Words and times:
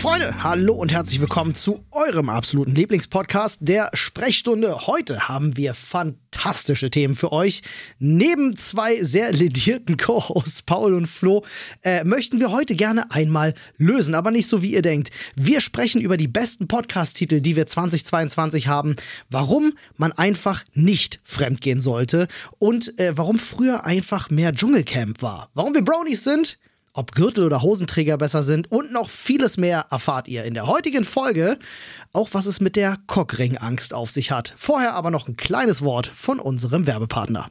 Freunde, 0.00 0.42
hallo 0.42 0.72
und 0.72 0.92
herzlich 0.92 1.20
willkommen 1.20 1.54
zu 1.54 1.84
eurem 1.90 2.30
absoluten 2.30 2.74
Lieblingspodcast 2.74 3.58
der 3.60 3.90
Sprechstunde. 3.92 4.86
Heute 4.86 5.28
haben 5.28 5.58
wir 5.58 5.74
fantastische 5.74 6.88
Themen 6.88 7.14
für 7.14 7.32
euch. 7.32 7.60
Neben 7.98 8.56
zwei 8.56 9.04
sehr 9.04 9.30
ledierten 9.30 9.98
Co-Hosts 9.98 10.62
Paul 10.62 10.94
und 10.94 11.06
Flo 11.06 11.44
äh, 11.82 12.02
möchten 12.04 12.40
wir 12.40 12.50
heute 12.50 12.76
gerne 12.76 13.10
einmal 13.10 13.52
lösen, 13.76 14.14
aber 14.14 14.30
nicht 14.30 14.48
so 14.48 14.62
wie 14.62 14.72
ihr 14.72 14.80
denkt. 14.80 15.10
Wir 15.36 15.60
sprechen 15.60 16.00
über 16.00 16.16
die 16.16 16.28
besten 16.28 16.66
Podcast-Titel, 16.66 17.42
die 17.42 17.54
wir 17.54 17.66
2022 17.66 18.68
haben, 18.68 18.96
warum 19.28 19.74
man 19.98 20.12
einfach 20.12 20.64
nicht 20.72 21.20
fremdgehen 21.24 21.82
sollte 21.82 22.26
und 22.58 22.98
äh, 22.98 23.18
warum 23.18 23.38
früher 23.38 23.84
einfach 23.84 24.30
mehr 24.30 24.54
Dschungelcamp 24.54 25.20
war. 25.20 25.50
Warum 25.52 25.74
wir 25.74 25.84
Bronies 25.84 26.24
sind, 26.24 26.56
ob 26.92 27.12
Gürtel 27.12 27.44
oder 27.44 27.62
Hosenträger 27.62 28.18
besser 28.18 28.42
sind 28.42 28.70
und 28.70 28.92
noch 28.92 29.08
vieles 29.08 29.56
mehr 29.56 29.86
erfahrt 29.90 30.28
ihr 30.28 30.44
in 30.44 30.54
der 30.54 30.66
heutigen 30.66 31.04
Folge. 31.04 31.58
Auch 32.12 32.30
was 32.32 32.46
es 32.46 32.60
mit 32.60 32.76
der 32.76 32.98
Cockring-Angst 33.06 33.94
auf 33.94 34.10
sich 34.10 34.30
hat. 34.30 34.54
Vorher 34.56 34.94
aber 34.94 35.10
noch 35.10 35.28
ein 35.28 35.36
kleines 35.36 35.82
Wort 35.82 36.06
von 36.06 36.40
unserem 36.40 36.86
Werbepartner. 36.86 37.50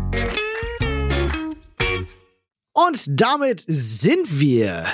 Und 2.73 3.03
damit 3.09 3.63
sind 3.67 4.39
wir 4.39 4.87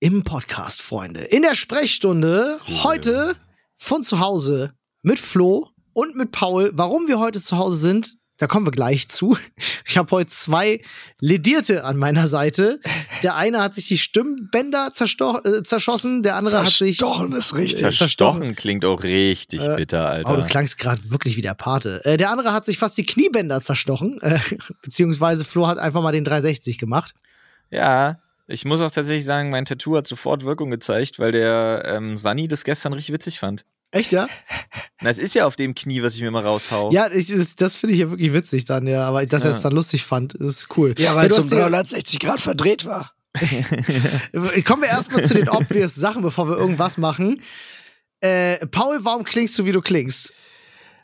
im 0.00 0.24
Podcast, 0.24 0.82
Freunde. 0.82 1.20
In 1.20 1.42
der 1.42 1.54
Sprechstunde 1.54 2.58
heute 2.82 3.36
von 3.76 4.02
zu 4.02 4.18
Hause 4.18 4.74
mit 5.02 5.20
Flo 5.20 5.68
und 5.92 6.16
mit 6.16 6.32
Paul. 6.32 6.72
Warum 6.74 7.06
wir 7.06 7.20
heute 7.20 7.40
zu 7.40 7.56
Hause 7.56 7.76
sind, 7.76 8.16
da 8.40 8.46
kommen 8.46 8.66
wir 8.66 8.72
gleich 8.72 9.08
zu. 9.08 9.36
Ich 9.86 9.98
habe 9.98 10.10
heute 10.12 10.30
zwei 10.30 10.80
Ledierte 11.20 11.84
an 11.84 11.98
meiner 11.98 12.26
Seite. 12.26 12.80
Der 13.22 13.36
eine 13.36 13.60
hat 13.60 13.74
sich 13.74 13.86
die 13.88 13.98
Stimmbänder 13.98 14.88
äh, 14.88 15.62
zerschossen, 15.62 16.22
der 16.22 16.36
andere 16.36 16.60
hat 16.60 16.68
sich. 16.68 16.96
Zerstochen 16.96 17.32
ist 17.32 17.54
richtig. 17.54 17.84
Äh, 17.84 17.90
zerstochen 17.90 18.56
klingt 18.56 18.86
auch 18.86 19.02
richtig 19.02 19.62
äh, 19.62 19.76
bitter, 19.76 20.08
Alter. 20.08 20.32
Oh, 20.32 20.36
du 20.36 20.46
klangst 20.46 20.78
gerade 20.78 21.10
wirklich 21.10 21.36
wie 21.36 21.42
der 21.42 21.52
Pate. 21.52 22.00
Äh, 22.04 22.16
der 22.16 22.30
andere 22.30 22.54
hat 22.54 22.64
sich 22.64 22.78
fast 22.78 22.96
die 22.96 23.04
Kniebänder 23.04 23.60
zerstochen, 23.60 24.18
äh, 24.22 24.38
beziehungsweise 24.82 25.44
Flo 25.44 25.66
hat 25.66 25.76
einfach 25.76 26.00
mal 26.00 26.12
den 26.12 26.24
360 26.24 26.78
gemacht. 26.78 27.14
Ja, 27.70 28.20
ich 28.46 28.64
muss 28.64 28.80
auch 28.80 28.90
tatsächlich 28.90 29.26
sagen, 29.26 29.50
mein 29.50 29.66
Tattoo 29.66 29.98
hat 29.98 30.06
sofort 30.06 30.44
Wirkung 30.46 30.70
gezeigt, 30.70 31.18
weil 31.18 31.32
der 31.32 31.82
ähm, 31.84 32.16
Sunny 32.16 32.48
das 32.48 32.64
gestern 32.64 32.94
richtig 32.94 33.12
witzig 33.12 33.38
fand. 33.38 33.66
Echt, 33.92 34.12
ja? 34.12 34.28
Na, 35.00 35.10
es 35.10 35.18
ist 35.18 35.34
ja 35.34 35.46
auf 35.46 35.56
dem 35.56 35.74
Knie, 35.74 36.02
was 36.02 36.14
ich 36.14 36.22
mir 36.22 36.30
mal 36.30 36.44
raushau. 36.44 36.92
Ja, 36.92 37.10
ich, 37.10 37.26
das, 37.26 37.56
das 37.56 37.74
finde 37.74 37.94
ich 37.94 38.00
ja 38.00 38.10
wirklich 38.10 38.32
witzig 38.32 38.64
dann, 38.64 38.86
ja. 38.86 39.04
Aber 39.04 39.24
dass 39.26 39.42
ja. 39.42 39.50
er 39.50 39.56
es 39.56 39.62
dann 39.62 39.72
lustig 39.72 40.04
fand, 40.04 40.34
ist 40.34 40.68
cool. 40.76 40.94
Ja, 40.98 41.16
weil 41.16 41.28
es 41.28 41.38
um 41.38 41.50
360 41.50 42.20
Grad 42.20 42.40
verdreht 42.40 42.84
war. 42.84 43.12
Kommen 44.64 44.82
wir 44.82 44.88
erstmal 44.88 45.24
zu 45.24 45.34
den 45.34 45.48
obvious 45.48 45.94
Sachen, 45.94 46.22
bevor 46.22 46.48
wir 46.48 46.56
irgendwas 46.56 46.98
machen. 46.98 47.42
Äh, 48.20 48.64
Paul, 48.66 48.98
warum 49.02 49.24
klingst 49.24 49.58
du, 49.58 49.64
wie 49.64 49.72
du 49.72 49.80
klingst? 49.80 50.32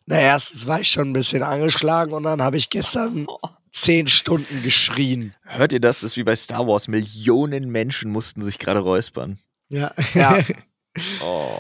Na, 0.07 0.21
erstens 0.21 0.67
war 0.67 0.81
ich 0.81 0.89
schon 0.89 1.11
ein 1.11 1.13
bisschen 1.13 1.43
angeschlagen 1.43 2.13
und 2.13 2.23
dann 2.23 2.43
habe 2.43 2.57
ich 2.57 2.71
gestern 2.71 3.27
zehn 3.73 4.07
Stunden 4.07 4.63
geschrien. 4.63 5.35
Hört 5.43 5.73
ihr 5.73 5.81
das? 5.81 6.01
Das 6.01 6.13
ist 6.13 6.17
wie 6.17 6.25
bei 6.25 6.37
Star 6.37 6.67
Wars. 6.67 6.87
Millionen 6.89 7.71
Menschen 7.71 8.13
mussten 8.13 8.43
sich 8.43 8.59
gerade 8.59 8.81
räuspern. 8.81 9.41
Ja. 9.69 9.93
Ja. 10.15 10.39
oh. 11.21 11.59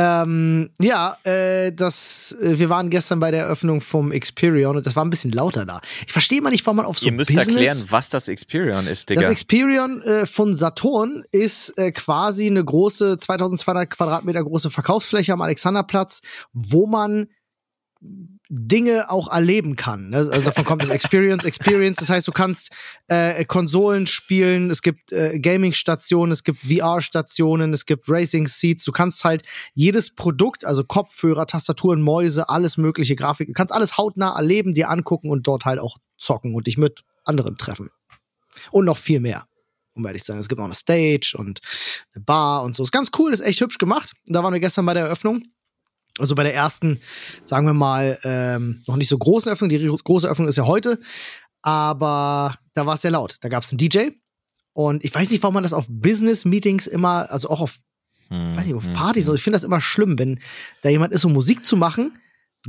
Ähm, 0.00 0.70
ja, 0.80 1.16
äh, 1.24 1.72
das, 1.72 2.30
äh, 2.40 2.56
wir 2.56 2.70
waren 2.70 2.88
gestern 2.88 3.18
bei 3.18 3.32
der 3.32 3.42
Eröffnung 3.42 3.80
vom 3.80 4.12
Experion 4.12 4.76
und 4.76 4.86
das 4.86 4.94
war 4.94 5.04
ein 5.04 5.10
bisschen 5.10 5.32
lauter 5.32 5.66
da. 5.66 5.80
Ich 6.06 6.12
verstehe 6.12 6.40
mal 6.40 6.50
nicht, 6.50 6.64
warum 6.64 6.76
man 6.76 6.86
auf 6.86 7.00
so 7.00 7.06
Ihr 7.06 7.12
müsst 7.12 7.34
Business 7.34 7.48
erklären, 7.48 7.84
was 7.90 8.08
das 8.08 8.28
Experion 8.28 8.86
ist, 8.86 9.10
Digga. 9.10 9.22
Das 9.22 9.30
Experion 9.32 10.00
äh, 10.02 10.24
von 10.24 10.54
Saturn 10.54 11.24
ist 11.32 11.76
äh, 11.78 11.90
quasi 11.90 12.46
eine 12.46 12.64
große, 12.64 13.18
2200 13.18 13.90
Quadratmeter 13.90 14.44
große 14.44 14.70
Verkaufsfläche 14.70 15.32
am 15.32 15.40
Alexanderplatz, 15.42 16.20
wo 16.52 16.86
man 16.86 17.26
Dinge 18.50 19.10
auch 19.10 19.30
erleben 19.30 19.76
kann. 19.76 20.08
Ne? 20.08 20.16
Also 20.16 20.40
davon 20.40 20.64
kommt 20.64 20.82
das 20.82 20.88
Experience, 20.88 21.44
Experience. 21.44 21.98
Das 21.98 22.08
heißt, 22.08 22.26
du 22.26 22.32
kannst 22.32 22.70
äh, 23.08 23.44
Konsolen 23.44 24.06
spielen, 24.06 24.70
es 24.70 24.80
gibt 24.80 25.12
äh, 25.12 25.38
Gaming-Stationen, 25.38 26.32
es 26.32 26.44
gibt 26.44 26.60
VR-Stationen, 26.60 27.74
es 27.74 27.84
gibt 27.84 28.08
Racing-Seats. 28.08 28.84
Du 28.84 28.92
kannst 28.92 29.22
halt 29.24 29.42
jedes 29.74 30.14
Produkt, 30.14 30.64
also 30.64 30.82
Kopfhörer, 30.82 31.46
Tastaturen, 31.46 32.00
Mäuse, 32.00 32.48
alles 32.48 32.78
mögliche 32.78 33.16
Grafik, 33.16 33.48
du 33.48 33.52
kannst 33.52 33.72
alles 33.72 33.98
hautnah 33.98 34.34
erleben, 34.34 34.72
dir 34.72 34.88
angucken 34.88 35.30
und 35.30 35.46
dort 35.46 35.66
halt 35.66 35.78
auch 35.78 35.98
zocken 36.16 36.54
und 36.54 36.66
dich 36.66 36.78
mit 36.78 37.04
anderen 37.24 37.58
treffen. 37.58 37.90
Und 38.70 38.86
noch 38.86 38.96
viel 38.96 39.20
mehr. 39.20 39.46
Um 39.94 40.06
ehrlich 40.06 40.22
zu 40.22 40.32
sein. 40.32 40.40
Es 40.40 40.48
gibt 40.48 40.60
auch 40.60 40.64
eine 40.64 40.74
Stage 40.74 41.34
und 41.36 41.60
eine 42.14 42.24
Bar 42.24 42.62
und 42.62 42.74
so. 42.74 42.84
Ist 42.84 42.92
ganz 42.92 43.10
cool, 43.18 43.32
ist 43.32 43.40
echt 43.40 43.60
hübsch 43.60 43.78
gemacht. 43.78 44.12
Da 44.26 44.42
waren 44.42 44.52
wir 44.52 44.60
gestern 44.60 44.86
bei 44.86 44.94
der 44.94 45.04
Eröffnung. 45.04 45.42
Also 46.18 46.34
bei 46.34 46.42
der 46.42 46.54
ersten, 46.54 47.00
sagen 47.42 47.66
wir 47.66 47.74
mal, 47.74 48.18
ähm, 48.24 48.82
noch 48.86 48.96
nicht 48.96 49.08
so 49.08 49.18
großen 49.18 49.50
Öffnung. 49.50 49.68
Die 49.68 49.78
große 49.78 50.28
Öffnung 50.28 50.48
ist 50.48 50.56
ja 50.56 50.66
heute. 50.66 50.98
Aber 51.62 52.54
da 52.74 52.86
war 52.86 52.94
es 52.94 53.02
sehr 53.02 53.10
laut. 53.10 53.36
Da 53.40 53.48
gab 53.48 53.62
es 53.62 53.70
einen 53.70 53.78
DJ. 53.78 54.10
Und 54.72 55.04
ich 55.04 55.14
weiß 55.14 55.30
nicht, 55.30 55.42
warum 55.42 55.54
man 55.54 55.64
das 55.64 55.72
auf 55.72 55.86
Business-Meetings 55.88 56.86
immer, 56.86 57.30
also 57.30 57.50
auch 57.50 57.60
auf, 57.60 57.78
hm, 58.28 58.56
weiß 58.56 58.64
nicht, 58.64 58.74
auf 58.74 58.84
hm, 58.84 58.92
Partys, 58.92 59.26
hm. 59.26 59.34
ich 59.34 59.42
finde 59.42 59.56
das 59.56 59.64
immer 59.64 59.80
schlimm, 59.80 60.18
wenn 60.18 60.38
da 60.82 60.88
jemand 60.88 61.12
ist, 61.12 61.24
um 61.24 61.32
Musik 61.32 61.64
zu 61.64 61.76
machen, 61.76 62.18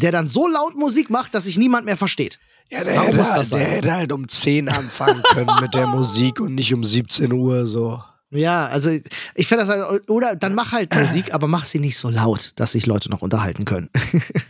der 0.01 0.11
dann 0.11 0.27
so 0.27 0.47
laut 0.47 0.75
Musik 0.75 1.09
macht, 1.09 1.35
dass 1.35 1.45
sich 1.45 1.57
niemand 1.57 1.85
mehr 1.85 1.97
versteht. 1.97 2.39
Ja, 2.71 2.83
der, 2.83 2.95
Warum 2.97 3.15
hätte, 3.15 3.49
der 3.49 3.59
hätte 3.59 3.93
halt 3.93 4.11
um 4.11 4.27
10 4.27 4.69
anfangen 4.69 5.23
können 5.33 5.51
mit 5.59 5.73
der 5.73 5.87
Musik 5.87 6.39
und 6.39 6.53
nicht 6.53 6.73
um 6.73 6.83
17 6.83 7.31
Uhr 7.31 7.65
so. 7.65 8.01
Ja, 8.31 8.67
also 8.67 8.91
ich 9.35 9.47
finde 9.47 9.65
das, 9.65 10.07
oder 10.07 10.35
dann 10.35 10.53
mach 10.53 10.71
halt 10.71 10.93
Musik, 10.93 11.33
aber 11.33 11.47
mach 11.47 11.65
sie 11.65 11.79
nicht 11.79 11.97
so 11.97 12.09
laut, 12.09 12.53
dass 12.57 12.73
sich 12.73 12.85
Leute 12.85 13.09
noch 13.09 13.23
unterhalten 13.23 13.65
können. 13.65 13.89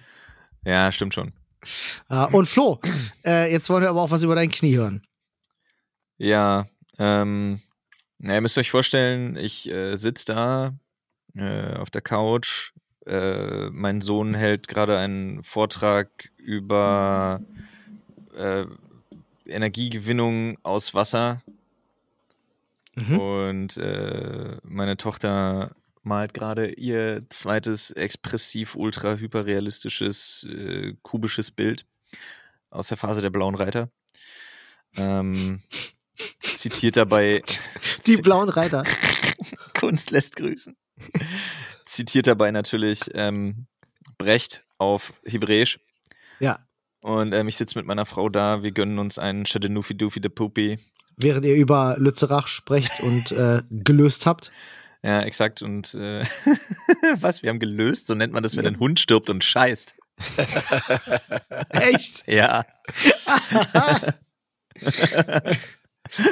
ja, 0.65 0.91
stimmt 0.91 1.13
schon. 1.13 1.31
Uh, 2.09 2.27
und 2.31 2.47
Flo, 2.47 2.79
äh, 3.25 3.51
jetzt 3.51 3.69
wollen 3.69 3.83
wir 3.83 3.89
aber 3.89 4.01
auch 4.01 4.11
was 4.11 4.23
über 4.23 4.35
dein 4.35 4.49
Knie 4.49 4.75
hören. 4.75 5.03
Ja, 6.17 6.67
ähm, 6.97 7.61
na, 8.17 8.35
ihr 8.35 8.41
müsst 8.41 8.57
euch 8.57 8.71
vorstellen, 8.71 9.37
ich 9.37 9.69
äh, 9.69 9.95
sitze 9.95 10.25
da 10.25 10.73
äh, 11.35 11.75
auf 11.75 11.89
der 11.89 12.01
Couch. 12.01 12.73
Äh, 13.05 13.69
mein 13.69 14.01
Sohn 14.01 14.33
hält 14.33 14.67
gerade 14.67 14.97
einen 14.97 15.43
Vortrag 15.43 16.09
über 16.37 17.41
äh, 18.35 18.65
Energiegewinnung 19.45 20.57
aus 20.63 20.93
Wasser 20.93 21.41
Mhm. 22.95 23.19
Und 23.19 23.77
äh, 23.77 24.57
meine 24.63 24.97
Tochter 24.97 25.75
malt 26.01 26.33
gerade 26.33 26.71
ihr 26.71 27.25
zweites 27.29 27.91
expressiv 27.91 28.75
ultra 28.75 29.15
hyperrealistisches 29.15 30.47
äh, 30.49 30.93
kubisches 31.01 31.51
Bild 31.51 31.85
aus 32.69 32.87
der 32.87 32.97
Phase 32.97 33.21
der 33.21 33.29
blauen 33.29 33.55
Reiter. 33.55 33.89
Ähm, 34.95 35.61
zitiert 36.41 36.97
dabei 36.97 37.43
Die 38.07 38.17
blauen 38.17 38.49
Reiter. 38.49 38.83
Kunst 39.79 40.11
lässt 40.11 40.35
grüßen. 40.35 40.75
Zitiert 41.85 42.27
dabei 42.27 42.51
natürlich 42.51 43.01
ähm, 43.13 43.67
Brecht 44.17 44.63
auf 44.77 45.13
Hebräisch. 45.23 45.79
Ja. 46.39 46.59
Und 47.01 47.33
ähm, 47.33 47.47
ich 47.47 47.57
sitze 47.57 47.77
mit 47.77 47.85
meiner 47.85 48.05
Frau 48.05 48.29
da, 48.29 48.61
wir 48.61 48.71
gönnen 48.71 48.99
uns 48.99 49.17
einen 49.17 49.45
Shadenufi 49.45 49.95
Dufi 49.95 50.19
de 50.19 50.29
Pupi. 50.29 50.79
Während 51.21 51.45
ihr 51.45 51.55
über 51.55 51.95
Lützerach 51.99 52.47
sprecht 52.47 53.01
und 53.01 53.31
äh, 53.31 53.61
gelöst 53.69 54.25
habt. 54.25 54.51
Ja, 55.01 55.21
exakt. 55.21 55.61
Und 55.61 55.93
äh, 55.93 56.25
was? 57.21 57.41
Wir 57.41 57.51
haben 57.51 57.59
gelöst? 57.59 58.07
So 58.07 58.15
nennt 58.15 58.33
man 58.33 58.43
das, 58.43 58.57
wenn 58.57 58.67
ein 58.67 58.79
Hund 58.79 58.99
stirbt 58.99 59.29
und 59.29 59.45
scheißt. 59.45 59.95
Echt? 61.69 62.27
Ja. 62.27 62.65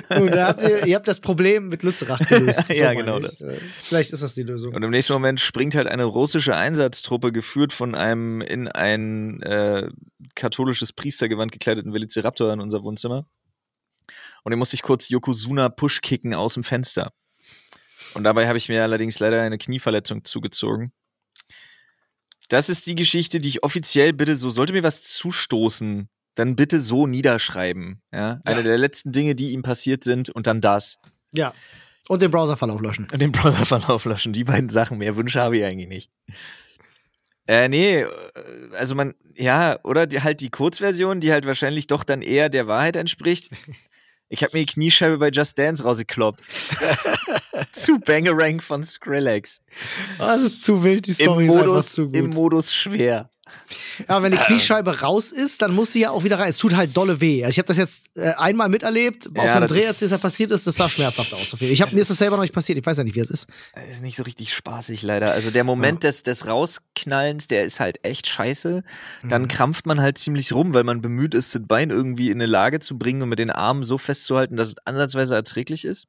Da 0.10 0.48
habt 0.48 0.62
ihr, 0.62 0.86
ihr 0.86 0.96
habt 0.96 1.08
das 1.08 1.20
Problem 1.20 1.70
mit 1.70 1.84
Lützerach 1.84 2.20
gelöst. 2.20 2.70
Ja, 2.70 2.88
meine 2.88 3.00
genau 3.00 3.20
ich. 3.20 3.42
Äh, 3.42 3.58
Vielleicht 3.84 4.12
ist 4.12 4.24
das 4.24 4.34
die 4.34 4.44
Lösung. 4.44 4.74
Und 4.74 4.84
im 4.84 4.90
nächsten 4.90 5.14
Moment 5.14 5.40
springt 5.40 5.76
halt 5.76 5.88
eine 5.88 6.04
russische 6.06 6.56
Einsatztruppe, 6.56 7.32
geführt 7.32 7.72
von 7.74 7.96
einem 7.96 8.42
in 8.42 8.68
ein 8.68 9.42
äh, 9.44 9.90
katholisches 10.36 10.94
Priestergewand 10.94 11.52
gekleideten 11.52 11.94
Velociraptor 11.94 12.52
in 12.52 12.60
unser 12.60 12.84
Wohnzimmer. 12.84 13.28
Und 14.48 14.52
den 14.52 14.60
musste 14.60 14.76
ich 14.76 14.82
kurz 14.82 15.10
Yokozuna 15.10 15.68
Push 15.68 16.00
kicken 16.00 16.34
aus 16.34 16.54
dem 16.54 16.64
Fenster. 16.64 17.12
Und 18.14 18.24
dabei 18.24 18.48
habe 18.48 18.58
ich 18.58 18.70
mir 18.70 18.82
allerdings 18.82 19.20
leider 19.20 19.42
eine 19.42 19.58
Knieverletzung 19.58 20.24
zugezogen. 20.24 20.94
Das 22.48 22.70
ist 22.70 22.88
die 22.88 22.96
Geschichte, 22.96 23.40
die 23.40 23.50
ich 23.50 23.64
offiziell 23.64 24.14
bitte, 24.14 24.38
so 24.38 24.50
sollte 24.50 24.72
mir 24.72 24.84
was 24.84 25.02
zustoßen, 25.04 26.08
dann 26.36 26.56
bitte 26.56 26.80
so 26.80 27.08
niederschreiben. 27.08 28.02
Ja? 28.14 28.40
Eine 28.46 28.60
Ja. 28.60 28.64
der 28.64 28.78
letzten 28.78 29.12
Dinge, 29.12 29.36
die 29.36 29.52
ihm 29.52 29.64
passiert 29.64 30.06
sind 30.06 30.30
und 30.30 30.48
dann 30.48 30.62
das. 30.62 30.98
Ja. 31.34 31.54
Und 32.08 32.22
den 32.22 32.32
Browserverlauf 32.32 32.80
löschen. 32.80 33.10
Und 33.12 33.20
den 33.22 33.34
Browserverlauf 33.34 34.06
löschen. 34.06 34.32
Die 34.32 34.46
beiden 34.46 34.70
Sachen. 34.70 34.98
Mehr 34.98 35.18
Wünsche 35.18 35.42
habe 35.42 35.58
ich 35.58 35.66
eigentlich 35.66 35.90
nicht. 35.90 36.10
Äh, 37.50 37.68
nee, 37.68 38.04
äh, 38.04 38.08
also 38.78 38.96
man, 38.96 39.14
ja, 39.36 39.78
oder 39.84 40.08
die, 40.08 40.22
halt 40.22 40.40
die 40.40 40.52
Kurzversion, 40.52 41.20
die 41.20 41.34
halt 41.34 41.46
wahrscheinlich 41.46 41.88
doch 41.88 42.06
dann 42.06 42.22
eher 42.22 42.48
der 42.48 42.68
Wahrheit 42.68 42.96
entspricht. 42.96 43.52
Ich 44.30 44.44
habe 44.44 44.58
mir 44.58 44.66
die 44.66 44.74
Kniescheibe 44.74 45.18
bei 45.18 45.30
Just 45.30 45.58
Dance 45.58 45.84
rausgekloppt. 45.84 46.42
zu 47.72 48.00
Bangerang 48.00 48.62
von 48.62 48.84
Skrillex. 48.84 49.62
Oh, 50.20 50.24
das 50.24 50.44
ist 50.44 50.66
zu 50.66 50.84
wild, 50.84 51.08
die 51.08 51.12
Im 51.12 51.16
Story 51.16 51.46
ist 51.46 51.52
einfach 51.52 51.66
Modus, 51.66 51.92
zu 51.94 52.06
gut. 52.06 52.16
Im 52.16 52.30
Modus 52.32 52.74
schwer. 52.74 53.30
Aber 54.08 54.24
wenn 54.24 54.32
die 54.32 54.38
Kniescheibe 54.38 55.02
raus 55.02 55.32
ist, 55.32 55.62
dann 55.62 55.74
muss 55.74 55.94
sie 55.94 56.02
ja 56.02 56.12
auch 56.12 56.24
wieder 56.24 56.40
rein. 56.40 56.50
Es 56.50 56.58
tut 56.58 56.76
halt 56.76 56.96
dolle 56.96 57.20
weh. 57.22 57.44
Also 57.44 57.52
ich 57.52 57.58
habe 57.60 57.68
das 57.68 57.78
jetzt 57.78 58.04
äh, 58.16 58.32
einmal 58.38 58.70
miterlebt, 58.70 59.28
auf 59.38 59.46
Ja, 59.46 59.56
einem 59.56 59.68
das 59.68 59.78
Dreh, 59.78 59.88
als 59.88 60.00
das 60.00 60.12
ja 60.12 60.18
passiert 60.18 60.52
ist, 60.52 60.68
das 60.68 60.76
sah 60.76 60.90
schmerzhaft 60.90 61.34
aus. 61.34 61.54
Auf. 61.54 61.62
Ich 61.62 61.82
hab, 61.82 61.92
mir 61.94 62.02
ist 62.02 62.10
das 62.10 62.18
selber 62.20 62.36
noch 62.38 62.44
nicht 62.44 62.54
passiert, 62.54 62.78
ich 62.78 62.86
weiß 62.86 62.98
ja 62.98 63.04
nicht, 63.04 63.16
wie 63.16 63.20
es 63.20 63.30
ist. 63.32 63.48
Ist 63.92 64.02
nicht 64.02 64.18
so 64.18 64.24
richtig 64.24 64.54
spaßig, 64.54 65.02
leider. 65.02 65.32
Also 65.32 65.52
der 65.52 65.64
Moment 65.64 66.04
des, 66.04 66.24
des 66.24 66.46
Rausknallens, 66.48 67.48
der 67.48 67.64
ist 67.66 67.80
halt 67.80 68.04
echt 68.04 68.28
scheiße. 68.28 68.84
Dann 69.24 69.44
Mhm. 69.44 69.48
krampft 69.48 69.86
man 69.86 70.02
halt 70.02 70.18
ziemlich 70.18 70.54
rum, 70.54 70.74
weil 70.74 70.84
man 70.84 71.02
bemüht 71.02 71.34
ist, 71.34 71.54
das 71.56 71.62
Bein 71.68 71.90
irgendwie 71.90 72.28
in 72.30 72.38
eine 72.38 72.46
Lage 72.46 72.80
zu 72.80 72.98
bringen 72.98 73.22
und 73.22 73.30
mit 73.30 73.40
den 73.40 73.50
Armen 73.52 73.84
so 73.84 73.98
festzuhalten, 73.98 74.56
dass 74.56 74.70
es 74.70 74.76
ansatzweise 74.86 75.36
erträglich 75.36 75.86
ist. 75.86 76.06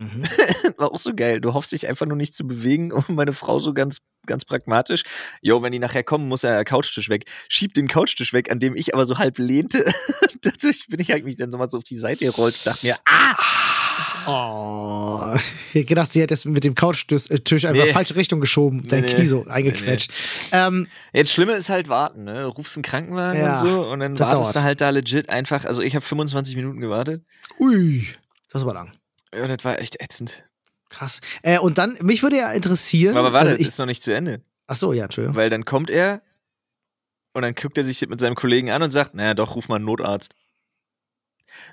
Mhm. 0.00 0.24
War 0.78 0.92
auch 0.92 0.98
so 0.98 1.14
geil. 1.14 1.40
Du 1.42 1.52
hoffst 1.52 1.72
dich 1.72 1.86
einfach 1.86 2.06
nur 2.06 2.16
nicht 2.16 2.34
zu 2.34 2.46
bewegen 2.46 2.90
und 2.92 3.08
meine 3.10 3.34
Frau 3.34 3.58
so 3.58 3.74
ganz, 3.74 3.98
ganz 4.26 4.44
pragmatisch. 4.46 5.02
Jo, 5.42 5.62
wenn 5.62 5.72
die 5.72 5.78
nachher 5.78 6.02
kommen, 6.02 6.26
muss 6.26 6.40
der 6.40 6.64
Couchtisch 6.64 7.08
weg. 7.10 7.24
Schiebt 7.48 7.76
den 7.76 7.86
Couchtisch 7.86 8.32
weg, 8.32 8.50
an 8.50 8.58
dem 8.60 8.74
ich 8.76 8.94
aber 8.94 9.04
so 9.04 9.18
halb 9.18 9.38
lehnte. 9.38 9.84
Dadurch 10.42 10.86
bin 10.88 11.00
ich 11.00 11.12
eigentlich 11.12 11.36
dann 11.36 11.52
so 11.52 11.58
mal 11.58 11.68
so 11.70 11.76
auf 11.78 11.84
die 11.84 11.98
Seite 11.98 12.24
gerollt 12.24 12.54
und 12.56 12.66
dachte 12.66 12.86
mir, 12.86 12.96
ah! 13.06 13.36
Oh. 14.26 15.34
Ich 15.68 15.74
hätte 15.74 15.84
gedacht, 15.86 16.12
sie 16.12 16.22
hätte 16.22 16.34
es 16.34 16.44
mit 16.44 16.64
dem 16.64 16.74
Couchtisch 16.74 17.28
äh, 17.30 17.34
einfach 17.68 17.72
Nee. 17.84 17.92
falsche 17.92 18.16
Richtung 18.16 18.40
geschoben, 18.40 18.82
dein 18.84 19.02
nee. 19.04 19.12
Knie 19.12 19.24
so 19.26 19.44
eingequetscht. 19.46 20.10
Ähm, 20.52 20.86
Jetzt 21.12 21.32
Schlimme 21.32 21.52
ist 21.52 21.68
halt 21.68 21.88
warten, 21.88 22.24
ne? 22.24 22.46
Rufst 22.46 22.76
einen 22.76 22.82
Krankenwagen 22.82 23.40
Ja, 23.40 23.60
und 23.60 23.68
so 23.68 23.86
und 23.90 24.00
dann 24.00 24.18
wartest 24.18 24.42
dauert. 24.42 24.56
du 24.56 24.62
halt 24.62 24.80
da 24.80 24.90
legit 24.90 25.28
einfach. 25.28 25.64
Also 25.66 25.82
ich 25.82 25.94
habe 25.94 26.04
25 26.04 26.56
Minuten 26.56 26.80
gewartet. 26.80 27.24
ui, 27.58 28.08
das 28.50 28.64
war 28.64 28.74
lang. 28.74 28.92
Ja, 29.34 29.46
das 29.46 29.64
war 29.64 29.78
echt 29.80 30.00
ätzend. 30.02 30.44
Krass. 30.88 31.20
Äh, 31.42 31.58
und 31.58 31.78
dann, 31.78 31.96
mich 32.02 32.22
würde 32.22 32.36
ja 32.38 32.50
interessieren. 32.52 33.16
Aber 33.16 33.32
warte, 33.32 33.46
also 33.50 33.56
das 33.56 33.60
ich, 33.62 33.68
ist 33.68 33.78
noch 33.78 33.86
nicht 33.86 34.02
zu 34.02 34.12
Ende. 34.12 34.42
ach 34.66 34.76
so, 34.76 34.92
ja, 34.92 35.04
Entschuldigung. 35.04 35.36
Weil 35.36 35.50
dann 35.50 35.64
kommt 35.64 35.88
er 35.90 36.22
und 37.32 37.42
dann 37.42 37.54
guckt 37.54 37.78
er 37.78 37.84
sich 37.84 38.00
mit 38.08 38.20
seinem 38.20 38.34
Kollegen 38.34 38.70
an 38.70 38.82
und 38.82 38.90
sagt, 38.90 39.14
naja, 39.14 39.34
doch, 39.34 39.54
ruf 39.54 39.68
mal 39.68 39.76
einen 39.76 39.84
Notarzt. 39.84 40.34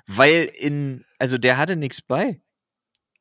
Weil 0.06 0.44
in, 0.54 1.04
also 1.18 1.38
der 1.38 1.56
hatte 1.58 1.76
nichts 1.76 2.00
bei. 2.00 2.40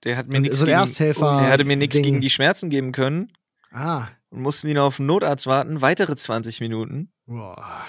Der 0.03 0.17
hat 0.17 0.27
mir 0.27 0.39
nichts 0.39 0.59
So 0.59 0.65
gegen, 0.65 0.77
Ersthelfer. 0.77 1.39
der 1.41 1.49
hatte 1.49 1.63
mir 1.63 1.75
nichts 1.77 1.97
gegen 2.01 2.21
die 2.21 2.29
Schmerzen 2.29 2.69
geben 2.69 2.91
können 2.91 3.31
Ah. 3.71 4.07
und 4.29 4.41
mussten 4.41 4.67
ihn 4.67 4.77
auf 4.77 4.99
einen 4.99 5.07
Notarzt 5.07 5.47
warten, 5.47 5.81
weitere 5.81 6.15
20 6.15 6.59
Minuten. 6.61 7.11
Boah. 7.25 7.85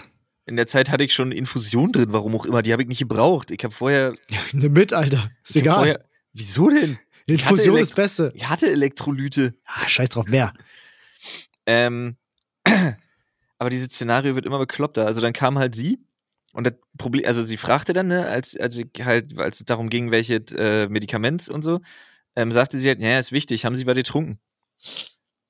In 0.46 0.56
der 0.56 0.66
Zeit 0.66 0.90
hatte 0.90 1.04
ich 1.04 1.12
schon 1.12 1.30
Infusion 1.30 1.92
drin, 1.92 2.12
warum 2.12 2.34
auch 2.34 2.46
immer, 2.46 2.62
die 2.62 2.72
habe 2.72 2.80
ich 2.82 2.88
nicht 2.88 2.98
gebraucht. 3.00 3.50
Ich 3.50 3.62
habe 3.62 3.74
vorher, 3.74 4.14
Nimm 4.52 4.72
mit, 4.72 4.94
Alter. 4.94 5.30
Ist 5.44 5.56
egal. 5.56 5.74
vorher, 5.76 6.04
wieso 6.32 6.68
denn? 6.68 6.98
Infusion 7.26 7.76
ist 7.76 7.94
Beste. 7.94 8.32
Ich 8.34 8.48
hatte 8.48 8.70
Elektrolyte. 8.70 9.54
Ah, 9.64 9.88
scheiß 9.88 10.08
drauf, 10.10 10.26
mehr. 10.26 10.54
Ähm, 11.66 12.16
aber 13.58 13.70
dieses 13.70 13.88
Szenario 13.88 14.34
wird 14.34 14.46
immer 14.46 14.58
bekloppter. 14.58 15.04
Also 15.06 15.20
dann 15.20 15.34
kam 15.34 15.58
halt 15.58 15.74
sie 15.74 15.98
und 16.52 16.66
das 16.66 16.74
Problem, 16.96 17.26
also 17.26 17.44
sie 17.44 17.56
fragte 17.56 17.92
dann, 17.92 18.08
ne, 18.08 18.26
als, 18.26 18.56
als 18.56 18.80
halt, 19.00 19.38
als 19.38 19.60
es 19.60 19.66
darum 19.66 19.90
ging, 19.90 20.10
welches 20.10 20.52
äh, 20.56 20.88
Medikament 20.88 21.48
und 21.48 21.62
so, 21.62 21.80
ähm, 22.36 22.52
sagte 22.52 22.78
sie 22.78 22.88
halt, 22.88 23.00
ja, 23.00 23.18
ist 23.18 23.32
wichtig, 23.32 23.64
haben 23.64 23.76
Sie 23.76 23.86
was 23.86 23.94
getrunken? 23.94 24.38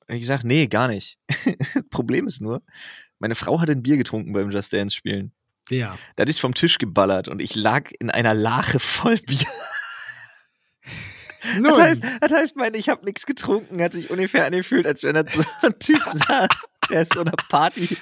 Und 0.09 0.17
ich 0.17 0.27
sag, 0.27 0.43
nee, 0.43 0.67
gar 0.67 0.89
nicht. 0.89 1.19
Problem 1.91 2.27
ist 2.27 2.41
nur, 2.41 2.63
meine 3.19 3.35
Frau 3.35 3.61
hatte 3.61 3.73
ein 3.73 3.83
Bier 3.83 3.97
getrunken 3.97 4.33
beim 4.33 4.51
Just 4.51 4.73
Dance 4.73 4.97
spielen. 4.97 5.33
Ja. 5.71 5.99
Das 6.17 6.29
ist 6.31 6.41
vom 6.41 6.55
Tisch 6.55 6.79
geballert 6.79 7.29
und 7.29 7.41
ich 7.41 7.55
lag 7.55 7.91
in 8.01 8.11
einer 8.11 8.35
Lache 8.35 8.81
voll 8.81 9.19
Bier. 9.19 9.47
Nun, 11.63 11.73
Das 11.73 11.79
heißt, 11.79 12.03
das 12.21 12.33
heißt, 12.33 12.57
mein, 12.57 12.75
ich 12.75 12.89
habe 12.89 13.05
nichts 13.05 13.27
getrunken, 13.27 13.83
hat 13.83 13.93
sich 13.93 14.11
ungefähr 14.11 14.47
angefühlt, 14.47 14.87
als 14.87 15.03
wenn 15.03 15.15
das 15.15 15.27
so 15.35 15.43
ein 15.63 15.79
Typ 15.79 16.01
saß, 16.13 16.49
der 16.91 17.03
aus 17.03 17.09
so 17.13 17.21
einer 17.21 17.33
Party, 17.51 17.97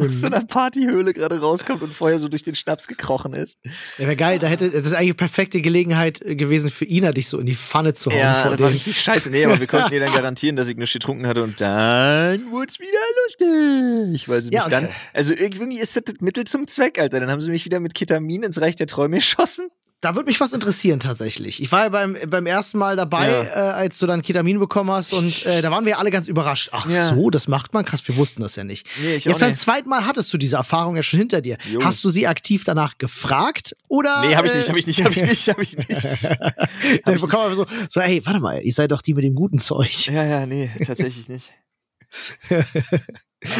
aus 0.00 0.20
so 0.20 0.26
einer 0.26 0.40
Partyhöhle 0.44 1.12
gerade 1.12 1.38
rauskommt 1.40 1.82
und 1.82 1.94
vorher 1.94 2.18
so 2.18 2.28
durch 2.28 2.42
den 2.42 2.54
Schnaps 2.56 2.88
gekrochen 2.88 3.32
ist. 3.34 3.58
ja, 3.98 4.06
wäre 4.06 4.16
geil, 4.16 4.38
da 4.40 4.46
hätte, 4.48 4.70
das 4.70 4.86
ist 4.86 4.92
eigentlich 4.92 5.10
eine 5.10 5.14
perfekte 5.14 5.60
Gelegenheit 5.60 6.20
äh, 6.22 6.34
gewesen 6.34 6.70
für 6.70 6.84
Ina, 6.84 7.12
dich 7.12 7.28
so 7.28 7.38
in 7.38 7.46
die 7.46 7.54
Pfanne 7.54 7.94
zu 7.94 8.10
hauen 8.10 8.18
Ja, 8.18 8.42
vor 8.42 8.50
das 8.52 8.60
war 8.60 8.68
dem. 8.70 8.72
richtig 8.74 9.00
scheiße. 9.00 9.30
Nee, 9.30 9.44
aber 9.44 9.60
wir 9.60 9.66
konnten 9.68 9.92
ihr 9.92 10.00
dann 10.00 10.12
garantieren, 10.14 10.56
dass 10.56 10.68
ich 10.68 10.76
nichts 10.76 10.92
getrunken 10.94 11.26
hatte 11.26 11.42
und 11.42 11.60
dann 11.60 12.50
wurde 12.50 12.68
es 12.70 12.80
wieder 12.80 12.98
lustig. 13.24 14.28
Weil 14.28 14.42
sie 14.42 14.50
mich 14.50 14.56
Ja, 14.56 14.64
und- 14.64 14.72
dann, 14.72 14.88
also 15.12 15.32
irgendwie 15.32 15.78
ist 15.78 15.94
das 15.96 16.04
das 16.04 16.16
Mittel 16.20 16.44
zum 16.44 16.66
Zweck, 16.66 16.98
Alter. 16.98 17.20
Dann 17.20 17.30
haben 17.30 17.40
sie 17.40 17.50
mich 17.50 17.64
wieder 17.64 17.78
mit 17.80 17.94
Ketamin 17.94 18.42
ins 18.42 18.60
Reich 18.60 18.74
der 18.76 18.86
Träume 18.86 19.16
geschossen. 19.16 19.68
Da 20.04 20.14
würde 20.14 20.26
mich 20.28 20.38
was 20.40 20.52
interessieren 20.52 21.00
tatsächlich. 21.00 21.62
Ich 21.62 21.72
war 21.72 21.84
ja 21.84 21.88
beim, 21.88 22.16
beim 22.28 22.44
ersten 22.46 22.76
Mal 22.78 22.94
dabei, 22.96 23.30
Ja. 23.30 23.42
äh, 23.42 23.72
als 23.72 23.98
du 23.98 24.06
dann 24.06 24.20
Ketamin 24.22 24.58
bekommen 24.58 24.90
hast 24.90 25.12
und 25.14 25.46
äh, 25.46 25.62
da 25.62 25.70
waren 25.70 25.86
wir 25.86 25.98
alle 25.98 26.10
ganz 26.10 26.28
überrascht. 26.28 26.68
Ach 26.72 26.88
Ja. 26.88 27.08
so, 27.08 27.30
das 27.30 27.48
macht 27.48 27.72
man? 27.72 27.84
Krass, 27.86 28.06
wir 28.06 28.16
wussten 28.16 28.42
das 28.42 28.56
ja 28.56 28.64
nicht. 28.64 28.86
Nee, 29.02 29.14
ich 29.14 29.24
Jetzt 29.24 29.40
beim 29.40 29.50
nicht. 29.50 29.60
zweiten 29.60 29.88
Mal 29.88 30.06
hattest 30.06 30.32
du 30.32 30.36
diese 30.38 30.56
Erfahrung 30.56 30.96
ja 30.96 31.02
schon 31.02 31.18
hinter 31.18 31.40
dir. 31.40 31.56
Jo. 31.70 31.82
Hast 31.82 32.04
du 32.04 32.10
sie 32.10 32.26
aktiv 32.26 32.64
danach 32.64 32.98
gefragt 32.98 33.74
oder? 33.88 34.20
Nee, 34.26 34.36
hab 34.36 34.44
ich 34.44 34.52
äh, 34.52 34.58
nicht, 34.58 34.68
hab 34.68 34.76
ich 34.76 34.86
nicht, 34.86 35.02
hab 35.04 35.10
ich 35.16 35.22
nicht, 35.22 35.48
hab 35.48 35.58
ich 35.58 35.76
nicht. 35.78 35.88
Dann 37.06 37.20
bekommen 37.20 37.48
wir 37.50 37.54
so, 37.56 37.66
so, 37.88 38.00
hey, 38.02 38.20
warte 38.24 38.40
mal, 38.40 38.60
ihr 38.60 38.72
seid 38.74 38.92
doch 38.92 39.00
die 39.00 39.14
mit 39.14 39.24
dem 39.24 39.34
guten 39.34 39.58
Zeug. 39.58 40.06
Ja, 40.08 40.24
ja, 40.24 40.46
nee, 40.46 40.70
tatsächlich 40.86 41.28
nicht. 41.28 41.50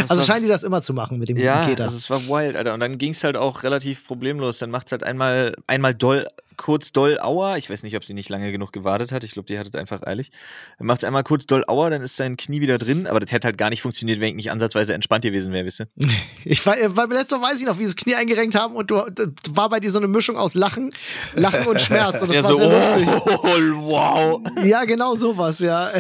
Also 0.08 0.25
scheinen 0.25 0.42
die 0.42 0.49
das 0.49 0.62
immer 0.62 0.80
zu 0.80 0.94
machen 0.94 1.18
mit 1.18 1.28
dem 1.28 1.37
Ja, 1.37 1.66
Keter. 1.66 1.84
also 1.84 1.96
es 1.96 2.08
war 2.08 2.20
wild, 2.26 2.56
Alter. 2.56 2.73
Und 2.75 2.80
dann 2.80 2.96
ging 2.96 3.11
es 3.12 3.23
halt 3.23 3.37
auch 3.37 3.62
relativ 3.64 4.06
problemlos. 4.06 4.58
Dann 4.58 4.70
macht's 4.70 4.92
halt 4.92 5.02
einmal, 5.02 5.54
einmal 5.66 5.94
doll, 5.94 6.26
kurz 6.56 6.90
doll 6.92 7.18
Aua. 7.20 7.58
Ich 7.58 7.68
weiß 7.68 7.82
nicht, 7.82 7.94
ob 7.94 8.04
sie 8.04 8.14
nicht 8.14 8.30
lange 8.30 8.50
genug 8.50 8.73
gewartet 8.73 9.12
hat. 9.12 9.25
Ich 9.25 9.32
glaube, 9.32 9.46
die 9.46 9.58
hatte 9.58 9.68
es 9.68 9.75
einfach 9.75 10.02
eilig. 10.02 10.30
Dann 10.78 10.87
macht's 10.87 11.04
einmal 11.04 11.23
kurz 11.23 11.44
doll 11.46 11.64
Aua, 11.68 11.90
dann 11.90 12.00
ist 12.02 12.18
dein 12.18 12.38
Knie 12.38 12.62
wieder 12.62 12.78
drin. 12.78 13.06
Aber 13.06 13.20
das 13.20 13.30
hätte 13.30 13.46
halt 13.46 13.58
gar 13.58 13.68
nicht 13.68 13.82
funktioniert, 13.82 14.20
wenn 14.20 14.28
ich 14.30 14.37
nicht 14.37 14.50
ansatzweise 14.50 14.94
entspannt 14.94 15.25
gewesen 15.25 15.52
wäre, 15.52 15.66
wisst 15.66 15.80
ihr? 15.80 15.88
Ich 16.46 16.64
war, 16.64 16.76
beim 16.90 17.11
letzten 17.11 17.40
Mal 17.40 17.50
weiß 17.50 17.61
ich 17.61 17.66
noch, 17.66 17.78
wie 17.78 17.82
sie 17.84 17.94
das 17.94 17.96
Knie 17.96 18.14
eingerenkt 18.14 18.54
haben 18.54 18.76
und 18.76 18.90
du 18.90 19.02
war 19.50 19.68
bei 19.68 19.80
dir 19.80 19.90
so 19.90 19.99
eine 19.99 20.08
Mischung 20.08 20.37
aus 20.37 20.54
Lachen, 20.54 20.90
Lachen 21.34 21.66
und 21.66 21.80
Schmerz 21.80 22.23
und 22.23 22.34
das 22.34 22.44
war 22.49 22.56
sehr 22.56 22.99
lustig. 22.99 23.08
oh, 23.26 23.87
wow. 23.87 24.40
Ja, 24.64 24.84
genau 24.84 25.14
sowas, 25.16 25.58
ja. 25.58 25.90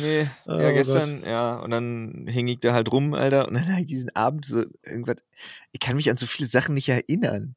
Nee, 0.00 0.28
Oh 0.46 0.52
ja, 0.52 0.72
gestern, 0.72 1.22
ja, 1.24 1.56
und 1.56 1.70
dann 1.70 2.26
hing 2.28 2.48
ich 2.48 2.60
da 2.60 2.72
halt 2.72 2.90
rum, 2.92 3.14
Alter, 3.14 3.48
und 3.48 3.54
dann 3.54 3.78
ich 3.78 3.86
diesen 3.86 4.14
Abend 4.14 4.44
so 4.46 4.64
irgendwas, 4.84 5.16
ich 5.72 5.80
kann 5.80 5.96
mich 5.96 6.10
an 6.10 6.16
so 6.16 6.26
viele 6.26 6.48
Sachen 6.48 6.74
nicht 6.74 6.88
erinnern. 6.88 7.54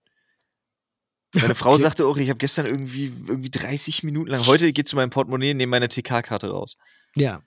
Meine 1.34 1.56
Frau 1.56 1.72
Okay. 1.74 1.82
sagte 1.84 2.06
auch, 2.06 2.18
ich 2.18 2.30
habe 2.30 2.38
gestern 2.40 2.66
irgendwie, 2.66 3.06
irgendwie 3.28 3.50
30 3.52 4.04
Minuten 4.04 4.30
lang, 4.32 4.46
heute 4.48 4.74
geht 4.74 4.88
zu 4.88 4.96
meinem 4.98 5.12
Portemonnaie, 5.12 5.54
nehme 5.54 5.70
meine 5.72 5.88
TK-Karte 5.88 6.50
raus. 6.50 6.76
Ja. 7.16 7.42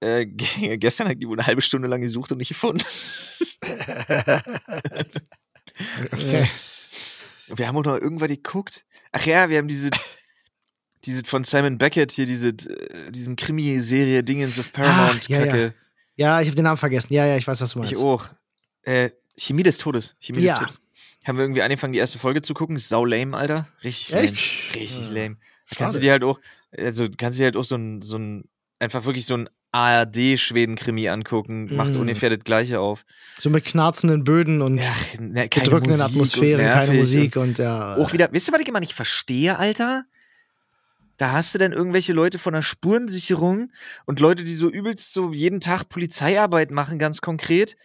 Äh, 0.00 0.26
ge- 0.26 0.76
gestern 0.78 1.08
hat 1.08 1.18
die 1.20 1.26
wohl 1.26 1.38
eine 1.38 1.46
halbe 1.46 1.62
Stunde 1.62 1.88
lang 1.88 2.00
gesucht 2.00 2.30
und 2.32 2.38
nicht 2.38 2.48
gefunden. 2.48 2.84
Okay. 6.12 6.48
Wir 7.48 7.66
haben 7.68 7.76
auch 7.76 7.84
noch 7.84 7.96
irgendwas 7.96 8.28
geguckt. 8.28 8.84
Ach 9.12 9.24
ja, 9.24 9.48
wir 9.48 9.58
haben 9.58 9.68
diese, 9.68 9.90
diese 11.04 11.24
von 11.24 11.44
Simon 11.44 11.78
Beckett 11.78 12.12
hier, 12.12 12.26
diese, 12.26 12.48
äh, 12.48 13.10
diesen 13.10 13.36
Krimi-Serie 13.36 14.22
Dingens 14.24 14.58
of 14.58 14.72
Paramount. 14.72 15.26
Ah, 15.30 15.32
ja, 15.32 15.38
ja. 15.40 15.46
Kacke. 15.46 15.74
Ja, 16.16 16.40
ich 16.40 16.48
habe 16.48 16.56
den 16.56 16.64
Namen 16.64 16.76
vergessen. 16.76 17.12
Ja, 17.12 17.24
ja, 17.26 17.36
ich 17.36 17.46
weiß, 17.46 17.60
was 17.60 17.72
du 17.72 17.78
meinst. 17.78 17.92
Ich 17.92 17.98
auch. 17.98 18.28
Äh, 18.82 19.10
Chemie 19.36 19.62
des 19.62 19.78
Todes. 19.78 20.14
Chemie 20.20 20.40
Ja. 20.40 20.54
des 20.54 20.60
Todes. 20.62 20.80
Haben 21.24 21.38
wir 21.38 21.44
irgendwie 21.44 21.62
angefangen, 21.62 21.92
die 21.92 21.98
erste 21.98 22.18
Folge 22.18 22.42
zu 22.42 22.54
gucken. 22.54 22.74
Ist 22.76 22.88
sau 22.88 23.04
lame, 23.04 23.36
Alter. 23.36 23.68
Richtig 23.84 24.12
Echt? 24.14 24.36
lame. 24.74 24.80
Richtig 24.82 25.08
Ja. 25.08 25.14
lame. 25.14 25.36
Da 25.70 25.76
kannst 25.76 25.96
du 25.96 26.00
dir 26.00 26.12
halt 26.12 26.24
auch, 26.24 26.40
also 26.76 27.06
kannst 27.16 27.38
du 27.38 27.42
dir 27.42 27.46
halt 27.46 27.56
auch 27.56 27.64
so 27.64 27.76
ein, 27.76 28.02
so 28.02 28.16
ein, 28.16 28.44
einfach 28.78 29.04
wirklich 29.04 29.26
so 29.26 29.34
ein 29.36 29.48
ARD-Schweden-Krimi 29.72 31.08
angucken. 31.08 31.68
Macht 31.76 31.94
Mm. 31.94 32.00
ungefähr 32.00 32.30
das 32.30 32.42
Gleiche 32.44 32.80
auf. 32.80 33.04
So 33.38 33.50
mit 33.50 33.64
knarzenden 33.64 34.24
Böden 34.24 34.62
und 34.62 34.78
Ja, 34.78 34.92
ne, 35.20 35.48
gedrückenden 35.48 35.98
Musik 36.00 36.10
Atmosphären, 36.16 36.64
und 36.66 36.72
keine 36.72 36.94
Musik 36.94 37.36
und 37.36 37.58
ja. 37.58 37.94
Und 37.94 38.02
auch 38.04 38.12
wieder, 38.12 38.28
wisst 38.32 38.48
ihr, 38.48 38.52
was 38.54 38.60
ich 38.62 38.68
immer 38.68 38.80
nicht 38.80 38.94
verstehe, 38.94 39.58
Alter? 39.58 40.04
Da 41.18 41.32
hast 41.32 41.52
du 41.52 41.58
dann 41.58 41.72
irgendwelche 41.72 42.12
Leute 42.12 42.38
von 42.38 42.54
der 42.54 42.62
Spurensicherung 42.62 43.72
und 44.06 44.20
Leute, 44.20 44.44
die 44.44 44.54
so 44.54 44.70
übelst 44.70 45.12
so 45.12 45.32
jeden 45.32 45.60
Tag 45.60 45.88
Polizeiarbeit 45.88 46.70
machen, 46.70 46.98
ganz 47.00 47.20
konkret. 47.20 47.76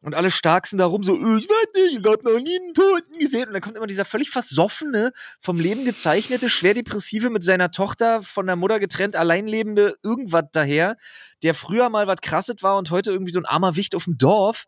Und 0.00 0.14
alle 0.14 0.30
Starksten 0.30 0.78
darum 0.78 1.02
so, 1.02 1.14
"Äh, 1.16 1.38
ich 1.38 1.48
weiß 1.48 1.66
nicht, 1.74 1.98
ich 1.98 2.06
hab 2.06 2.22
noch 2.22 2.38
nie 2.38 2.56
einen 2.60 2.74
Toten 2.74 3.18
gesehen. 3.18 3.48
Und 3.48 3.54
dann 3.54 3.62
kommt 3.62 3.76
immer 3.76 3.88
dieser 3.88 4.04
völlig 4.04 4.30
versoffene, 4.30 5.12
vom 5.40 5.58
Leben 5.58 5.84
gezeichnete, 5.84 6.48
schwer 6.48 6.74
depressive, 6.74 7.30
mit 7.30 7.42
seiner 7.42 7.72
Tochter 7.72 8.22
von 8.22 8.46
der 8.46 8.56
Mutter 8.56 8.78
getrennt, 8.78 9.16
alleinlebende 9.16 9.96
irgendwas 10.04 10.44
daher, 10.52 10.96
der 11.42 11.54
früher 11.54 11.88
mal 11.88 12.06
was 12.06 12.20
krasset 12.20 12.62
war 12.62 12.76
und 12.78 12.90
heute 12.92 13.10
irgendwie 13.10 13.32
so 13.32 13.40
ein 13.40 13.46
armer 13.46 13.74
Wicht 13.74 13.96
auf 13.96 14.04
dem 14.04 14.18
Dorf. 14.18 14.66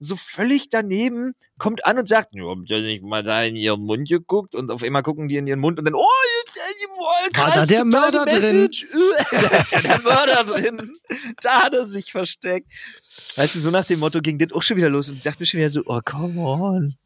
So 0.00 0.16
völlig 0.16 0.68
daneben, 0.68 1.34
kommt 1.58 1.84
an 1.86 1.98
und 1.98 2.08
sagt, 2.08 2.32
ja, 2.34 2.44
habt 2.48 2.70
ihr 2.70 2.80
nicht 2.80 3.02
mal 3.04 3.22
da 3.22 3.42
in 3.44 3.56
ihren 3.56 3.80
Mund 3.82 4.08
geguckt? 4.08 4.54
Und 4.54 4.70
auf 4.70 4.82
einmal 4.82 5.02
gucken 5.02 5.28
die 5.28 5.36
in 5.36 5.46
ihren 5.46 5.60
Mund 5.60 5.78
und 5.78 5.84
dann, 5.84 5.94
oh, 5.94 6.04
jetzt, 6.44 6.58
oh, 6.98 7.28
krass, 7.32 7.46
War 7.46 7.54
da 7.54 7.66
der 7.66 7.84
Mörder 7.84 8.24
drin? 8.26 8.70
Da 9.30 9.58
ist 9.58 9.72
ja 9.72 9.80
der 9.80 10.00
Mörder 10.02 10.44
drin. 10.44 10.98
Da 11.40 11.62
hat 11.62 11.74
er 11.74 11.84
sich 11.86 12.10
versteckt. 12.12 12.70
Weißt 13.36 13.54
du, 13.54 13.60
so 13.60 13.70
nach 13.70 13.84
dem 13.84 14.00
Motto 14.00 14.20
ging 14.20 14.38
das 14.38 14.52
auch 14.52 14.62
schon 14.62 14.76
wieder 14.76 14.90
los 14.90 15.08
und 15.08 15.16
ich 15.16 15.22
dachte 15.22 15.40
mir 15.40 15.46
schon 15.46 15.58
wieder 15.58 15.68
so, 15.68 15.82
oh, 15.86 16.00
come 16.04 16.40
on. 16.40 16.96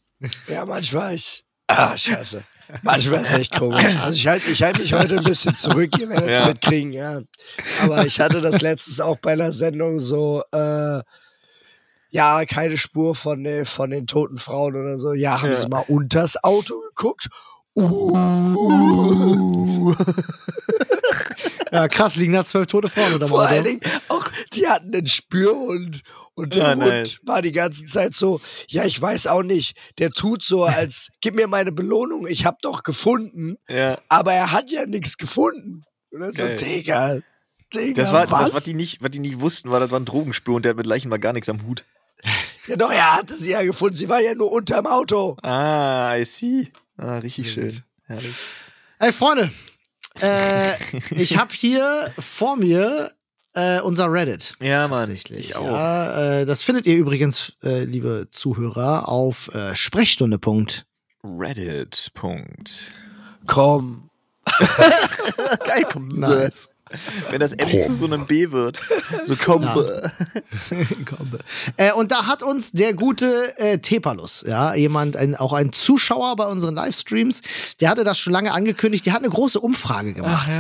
Ja, 0.49 0.65
manchmal 0.65 1.15
ich. 1.15 1.45
Ah, 1.69 1.97
scheiße. 1.97 2.43
Manchmal 2.83 3.23
ist 3.23 3.33
echt 3.35 3.55
komisch. 3.55 3.95
Also 3.97 4.17
ich 4.17 4.27
halte 4.27 4.51
ich 4.51 4.63
halt 4.63 4.79
mich 4.79 4.93
heute 4.95 5.19
ein 5.19 5.25
bisschen 5.25 5.55
zurück, 5.55 5.91
ihr 5.99 6.09
werdet 6.09 6.31
es 6.31 6.39
Ja. 6.39 6.47
mitkriegen, 6.49 6.93
ja. 6.93 7.21
Aber 7.83 8.07
ich 8.07 8.19
hatte 8.21 8.41
das 8.41 8.63
letztens 8.63 9.01
auch 9.01 9.19
bei 9.19 9.33
einer 9.35 9.53
Sendung 9.53 9.99
so, 9.99 10.43
äh, 10.53 11.03
ja, 12.11 12.45
keine 12.47 12.79
Spur 12.79 13.15
von, 13.15 13.45
den- 13.45 13.65
von 13.65 13.91
den 13.91 14.07
toten 14.07 14.39
Frauen 14.39 14.77
oder 14.77 14.99
so. 14.99 15.13
Ja, 15.13 15.43
haben 15.43 15.51
Ja. 15.51 15.57
sie 15.57 15.69
mal 15.69 15.85
unters 15.89 16.43
Auto 16.43 16.75
geguckt? 16.89 17.29
Uh. 17.77 19.95
ja, 21.73 21.89
krass, 21.89 22.17
liegen 22.17 22.33
da 22.33 22.45
zwölf 22.45 22.67
tote 22.67 22.89
Frauen 22.89 23.15
oder 23.15 23.29
Vor 23.29 23.43
allen. 23.47 23.65
Dingen 23.65 23.81
auch, 24.09 24.27
die 24.55 24.67
hatten 24.67 24.95
einen 24.95 25.07
Spürhund 25.07 26.03
und 26.35 26.55
der 26.55 26.67
Ah, 26.67 26.71
Hund 26.71 26.79
nice. 26.81 27.21
war 27.25 27.43
die 27.43 27.53
ganze 27.53 27.85
Zeit 27.85 28.15
so, 28.15 28.41
ja, 28.69 28.85
ich 28.85 29.01
weiß 29.01 29.27
auch 29.29 29.43
nicht, 29.43 29.77
der 29.99 30.11
tut 30.11 30.43
so, 30.43 30.65
als 30.65 31.09
gib 31.21 31.35
mir 31.35 31.47
meine 31.47 31.73
Belohnung, 31.73 32.27
ich 32.27 32.45
hab 32.45 32.61
doch 32.63 32.83
gefunden, 32.83 33.57
Ja. 33.69 33.99
aber 34.09 34.33
er 34.33 34.53
hat 34.53 34.71
ja 34.71 34.87
nichts 34.87 35.17
gefunden. 35.19 35.85
Und 36.11 36.21
dann 36.21 36.33
so. 36.33 36.47
Digga, 36.49 37.19
Digga, 37.75 38.03
Das 38.03 38.13
war, 38.13 38.31
was? 38.31 38.47
das, 38.47 38.55
was 38.55 38.65
die 38.65 38.75
nicht, 38.75 39.03
was 39.03 39.11
die 39.11 39.19
nicht 39.21 39.41
wussten, 39.41 39.71
war, 39.71 39.79
das 39.79 39.91
war 39.91 40.01
ein 40.01 40.07
Drogenspür 40.07 40.55
und 40.55 40.65
der 40.65 40.71
hat 40.71 40.77
mit 40.79 40.87
Leichen 40.87 41.11
mal 41.11 41.19
gar 41.19 41.35
nichts 41.35 41.51
am 41.51 41.65
Hut. 41.67 41.85
Ja, 42.67 42.77
doch, 42.77 42.91
er 42.91 43.17
hatte 43.17 43.35
sie 43.35 43.51
ja 43.51 43.63
gefunden, 43.63 43.97
sie 43.97 44.09
war 44.09 44.21
ja 44.21 44.35
nur 44.35 44.53
unterm 44.53 44.87
Auto. 44.87 45.37
Ah, 45.43 46.17
I 46.17 46.25
see. 46.25 46.71
Ah, 46.97 47.19
richtig 47.19 47.53
schön. 47.53 47.81
Herrlich. 48.05 48.35
Ey, 48.99 49.13
Freunde, 49.13 49.51
äh, 50.21 50.75
ich 51.11 51.39
habe 51.39 51.53
hier 51.53 52.13
vor 52.19 52.57
mir 52.57 53.13
äh, 53.55 53.81
unser 53.81 54.11
Reddit. 54.11 54.55
Ja, 54.61 54.89
Mann. 54.89 55.07
Tatsächlich. 55.07 55.51
Ich 55.51 55.57
auch. 55.57 55.65
Ja, 55.65 56.41
äh, 56.41 56.47
das 56.47 56.63
findet 56.63 56.87
ihr 56.87 56.97
übrigens, 56.97 57.57
äh, 57.63 57.85
liebe 57.85 58.29
Zuhörer, 58.31 59.09
auf 59.09 59.55
äh, 59.55 59.75
Sprechstunde. 59.77 60.39
Reddit. 61.25 62.11
Punkt. 62.15 62.93
Komm. 63.47 64.11
Geil, 65.65 65.87
komm. 65.91 66.09
Nice. 66.09 66.69
Wenn 67.31 67.41
das 67.41 67.53
M 67.53 67.69
zu 67.79 67.93
so 67.93 68.07
einem 68.07 68.27
B 68.27 68.51
wird. 68.51 68.81
So 69.23 69.35
komm. 69.37 69.63
Ja. 69.63 69.75
Komm. 71.05 71.31
äh, 71.77 71.93
und 71.93 72.13
da 72.13 72.27
hat 72.27 72.43
uns 72.43 72.73
der 72.73 72.95
gute 72.95 73.59
äh, 73.59 73.79
Tepalus, 73.79 74.45
ja, 74.47 74.75
jemand, 74.75 75.17
ein, 75.17 75.35
auch 75.35 75.53
ein 75.53 75.73
Zuschauer 75.73 76.37
bei 76.37 76.47
unseren 76.47 76.75
Livestreams, 76.75 77.43
der 77.81 77.91
hatte 77.91 78.05
das 78.05 78.19
schon 78.19 78.33
lange 78.33 78.53
angekündigt, 78.53 79.07
der 79.07 79.13
hat 79.15 79.21
eine 79.21 79.31
große 79.31 79.61
Umfrage 79.61 80.15
gemacht. 80.15 80.51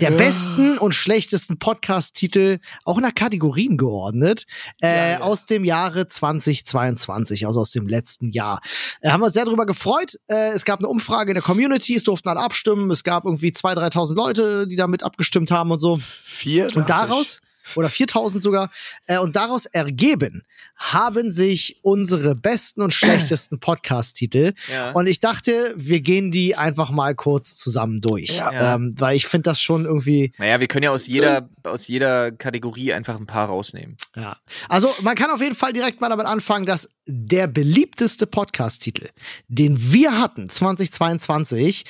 der 0.00 0.10
besten 0.12 0.78
und 0.78 0.94
schlechtesten 0.94 1.58
Podcast-Titel 1.58 2.58
auch 2.84 3.00
nach 3.00 3.14
Kategorien 3.14 3.76
geordnet 3.76 4.46
äh, 4.80 5.16
aus 5.16 5.46
dem 5.46 5.64
Jahre 5.64 6.06
2022, 6.06 7.46
also 7.46 7.60
aus 7.60 7.72
dem 7.72 7.88
letzten 7.88 8.28
Jahr. 8.28 8.60
Äh, 9.00 9.10
haben 9.10 9.20
wir 9.20 9.26
uns 9.26 9.34
sehr 9.34 9.44
darüber 9.44 9.66
gefreut. 9.66 10.18
Äh, 10.28 10.50
es 10.50 10.64
gab 10.64 10.80
eine 10.80 10.88
Umfrage 10.88 11.30
in 11.30 11.34
der 11.34 11.42
Community, 11.42 11.94
es 11.94 12.04
durften 12.04 12.28
alle 12.28 12.40
abstimmen. 12.40 12.90
Es 12.90 13.04
gab 13.04 13.24
irgendwie 13.24 13.50
2.000, 13.50 13.92
3.000 13.92 14.14
Leute, 14.14 14.66
die 14.66 14.76
damit 14.76 15.02
abgestimmt 15.02 15.49
haben 15.50 15.70
und 15.70 15.80
so. 15.80 15.98
Vier. 16.02 16.68
Und 16.74 16.88
daraus, 16.90 17.40
oder 17.76 17.88
4000 17.88 18.42
sogar, 18.42 18.70
äh, 19.06 19.18
und 19.18 19.36
daraus 19.36 19.66
ergeben 19.66 20.42
haben 20.76 21.30
sich 21.30 21.78
unsere 21.82 22.34
besten 22.34 22.80
und 22.80 22.94
schlechtesten 22.94 23.60
Podcast-Titel. 23.60 24.54
Ja. 24.72 24.92
Und 24.92 25.06
ich 25.08 25.20
dachte, 25.20 25.74
wir 25.76 26.00
gehen 26.00 26.30
die 26.30 26.56
einfach 26.56 26.90
mal 26.90 27.14
kurz 27.14 27.54
zusammen 27.56 28.00
durch. 28.00 28.38
Ja. 28.38 28.50
Ja. 28.50 28.74
Ähm, 28.74 28.94
weil 28.96 29.14
ich 29.16 29.26
finde 29.26 29.50
das 29.50 29.60
schon 29.60 29.84
irgendwie, 29.84 30.32
Naja, 30.38 30.58
wir 30.58 30.68
können 30.68 30.84
ja 30.84 30.90
aus 30.90 31.06
jeder, 31.06 31.50
aus 31.64 31.86
jeder 31.86 32.32
Kategorie 32.32 32.94
einfach 32.94 33.16
ein 33.16 33.26
paar 33.26 33.48
rausnehmen. 33.48 33.98
ja. 34.16 34.38
Also 34.70 34.92
man 35.02 35.16
kann 35.16 35.30
auf 35.30 35.42
jeden 35.42 35.54
Fall 35.54 35.74
direkt 35.74 36.00
mal 36.00 36.08
damit 36.08 36.26
anfangen, 36.26 36.64
dass 36.64 36.88
der 37.06 37.46
beliebteste 37.46 38.26
Podcast-Titel, 38.26 39.08
den 39.48 39.92
wir 39.92 40.18
hatten 40.18 40.48
2022, 40.48 41.84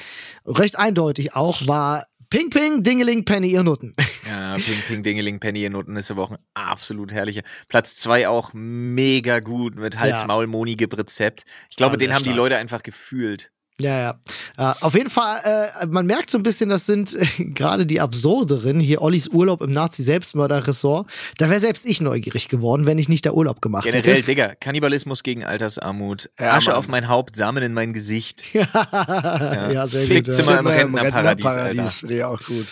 recht 0.47 0.77
eindeutig 0.77 1.35
auch, 1.35 1.67
war 1.69 2.07
Ping 2.31 2.49
Ping, 2.49 2.83
Dingeling, 2.85 3.25
Penny, 3.25 3.49
ihr 3.51 3.63
Nutten. 3.63 3.95
Ja, 4.31 4.55
Ping 4.59 4.81
Ping 4.87 5.03
Dingeling 5.03 5.41
Penny 5.41 5.65
in 5.65 5.73
Noten 5.73 5.97
ist 5.97 6.09
aber 6.13 6.23
auch 6.23 6.31
ein 6.31 6.39
absolut 6.55 7.13
herrlicher. 7.13 7.43
Platz 7.67 7.97
zwei 7.97 8.29
auch 8.29 8.51
mega 8.53 9.41
gut 9.41 9.75
mit 9.75 9.99
Hals 9.99 10.21
Ja. 10.21 10.27
Maul 10.29 10.47
Moni 10.47 10.77
gibt 10.77 10.97
Rezept. 10.97 11.45
Ich 11.69 11.77
glaube, 11.77 11.95
Ja, 11.95 11.97
den 11.99 12.11
haben 12.15 12.23
die 12.23 12.29
stark. 12.29 12.37
Leute 12.37 12.57
einfach 12.57 12.85
gefühlt. 12.85 13.51
Ja, 13.81 13.99
ja. 14.01 14.73
Äh, 14.73 14.75
auf 14.81 14.95
jeden 14.95 15.11
Fall, 15.11 15.71
äh, 15.83 15.87
man 15.87 16.07
merkt 16.07 16.31
so 16.31 16.39
ein 16.39 16.43
bisschen, 16.43 16.69
das 16.69 16.87
sind 16.87 17.15
äh, 17.15 17.45
gerade 17.47 17.87
die 17.87 18.01
absurderen. 18.01 18.79
Hier 18.81 19.03
Ollis 19.03 19.29
Urlaub 19.29 19.63
im 19.63 19.71
Nazi-Selbstmörder-Ressort. 19.71 21.07
Da 21.39 21.49
wäre 21.51 21.61
selbst 21.61 21.87
ich 21.87 22.01
neugierig 22.01 22.49
geworden, 22.49 22.87
wenn 22.87 22.99
ich 22.99 23.09
nicht 23.09 23.25
da 23.27 23.33
Urlaub 23.33 23.63
gemacht 23.63 23.85
Generell, 23.85 24.17
hätte. 24.17 24.27
Digga, 24.27 24.55
Kannibalismus 24.61 25.23
gegen 25.23 25.45
Altersarmut. 25.45 26.31
Ja, 26.39 26.53
Asche 26.55 26.71
Mann. 26.71 26.79
auf 26.79 26.89
mein 26.89 27.09
Haupt, 27.09 27.37
Samen 27.37 27.63
in 27.63 27.73
mein 27.75 27.93
Gesicht. 27.93 28.43
ja, 28.53 29.87
sehr 29.89 30.07
Fick 30.07 30.27
gut. 30.27 30.35
Zimmer 30.35 30.53
Ja. 30.53 30.59
im 30.61 30.67
Rentnerparadies, 30.67 31.47
Alter. 31.47 31.87
finde 31.87 32.17
ich 32.17 32.25
auch 32.25 32.43
gut. 32.43 32.67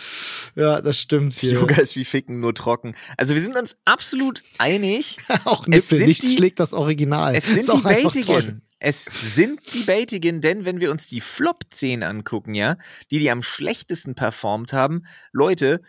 ja, 0.57 0.81
das 0.81 0.99
stimmt 0.99 1.33
hier. 1.35 1.53
Yoga 1.55 1.77
ist 1.77 1.97
wie 1.97 2.05
Ficken, 2.05 2.41
nur 2.41 2.55
trocken. 2.55 2.95
Also 3.17 3.35
wir 3.35 3.41
sind 3.43 3.57
uns 3.57 3.79
absolut 3.85 4.43
einig. 4.59 5.19
Auch 5.45 5.62
Es 5.62 5.69
Nippel, 5.69 5.83
sind 5.99 6.07
nichts 6.09 6.25
die- 6.27 6.37
schlägt 6.37 6.61
das 6.61 6.73
Original. 6.73 7.35
Es 7.35 7.47
sind 7.47 7.67
die. 7.73 7.81
Baitigen. 7.83 8.62
Es 8.80 9.04
sind 9.06 9.75
die 9.75 9.82
Baitigen, 9.82 10.40
denn 10.40 10.64
wenn 10.64 10.80
wir 10.80 10.90
uns 10.92 11.06
die 11.06 11.20
Flop 11.20 11.64
10 11.70 12.02
angucken, 12.04 12.54
ja, 12.54 12.76
die 13.11 13.18
die 13.18 13.30
am 13.30 13.42
schlechtesten 13.42 14.14
performt 14.14 14.73
haben, 14.73 15.02
Leute, 15.32 15.82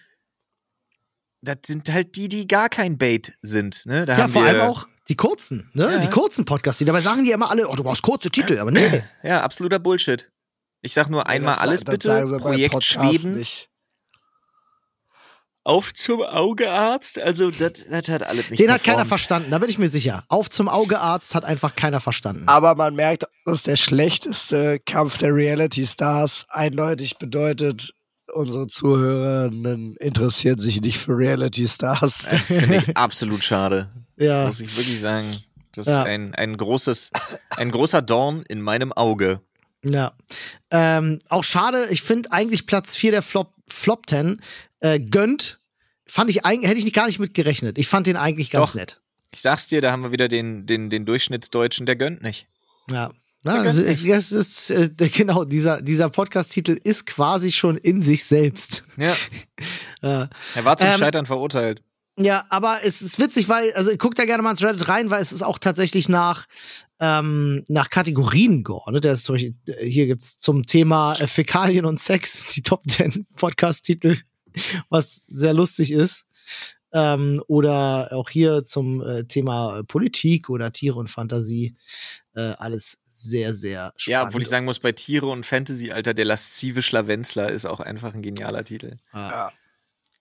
das 1.42 1.58
sind 1.68 1.92
halt 1.92 2.16
die, 2.16 2.28
die 2.30 2.48
gar 2.48 2.68
kein 2.70 2.98
Bait 2.98 3.34
sind. 3.42 3.86
Ne? 3.86 4.06
Da 4.06 4.14
Ja, 4.18 4.24
haben 4.24 4.34
vor 4.34 4.44
wir, 4.44 4.50
allem 4.50 4.62
auch 4.62 4.88
die 5.08 5.16
kurzen, 5.16 5.70
ne? 5.74 5.84
Ja. 5.94 6.00
Die 6.00 6.10
kurzen 6.10 6.46
Podcasts. 6.46 6.80
die- 6.80 6.86
Dabei 6.86 7.02
sagen 7.02 7.24
die 7.24 7.32
immer 7.32 7.50
alle, 7.50 7.68
oh, 7.68 7.76
du 7.76 7.84
brauchst 7.84 8.02
kurze 8.04 8.30
Titel, 8.30 8.58
aber 8.60 8.72
nee. 8.72 9.04
Ja, 9.24 9.42
absoluter 9.42 9.80
Bullshit. 9.80 10.32
Ich 10.82 10.94
sag 10.94 11.10
nur 11.10 11.28
einmal 11.28 11.56
Das- 11.56 11.64
alles 11.64 11.84
das 11.84 11.94
bitte. 11.94 12.38
Projekt 12.40 12.74
Podcast 12.74 12.88
Schweden. 12.88 13.38
nicht. 13.38 13.70
Auf 15.64 15.94
zum 15.94 16.22
Augearzt. 16.24 17.20
Also, 17.20 17.52
das 17.52 17.86
das 17.90 18.10
hat 18.10 18.24
alles 18.24 18.50
nicht 18.50 18.60
Den 18.60 18.72
hat 18.72 18.84
keiner 18.84 18.98
performt. 18.98 19.08
verstanden, 19.10 19.52
da 19.52 19.60
bin 19.60 19.70
ich 19.70 19.78
mir 19.78 19.90
sicher. 19.90 20.24
Auf 20.30 20.50
zum 20.50 20.68
Augearzt 20.70 21.36
hat 21.36 21.46
einfach 21.46 21.76
keiner 21.76 22.00
verstanden. 22.00 22.44
Aber 22.48 22.76
man 22.76 22.96
merkt, 22.96 23.26
dass 23.46 23.64
der 23.64 23.76
schlechteste 23.76 24.80
Kampf 24.80 25.18
der 25.18 25.34
Reality 25.36 25.86
Stars 25.86 26.46
eindeutig 26.50 27.18
bedeutet, 27.18 27.94
unsere 28.34 28.68
Zuhörenden 28.68 29.96
interessieren 29.98 30.60
sich 30.60 30.82
nicht 30.82 30.98
für 31.00 31.18
Reality 31.18 31.68
Stars. 31.68 32.26
Das 32.30 32.48
finde 32.48 32.78
ich 32.88 32.98
absolut 32.98 33.44
schade. 33.44 33.90
Ja. 34.22 34.48
Muss 34.48 34.60
ich 34.60 34.76
wirklich 34.76 35.00
sagen. 35.00 35.38
Das 35.72 35.88
Ja. 35.88 36.02
ist 36.02 36.08
ein, 36.08 36.36
ein 36.36 36.58
großes, 36.58 37.10
ein 37.52 37.72
großer 37.72 38.02
Dorn 38.02 38.44
in 38.50 38.60
meinem 38.62 38.92
Auge. 38.92 39.40
Ja. 39.82 40.12
Ähm, 40.72 41.20
auch 41.30 41.46
schade, 41.46 41.88
ich 41.90 42.02
finde 42.02 42.30
eigentlich 42.34 42.66
Platz 42.66 42.98
4 42.98 43.12
der 43.12 43.22
Flop, 43.22 43.54
Flop 43.70 44.10
10 44.10 44.42
äh, 44.82 45.00
gönnt 45.00 45.60
fand 46.06 46.30
ich 46.30 46.46
eigentlich, 46.46 46.70
hätte 46.70 46.80
ich 46.80 46.94
gar 46.94 47.06
nicht 47.08 47.20
mit 47.20 47.34
gerechnet. 47.34 47.78
Ich 47.78 47.88
fand 47.88 48.08
den 48.08 48.18
eigentlich 48.18 48.50
ganz 48.50 48.72
Doch. 48.72 48.76
nett. 48.76 49.02
Ich 49.32 49.42
sag's 49.42 49.68
dir, 49.68 49.80
da 49.82 49.92
haben 49.92 50.02
wir 50.04 50.12
wieder 50.12 50.28
den, 50.28 50.66
den, 50.66 50.90
den 50.90 51.06
Durchschnittsdeutschen, 51.06 51.86
der 51.86 51.96
gönnt 51.96 52.24
nicht. 52.24 52.48
Ja. 52.90 53.12
Ja, 53.46 53.54
also 53.62 53.82
das 53.82 54.32
ist, 54.34 54.70
äh, 54.70 54.90
genau, 55.14 55.46
dieser, 55.46 55.82
dieser 55.82 56.10
Podcast-Titel 56.10 56.78
ist 56.84 57.06
quasi 57.06 57.54
schon 57.54 57.78
in 57.78 58.02
sich 58.02 58.24
selbst. 58.26 58.84
Ja. 58.98 59.16
Äh, 60.02 60.28
Er 60.56 60.64
war 60.64 60.78
zum 60.78 60.88
Ähm, 60.88 60.98
Scheitern 60.98 61.26
verurteilt. 61.26 61.84
Ja, 62.22 62.46
aber 62.50 62.80
es 62.84 63.02
ist 63.02 63.18
witzig, 63.18 63.48
weil, 63.48 63.72
also 63.74 63.96
guck 63.98 64.14
da 64.14 64.26
gerne 64.26 64.44
mal 64.44 64.52
ins 64.52 64.62
Reddit 64.62 64.90
rein, 64.90 65.10
weil 65.10 65.22
es 65.22 65.32
ist 65.32 65.42
auch 65.42 65.58
tatsächlich 65.58 66.10
nach, 66.10 66.48
ähm, 67.00 67.64
nach 67.70 67.90
Kategorien 67.90 68.64
geordnet. 68.64 69.06
Das 69.06 69.20
ist 69.20 69.26
zum 69.26 69.36
Beispiel, 69.36 69.56
äh, 69.68 69.86
hier 69.86 70.06
gibt's 70.06 70.38
zum 70.38 70.66
Thema 70.66 71.16
äh, 71.16 71.28
Fäkalien 71.28 71.86
und 71.86 71.98
Sex 71.98 72.52
die 72.56 72.62
Top 72.62 72.84
10 72.90 73.26
Podcast-Titel, 73.38 74.18
was 74.90 75.24
sehr 75.30 75.54
lustig 75.54 75.94
ist. 75.94 76.26
Ähm, 76.92 77.42
oder 77.48 78.12
auch 78.12 78.30
hier 78.30 78.66
zum 78.66 79.02
äh, 79.02 79.24
Thema 79.24 79.84
Politik 79.88 80.50
oder 80.50 80.74
Tiere 80.74 81.00
und 81.00 81.08
Fantasie. 81.08 81.78
Äh, 82.36 82.54
alles 82.58 83.02
sehr, 83.06 83.56
sehr 83.56 83.94
spannend. 83.96 84.08
Ja, 84.12 84.28
obwohl 84.28 84.42
ich 84.42 84.50
sagen 84.50 84.66
muss, 84.66 84.80
bei 84.80 84.92
Tiere 84.92 85.28
und 85.28 85.46
Fantasy, 85.46 85.92
Alter, 85.92 86.14
der 86.14 86.26
laszive 86.26 86.82
Schlawenzler 86.82 87.50
ist 87.50 87.66
auch 87.66 87.80
einfach 87.80 88.14
ein 88.14 88.22
genialer 88.22 88.66
Titel. 88.66 88.98
Ja, 89.14 89.54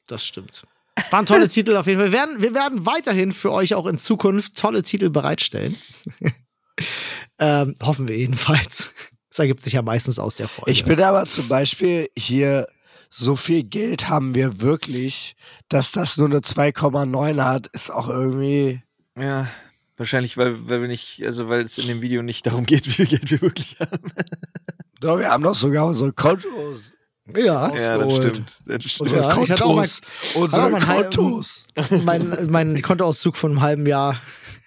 das 0.06 0.24
stimmt. 0.24 0.64
Waren 1.10 1.26
tolle 1.26 1.48
Titel 1.48 1.76
auf 1.76 1.86
jeden 1.86 2.00
Fall. 2.00 2.12
Wir 2.12 2.18
werden, 2.18 2.42
wir 2.42 2.54
werden 2.54 2.86
weiterhin 2.86 3.32
für 3.32 3.52
euch 3.52 3.74
auch 3.74 3.86
in 3.86 3.98
Zukunft 3.98 4.56
tolle 4.56 4.82
Titel 4.82 5.10
bereitstellen. 5.10 5.76
ähm, 7.38 7.74
hoffen 7.82 8.08
wir 8.08 8.16
jedenfalls. 8.16 8.94
Das 9.30 9.38
ergibt 9.38 9.62
sich 9.62 9.74
ja 9.74 9.82
meistens 9.82 10.18
aus 10.18 10.34
der 10.34 10.48
Folge. 10.48 10.70
Ich 10.70 10.84
bin 10.84 11.00
aber 11.02 11.24
zum 11.24 11.48
Beispiel 11.48 12.08
hier, 12.16 12.66
so 13.10 13.36
viel 13.36 13.62
Geld 13.62 14.08
haben 14.08 14.34
wir 14.34 14.60
wirklich, 14.60 15.36
dass 15.68 15.92
das 15.92 16.16
nur 16.16 16.28
eine 16.28 16.40
2,9 16.40 17.42
hat, 17.42 17.68
ist 17.68 17.90
auch 17.90 18.08
irgendwie. 18.08 18.82
Ja, 19.18 19.48
wahrscheinlich, 19.96 20.36
weil, 20.36 20.68
weil 20.68 20.80
wir 20.80 20.88
nicht, 20.88 21.22
also 21.24 21.48
weil 21.48 21.62
es 21.62 21.78
in 21.78 21.88
dem 21.88 22.02
Video 22.02 22.22
nicht 22.22 22.46
darum 22.46 22.66
geht, 22.66 22.86
wie 22.86 22.90
viel 22.90 23.06
Geld 23.06 23.30
wir 23.30 23.40
wirklich 23.40 23.78
haben. 23.80 24.12
Doch, 25.00 25.18
wir 25.18 25.30
haben 25.30 25.44
doch 25.44 25.54
sogar 25.54 25.86
unsere 25.86 26.12
Kontos. 26.12 26.92
Ja. 27.36 27.74
Ja, 27.76 27.98
das 27.98 28.16
stimmt. 28.16 28.60
Das 28.66 28.82
stimmt. 28.84 29.00
Unsere 29.00 29.22
Ja, 29.22 29.42
ich 29.42 29.50
hatte 29.50 29.64
auch 29.64 29.76
mal- 29.76 29.88
Kontos. 29.88 30.00
Unsere 30.34 30.70
mein 30.70 30.82
Kontos. 30.82 31.64
mein, 32.04 32.46
mein 32.50 32.82
Kontoauszug 32.82 33.36
von 33.36 33.52
einem 33.52 33.60
halben 33.62 33.86
Jahr, 33.86 34.20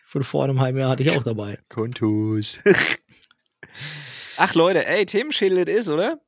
von 0.08 0.24
vor 0.24 0.44
einem 0.44 0.60
halben 0.60 0.77
Jahr 0.80 0.89
hatte 0.91 1.03
ich 1.03 1.12
auch 1.12 1.24
dabei. 1.24 1.60
Kontos. 1.70 2.60
Ach 4.38 4.53
Leute, 4.56 4.86
ey, 4.86 5.06
Themenschädel 5.06 5.68
ist, 5.70 5.89
oder? 5.89 6.20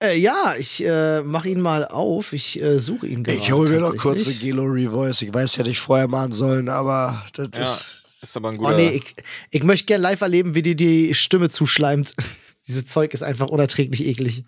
Äh, 0.00 0.16
ja, 0.16 0.54
ich 0.56 0.84
äh, 0.84 1.22
mache 1.22 1.48
ihn 1.48 1.60
mal 1.60 1.84
auf. 1.86 2.32
Ich 2.32 2.60
äh, 2.62 2.78
suche 2.78 3.08
ihn 3.08 3.24
gerade. 3.24 3.38
Ich 3.38 3.50
hole 3.50 3.68
mir 3.70 3.80
noch 3.80 3.96
kurz 3.96 4.26
eine. 4.26 4.34
Gelo 4.36 4.62
Revoice. 4.64 5.22
Ich 5.22 5.34
weiß 5.34 5.56
ja 5.56 5.64
nicht 5.64 5.80
vorher 5.80 6.06
machen 6.06 6.30
sollen, 6.32 6.68
aber 6.68 7.24
das 7.32 7.48
Ja, 7.56 7.62
ist. 7.62 8.02
ist 8.22 8.36
aber 8.36 8.50
ein 8.50 8.58
Oh 8.58 8.62
guter. 8.62 8.76
nee, 8.76 8.90
ich, 8.90 9.16
ich 9.50 9.62
möchte 9.64 9.86
gern 9.86 10.00
live 10.00 10.20
erleben, 10.20 10.54
wie 10.54 10.62
dir 10.62 10.76
die 10.76 11.14
Stimme 11.14 11.50
zuschleimt. 11.50 12.14
Dieses 12.68 12.86
Zeug 12.86 13.12
ist 13.12 13.22
einfach 13.22 13.48
unerträglich 13.48 14.06
eklig. 14.06 14.44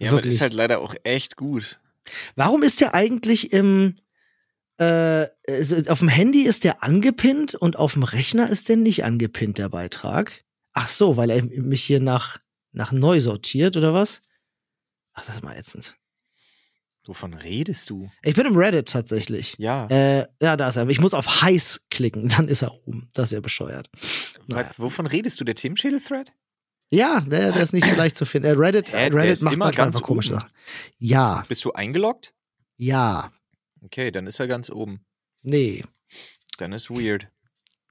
Ja, 0.00 0.10
aber 0.10 0.18
das 0.18 0.24
wirklich. 0.24 0.34
ist 0.34 0.40
halt 0.40 0.54
leider 0.54 0.80
auch 0.80 0.94
echt 1.04 1.36
gut. 1.36 1.78
Warum 2.34 2.62
ist 2.62 2.80
der 2.80 2.94
eigentlich 2.94 3.52
im 3.52 3.96
äh, 4.78 5.28
also 5.46 5.76
auf 5.88 5.98
dem 5.98 6.08
Handy 6.08 6.42
ist 6.42 6.64
der 6.64 6.82
angepinnt 6.82 7.54
und 7.54 7.76
auf 7.76 7.92
dem 7.92 8.02
Rechner 8.02 8.48
ist 8.48 8.68
der 8.68 8.76
nicht 8.76 9.04
angepinnt, 9.04 9.58
der 9.58 9.68
Beitrag? 9.68 10.44
Ach 10.72 10.88
so, 10.88 11.16
weil 11.16 11.30
er 11.30 11.42
mich 11.42 11.84
hier 11.84 12.00
nach, 12.00 12.38
nach 12.72 12.90
neu 12.90 13.20
sortiert 13.20 13.76
oder 13.76 13.92
was? 13.92 14.22
Ach, 15.12 15.24
das 15.26 15.36
ist 15.36 15.42
mal 15.42 15.56
ätzend. 15.56 15.96
Wovon 17.06 17.34
redest 17.34 17.90
du? 17.90 18.10
Ich 18.22 18.34
bin 18.34 18.46
im 18.46 18.56
Reddit 18.56 18.88
tatsächlich. 18.88 19.56
Ja. 19.58 19.86
Äh, 19.86 20.26
ja, 20.40 20.56
da 20.56 20.68
ist 20.68 20.76
er. 20.76 20.88
Ich 20.88 21.00
muss 21.00 21.14
auf 21.14 21.42
heiß 21.42 21.86
klicken, 21.90 22.28
dann 22.36 22.48
ist 22.48 22.62
er 22.62 22.74
oben. 22.86 23.10
Das 23.14 23.26
ist 23.26 23.32
ja 23.32 23.40
bescheuert. 23.40 23.90
naja. 24.46 24.70
Wovon 24.76 25.06
redest 25.06 25.40
du? 25.40 25.44
Der 25.44 25.54
Themenschädel-Thread? 25.54 26.30
Ja, 26.90 27.20
der, 27.20 27.52
der 27.52 27.62
ist 27.62 27.72
nicht 27.72 27.86
so 27.86 27.94
leicht 27.94 28.16
zu 28.16 28.24
finden. 28.26 28.48
Äh, 28.48 28.52
Reddit, 28.52 28.92
Hä, 28.92 29.06
Reddit 29.08 29.40
macht 29.42 29.54
immer 29.54 29.66
manchmal 29.66 29.86
ganz 29.86 30.00
komische. 30.02 30.34
Sachen. 30.34 30.50
Ja, 30.98 31.44
Bist 31.48 31.64
du 31.64 31.72
eingeloggt? 31.72 32.34
ja, 32.76 33.32
Okay, 33.82 34.10
dann 34.10 34.26
ist 34.26 34.38
er 34.40 34.46
ganz 34.46 34.68
oben. 34.70 35.00
nee. 35.42 35.84
Dann 36.58 36.72
ist 36.74 36.90
weird. 36.90 37.28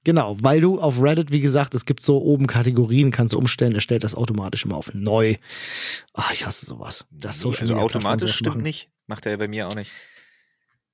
Genau, 0.04 0.36
weil 0.40 0.60
du 0.60 0.80
auf 0.80 1.02
Reddit, 1.02 1.32
wie 1.32 1.40
gesagt, 1.40 1.74
es 1.74 1.84
gibt 1.84 2.02
so 2.02 2.18
oben 2.22 2.46
Kategorien, 2.46 3.10
kannst 3.10 3.34
du 3.34 3.38
umstellen, 3.38 3.74
er 3.74 3.80
stellt 3.80 4.04
das 4.04 4.14
automatisch 4.14 4.64
immer 4.64 4.76
auf 4.76 4.94
neu. 4.94 5.34
Ach, 6.14 6.32
ich 6.32 6.46
hasse 6.46 6.64
sowas. 6.66 7.04
Das 7.10 7.36
Nee, 7.36 7.42
Social 7.42 7.62
also 7.62 7.74
automatisch 7.76 8.34
stimmt 8.36 8.56
machen. 8.56 8.62
nicht. 8.62 8.88
Macht 9.08 9.26
er 9.26 9.36
bei 9.38 9.48
mir 9.48 9.66
auch 9.66 9.74
nicht. 9.74 9.90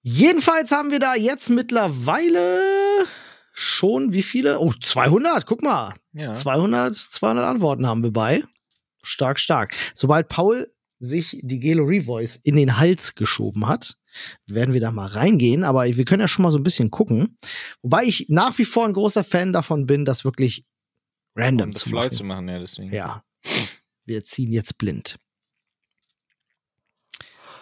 Jedenfalls 0.01 0.71
haben 0.73 0.90
wir 0.90 1.01
da 1.01 1.14
jetzt 1.14 1.51
mittlerweile 1.51 2.61
schon 3.57 4.12
wie 4.12 4.23
viele? 4.23 4.61
Oh, 4.61 4.71
200, 4.71 5.47
guck 5.47 5.62
mal. 5.62 5.95
Ja. 6.12 6.33
200, 6.33 6.95
200 6.95 7.45
Antworten 7.45 7.87
haben 7.87 8.03
wir 8.03 8.12
bei. 8.12 8.45
Stark, 9.03 9.38
stark. 9.40 9.75
Sobald 9.95 10.29
Paul 10.29 10.73
sich 10.99 11.38
die 11.42 11.59
Gelo 11.59 11.85
Revoice 11.85 12.38
in 12.42 12.57
den 12.57 12.79
Hals 12.79 13.14
geschoben 13.14 13.66
hat, 13.66 13.97
werden 14.47 14.75
wir 14.75 14.81
da 14.81 14.90
mal 14.90 15.07
reingehen. 15.07 15.64
Aber 15.64 15.85
wir 15.85 16.05
können 16.05 16.21
ja 16.21 16.29
schon 16.29 16.42
mal 16.42 16.53
so 16.53 16.59
ein 16.59 16.64
bisschen 16.64 16.90
gucken. 16.90 17.37
Wobei 17.83 18.05
ich 18.05 18.27
nach 18.29 18.57
wie 18.59 18.64
vor 18.64 18.85
ein 18.85 18.92
großer 18.92 19.25
Fan 19.25 19.53
davon 19.53 19.87
bin, 19.87 20.05
das 20.05 20.25
wirklich 20.25 20.64
random 21.35 21.69
um 21.69 21.75
zu 21.75 21.90
machen. 21.90 22.11
zu 22.11 22.25
machen, 22.25 22.49
ja, 22.49 22.59
deswegen. 22.59 22.92
Ja. 22.92 23.25
Wir 24.05 24.25
ziehen 24.25 24.53
jetzt 24.53 24.79
blind. 24.79 25.16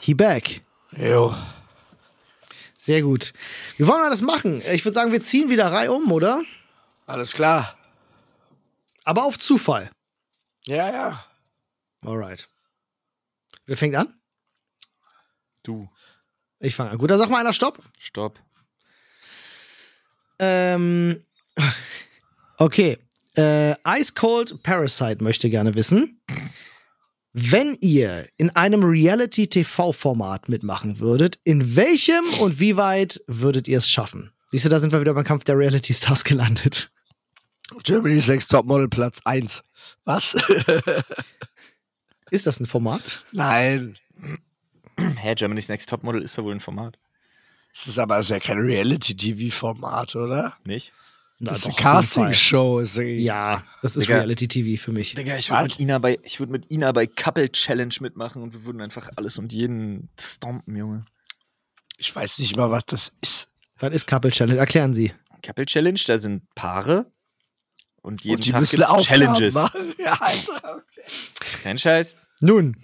He 0.00 0.14
back. 0.14 0.62
Jo. 0.96 1.34
Sehr 2.84 3.00
gut. 3.00 3.32
Wie 3.78 3.86
wollen 3.86 4.02
wir 4.02 4.10
das 4.10 4.20
machen? 4.20 4.60
Ich 4.72 4.84
würde 4.84 4.92
sagen, 4.92 5.10
wir 5.10 5.22
ziehen 5.22 5.48
wieder 5.48 5.72
Reihe 5.72 5.90
um, 5.90 6.12
oder? 6.12 6.42
Alles 7.06 7.32
klar. 7.32 7.78
Aber 9.04 9.24
auf 9.24 9.38
Zufall. 9.38 9.90
Ja, 10.66 10.90
ja. 10.92 11.24
Alright. 12.02 12.46
Wer 13.64 13.78
fängt 13.78 13.94
an? 13.96 14.12
Du, 15.62 15.88
Ich 16.60 16.74
fange 16.76 16.90
an. 16.90 16.98
Gut, 16.98 17.10
dann 17.10 17.18
sag 17.18 17.30
mal 17.30 17.40
einer 17.40 17.54
Stopp. 17.54 17.78
stopp. 17.98 18.38
Ähm, 20.38 21.24
okay. 22.58 22.98
Äh, 23.34 23.76
Ice 23.98 24.12
Cold 24.14 24.62
Parasite 24.62 25.24
möchte 25.24 25.48
gerne 25.48 25.74
wissen, 25.74 26.20
wenn 27.34 27.76
ihr 27.80 28.28
in 28.36 28.50
einem 28.50 28.84
Reality-TV-Format 28.84 30.48
mitmachen 30.48 31.00
würdet, 31.00 31.40
in 31.42 31.74
welchem 31.74 32.24
und 32.40 32.60
wie 32.60 32.76
weit 32.76 33.20
würdet 33.26 33.66
ihr 33.66 33.78
es 33.78 33.90
schaffen? 33.90 34.30
Siehst 34.52 34.64
du, 34.64 34.68
da 34.68 34.78
sind 34.78 34.92
wir 34.92 35.00
wieder 35.00 35.14
beim 35.14 35.24
Kampf 35.24 35.42
der 35.42 35.58
Reality-Stars 35.58 36.22
gelandet. 36.22 36.92
Germany's 37.82 38.28
Next 38.28 38.52
Topmodel 38.52 38.88
Platz 38.88 39.20
1. 39.24 39.64
Was? 40.04 40.36
Ist 42.30 42.46
das 42.46 42.60
ein 42.60 42.66
Format? 42.66 43.24
Nein. 43.32 43.98
Hä, 44.96 45.34
Germany's 45.34 45.68
Next 45.68 45.88
Topmodel 45.88 46.22
ist 46.22 46.36
ja 46.36 46.44
wohl 46.44 46.52
ein 46.52 46.60
Format. 46.60 46.98
Das 47.74 47.88
ist 47.88 47.98
aber 47.98 48.20
ja 48.20 48.38
kein 48.38 48.60
Reality-TV-Format, 48.60 50.14
oder? 50.14 50.56
Nicht? 50.64 50.92
Na, 51.44 51.50
Das 51.52 51.58
ist 51.58 51.66
doch, 51.66 51.72
eine. 51.78 51.82
Casting-Show. 51.82 52.80
ja- 52.80 53.62
das 53.82 53.96
ist. 53.96 54.08
Reality-TV 54.08 54.82
für 54.82 54.92
mich. 54.92 55.14
Digga, 55.14 55.36
ich 55.36 55.50
würde 55.50 55.62
mit 55.64 55.78
Ina 55.80 55.98
bei, 55.98 56.18
ich 56.22 56.40
würde 56.40 56.52
mit 56.52 56.70
Ina 56.72 56.92
bei 56.92 57.06
Couple 57.06 57.50
Challenge 57.52 57.94
mitmachen 58.00 58.42
und 58.42 58.52
wir 58.52 58.64
würden 58.64 58.80
einfach 58.80 59.08
alles 59.16 59.38
und 59.38 59.52
jeden 59.52 60.08
stompen, 60.18 60.74
Junge. 60.76 61.04
Ich 61.96 62.14
weiß 62.14 62.38
nicht 62.40 62.56
mal, 62.56 62.70
was 62.70 62.84
das 62.86 63.12
ist. 63.22 63.48
Was 63.78 63.92
ist 63.94 64.06
Couple 64.06 64.30
Challenge? 64.30 64.58
Erklären 64.58 64.94
Sie. 64.94 65.12
Couple 65.44 65.66
Challenge, 65.66 66.00
da 66.06 66.16
sind 66.18 66.42
Paare 66.54 67.10
und 68.02 68.24
jeden 68.24 68.36
Und 68.36 68.46
die 68.46 68.50
Tag 68.50 68.60
gibt's 68.68 68.80
Aufgaben 68.80 69.04
Challenges. 69.04 69.54
machen. 69.54 69.94
Ja, 69.98 70.12
Alter. 70.14 70.82
Kein 71.62 71.78
Scheiß. 71.78 72.14
Nun, 72.40 72.76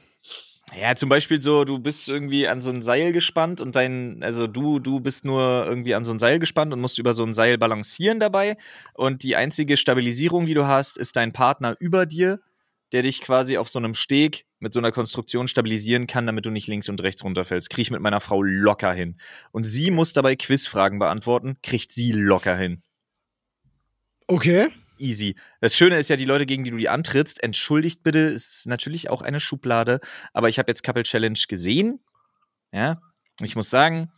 Ja, 0.79 0.95
zum 0.95 1.09
Beispiel 1.09 1.41
so, 1.43 1.65
du 1.65 1.79
bist 1.79 2.09
irgendwie 2.09 2.47
an 2.47 2.61
so 2.61 2.71
ein 2.71 2.81
Seil 2.81 3.13
gespannt 3.13 3.61
und 3.61 3.75
dein, 3.75 4.23
also 4.23 4.47
du, 4.47 4.79
du 4.79 5.01
bist 5.01 5.25
nur 5.25 5.67
irgendwie 5.67 5.95
an 5.95 6.05
so 6.05 6.13
ein 6.13 6.21
Seil 6.21 6.39
gespannt 6.39 6.73
und 6.73 6.81
musst 6.81 6.99
über 6.99 7.13
so 7.13 7.25
ein 7.25 7.35
Seil 7.35 7.59
balancieren 7.59 8.21
dabei. 8.21 8.57
Und 8.95 9.25
die 9.25 9.35
einzige 9.35 9.77
Stabilisierung, 9.77 10.47
die 10.47 10.55
du 10.55 10.67
hast, 10.67 10.97
ist 10.97 11.17
dein 11.17 11.33
Partner 11.33 11.75
über 11.81 12.07
dir, 12.07 12.41
der 12.93 13.03
dich 13.03 13.21
quasi 13.21 13.57
auf 13.57 13.69
so 13.69 13.81
einem 13.81 13.95
Steg 13.95 14.47
mit 14.61 14.73
so 14.73 14.79
einer 14.79 14.93
Konstruktion 14.93 15.49
stabilisieren 15.49 16.07
kann, 16.07 16.27
damit 16.27 16.47
du 16.47 16.51
nicht 16.51 16.69
links 16.69 16.89
und 16.89 17.03
rechts 17.03 17.25
runterfällst. 17.25 17.71
Krieg 17.71 17.83
ich 17.83 17.91
mit 17.91 18.01
meiner 18.01 18.21
Frau 18.21 18.43
locker 18.43 18.93
hin. 18.93 19.17
Und 19.51 19.65
sie 19.65 19.91
muss 19.91 20.13
dabei 20.13 20.37
Quizfragen 20.37 20.99
beantworten, 20.99 21.57
kriegt 21.63 21.93
sie 21.93 22.13
locker 22.13 22.57
hin. 22.57 22.83
okay. 24.29 24.69
Easy. 25.01 25.37
Das 25.61 25.77
Schöne 25.77 25.99
ist 25.99 26.11
ja, 26.11 26.17
die 26.17 26.25
Leute, 26.25 26.47
gegen 26.47 26.65
die 26.65 26.71
du 26.71 26.77
die 26.77 26.89
antrittst, 26.89 27.43
entschuldigt 27.43 28.03
bitte, 28.03 28.19
ist 28.19 28.67
natürlich 28.67 29.11
auch 29.11 29.23
eine 29.23 29.41
Schublade, 29.41 30.01
aber 30.33 30.49
ich 30.49 30.59
habe 30.59 30.71
jetzt 30.71 30.83
Couple 30.83 31.03
Challenge 31.03 31.39
gesehen. 31.49 32.01
Ja, 32.73 33.01
und 33.41 33.47
ich 33.47 33.57
muss 33.57 33.71
sagen, 33.71 34.11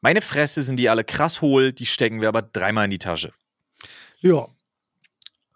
meine 0.00 0.20
Fresse 0.20 0.62
sind 0.62 0.76
die 0.76 0.88
alle 0.88 1.04
krass 1.04 1.40
hohl, 1.42 1.72
die 1.72 1.86
stecken 1.86 2.20
wir 2.20 2.28
aber 2.28 2.42
dreimal 2.42 2.86
in 2.86 2.90
die 2.90 2.98
Tasche. 2.98 3.32
Ja. 4.20 4.48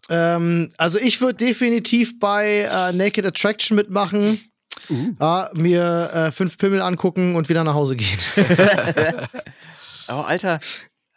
Ähm, 0.08 0.70
also 0.76 0.98
ich 0.98 1.20
würde 1.20 1.34
definitiv 1.34 2.18
bei 2.18 2.68
äh, 2.70 2.92
Naked 2.92 3.26
Attraction 3.26 3.76
mitmachen. 3.76 4.40
Ah, 5.18 5.50
mir 5.54 6.10
äh, 6.12 6.30
fünf 6.30 6.58
Pimmel 6.58 6.80
angucken 6.80 7.34
und 7.34 7.48
wieder 7.48 7.64
nach 7.64 7.74
Hause 7.74 7.96
gehen. 7.96 8.18
Oh, 10.08 10.22
Alter, 10.22 10.60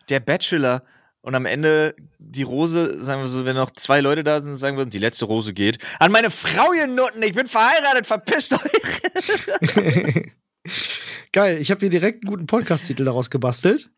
der 0.10 0.20
Bachelor. 0.20 0.84
Und 1.22 1.36
am 1.36 1.46
Ende 1.46 1.96
die 2.18 2.44
Rose, 2.44 3.02
sagen 3.02 3.22
wir 3.22 3.28
so, 3.28 3.44
wenn 3.46 3.56
noch 3.56 3.72
zwei 3.72 4.00
Leute 4.00 4.24
da 4.24 4.40
sind, 4.40 4.56
sagen 4.56 4.78
wir, 4.78 4.86
die 4.86 5.00
letzte 5.00 5.26
Rose 5.26 5.54
geht. 5.54 5.78
An 6.00 6.12
meine 6.12 6.32
Frau, 6.32 6.72
ihr 6.74 6.88
Nutten, 6.88 7.22
ich 7.22 7.34
bin 7.34 7.48
verheiratet, 7.48 8.06
verpisst 8.06 8.54
euch. 8.54 10.32
Geil, 11.32 11.58
ich 11.60 11.72
habe 11.72 11.82
hier 11.82 11.90
direkt 11.90 12.24
einen 12.24 12.30
guten 12.30 12.48
Podcast-Titel 12.48 13.04
daraus 13.04 13.30
gebastelt. 13.30 13.90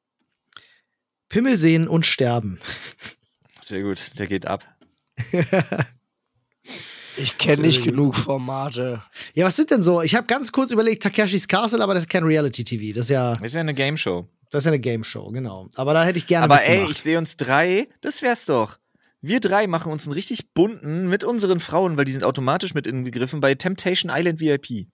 Pimmel 1.30 1.58
sehen 1.58 1.88
und 1.88 2.06
sterben. 2.06 2.60
Sehr 3.62 3.84
gut, 3.84 4.18
der 4.18 4.28
geht 4.28 4.48
ab. 4.48 4.66
Ich 7.18 7.38
kenne 7.38 7.64
nicht 7.64 7.84
genug 7.84 8.16
Formate. 8.16 9.04
Ja, 9.34 9.46
was 9.46 9.58
sind 9.58 9.70
denn 9.70 9.84
so? 9.84 10.02
Ich 10.02 10.16
habe 10.16 10.28
ganz 10.28 10.52
kurz 10.52 10.72
überlegt, 10.72 11.04
Takeshis 11.04 11.48
Castle, 11.48 11.84
aber 11.84 11.94
das 11.94 12.04
ist 12.04 12.10
kein 12.10 12.24
Reality-TV. 12.24 12.96
Das 12.96 13.08
ist 13.08 13.10
ja, 13.10 13.34
Das 13.34 13.44
ist 13.44 13.56
ja 13.56 13.60
eine 13.62 13.74
Game 13.74 13.98
Show. 13.98 14.28
Das 14.52 14.62
ist 14.62 14.66
ja 14.66 14.72
eine 14.72 14.80
Game 14.80 15.04
Show, 15.04 15.32
genau. 15.32 15.70
Aber 15.76 15.94
da 15.94 16.04
hätte 16.04 16.20
ich 16.20 16.28
gerne 16.28 16.44
Aber 16.44 16.64
ey, 16.64 16.86
ich 16.92 17.02
sehe 17.02 17.18
uns 17.18 17.38
drei, 17.38 17.88
das 18.02 18.22
wär's 18.22 18.46
doch. 18.46 18.78
Wir 19.22 19.40
drei 19.40 19.68
machen 19.68 19.92
uns 19.92 20.06
einen 20.06 20.14
richtig 20.14 20.54
bunten 20.54 21.08
mit 21.08 21.24
unseren 21.24 21.60
Frauen, 21.60 21.96
weil 21.96 22.06
die 22.06 22.12
sind 22.12 22.24
automatisch 22.24 22.74
mit 22.74 22.88
inbegriffen 22.88 23.40
bei 23.40 23.56
Temptation 23.56 24.12
Island 24.14 24.40
VIP. 24.40 24.88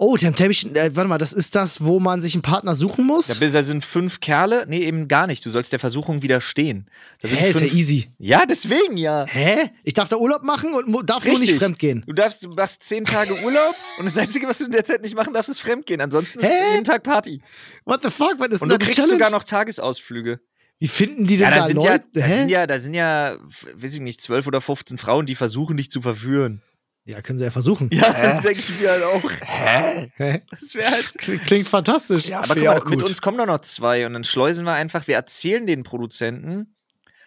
Oh, 0.00 0.16
Temptation, 0.16 0.76
äh, 0.76 0.94
warte 0.94 1.08
mal, 1.08 1.18
das 1.18 1.32
ist 1.32 1.56
das, 1.56 1.82
wo 1.84 1.98
man 1.98 2.22
sich 2.22 2.34
einen 2.34 2.42
Partner 2.42 2.76
suchen 2.76 3.04
muss? 3.04 3.26
Da 3.26 3.34
bis- 3.34 3.52
da 3.52 3.62
sind 3.62 3.84
fünf 3.84 4.20
Kerle. 4.20 4.64
Nee, 4.68 4.84
eben 4.84 5.08
gar 5.08 5.26
nicht. 5.26 5.44
Du 5.44 5.50
sollst 5.50 5.72
der 5.72 5.80
Versuchung 5.80 6.22
widerstehen. 6.22 6.86
Da 7.20 7.26
sind 7.26 7.38
Hä, 7.40 7.50
ist 7.50 7.54
ja 7.60 7.66
fünf- 7.66 7.74
easy. 7.74 8.06
Ja, 8.16 8.46
deswegen 8.46 8.96
ja. 8.96 9.26
Hä? 9.26 9.70
Ich 9.82 9.94
darf 9.94 10.08
da 10.08 10.16
Urlaub 10.16 10.44
machen 10.44 10.72
und 10.72 11.10
darf 11.10 11.24
nur 11.24 11.32
nicht 11.32 11.42
Richtig. 11.42 11.58
fremdgehen. 11.58 12.04
Du 12.06 12.12
darfst, 12.12 12.44
du 12.44 12.50
machst 12.50 12.84
zehn 12.84 13.04
Tage 13.04 13.32
Urlaub 13.44 13.74
und 13.98 14.04
das 14.04 14.16
Einzige, 14.16 14.46
was 14.46 14.58
du 14.58 14.66
in 14.66 14.70
der 14.70 14.84
Zeit 14.84 15.02
nicht 15.02 15.16
machen 15.16 15.34
darfst, 15.34 15.48
ist 15.50 15.60
fremdgehen. 15.60 16.00
Ansonsten 16.00 16.38
ist 16.38 16.46
Hä? 16.46 16.70
jeden 16.74 16.84
Tag 16.84 17.02
Party. 17.02 17.42
What 17.84 18.04
the 18.04 18.10
fuck? 18.10 18.34
Was 18.38 18.48
ist 18.52 18.62
Und 18.62 18.68
du 18.68 18.78
kriegst 18.78 18.94
Challenge? 18.98 19.14
sogar 19.14 19.30
noch 19.30 19.42
Tagesausflüge. 19.42 20.38
Wie 20.78 20.86
finden 20.86 21.26
die 21.26 21.38
denn 21.38 21.46
Ja, 21.46 21.50
da 21.50 21.58
da 21.58 21.66
sind 21.66 21.76
Leute? 21.76 21.88
ja, 21.88 21.98
da 22.12 22.20
Hä? 22.24 22.34
sind 22.36 22.48
ja, 22.50 22.66
da 22.68 22.78
sind 22.78 22.94
ja, 22.94 23.36
weiß 23.74 23.94
ich 23.94 24.00
nicht, 24.00 24.20
zwölf 24.20 24.46
oder 24.46 24.60
15 24.60 24.96
Frauen, 24.96 25.26
die 25.26 25.34
versuchen, 25.34 25.76
dich 25.76 25.90
zu 25.90 26.00
verführen. 26.00 26.62
Ja, 27.08 27.22
können 27.22 27.38
sie 27.38 27.46
ja 27.46 27.50
versuchen. 27.50 27.88
Ja, 27.90 28.12
dann 28.12 28.42
denke 28.42 28.60
ich 28.60 28.80
mir 28.80 28.90
halt 28.90 29.02
auch. 29.02 29.30
Hä? 29.40 30.42
Das 30.50 30.74
wäre 30.74 30.90
halt. 30.90 31.18
Klingt 31.46 31.66
fantastisch. 31.66 32.26
Ja, 32.26 32.40
Aber 32.42 32.54
guck 32.54 32.64
mal, 32.64 32.78
auch 32.78 32.84
mit 32.84 33.02
uns 33.02 33.22
kommen 33.22 33.38
doch 33.38 33.46
noch 33.46 33.60
zwei 33.60 34.04
und 34.04 34.12
dann 34.12 34.24
schleusen 34.24 34.66
wir 34.66 34.74
einfach, 34.74 35.06
wir 35.06 35.14
erzählen 35.14 35.64
den 35.64 35.84
Produzenten, 35.84 36.76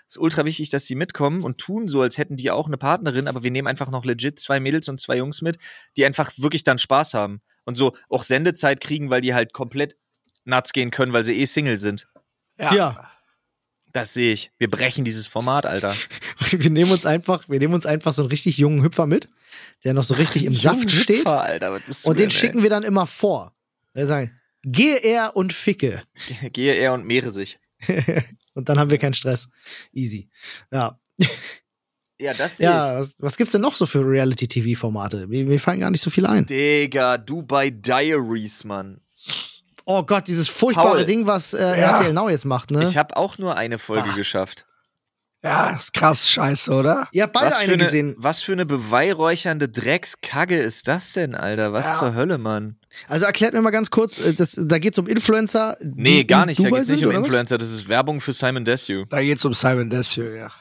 ist 0.08 0.20
ultra 0.20 0.46
wichtig, 0.46 0.70
dass 0.70 0.86
die 0.86 0.94
mitkommen 0.94 1.42
und 1.42 1.58
tun 1.58 1.88
so, 1.88 2.04
als 2.04 2.20
hätten 2.20 2.36
die 2.36 2.52
auch 2.52 2.68
eine 2.68 2.78
Partnerin, 2.78 3.28
aber 3.28 3.42
wir 3.42 3.50
nehmen 3.50 3.68
einfach 3.68 3.90
noch 3.90 4.06
legit 4.06 4.40
zwei 4.40 4.60
Mädels 4.60 4.88
und 4.88 5.00
zwei 5.00 5.18
Jungs 5.18 5.42
mit, 5.42 5.58
die 5.98 6.06
einfach 6.06 6.30
wirklich 6.38 6.64
dann 6.64 6.78
Spaß 6.78 7.16
haben 7.16 7.42
und 7.66 7.74
so 7.74 7.96
auch 8.08 8.22
Sendezeit 8.22 8.82
kriegen, 8.82 9.10
weil 9.10 9.22
die 9.22 9.34
halt 9.34 9.52
komplett 9.52 9.98
nuts 10.44 10.74
gehen 10.74 10.92
können, 10.92 11.12
weil 11.12 11.24
sie 11.24 11.40
eh 11.40 11.46
Single 11.46 11.80
sind. 11.80 12.08
Ja. 12.60 13.10
Das 13.94 14.14
sehe 14.14 14.32
ich. 14.32 14.52
Wir 14.60 14.70
brechen 14.70 15.04
dieses 15.04 15.28
Format, 15.28 15.66
Alter. 15.66 15.96
Wir 16.52 16.70
nehmen 16.70 16.92
uns 16.92 17.06
einfach, 17.06 17.50
wir 17.50 17.60
nehmen 17.60 17.74
uns 17.74 17.86
einfach 17.86 18.14
so 18.14 18.22
einen 18.22 18.30
richtig 18.30 18.58
jungen 18.58 18.84
Hüpfer 18.84 19.06
mit, 19.06 19.30
der 19.84 19.94
noch 19.94 20.04
so 20.04 20.14
richtig 20.16 20.46
im 20.46 20.56
Saft 20.56 20.90
steht. 20.92 21.20
Hüpfer, 21.22 21.42
Alter, 21.42 21.80
bist 21.86 22.06
du 22.06 22.10
Und 22.10 22.20
den 22.20 22.24
denn, 22.24 22.32
schicken 22.32 22.64
wir 22.64 22.70
dann 22.70 22.84
immer 22.84 23.06
vor. 23.08 23.56
Wir 23.94 24.08
sagen, 24.08 24.32
gehe 24.64 24.98
er 24.98 25.36
und 25.36 25.54
ficke. 25.54 26.04
ey? 26.42 26.50
Gehe 26.54 26.74
er 26.76 26.94
und 26.94 27.06
mehre 27.06 27.32
sich. 27.32 27.60
Und 28.54 28.68
dann 28.70 28.78
haben 28.78 28.90
wir 28.92 28.98
keinen 28.98 29.14
Stress. 29.14 29.48
Easy. 29.94 30.30
Ja. 30.72 31.00
Ja, 32.20 32.36
das 32.36 32.58
sehe 32.58 32.68
Ja, 32.68 33.00
was, 33.00 33.16
was 33.18 33.36
gibt's 33.36 33.52
denn 33.54 33.62
noch 33.62 33.76
so 33.76 33.88
für 33.88 34.06
Reality-TV-Formate? 34.06 35.26
Mir, 35.26 35.44
mir 35.44 35.60
fallen 35.60 35.80
gar 35.80 35.90
nicht 35.90 36.04
so 36.04 36.12
viele 36.12 36.30
ein. 36.30 36.42
ich. 36.42 36.46
Digga, 36.50 37.18
Dubai 37.18 37.72
Diaries, 37.72 38.64
Mann. 38.64 39.02
Oh 39.86 40.04
Gott, 40.04 40.28
dieses 40.28 40.48
furchtbare 40.48 40.98
Paul. 40.98 41.06
Ding, 41.06 41.26
was 41.26 41.56
äh, 41.56 41.80
Ja. 41.80 41.98
RTL 41.98 42.14
Now 42.14 42.30
jetzt 42.30 42.46
macht, 42.46 42.70
ne? 42.70 42.84
Ich 42.84 42.96
habe 42.96 43.18
auch 43.18 43.40
nur 43.40 43.56
eine 43.56 43.80
Folge 43.80 44.12
Ah. 44.12 44.16
geschafft. 44.16 44.68
Ja, 45.44 45.72
ist 45.72 45.94
krass 45.94 46.30
scheiße, 46.30 46.72
oder? 46.72 47.08
Ihr 47.12 47.24
habt 47.24 47.34
beide 47.34 47.48
was, 47.48 47.58
für 47.60 47.64
eine 47.64 47.74
eine, 47.74 47.84
gesehen. 47.84 48.16
was 48.18 48.44
für 48.44 48.52
eine 48.52 48.66
beweihräuchernde 48.68 49.70
Dreckskacke 49.70 50.56
ist 50.60 50.88
das 50.88 51.14
denn, 51.14 51.34
Alter? 51.34 51.74
Was 51.74 51.88
Ja. 51.88 51.96
zur 51.96 52.14
Hölle, 52.14 52.38
Mann? 52.38 52.78
Also 53.08 53.26
erklärt 53.26 53.54
mir 53.56 53.62
mal 53.62 53.72
ganz 53.72 53.90
kurz, 53.90 54.20
äh, 54.20 54.34
das, 54.36 54.56
da 54.56 54.78
geht's 54.78 55.00
um 55.00 55.08
Influencer. 55.08 55.78
die 55.82 55.90
Nee, 55.96 56.24
gar 56.26 56.44
in 56.44 56.48
nicht. 56.50 56.60
Da 56.60 56.66
Dubai 56.66 56.78
geht's 56.80 56.90
nicht 56.90 57.00
sind, 57.00 57.08
um 57.08 57.14
oder 57.14 57.22
was? 57.22 57.28
Influencer. 57.28 57.58
Das 57.58 57.72
ist 57.72 57.90
Werbung 57.90 58.22
für 58.22 58.34
Simon 58.34 58.66
Desue. 58.66 59.06
Da 59.10 59.20
geht's 59.22 59.44
um 59.44 59.54
Simon 59.56 59.90
Desue, 59.90 60.38
ja. 60.38 60.52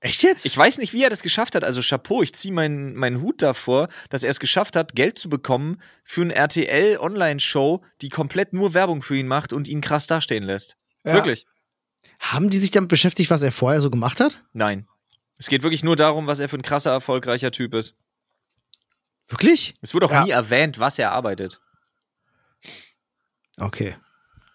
Echt 0.00 0.24
jetzt? 0.24 0.46
Ich 0.46 0.56
weiß 0.58 0.78
nicht, 0.78 0.92
wie 0.92 1.04
er 1.04 1.10
das 1.10 1.22
geschafft 1.22 1.54
hat. 1.54 1.62
Also 1.62 1.80
Chapeau, 1.80 2.22
ich 2.24 2.34
ziehe 2.34 2.52
meinen 2.52 2.96
meinen 2.96 3.22
Hut 3.22 3.40
davor, 3.40 3.86
dass 4.10 4.24
er 4.24 4.30
es 4.30 4.40
geschafft 4.40 4.74
hat, 4.74 4.96
Geld 4.96 5.16
zu 5.16 5.28
bekommen 5.28 5.80
für 6.04 6.22
eine 6.22 6.34
RTL-Online-Show, 6.34 7.82
die 8.00 8.08
komplett 8.08 8.52
nur 8.52 8.74
Werbung 8.74 9.02
für 9.02 9.16
ihn 9.16 9.28
macht 9.28 9.52
und 9.52 9.68
ihn 9.68 9.80
krass 9.80 10.08
dastehen 10.08 10.42
lässt. 10.42 10.76
ja. 11.04 11.14
Wirklich. 11.14 11.46
Haben 12.18 12.50
die 12.50 12.58
sich 12.58 12.70
damit 12.70 12.88
beschäftigt, 12.88 13.30
was 13.30 13.42
er 13.42 13.52
vorher 13.52 13.80
so 13.80 13.90
gemacht 13.90 14.20
hat? 14.20 14.42
Nein. 14.52 14.86
Es 15.38 15.48
geht 15.48 15.62
wirklich 15.62 15.82
nur 15.82 15.96
darum, 15.96 16.26
was 16.26 16.38
er 16.40 16.48
für 16.48 16.56
ein 16.56 16.62
krasser, 16.62 16.92
erfolgreicher 16.92 17.50
Typ 17.50 17.74
ist. 17.74 17.94
Wirklich? 19.28 19.74
Es 19.80 19.92
wird 19.94 20.04
auch 20.04 20.10
Ja. 20.12 20.24
nie 20.24 20.30
erwähnt, 20.30 20.78
was 20.78 20.98
er 20.98 21.12
arbeitet. 21.12 21.60
Okay. 23.58 23.96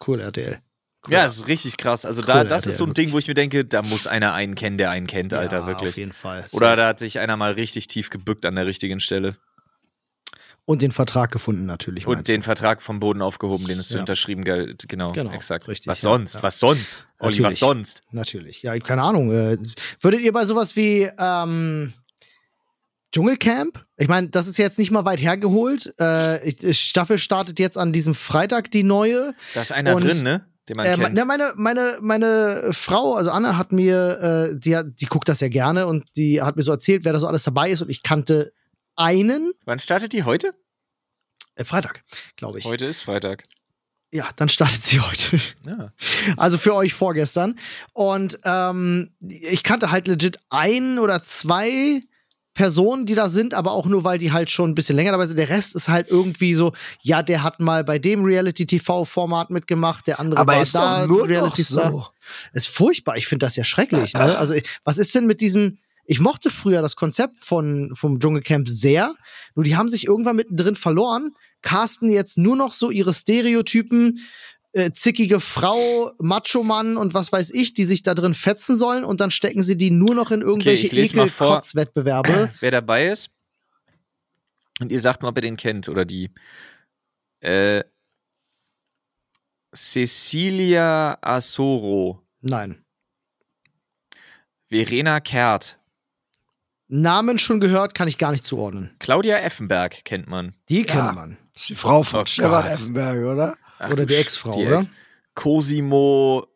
Cool, 0.05 0.19
RTL. 0.21 0.60
Cool. 1.05 1.13
Ja, 1.13 1.25
es 1.25 1.38
ist 1.38 1.47
richtig 1.47 1.77
krass. 1.77 2.05
Also 2.05 2.21
Cool, 2.21 2.27
da, 2.27 2.43
das 2.43 2.63
RTL, 2.63 2.69
ist 2.71 2.77
so 2.77 2.86
ein 2.86 2.93
Ding, 2.93 3.12
wo 3.12 3.17
ich 3.17 3.27
mir 3.27 3.33
denke, 3.33 3.65
da 3.65 3.81
muss 3.81 4.07
einer 4.07 4.33
einen 4.33 4.55
kennen, 4.55 4.77
der 4.77 4.89
einen 4.89 5.07
kennt, 5.07 5.33
Alter, 5.33 5.60
Ja, 5.60 5.67
wirklich. 5.67 5.89
Auf 5.91 5.97
jeden 5.97 6.13
Fall. 6.13 6.45
Oder 6.51 6.75
da 6.75 6.88
hat 6.88 6.99
sich 6.99 7.19
einer 7.19 7.38
mal 7.38 7.53
richtig 7.53 7.88
tief 7.88 8.10
gebückt 8.10 8.45
an 8.45 8.55
der 8.55 8.65
richtigen 8.65 8.99
Stelle. 8.99 9.38
Und 10.69 10.82
den 10.82 10.91
Vertrag 10.91 11.32
gefunden 11.32 11.65
natürlich. 11.65 12.06
Und 12.08 12.27
den 12.27 12.41
du? 12.41 12.45
Vertrag 12.45 12.82
vom 12.82 12.99
Boden 12.99 13.21
aufgehoben, 13.21 13.67
den 13.67 13.80
es 13.80 13.88
zu 13.88 13.93
Ja. 13.93 14.01
unterschrieben 14.01 14.43
galt. 14.43 14.84
Genau, 14.89 15.13
Genau, 15.13 15.32
exakt. 15.32 15.65
richtig, 15.69 15.88
was 15.88 16.01
ja, 16.01 16.10
sonst? 16.10 16.36
ja. 16.36 16.43
Was 16.43 16.60
sonst? 16.60 17.06
Olli, 17.19 17.30
was 17.32 17.38
Natürlich. 17.39 17.60
sonst? 17.60 18.01
Natürlich. 18.12 18.62
Ja, 18.63 18.77
keine 18.80 19.01
Ahnung. 19.03 19.32
Äh, 19.32 19.58
würdet 20.01 20.19
ihr 20.19 20.34
bei 20.34 20.43
sowas 20.43 20.75
wie 20.75 21.10
ähm, 21.17 21.93
Dschungelcamp? 23.13 23.86
Ich 23.95 24.10
meine, 24.10 24.27
das 24.27 24.47
ist 24.47 24.58
jetzt 24.58 24.77
nicht 24.77 24.91
mal 24.91 25.06
weit 25.06 25.21
hergeholt. 25.21 25.93
Äh, 26.01 26.73
Staffel 26.73 27.17
startet 27.17 27.60
jetzt 27.60 27.77
an 27.77 27.93
diesem 27.93 28.13
Freitag 28.13 28.69
die 28.71 28.84
neue. 28.84 29.34
Da 29.53 29.62
ist 29.62 29.71
einer 29.71 29.95
Und, 29.95 30.03
drin, 30.03 30.21
ne? 30.21 30.45
Äh, 30.69 30.97
ne, 30.97 31.23
meine, 31.23 31.53
meine, 31.56 31.97
meine 32.01 32.71
Frau, 32.73 33.13
also 33.15 33.32
Anna, 33.32 33.56
hat 33.58 33.71
mir, 33.71 34.51
äh, 34.51 34.60
die, 34.60 34.77
die 34.99 35.06
guckt 35.06 35.30
das 35.30 35.39
ja 35.39 35.47
gerne 35.47 35.88
und 35.88 36.03
die 36.17 36.41
hat 36.41 36.58
mir 36.58 36.63
so 36.63 36.71
erzählt, 36.73 37.06
wer 37.06 37.13
da 37.13 37.19
so 37.19 37.27
alles 37.27 37.43
dabei 37.43 37.71
ist 37.71 37.82
und 37.82 37.89
ich 37.89 38.03
kannte 38.03 38.51
einen. 38.97 39.53
Wann 39.65 39.79
startet 39.79 40.13
die 40.13 40.23
heute? 40.23 40.53
Äh, 41.55 41.65
Freitag, 41.65 42.03
glaube 42.36 42.60
ich. 42.60 42.65
Heute 42.65 42.86
ist 42.86 43.01
Freitag. 43.01 43.43
Ja, 44.12 44.29
dann 44.36 44.47
startet 44.49 44.83
sie 44.83 44.99
heute. 45.01 45.38
Ja. 45.65 45.91
Also 46.38 46.57
für 46.57 46.73
euch 46.73 46.93
vorgestern. 46.93 47.60
Und 47.93 48.39
ähm, 48.45 49.12
ich 49.19 49.63
kannte 49.63 49.91
halt 49.91 50.07
legit 50.07 50.39
ein 50.49 50.97
oder 50.99 51.23
zwei 51.23 52.01
Personen, 52.53 53.05
die 53.05 53.13
da 53.13 53.29
sind, 53.29 53.53
aber 53.53 53.71
auch 53.71 53.86
nur, 53.86 54.03
weil 54.03 54.17
die 54.17 54.31
halt 54.31 54.49
schon 54.49 54.71
ein 54.71 54.75
bisschen 54.75 54.95
länger 54.95 55.12
dabei 55.12 55.27
sind. 55.27 55.38
Der 55.38 55.49
Rest 55.49 55.75
ist 55.75 55.89
halt 55.89 56.10
irgendwie 56.10 56.55
so, 56.55 56.73
ja, 57.03 57.21
der 57.21 57.43
hat 57.43 57.60
mal 57.60 57.83
bei 57.83 57.99
dem 57.99 58.25
Reality-TV-Format 58.25 59.51
mitgemacht, 59.51 60.07
der 60.07 60.19
andere 60.19 60.41
Aber 60.41 60.53
war 60.53 60.62
ist 60.62 60.73
da 60.73 61.03
Reality-Star. 61.03 61.91
so. 61.91 62.07
Ist 62.53 62.67
furchtbar. 62.67 63.17
Ich 63.17 63.27
finde 63.27 63.45
das 63.45 63.55
ja 63.55 63.63
schrecklich. 63.63 64.13
Ne? 64.13 64.38
Also, 64.38 64.55
was 64.83 64.97
ist 64.97 65.13
denn 65.13 65.27
mit 65.27 65.39
diesem. 65.41 65.77
Ich 66.09 66.21
mochte 66.21 66.49
früher 66.49 66.81
das 66.81 66.95
Konzept 66.95 67.41
von, 67.41 67.91
vom 67.93 68.19
Dschungelcamp 68.19 68.69
sehr, 68.69 69.13
nur 69.55 69.65
die 69.65 69.75
haben 69.75 69.89
sich 69.89 70.05
irgendwann 70.05 70.37
mittendrin 70.37 70.75
verloren, 70.75 71.35
casten 71.61 72.09
jetzt 72.09 72.37
nur 72.37 72.55
noch 72.55 72.71
so 72.71 72.89
ihre 72.89 73.13
Stereotypen, 73.13 74.19
äh, 74.71 74.91
zickige 74.91 75.41
Frau, 75.41 76.13
Macho-Mann 76.19 76.95
und 76.95 77.13
was 77.13 77.33
weiß 77.33 77.51
ich, 77.51 77.73
die 77.73 77.83
sich 77.83 78.03
da 78.03 78.13
drin 78.13 78.33
fetzen 78.33 78.77
sollen 78.77 79.03
und 79.03 79.19
dann 79.19 79.31
stecken 79.31 79.61
sie 79.63 79.75
die 79.75 79.91
nur 79.91 80.15
noch 80.15 80.31
in 80.31 80.41
irgendwelche 80.41 80.87
vor. 80.87 81.25
Ekel-Kotz-Wettbewerbe. 81.25 82.51
Wer 82.61 82.71
dabei 82.71 83.07
ist. 83.07 83.29
Und 84.79 84.91
ihr 84.91 85.01
sagt 85.01 85.21
mal, 85.21 85.29
ob 85.29 85.37
ihr 85.37 85.41
den 85.41 85.57
kennt 85.57 85.89
oder 85.89 86.05
die. 86.05 86.31
Äh, 87.41 87.83
Cecilia 89.75 91.17
Asoro. 91.21 92.21
Nein. 92.41 92.85
Verena 94.69 95.19
Kehrt. 95.19 95.79
Namen 96.89 97.38
schon 97.38 97.60
gehört, 97.60 97.93
kann 97.93 98.08
ich 98.08 98.17
gar 98.17 98.32
nicht 98.32 98.45
zuordnen. 98.45 98.95
Claudia 99.00 99.38
Effenberg 99.39 100.06
kennt 100.06 100.28
man. 100.28 100.54
Die 100.69 100.80
Ja. 100.80 100.86
kennt 100.86 101.15
man. 101.15 101.38
Das 101.54 101.63
ist 101.63 101.69
die 101.69 101.76
Frau 101.76 102.04
von 102.04 102.21
Oh 102.21 102.26
Stefan. 102.26 102.65
Effenberg, 102.67 103.26
oder? 103.26 103.58
Ach 103.80 103.91
Oder 103.91 104.06
die 104.06 104.15
Ex-Frau, 104.15 104.52
die 104.54 104.65
oder? 104.65 104.78
Ex. 104.80 104.89
Cosimo 105.36 106.47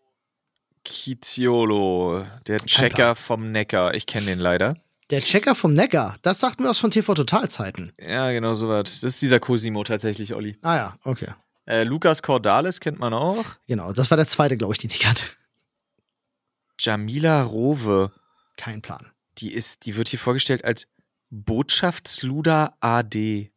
Kitiolo, 0.83 2.25
der 2.47 2.57
Checker 2.59 3.15
vom 3.15 3.51
Neckar. 3.51 3.93
Ich 3.93 4.05
kenne 4.05 4.25
den 4.27 4.39
leider. 4.39 4.75
Der 5.09 5.21
Checker 5.21 5.53
vom 5.55 5.73
Neckar, 5.73 6.15
das 6.21 6.39
sagt 6.39 6.59
mir 6.59 6.67
was 6.69 6.77
von 6.79 6.89
TV 6.89 7.13
Totalzeiten. 7.13 7.91
Ja, 7.99 8.31
genau 8.31 8.53
so 8.53 8.69
was. 8.69 9.01
Das 9.01 9.03
ist 9.03 9.21
dieser 9.21 9.39
Cosimo 9.39 9.83
tatsächlich, 9.83 10.33
Olli. 10.33 10.57
Ah 10.61 10.75
ja, 10.75 10.93
okay. 11.03 11.27
Äh, 11.67 11.83
Lukas 11.83 12.21
Cordalis 12.23 12.79
kennt 12.79 12.97
man 12.97 13.13
auch. 13.13 13.45
Genau, 13.67 13.91
das 13.93 14.09
war 14.09 14.17
der 14.17 14.25
zweite, 14.27 14.57
glaube 14.57 14.73
ich, 14.73 14.79
den 14.79 14.89
ich 14.89 14.99
kannte. 14.99 15.23
Jamila 16.79 17.43
Rowe. 17.43 18.11
Kein 18.57 18.81
Plan. 18.81 19.05
Die 19.37 19.53
ist, 19.53 19.85
die 19.85 19.95
wird 19.95 20.09
hier 20.09 20.19
vorgestellt 20.19 20.65
als 20.65 20.87
Botschaftsluder 21.29 22.75
AD. 22.79 23.51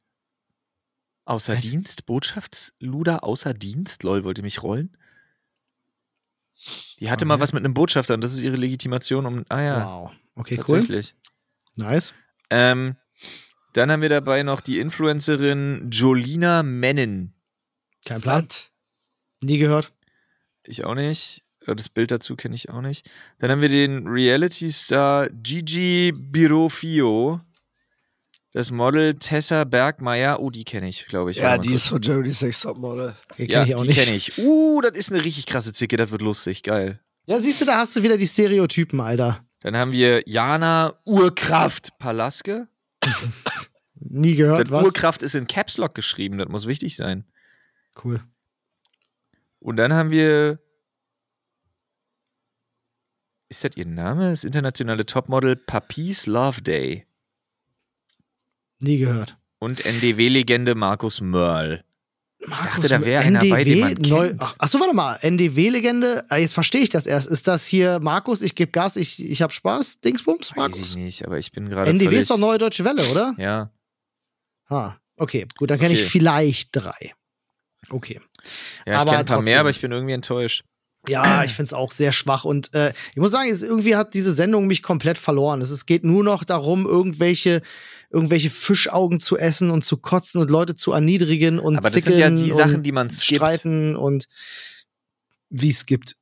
Außer 1.26 1.54
Was? 1.54 1.60
Dienst? 1.60 2.06
Botschaftsluder 2.06 3.24
außer 3.24 3.54
Dienst? 3.54 4.02
Lol, 4.02 4.24
wollte 4.24 4.42
mich 4.42 4.62
rollen? 4.62 4.96
Die 7.00 7.10
hatte 7.10 7.24
mal 7.24 7.34
Okay. 7.34 7.42
was 7.42 7.52
mit 7.52 7.64
einem 7.64 7.74
Botschafter 7.74 8.14
und 8.14 8.20
das 8.22 8.32
ist 8.34 8.40
ihre 8.40 8.56
Legitimation, 8.56 9.26
um. 9.26 9.44
Ah 9.48 9.60
ja, 9.60 9.84
Wow. 9.86 10.12
Okay, 10.36 10.56
cool. 10.58 10.64
tatsächlich. 10.64 11.14
Nice. 11.76 12.14
Ähm, 12.50 12.96
dann 13.72 13.90
haben 13.90 14.02
wir 14.02 14.08
dabei 14.08 14.42
noch 14.42 14.60
die 14.60 14.78
Influencerin 14.78 15.90
Jolina 15.90 16.62
Mennen. 16.62 17.34
Kein 18.04 18.20
Plan. 18.20 18.46
Nie 19.40 19.58
gehört. 19.58 19.92
Ich 20.62 20.84
auch 20.84 20.94
nicht. 20.94 21.43
Äh, 21.66 21.74
Das 21.74 21.88
Bild 21.88 22.10
dazu 22.10 22.36
kenne 22.36 22.54
ich 22.54 22.70
auch 22.70 22.80
nicht. 22.80 23.08
Dann 23.38 23.50
haben 23.50 23.60
wir 23.60 23.68
den 23.68 24.06
Reality-Star 24.06 25.28
Gigi 25.30 26.12
Birofio. 26.12 27.40
Das 28.52 28.70
Model 28.70 29.14
Tessa 29.14 29.64
Bergmeier. 29.64 30.38
Oh, 30.40 30.48
die 30.50 30.62
kenne 30.64 30.88
ich, 30.88 31.06
glaube 31.06 31.32
ich. 31.32 31.38
Ja, 31.38 31.58
die 31.58 31.72
ist 31.72 31.88
von 31.88 32.00
Jeremy 32.00 32.32
Sex 32.32 32.60
Topmodel. 32.60 33.14
Okay, 33.32 33.48
kenn 33.48 33.50
ja, 33.50 33.64
ich 33.64 33.74
auch 33.74 33.82
die 33.82 33.92
kenne 33.92 34.14
ich. 34.14 34.38
Uh, 34.38 34.80
das 34.80 34.92
ist 34.96 35.10
eine 35.12 35.24
richtig 35.24 35.46
krasse 35.46 35.72
Zicke. 35.72 35.96
Das 35.96 36.12
wird 36.12 36.22
lustig. 36.22 36.62
Geil. 36.62 37.00
Ja, 37.26 37.40
siehst 37.40 37.60
du, 37.60 37.64
da 37.64 37.78
hast 37.78 37.96
du 37.96 38.02
wieder 38.04 38.16
die 38.16 38.26
Stereotypen, 38.28 39.00
Alter. 39.00 39.44
Dann 39.60 39.76
haben 39.76 39.90
wir 39.92 40.22
Jana 40.28 40.94
Urkraft 41.04 41.98
Palaske. 41.98 42.68
Nie 43.96 44.36
gehört, 44.36 44.66
Das 44.66 44.70
was? 44.70 44.84
Urkraft 44.84 45.22
ist 45.22 45.34
in 45.34 45.46
Caps 45.48 45.76
Lock 45.78 45.94
geschrieben. 45.94 46.38
Das 46.38 46.48
muss 46.48 46.66
wichtig 46.66 46.94
sein. 46.94 47.24
Cool. 48.04 48.20
Und 49.58 49.76
dann 49.78 49.92
haben 49.94 50.10
wir. 50.10 50.60
Ist 53.54 53.62
das 53.62 53.76
ihr 53.76 53.86
Name? 53.86 54.30
Das 54.30 54.42
internationale 54.42 55.06
Topmodel 55.06 55.54
Papis 55.54 56.26
Love 56.26 56.60
Day. 56.60 57.06
Nie 58.80 58.98
gehört. 58.98 59.36
Und 59.60 59.86
NDW-Legende 59.86 60.74
Markus 60.74 61.20
Mörl. 61.20 61.84
Markus, 62.48 62.66
dachte, 62.66 62.88
da 62.88 63.04
wäre 63.04 63.22
einer 63.22 63.38
bei, 63.38 63.62
den 63.62 63.78
man 63.78 63.92
neu. 63.94 64.26
kennt. 64.30 64.42
Ach, 64.42 64.56
achso, 64.58 64.80
warte 64.80 64.92
mal. 64.92 65.14
NDW-Legende. 65.22 66.24
Ah, 66.30 66.36
Jetzt 66.38 66.52
verstehe 66.54 66.80
ich 66.80 66.90
das 66.90 67.06
erst. 67.06 67.28
Ist 67.30 67.46
das 67.46 67.64
hier 67.64 68.00
Markus, 68.00 68.42
ich 68.42 68.56
gebe 68.56 68.72
Gas, 68.72 68.96
ich, 68.96 69.24
ich 69.24 69.40
hab 69.40 69.52
Spaß? 69.52 70.00
Dingsbums, 70.00 70.48
Weiß 70.50 70.50
ich 70.50 70.56
Markus? 70.56 70.96
nicht, 70.96 71.24
aber 71.24 71.38
ich 71.38 71.52
bin 71.52 71.68
gerade. 71.68 71.88
NDW 71.90 72.16
ist 72.16 72.30
doch 72.30 72.36
Neue 72.36 72.58
Deutsche 72.58 72.84
Welle, 72.84 73.08
oder? 73.08 73.34
Ja. 73.38 73.70
Ah, 74.66 74.96
okay. 75.16 75.46
Gut, 75.56 75.70
dann 75.70 75.78
kenne 75.78 75.94
ich 75.94 76.00
Okay. 76.00 76.08
vielleicht 76.10 76.70
drei. 76.72 77.14
Okay. 77.88 78.20
Ja, 78.84 78.94
ich 78.94 78.98
kenne 78.98 78.98
ein 78.98 79.06
paar 79.06 79.24
trotzdem. 79.26 79.44
mehr, 79.44 79.60
aber 79.60 79.70
ich 79.70 79.80
bin 79.80 79.92
irgendwie 79.92 80.14
enttäuscht. 80.14 80.64
Ja, 81.08 81.44
ich 81.44 81.52
finde 81.52 81.68
es 81.68 81.72
auch 81.72 81.92
sehr 81.92 82.12
schwach. 82.12 82.44
Und 82.44 82.74
äh, 82.74 82.92
ich 83.10 83.16
muss 83.16 83.30
sagen, 83.30 83.48
irgendwie 83.48 83.96
hat 83.96 84.14
diese 84.14 84.32
Sendung 84.32 84.66
mich 84.66 84.82
komplett 84.82 85.18
verloren. 85.18 85.60
Es, 85.60 85.86
geht 85.86 86.04
nur 86.04 86.24
noch 86.24 86.44
darum, 86.44 86.86
irgendwelche, 86.86 87.62
irgendwelche 88.10 88.50
Fischaugen 88.50 89.20
zu 89.20 89.36
essen 89.36 89.70
und 89.70 89.84
zu 89.84 89.96
kotzen 89.96 90.40
und 90.40 90.50
Leute 90.50 90.74
zu 90.76 90.92
erniedrigen 90.92 91.58
und 91.58 91.76
Aber 91.76 91.90
das 91.90 92.04
sind 92.04 92.18
ja 92.18 92.30
die 92.30 92.52
Sachen, 92.52 92.82
die 92.82 92.92
man 92.92 93.10
streiten 93.10 93.96
und 93.96 94.28
wie 95.50 95.70
es 95.70 95.86
gibt. 95.86 96.16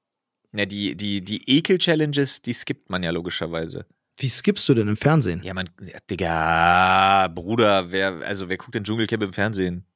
Ja, 0.55 0.67
die, 0.67 0.97
die, 0.97 1.23
die 1.23 1.49
Ekel-Challenges, 1.49 2.43
die 2.43 2.53
skippt 2.53 2.91
man 2.91 3.03
ja 3.03 3.11
logischerweise. 3.11 3.87
Wie 4.19 4.29
skippst 4.29 4.69
du 4.69 4.75
denn 4.75 4.89
im 4.89 4.97
Fernsehen? 4.97 5.43
Ja, 5.43 5.55
man, 5.55 5.71
ja, 5.81 5.97
Digga, 6.11 7.29
Bruder, 7.29 7.91
wer, 7.91 8.21
also 8.23 8.49
wer 8.49 8.59
guckt 8.59 8.75
den 8.75 8.85
Dschungelcamp 8.85 9.23
im 9.23 9.33
Fernsehen? 9.33 9.87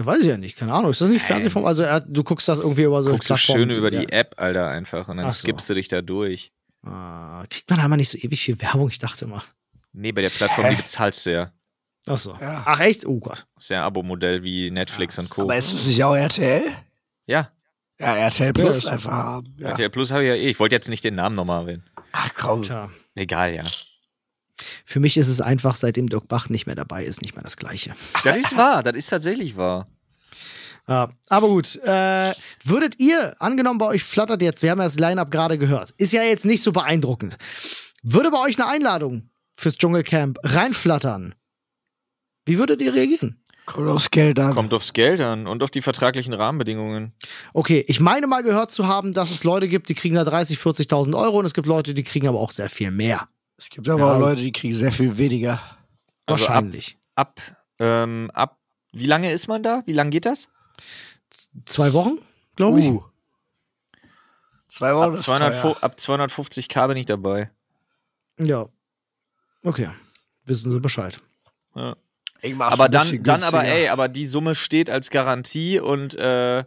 Das 0.00 0.06
weiß 0.06 0.20
ich 0.22 0.28
ja 0.28 0.38
nicht, 0.38 0.56
keine 0.56 0.72
Ahnung. 0.72 0.92
Ist 0.92 1.02
das 1.02 1.10
nicht 1.10 1.20
Nein. 1.20 1.26
Fernsehform? 1.26 1.66
Also 1.66 1.82
er, 1.82 2.00
du 2.00 2.24
guckst 2.24 2.48
das 2.48 2.58
irgendwie 2.58 2.84
über 2.84 3.02
so 3.02 3.10
Guckst 3.10 3.28
du 3.28 3.34
Plattformen, 3.34 3.68
schön 3.68 3.78
über 3.78 3.90
die 3.90 3.96
ja. 3.98 4.08
App, 4.08 4.34
Alter, 4.38 4.66
einfach. 4.68 5.06
Und 5.08 5.18
dann 5.18 5.26
so. 5.26 5.32
skippst 5.40 5.68
du 5.68 5.74
dich 5.74 5.88
da 5.88 6.00
durch. 6.00 6.52
Ah, 6.82 7.44
kriegt 7.50 7.68
man 7.68 7.80
einmal 7.80 7.98
nicht 7.98 8.08
so 8.08 8.16
ewig 8.16 8.40
viel 8.40 8.58
Werbung? 8.62 8.88
Ich 8.88 8.98
dachte 8.98 9.26
mal. 9.26 9.42
Nee, 9.92 10.12
bei 10.12 10.22
der 10.22 10.30
Plattform, 10.30 10.70
die 10.70 10.76
bezahlst 10.76 11.26
du 11.26 11.32
ja. 11.34 11.52
Ach 12.06 12.16
so. 12.16 12.34
Ja. 12.40 12.62
Ach 12.64 12.80
echt? 12.80 13.04
Oh 13.04 13.20
Gott. 13.20 13.46
Das 13.56 13.64
ist 13.64 13.68
ja 13.68 13.80
ein 13.80 13.84
Abo-Modell 13.84 14.42
wie 14.42 14.70
Netflix 14.70 15.16
Ja, 15.16 15.22
und 15.22 15.28
Co. 15.28 15.42
Aber 15.42 15.58
ist 15.58 15.70
es 15.74 15.86
nicht 15.86 16.02
auch 16.02 16.14
RTL? 16.16 16.62
ja, 17.26 17.50
Ja, 17.98 18.16
RTL 18.16 18.54
Plus 18.54 18.86
einfach 18.86 19.10
haben. 19.10 19.54
Ja. 19.58 19.68
RTL 19.68 19.90
Plus 19.90 20.12
habe 20.12 20.22
ich 20.22 20.28
ja 20.30 20.34
eh. 20.34 20.48
Ich 20.48 20.58
wollte 20.60 20.76
jetzt 20.76 20.88
nicht 20.88 21.04
den 21.04 21.16
Namen 21.16 21.36
nochmal 21.36 21.60
erwähnen. 21.60 21.84
Ach 22.12 22.30
komm. 22.34 22.62
Tja. 22.62 22.88
Egal, 23.14 23.54
ja. 23.54 23.64
Für 24.84 25.00
mich 25.00 25.16
ist 25.16 25.28
es 25.28 25.40
einfach, 25.40 25.76
seitdem 25.76 26.08
Dirk 26.08 26.28
Bach 26.28 26.48
nicht 26.48 26.66
mehr 26.66 26.76
dabei 26.76 27.04
ist, 27.04 27.22
nicht 27.22 27.34
mehr 27.34 27.42
das 27.42 27.56
Gleiche. 27.56 27.94
Das 28.24 28.36
ist 28.36 28.56
wahr, 28.56 28.82
das 28.82 28.96
ist 28.96 29.08
tatsächlich 29.08 29.56
wahr. 29.56 29.88
Ja, 30.88 31.10
aber 31.28 31.48
gut. 31.48 31.76
Äh, 31.84 32.34
würdet 32.64 32.98
ihr, 32.98 33.34
angenommen 33.40 33.78
bei 33.78 33.86
euch 33.86 34.02
flattert 34.02 34.42
jetzt, 34.42 34.62
wir 34.62 34.70
haben 34.70 34.78
ja 34.78 34.86
das 34.86 34.98
Line-Up 34.98 35.30
gerade 35.30 35.56
gehört, 35.56 35.92
ist 35.98 36.12
ja 36.12 36.22
jetzt 36.22 36.44
nicht 36.44 36.62
so 36.62 36.72
beeindruckend. 36.72 37.36
Würde 38.02 38.30
bei 38.30 38.38
euch 38.38 38.58
eine 38.58 38.68
Einladung 38.68 39.30
fürs 39.56 39.76
Dschungelcamp 39.76 40.38
reinflattern? 40.42 41.34
Wie 42.44 42.58
würdet 42.58 42.82
ihr 42.82 42.94
reagieren? 42.94 43.40
Kommt 43.66 43.88
aufs 43.88 44.10
Geld 44.10 44.40
an. 44.40 44.54
Kommt 44.54 44.74
aufs 44.74 44.92
Geld 44.92 45.20
an 45.20 45.46
und 45.46 45.62
auf 45.62 45.70
die 45.70 45.82
vertraglichen 45.82 46.34
Rahmenbedingungen. 46.34 47.12
Okay, 47.52 47.84
ich 47.86 48.00
meine 48.00 48.26
mal 48.26 48.42
gehört 48.42 48.72
zu 48.72 48.88
haben, 48.88 49.12
dass 49.12 49.30
es 49.30 49.44
Leute 49.44 49.68
gibt, 49.68 49.88
die 49.88 49.94
kriegen 49.94 50.16
da 50.16 50.24
30, 50.24 50.58
40.000 50.58 51.16
Euro 51.16 51.38
und 51.38 51.44
es 51.44 51.54
gibt 51.54 51.68
Leute, 51.68 51.94
die 51.94 52.02
kriegen 52.02 52.26
aber 52.26 52.40
auch 52.40 52.50
sehr 52.50 52.68
viel 52.68 52.90
mehr. 52.90 53.28
Es 53.60 53.68
gibt 53.68 53.86
aber 53.90 54.00
Ja. 54.00 54.14
auch 54.16 54.18
Leute, 54.20 54.40
die 54.42 54.52
kriegen 54.52 54.72
sehr 54.72 54.90
viel 54.90 55.18
weniger. 55.18 55.52
Also 56.26 56.46
ab- 56.46 56.50
Wahrscheinlich. 56.50 56.96
Ab, 57.14 57.40
ähm, 57.78 58.30
ab, 58.32 58.58
wie 58.92 59.04
lange 59.06 59.30
ist 59.32 59.48
man 59.48 59.62
da? 59.62 59.82
Wie 59.84 59.92
lange 59.92 60.08
geht 60.10 60.24
das? 60.24 60.48
Zwei 61.66 61.92
Wochen, 61.92 62.18
glaube 62.56 62.80
ich. 62.80 62.86
Uh. 62.86 63.04
Zwei 64.68 64.94
Wochen 64.94 65.08
Ab, 65.10 65.14
ist 65.14 65.22
200, 65.24 65.60
teuer. 65.60 65.76
ab 65.82 65.96
250k 65.98 66.88
bin 66.88 66.96
ich 66.96 67.06
dabei. 67.06 67.50
Ja. 68.38 68.68
Okay. 69.62 69.90
Wissen 70.44 70.70
Sie 70.72 70.80
Bescheid. 70.80 71.18
Ja. 71.74 71.96
Aber 72.60 72.88
dann, 72.88 73.22
dann 73.22 73.42
aber, 73.42 73.64
ey, 73.64 73.88
aber 73.88 74.08
die 74.08 74.26
Summe 74.26 74.54
steht 74.54 74.88
als 74.88 75.10
Garantie 75.10 75.78
und 75.78 76.14
äh, 76.14 76.60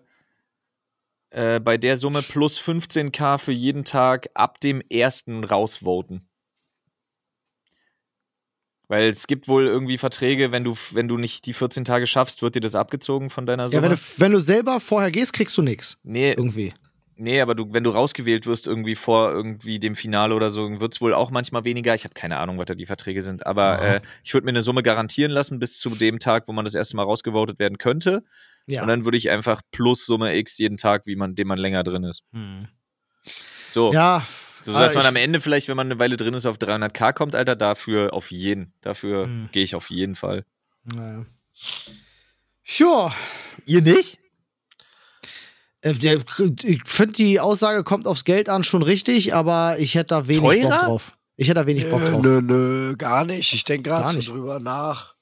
äh, 1.31 1.59
bei 1.59 1.77
der 1.77 1.97
Summe 1.97 2.21
plus 2.21 2.59
15k 2.59 3.39
für 3.39 3.51
jeden 3.51 3.83
Tag 3.83 4.29
ab 4.35 4.59
dem 4.59 4.81
ersten 4.81 5.43
rausvoten. 5.43 6.27
Weil 8.93 9.09
es 9.09 9.25
gibt 9.25 9.47
wohl 9.47 9.65
irgendwie 9.65 9.97
Verträge, 9.97 10.51
wenn 10.51 10.63
du, 10.63 10.75
wenn 10.91 11.07
du 11.07 11.17
nicht 11.17 11.47
die 11.47 11.53
14 11.53 11.83
Tage 11.83 12.05
schaffst, 12.05 12.43
wird 12.43 12.53
dir 12.53 12.59
das 12.59 12.75
abgezogen 12.75 13.31
von 13.31 13.47
deiner 13.47 13.67
Summe. 13.67 13.77
Ja, 13.77 13.89
wenn 13.89 13.97
du, 13.97 14.01
wenn 14.17 14.31
du 14.33 14.39
selber 14.39 14.79
vorher 14.79 15.09
gehst, 15.09 15.33
kriegst 15.33 15.57
du 15.57 15.63
nichts. 15.63 15.97
nee, 16.03 16.31
Irgendwie. 16.33 16.75
nee, 17.15 17.41
aber 17.41 17.55
du, 17.55 17.73
wenn 17.73 17.83
du 17.83 17.89
rausgewählt 17.89 18.45
wirst, 18.45 18.67
irgendwie 18.67 18.93
vor 18.93 19.31
irgendwie 19.31 19.79
dem 19.79 19.95
Finale 19.95 20.35
oder 20.35 20.51
so, 20.51 20.79
wird 20.79 20.93
es 20.93 21.01
wohl 21.01 21.15
auch 21.15 21.31
manchmal 21.31 21.63
weniger. 21.63 21.95
Ich 21.95 22.03
habe 22.03 22.13
keine 22.13 22.37
Ahnung, 22.37 22.59
was 22.59 22.65
da 22.67 22.75
die 22.75 22.85
Verträge 22.85 23.23
sind. 23.23 23.47
Aber 23.47 23.81
Ja. 23.83 23.93
äh, 23.95 24.01
ich 24.23 24.31
würde 24.35 24.45
mir 24.45 24.51
eine 24.51 24.61
Summe 24.61 24.83
garantieren 24.83 25.31
lassen 25.31 25.57
bis 25.57 25.79
zu 25.79 25.89
dem 25.89 26.19
Tag, 26.19 26.47
wo 26.47 26.51
man 26.53 26.63
das 26.63 26.75
erste 26.75 26.95
Mal 26.95 27.03
rausgevotet 27.03 27.57
werden 27.57 27.79
könnte. 27.79 28.23
Ja. 28.67 28.83
Und 28.83 28.89
dann 28.89 29.05
würde 29.05 29.17
ich 29.17 29.31
einfach 29.31 29.61
plus 29.71 30.05
Summe 30.05 30.35
X 30.35 30.59
jeden 30.59 30.77
Tag, 30.77 31.07
wie 31.07 31.15
man, 31.15 31.33
dem 31.33 31.47
man 31.47 31.57
länger 31.57 31.83
drin 31.83 32.03
ist. 32.03 32.21
Hm. 32.31 32.67
So, 33.69 33.91
Ja. 33.91 34.23
So 34.65 34.71
dass 34.73 34.91
ah, 34.91 34.95
man 34.95 35.03
ich- 35.03 35.07
am 35.09 35.15
Ende 35.15 35.39
vielleicht, 35.39 35.67
wenn 35.67 35.75
man 35.77 35.87
eine 35.87 35.99
Weile 35.99 36.17
drin 36.17 36.33
ist, 36.33 36.45
auf 36.45 36.57
300k 36.57 37.13
kommt, 37.13 37.35
Alter, 37.35 37.55
dafür 37.55 38.13
auf 38.13 38.31
jeden. 38.31 38.73
Dafür 38.81 39.25
Hm. 39.25 39.49
gehe 39.51 39.63
ich 39.63 39.75
auf 39.75 39.89
jeden 39.89 40.15
Fall. 40.15 40.45
Naja. 40.85 41.25
Ja. 42.65 43.13
Ihr 43.65 43.81
nicht? 43.81 44.19
Äh, 45.81 45.93
der- 45.93 46.23
Ich 46.63 46.81
finde, 46.85 47.13
die 47.13 47.39
Aussage 47.39 47.83
kommt 47.83 48.07
aufs 48.07 48.23
Geld 48.23 48.49
an 48.49 48.63
schon 48.63 48.83
richtig, 48.83 49.33
aber 49.33 49.77
ich 49.79 49.95
hätte 49.95 50.09
da 50.15 50.27
wenig 50.27 50.41
Teurer? 50.61 50.69
Bock 50.69 50.79
drauf. 50.79 51.17
Ich 51.35 51.47
hätte 51.47 51.59
da 51.61 51.65
wenig 51.67 51.89
Bock 51.89 52.01
Nö, 52.01 52.09
drauf. 52.11 52.21
nö, 52.21 52.41
nö, 52.41 52.95
gar 52.95 53.25
nicht. 53.25 53.53
Ich 53.53 53.63
denke 53.63 53.89
Gar 53.89 54.03
gerade 54.03 54.17
nicht. 54.17 54.27
so 54.27 54.33
drüber 54.33 54.59
nach. 54.59 55.15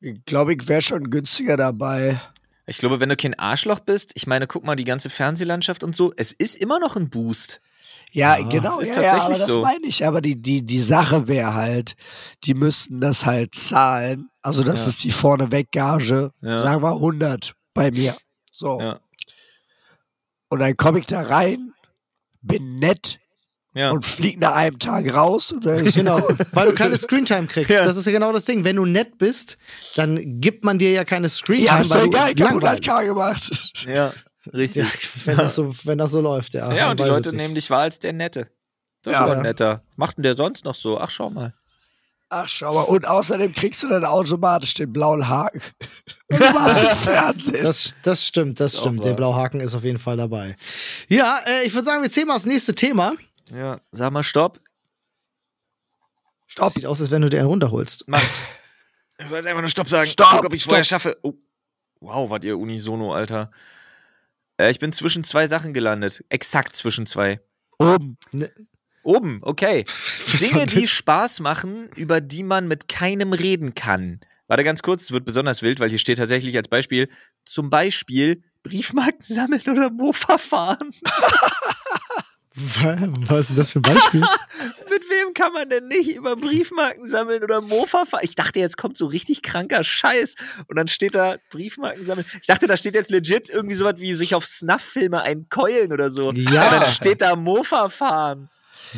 Ich 0.00 0.24
glaube, 0.24 0.54
ich 0.54 0.66
wäre 0.68 0.82
schon 0.82 1.10
günstiger 1.10 1.56
dabei. 1.56 2.20
Ich 2.66 2.78
glaube, 2.78 3.00
wenn 3.00 3.08
du 3.08 3.16
kein 3.16 3.38
Arschloch 3.38 3.80
bist, 3.80 4.12
ich 4.14 4.26
meine, 4.26 4.46
guck 4.46 4.64
mal, 4.64 4.76
die 4.76 4.84
ganze 4.84 5.10
Fernsehlandschaft 5.10 5.82
und 5.84 5.94
so, 5.96 6.12
es 6.16 6.32
ist 6.32 6.56
immer 6.56 6.78
noch 6.78 6.96
ein 6.96 7.10
Boost. 7.10 7.60
Ja, 8.12 8.38
Ja, 8.38 8.48
genau. 8.48 8.76
das 8.76 8.88
ist 8.88 8.96
ja, 8.96 9.02
tatsächlich 9.02 9.18
ja, 9.20 9.24
aber 9.26 9.34
das 9.34 9.46
so. 9.46 9.62
meine 9.62 9.86
ich. 9.86 10.06
Aber 10.06 10.20
die, 10.20 10.36
die, 10.40 10.62
die 10.62 10.82
Sache 10.82 11.28
wäre 11.28 11.54
halt, 11.54 11.96
die 12.44 12.54
müssten 12.54 13.00
das 13.00 13.24
halt 13.26 13.54
zahlen. 13.54 14.28
Also, 14.42 14.62
das 14.64 14.82
Ja. 14.82 14.88
ist 14.88 15.04
die 15.04 15.10
Vorneweg-Gage. 15.12 16.32
Ja. 16.42 16.58
Sagen 16.58 16.82
wir 16.82 16.90
100 16.92 17.54
bei 17.74 17.90
mir. 17.90 18.16
So. 18.52 18.80
Ja. 18.80 19.00
Und 20.48 20.58
dann 20.58 20.76
komme 20.76 20.98
ich 21.00 21.06
da 21.06 21.22
rein, 21.22 21.72
bin 22.42 22.78
nett 22.78 23.18
Ja. 23.74 23.90
und 23.92 24.04
fliege 24.04 24.38
nach 24.40 24.54
einem 24.54 24.78
Tag 24.78 25.12
raus. 25.14 25.52
Und 25.52 25.64
dann 25.64 25.76
ist 25.86 25.94
Genau, 25.94 26.20
weil 26.52 26.66
du 26.68 26.74
keine 26.74 26.98
Screentime 26.98 27.46
kriegst. 27.46 27.70
Ja. 27.70 27.84
Das 27.86 27.96
ist 27.96 28.04
ja 28.06 28.12
genau 28.12 28.32
das 28.32 28.44
Ding. 28.44 28.64
Wenn 28.64 28.76
du 28.76 28.84
nett 28.84 29.16
bist, 29.16 29.56
dann 29.94 30.40
gibt 30.40 30.64
man 30.64 30.78
dir 30.78 30.90
ja 30.90 31.04
keine 31.04 31.26
ja, 31.26 31.30
Screentime, 31.30 31.80
ist 31.80 31.90
doch 31.90 31.96
weil 32.00 32.06
egal, 32.08 32.34
du 32.34 32.42
ich 32.42 32.48
habe 32.50 32.60
langweilig 32.60 32.86
100k 32.90 33.04
gemacht. 33.06 33.72
ja, 33.86 34.12
richtig. 34.52 34.84
ja, 34.84 34.90
wenn, 35.26 35.36
das 35.36 35.54
so, 35.54 35.74
wenn 35.84 35.98
das 35.98 36.10
so 36.10 36.20
läuft, 36.20 36.54
ja. 36.54 36.72
Ja, 36.74 36.90
und 36.90 37.00
die 37.00 37.04
Leute 37.04 37.32
nehmen 37.34 37.54
dich 37.54 37.68
wahr 37.70 37.82
als 37.82 37.98
der 37.98 38.12
Nette. 38.12 38.48
Das 39.02 39.14
Ja. 39.14 39.26
ist 39.26 39.32
ein 39.32 39.42
netter. 39.42 39.82
Macht 39.96 40.16
denn 40.16 40.22
der 40.22 40.36
sonst 40.36 40.64
noch 40.64 40.74
so? 40.74 40.98
Ach, 40.98 41.10
schau 41.10 41.28
mal. 41.30 41.54
Ach, 42.28 42.48
schau 42.48 42.72
mal. 42.74 42.82
Und 42.84 43.06
außerdem 43.06 43.52
kriegst 43.52 43.82
du 43.82 43.88
dann 43.88 44.04
automatisch 44.04 44.72
den 44.74 44.92
blauen 44.92 45.28
Haken. 45.28 45.60
Und 46.32 46.40
du 46.40 46.50
machst 46.52 46.82
im 46.82 46.96
Fernsehen. 46.96 47.62
Das, 47.64 47.94
das 48.02 48.26
stimmt, 48.26 48.58
das 48.60 48.74
Ist 48.74 48.78
auch 48.78 48.84
stimmt. 48.84 49.00
Der 49.04 49.10
wahr. 49.10 49.16
Blauhaken 49.16 49.60
ist 49.60 49.74
auf 49.74 49.84
jeden 49.84 49.98
Fall 49.98 50.16
dabei. 50.16 50.56
Ja, 51.08 51.40
äh, 51.46 51.66
ich 51.66 51.74
würde 51.74 51.84
sagen, 51.84 52.02
wir 52.02 52.10
zählen 52.10 52.28
mal 52.28 52.34
das 52.34 52.46
nächste 52.46 52.74
Thema. 52.74 53.12
Ja, 53.50 53.80
sag 53.90 54.12
mal 54.12 54.22
Stopp. 54.22 54.60
Stopp. 56.46 56.70
Sieht 56.72 56.86
aus, 56.86 57.00
als 57.00 57.10
wenn 57.10 57.22
du 57.22 57.28
dir 57.30 57.38
einen 57.40 57.48
runterholst. 57.48 58.04
Mach. 58.06 58.22
Ich 59.18 59.28
soll 59.28 59.38
jetzt 59.38 59.46
einfach 59.46 59.60
nur 59.62 59.68
Stopp 59.70 59.88
sagen. 59.88 60.08
Stopp, 60.08 60.28
Guck, 60.30 60.44
ob 60.46 60.52
ich 60.52 60.60
es 60.60 60.64
vorher 60.66 60.84
stopp. 60.84 61.00
schaffe. 61.02 61.18
Oh. 61.22 61.34
Wow, 62.00 62.30
wart 62.30 62.44
ihr 62.44 62.58
unisono, 62.58 63.14
Alter. 63.14 63.50
Äh, 64.56 64.70
ich 64.70 64.78
bin 64.78 64.92
zwischen 64.92 65.24
zwei 65.24 65.46
Sachen 65.46 65.72
gelandet. 65.72 66.24
Exakt 66.28 66.76
zwischen 66.76 67.06
zwei. 67.06 67.40
Oben. 67.78 68.16
Oben, 69.02 69.40
okay. 69.42 69.84
Dinge, 70.40 70.66
die 70.66 70.86
Spaß 70.86 71.40
machen, 71.40 71.88
über 71.96 72.20
die 72.20 72.42
man 72.42 72.68
mit 72.68 72.88
keinem 72.88 73.32
reden 73.32 73.74
kann. 73.74 74.20
Warte 74.46 74.64
ganz 74.64 74.82
kurz, 74.82 75.02
es 75.04 75.12
wird 75.12 75.24
besonders 75.24 75.62
wild, 75.62 75.80
weil 75.80 75.88
hier 75.88 75.98
steht 75.98 76.18
tatsächlich 76.18 76.56
als 76.56 76.68
Beispiel, 76.68 77.08
zum 77.44 77.70
Beispiel 77.70 78.42
Briefmarken 78.62 79.24
sammeln 79.24 79.62
oder 79.66 79.90
Mofa 79.90 80.38
fahren. 80.38 80.90
Was 82.54 83.40
ist 83.40 83.48
denn 83.50 83.56
das 83.56 83.72
für 83.72 83.78
ein 83.78 83.82
Beispiel? 83.82 84.20
Mit 84.90 85.02
wem 85.08 85.32
kann 85.34 85.52
man 85.54 85.68
denn 85.70 85.88
nicht 85.88 86.14
über 86.14 86.36
Briefmarken 86.36 87.06
sammeln 87.06 87.42
oder 87.42 87.60
Mofa 87.62 88.04
fahren? 88.04 88.20
Ich 88.24 88.34
dachte, 88.34 88.58
jetzt 88.58 88.76
kommt 88.76 88.98
so 88.98 89.06
richtig 89.06 89.42
kranker 89.42 89.82
Scheiß. 89.82 90.34
Und 90.68 90.76
dann 90.76 90.86
steht 90.88 91.14
da 91.14 91.36
Briefmarken 91.50 92.04
sammeln. 92.04 92.26
Ich 92.40 92.46
dachte, 92.46 92.66
da 92.66 92.76
steht 92.76 92.94
jetzt 92.94 93.10
legit 93.10 93.48
irgendwie 93.48 93.74
sowas 93.74 93.94
wie 93.98 94.14
sich 94.14 94.34
auf 94.34 94.44
Snuff-Filme 94.44 95.22
einkeulen 95.22 95.92
oder 95.92 96.10
so. 96.10 96.30
Ja. 96.32 96.64
Und 96.64 96.72
dann 96.82 96.86
steht 96.86 97.22
da 97.22 97.36
Mofa 97.36 97.88
fahren. 97.88 98.50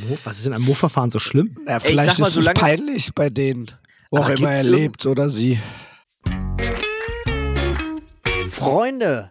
Mo- 0.08 0.18
Was 0.24 0.38
ist 0.38 0.46
denn 0.46 0.54
am 0.54 0.62
Mofa-Fahren 0.62 1.10
so 1.10 1.18
schlimm? 1.20 1.56
Ja, 1.66 1.78
vielleicht 1.78 2.18
mal, 2.18 2.26
ist 2.26 2.36
es 2.36 2.46
peinlich 2.54 3.14
bei 3.14 3.30
denen. 3.30 3.70
Wo 4.10 4.18
auch 4.18 4.28
immer 4.30 4.50
er 4.52 4.64
lebt 4.64 5.06
oder 5.06 5.28
sie. 5.28 5.60
Freunde, 8.48 9.30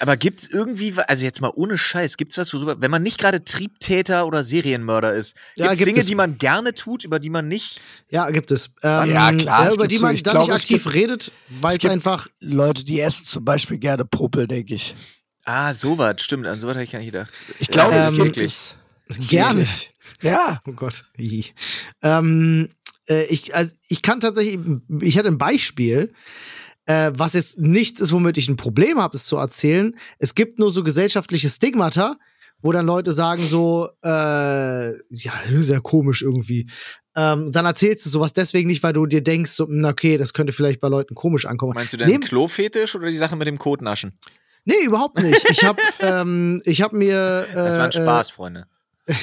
Aber 0.00 0.16
gibt's 0.16 0.46
irgendwie, 0.48 0.94
also 1.06 1.24
jetzt 1.24 1.40
mal 1.40 1.50
ohne 1.54 1.78
Scheiß, 1.78 2.16
gibt's 2.16 2.36
was, 2.38 2.52
worüber, 2.52 2.80
wenn 2.80 2.90
man 2.90 3.02
nicht 3.02 3.18
gerade 3.18 3.44
Triebtäter 3.44 4.26
oder 4.26 4.42
Serienmörder 4.42 5.14
ist, 5.14 5.36
Ja, 5.56 5.66
gibt's 5.66 5.78
gibt 5.78 5.88
Dinge, 5.88 6.00
es. 6.00 6.06
die 6.06 6.14
man 6.14 6.38
gerne 6.38 6.74
tut, 6.74 7.04
über 7.04 7.18
die 7.18 7.30
man 7.30 7.48
nicht. 7.48 7.80
Ja, 8.10 8.28
gibt 8.30 8.50
es. 8.50 8.70
Ähm, 8.82 9.10
Ja, 9.10 9.32
klar, 9.32 9.62
ja, 9.64 9.68
es 9.68 9.74
über 9.74 9.88
die 9.88 9.98
man 9.98 10.16
dann 10.16 10.38
nicht 10.38 10.50
aktiv 10.52 10.84
gibt- 10.84 10.94
redet, 10.94 11.32
weil 11.48 11.76
es 11.78 11.84
einfach. 11.84 12.28
Leute, 12.40 12.84
die 12.84 13.00
essen 13.00 13.26
zum 13.26 13.44
Beispiel 13.44 13.78
gerne 13.78 14.04
Popel, 14.04 14.46
denke 14.46 14.74
ich. 14.74 14.94
Ah, 15.44 15.72
sowas, 15.72 16.16
stimmt, 16.22 16.46
an 16.46 16.60
sowas 16.60 16.74
habe 16.74 16.84
ich 16.84 16.90
gar 16.90 16.98
nicht 16.98 17.12
gedacht. 17.12 17.32
Ich 17.58 17.68
glaube, 17.68 17.94
Ähm, 17.94 18.02
es 18.02 18.14
gibt 18.16 18.36
wirklich. 18.36 18.74
es. 19.08 19.28
Gerne. 19.30 19.66
Ja. 20.20 20.60
Oh 20.66 20.72
Gott. 20.72 21.04
Ähm, 22.02 22.68
äh, 23.08 23.24
ich, 23.24 23.54
also 23.54 23.74
ich 23.88 24.02
kann 24.02 24.20
tatsächlich, 24.20 24.58
ich 25.00 25.16
hatte 25.18 25.28
ein 25.28 25.38
Beispiel, 25.38 26.12
äh, 26.88 27.12
was 27.14 27.34
jetzt 27.34 27.58
nichts 27.58 28.00
ist, 28.00 28.12
womit 28.12 28.38
ich 28.38 28.48
ein 28.48 28.56
Problem 28.56 28.98
habe, 28.98 29.16
es 29.16 29.26
zu 29.26 29.36
erzählen. 29.36 29.94
Es 30.18 30.34
gibt 30.34 30.58
nur 30.58 30.72
so 30.72 30.82
gesellschaftliche 30.82 31.50
Stigmata, 31.50 32.16
wo 32.60 32.72
dann 32.72 32.86
Leute 32.86 33.12
sagen 33.12 33.44
so, 33.46 33.88
äh, 34.02 34.08
ja, 34.88 35.32
sehr 35.50 35.80
komisch 35.80 36.22
irgendwie. 36.22 36.68
Ähm, 37.14 37.52
dann 37.52 37.66
erzählst 37.66 38.06
du 38.06 38.10
sowas 38.10 38.32
deswegen 38.32 38.68
nicht, 38.68 38.82
weil 38.82 38.92
du 38.94 39.04
dir 39.06 39.22
denkst, 39.22 39.50
so, 39.50 39.66
hm, 39.66 39.84
okay, 39.84 40.16
das 40.16 40.32
könnte 40.32 40.52
vielleicht 40.52 40.80
bei 40.80 40.88
Leuten 40.88 41.14
komisch 41.14 41.44
ankommen. 41.46 41.72
Meinst 41.74 41.92
du 41.92 41.98
deinen 41.98 42.08
Nehm- 42.10 42.20
Klofetisch 42.22 42.94
oder 42.94 43.10
die 43.10 43.16
Sache 43.18 43.36
mit 43.36 43.46
dem 43.46 43.58
Kotnaschen? 43.58 44.18
Nee, 44.64 44.82
überhaupt 44.84 45.20
nicht. 45.20 45.44
Ich 45.50 45.64
habe 45.64 45.80
ähm, 46.00 46.62
ich 46.64 46.80
hab 46.82 46.92
mir. 46.92 47.46
Äh, 47.50 47.54
Das 47.54 47.76
war 47.76 47.84
ein 47.84 47.90
äh, 47.90 47.92
Spaß, 47.92 48.30
Freunde. 48.30 48.66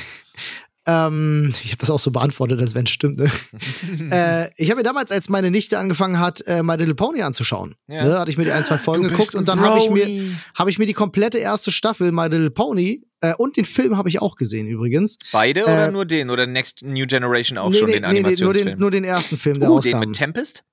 Ähm, 0.87 1.51
ich 1.63 1.71
habe 1.71 1.77
das 1.79 1.89
auch 1.89 1.99
so 1.99 2.11
beantwortet, 2.11 2.59
als 2.61 2.75
wenn 2.75 2.85
es 2.85 2.91
stimmt. 2.91 3.17
Ne? 3.17 3.31
äh, 4.11 4.49
ich 4.57 4.69
habe 4.69 4.77
mir 4.79 4.83
damals, 4.83 5.11
als 5.11 5.29
meine 5.29 5.49
Nichte 5.51 5.79
angefangen 5.79 6.19
hat, 6.19 6.41
äh, 6.47 6.61
My 6.63 6.75
Little 6.75 6.93
Pony 6.95 7.21
anzuschauen, 7.23 7.75
Ja. 7.87 8.03
ne, 8.05 8.19
hatte 8.19 8.29
ich 8.31 8.37
mir 8.37 8.45
die 8.45 8.51
ein, 8.51 8.63
zwei 8.63 8.77
Folgen 8.77 9.07
geguckt 9.07 9.33
und 9.35 9.47
dann 9.47 9.59
habe 9.61 9.79
ich 9.79 9.89
mir 9.89 10.07
habe 10.53 10.69
ich 10.69 10.77
mir 10.77 10.85
die 10.85 10.93
komplette 10.93 11.37
erste 11.39 11.71
Staffel 11.71 12.11
My 12.11 12.27
Little 12.27 12.51
Pony 12.51 13.03
äh, 13.21 13.33
und 13.35 13.57
den 13.57 13.65
Film 13.65 13.97
habe 13.97 14.09
ich 14.09 14.21
auch 14.21 14.35
gesehen 14.35 14.67
übrigens. 14.67 15.17
Beide 15.31 15.63
oder 15.63 15.87
Äh, 15.87 15.91
nur 15.91 16.05
den? 16.05 16.29
Oder 16.29 16.45
Next 16.45 16.83
New 16.83 17.05
Generation 17.07 17.57
auch 17.57 17.69
Nee, 17.71 17.77
schon 17.79 17.87
nee, 17.87 17.93
den 17.93 18.01
nee, 18.03 18.07
nee, 18.07 18.13
nur 18.13 18.19
Animationsfilm? 18.27 18.65
den 18.67 18.79
nur 18.79 18.91
den 18.91 19.03
ersten 19.03 19.37
Film, 19.37 19.59
der 19.59 19.69
den 19.69 19.75
rauskam. 19.75 19.99
mit 19.99 20.13
Tempest? 20.13 20.63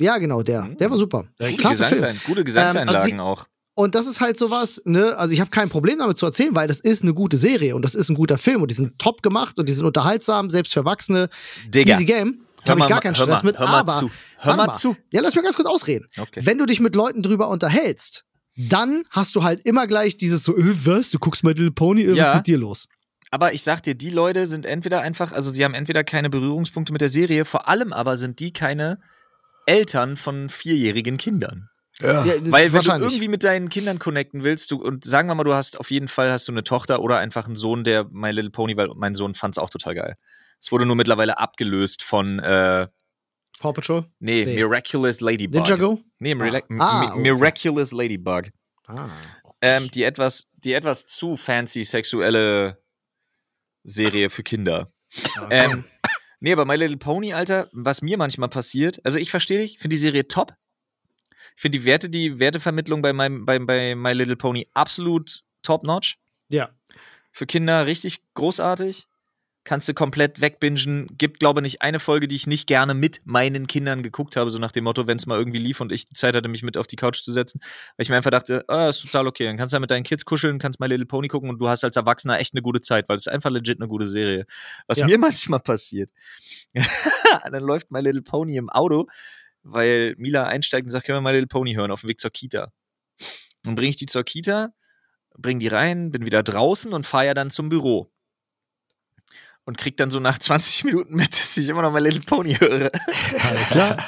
ja, 0.00 0.18
genau, 0.18 0.42
der. 0.42 0.66
Der 0.80 0.90
war 0.90 0.98
super. 0.98 1.26
Äh, 1.38 1.50
Gute, 1.50 1.60
Klasse 1.62 1.84
Film. 1.86 2.16
Gute 2.26 2.42
Gesangseinlagen 2.44 3.20
also 3.20 3.24
auch. 3.24 3.46
Und 3.80 3.94
das 3.94 4.06
ist 4.06 4.20
halt 4.20 4.38
sowas, 4.38 4.82
ne, 4.84 5.16
also 5.16 5.32
ich 5.32 5.40
habe 5.40 5.50
kein 5.50 5.70
Problem 5.70 5.98
damit 5.98 6.18
zu 6.18 6.26
erzählen, 6.26 6.54
weil 6.54 6.68
das 6.68 6.80
ist 6.80 7.02
eine 7.02 7.14
gute 7.14 7.36
Serie 7.38 7.74
und 7.74 7.82
das 7.82 7.94
ist 7.94 8.10
ein 8.10 8.14
guter 8.14 8.36
Film 8.36 8.60
und 8.60 8.70
die 8.70 8.74
sind 8.74 8.98
top 8.98 9.22
gemacht 9.22 9.58
und 9.58 9.68
die 9.68 9.72
sind 9.72 9.86
unterhaltsam, 9.86 10.50
selbst 10.50 10.74
für 10.74 10.80
Erwachsene. 10.80 11.28
Digga, 11.68 11.94
Easy 11.94 12.04
Game. 12.04 12.40
hör 12.64 12.70
Habe 12.72 12.80
ich 12.80 12.84
mal- 12.84 12.88
gar 12.88 13.00
keinen 13.00 13.14
Stress 13.14 13.42
mal- 13.42 13.50
mit, 13.52 13.58
hör 13.58 13.66
mal 13.68 13.78
aber 13.80 13.98
zu. 14.00 14.10
Hör 14.38 14.56
mal 14.56 14.74
zu. 14.74 14.96
Ja, 15.12 15.22
lass 15.22 15.34
mir 15.34 15.42
ganz 15.42 15.56
kurz 15.56 15.66
ausreden. 15.66 16.06
Okay. 16.18 16.40
Wenn 16.44 16.58
du 16.58 16.66
dich 16.66 16.80
mit 16.80 16.94
Leuten 16.94 17.22
drüber 17.22 17.48
unterhältst, 17.48 18.24
dann 18.56 19.04
hast 19.10 19.34
du 19.34 19.44
halt 19.44 19.60
immer 19.66 19.86
gleich 19.86 20.18
dieses 20.18 20.44
so, 20.44 20.54
äh, 20.56 20.62
was, 20.84 21.10
du 21.10 21.18
guckst 21.18 21.42
My 21.42 21.50
Little 21.52 21.70
Pony, 21.70 22.02
äh, 22.02 22.10
was 22.10 22.16
Ja. 22.18 22.28
ist 22.30 22.34
mit 22.36 22.46
dir 22.48 22.58
los? 22.58 22.86
Aber 23.30 23.54
ich 23.54 23.62
sag 23.62 23.82
dir, 23.82 23.94
die 23.94 24.10
Leute 24.10 24.46
sind 24.46 24.66
entweder 24.66 25.00
einfach, 25.00 25.32
also 25.32 25.50
sie 25.52 25.64
haben 25.64 25.72
entweder 25.72 26.04
keine 26.04 26.28
Berührungspunkte 26.28 26.92
mit 26.92 27.00
der 27.00 27.08
Serie, 27.08 27.44
vor 27.46 27.66
allem 27.68 27.92
aber 27.94 28.16
sind 28.18 28.40
die 28.40 28.52
keine 28.52 28.98
Eltern 29.66 30.16
von 30.18 30.50
vierjährigen 30.50 31.16
Kindern. 31.16 31.68
Ja. 31.98 32.24
Weil 32.24 32.72
wenn 32.72 32.80
du 32.82 32.92
irgendwie 32.92 33.28
mit 33.28 33.44
deinen 33.44 33.68
Kindern 33.68 33.98
connecten 33.98 34.42
willst, 34.44 34.70
du, 34.70 34.82
und 34.82 35.04
sagen 35.04 35.28
wir 35.28 35.34
mal, 35.34 35.44
du 35.44 35.52
hast 35.54 35.78
auf 35.78 35.90
jeden 35.90 36.08
Fall 36.08 36.32
hast 36.32 36.48
du 36.48 36.52
eine 36.52 36.64
Tochter 36.64 37.02
oder 37.02 37.18
einfach 37.18 37.46
einen 37.46 37.56
Sohn, 37.56 37.84
der 37.84 38.04
My 38.10 38.30
Little 38.30 38.50
Pony, 38.50 38.76
weil 38.76 38.88
mein 38.94 39.14
Sohn 39.14 39.34
fand 39.34 39.54
es 39.54 39.58
auch 39.58 39.70
total 39.70 39.94
geil. 39.94 40.16
Es 40.60 40.72
wurde 40.72 40.86
nur 40.86 40.96
mittlerweile 40.96 41.38
abgelöst 41.38 42.02
von, 42.02 42.38
äh, 42.38 42.86
Paw 43.58 43.72
Patrol? 43.74 44.06
nee, 44.20 44.44
Nee. 44.46 44.54
Miraculous 44.54 45.20
Ladybug. 45.20 45.56
Ninjago? 45.62 46.00
Nee, 46.18 46.34
Mira 46.34 46.60
Ah, 46.78 47.00
Mi- 47.00 47.10
okay. 47.10 47.20
Miraculous 47.20 47.92
Ladybug. 47.92 48.44
Ah. 48.86 49.10
Ähm, 49.60 49.90
die 49.90 50.04
etwas, 50.04 50.48
die 50.54 50.72
etwas 50.72 51.04
zu 51.06 51.36
fancy 51.36 51.84
sexuelle 51.84 52.78
Serie 53.84 54.30
für 54.30 54.42
Kinder. 54.42 54.90
Ähm, 55.50 55.84
nee, 56.40 56.52
aber 56.52 56.64
My 56.64 56.76
Little 56.76 56.96
Pony, 56.96 57.32
Alter, 57.34 57.68
was 57.72 58.00
mir 58.02 58.16
manchmal 58.16 58.48
passiert, 58.48 59.00
also 59.04 59.18
ich 59.18 59.30
verstehe 59.30 59.58
dich, 59.58 59.78
finde 59.78 59.94
die 59.96 60.00
Serie 60.00 60.26
top. 60.28 60.54
Ich 61.56 61.62
finde 61.62 61.78
die 61.78 61.84
Werte, 61.84 62.08
die 62.08 62.38
Wertevermittlung 62.40 63.02
bei, 63.02 63.12
meinem, 63.12 63.44
bei, 63.46 63.58
bei 63.58 63.94
My 63.94 64.12
Little 64.12 64.36
Pony 64.36 64.68
absolut 64.74 65.42
top-notch. 65.62 66.18
Ja. 66.48 66.70
für 67.30 67.46
Kinder 67.46 67.86
richtig 67.86 68.22
großartig. 68.34 69.06
Kannst 69.62 69.86
du 69.88 69.94
komplett 69.94 70.40
wegbingen. 70.40 71.06
Gibt, 71.18 71.38
glaube 71.38 71.60
ich, 71.60 71.62
nicht 71.62 71.82
eine 71.82 72.00
Folge, 72.00 72.26
die 72.26 72.34
ich 72.34 72.46
nicht 72.46 72.66
gerne 72.66 72.94
mit 72.94 73.20
meinen 73.24 73.66
Kindern 73.66 74.02
geguckt 74.02 74.34
habe, 74.36 74.50
so 74.50 74.58
nach 74.58 74.72
dem 74.72 74.84
Motto, 74.84 75.06
wenn 75.06 75.18
es 75.18 75.26
mal 75.26 75.38
irgendwie 75.38 75.58
lief 75.58 75.82
und 75.82 75.92
ich 75.92 76.08
die 76.08 76.14
Zeit 76.14 76.34
hatte, 76.34 76.48
mich 76.48 76.62
mit 76.62 76.78
auf 76.78 76.86
die 76.86 76.96
Couch 76.96 77.22
zu 77.22 77.30
setzen. 77.30 77.60
Weil 77.62 78.04
ich 78.04 78.08
mir 78.08 78.16
einfach 78.16 78.30
dachte, 78.30 78.64
ah, 78.68 78.88
ist 78.88 79.02
total 79.02 79.26
okay. 79.28 79.44
Dann 79.44 79.58
kannst 79.58 79.72
du 79.72 79.76
ja 79.76 79.80
mit 79.80 79.90
deinen 79.90 80.02
Kids 80.02 80.24
kuscheln, 80.24 80.58
kannst 80.58 80.80
My 80.80 80.86
Little 80.86 81.04
Pony 81.04 81.28
gucken 81.28 81.50
und 81.50 81.58
du 81.58 81.68
hast 81.68 81.84
als 81.84 81.94
Erwachsener 81.96 82.38
echt 82.38 82.54
eine 82.54 82.62
gute 82.62 82.80
Zeit, 82.80 83.06
weil 83.10 83.16
es 83.16 83.26
ist 83.26 83.32
einfach 83.32 83.50
legit 83.50 83.78
eine 83.78 83.86
gute 83.86 84.08
Serie. 84.08 84.46
Was 84.86 84.98
Ja. 84.98 85.06
mir 85.06 85.18
manchmal 85.18 85.60
passiert. 85.60 86.10
dann 87.44 87.62
läuft 87.62 87.90
My 87.90 88.00
Little 88.00 88.22
Pony 88.22 88.56
im 88.56 88.70
Auto, 88.70 89.08
weil 89.62 90.14
Mila 90.16 90.44
einsteigt 90.46 90.84
und 90.84 90.90
sagt, 90.90 91.06
können 91.06 91.18
wir 91.18 91.30
My 91.30 91.32
Little 91.32 91.46
Pony 91.46 91.74
hören 91.74 91.90
auf 91.90 92.00
dem 92.00 92.08
Weg 92.08 92.20
zur 92.20 92.30
Kita. 92.30 92.72
Dann 93.62 93.74
bringe 93.74 93.90
ich 93.90 93.96
die 93.96 94.06
zur 94.06 94.24
Kita, 94.24 94.70
bring 95.36 95.58
die 95.58 95.68
rein, 95.68 96.10
bin 96.10 96.24
wieder 96.24 96.42
draußen 96.42 96.92
und 96.92 97.06
fahre 97.06 97.26
ja 97.26 97.34
dann 97.34 97.50
zum 97.50 97.68
Büro. 97.68 98.10
Und 99.64 99.76
krieg 99.78 99.96
dann 99.96 100.10
so 100.10 100.20
nach 100.20 100.38
20 100.40 100.84
Minuten 100.84 101.14
mit, 101.14 101.38
dass 101.38 101.56
ich 101.56 101.68
immer 101.68 101.82
noch 101.82 101.92
My 101.92 102.00
Little 102.00 102.22
Pony 102.22 102.54
höre. 102.54 102.90
Klar. 103.70 104.04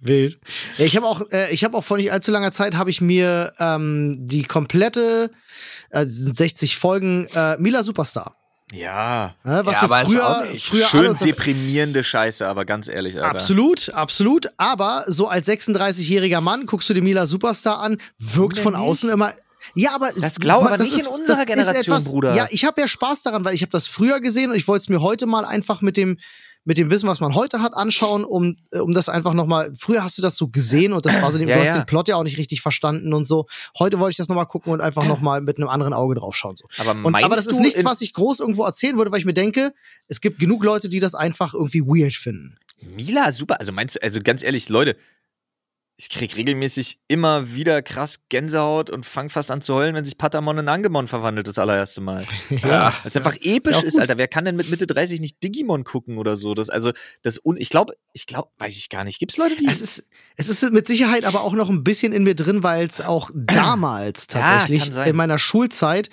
Wild. 0.00 0.38
Ja, 0.76 0.84
ich 0.84 0.96
habe 0.96 1.06
auch, 1.06 1.22
äh, 1.30 1.52
ich 1.52 1.64
habe 1.64 1.76
auch 1.76 1.84
vor 1.84 1.96
nicht 1.96 2.12
allzu 2.12 2.30
langer 2.30 2.52
Zeit 2.52 2.76
habe 2.76 2.90
ich 2.90 3.00
mir 3.00 3.54
ähm, 3.58 4.16
die 4.18 4.42
komplette 4.42 5.30
äh, 5.90 6.04
sind 6.04 6.36
60 6.36 6.76
Folgen 6.76 7.26
äh, 7.34 7.56
Mila 7.58 7.82
Superstar. 7.82 8.36
Ja. 8.72 9.34
Äh, 9.44 9.64
was 9.64 9.80
Ja, 9.82 9.88
wir 9.90 10.02
ist 10.02 10.08
früher, 10.08 10.28
auch 10.28 10.50
nicht 10.50 10.66
früher 10.66 10.86
Schön 10.86 11.14
deprimierende 11.16 12.02
Scheiße, 12.02 12.46
aber 12.46 12.64
ganz 12.64 12.88
ehrlich, 12.88 13.16
Alter. 13.16 13.30
Absolut, 13.30 13.90
absolut. 13.90 14.48
Aber 14.56 15.04
so 15.06 15.28
als 15.28 15.46
36-jähriger 15.46 16.40
Mann 16.40 16.66
guckst 16.66 16.88
du 16.88 16.94
dir 16.94 17.02
Mila 17.02 17.26
Superstar 17.26 17.78
an, 17.78 17.98
wirkt 18.18 18.58
von 18.58 18.72
nicht? 18.72 18.82
außen 18.82 19.10
immer. 19.10 19.34
Ja, 19.74 19.94
aber 19.94 20.12
Das 20.12 20.38
glaube 20.40 20.68
das 20.76 20.90
nicht 20.90 21.00
in 21.00 21.06
unserer 21.06 21.46
Generation, 21.46 22.04
Bruder. 22.04 22.34
Ja, 22.34 22.46
ich 22.50 22.64
habe 22.64 22.80
ja 22.80 22.88
Spaß 22.88 23.22
daran, 23.22 23.44
weil 23.44 23.54
ich 23.54 23.62
habe 23.62 23.72
das 23.72 23.86
früher 23.86 24.20
gesehen 24.20 24.50
und 24.50 24.56
ich 24.56 24.68
wollte 24.68 24.82
es 24.82 24.88
mir 24.88 25.00
heute 25.00 25.26
mal 25.26 25.44
einfach 25.44 25.80
mit 25.80 25.96
dem 25.96 26.18
mit 26.64 26.78
dem 26.78 26.90
Wissen, 26.90 27.08
was 27.08 27.20
man 27.20 27.34
heute 27.34 27.60
hat, 27.60 27.74
anschauen, 27.74 28.24
um 28.24 28.56
äh, 28.70 28.78
um 28.78 28.94
das 28.94 29.08
einfach 29.08 29.34
noch 29.34 29.46
mal. 29.46 29.72
Früher 29.76 30.02
hast 30.02 30.18
du 30.18 30.22
das 30.22 30.36
so 30.36 30.48
gesehen 30.48 30.92
und 30.92 31.04
das 31.06 31.20
war 31.20 31.30
so, 31.30 31.38
Ja, 31.44 31.46
du 31.46 31.60
hast 31.60 31.66
ja. 31.66 31.78
den 31.78 31.86
Plot 31.86 32.08
ja 32.08 32.16
auch 32.16 32.22
nicht 32.22 32.38
richtig 32.38 32.62
verstanden 32.62 33.12
und 33.12 33.26
so. 33.26 33.46
Heute 33.78 33.98
wollte 33.98 34.12
ich 34.12 34.16
das 34.16 34.28
noch 34.28 34.36
mal 34.36 34.46
gucken 34.46 34.72
und 34.72 34.80
einfach 34.80 35.06
noch 35.06 35.20
mal 35.20 35.40
mit 35.40 35.58
einem 35.58 35.68
anderen 35.68 35.92
Auge 35.92 36.14
drauf 36.14 36.34
schauen 36.36 36.56
so. 36.56 36.66
aber, 36.78 37.04
Und, 37.04 37.14
aber 37.14 37.36
das 37.36 37.46
ist 37.46 37.60
nichts, 37.60 37.84
was 37.84 38.00
ich 38.00 38.12
groß 38.12 38.40
irgendwo 38.40 38.64
erzählen 38.64 38.96
würde, 38.96 39.12
weil 39.12 39.18
ich 39.18 39.26
mir 39.26 39.34
denke, 39.34 39.74
es 40.08 40.20
gibt 40.20 40.38
genug 40.38 40.64
Leute, 40.64 40.88
die 40.88 41.00
das 41.00 41.14
einfach 41.14 41.54
irgendwie 41.54 41.82
weird 41.82 42.14
finden. 42.14 42.56
Mila, 42.82 43.32
super. 43.32 43.60
Also 43.60 43.72
meinst 43.72 43.96
du, 43.96 44.02
also 44.02 44.20
ganz 44.22 44.42
ehrlich, 44.42 44.68
Leute, 44.68 44.96
ich 45.96 46.08
krieg 46.08 46.34
regelmäßig 46.36 46.98
immer 47.06 47.54
wieder 47.54 47.80
krass 47.80 48.18
Gänsehaut 48.28 48.90
und 48.90 49.06
fang 49.06 49.30
fast 49.30 49.52
an 49.52 49.62
zu 49.62 49.74
heulen, 49.74 49.94
wenn 49.94 50.04
sich 50.04 50.18
Patamon 50.18 50.58
in 50.58 50.68
Angemon 50.68 51.06
verwandelt, 51.06 51.46
das 51.46 51.58
allererste 51.58 52.00
Mal. 52.00 52.26
Ja, 52.50 52.86
Weil 52.86 52.92
es 53.04 53.16
einfach 53.16 53.36
episch 53.40 53.82
ist, 53.82 53.92
gut. 53.94 54.00
Alter. 54.00 54.18
Wer 54.18 54.26
kann 54.26 54.44
denn 54.44 54.56
mit 54.56 54.70
Mitte 54.70 54.86
30 54.88 55.20
nicht 55.20 55.42
Digimon 55.42 55.84
gucken 55.84 56.18
oder 56.18 56.34
so? 56.36 56.54
Das, 56.54 56.68
also, 56.68 56.92
das, 57.22 57.38
un 57.44 57.56
ich 57.56 57.68
glaube, 57.68 57.94
ich 58.12 58.26
glaube, 58.26 58.48
weiß 58.58 58.76
ich 58.76 58.88
gar 58.88 59.04
nicht. 59.04 59.18
Gibt's 59.20 59.36
Leute, 59.36 59.56
die. 59.56 59.66
Es 59.66 59.80
ist, 59.80 60.08
es 60.36 60.48
ist 60.48 60.72
mit 60.72 60.88
Sicherheit 60.88 61.24
aber 61.24 61.42
auch 61.42 61.52
noch 61.52 61.70
ein 61.70 61.84
bisschen 61.84 62.12
in 62.12 62.24
mir 62.24 62.34
drin, 62.34 62.62
weil 62.64 62.86
es 62.86 63.00
auch 63.00 63.30
damals 63.34 64.26
Ja, 64.32 64.40
tatsächlich 64.40 64.92
sein. 64.92 65.08
in 65.08 65.16
meiner 65.16 65.38
Schulzeit 65.38 66.08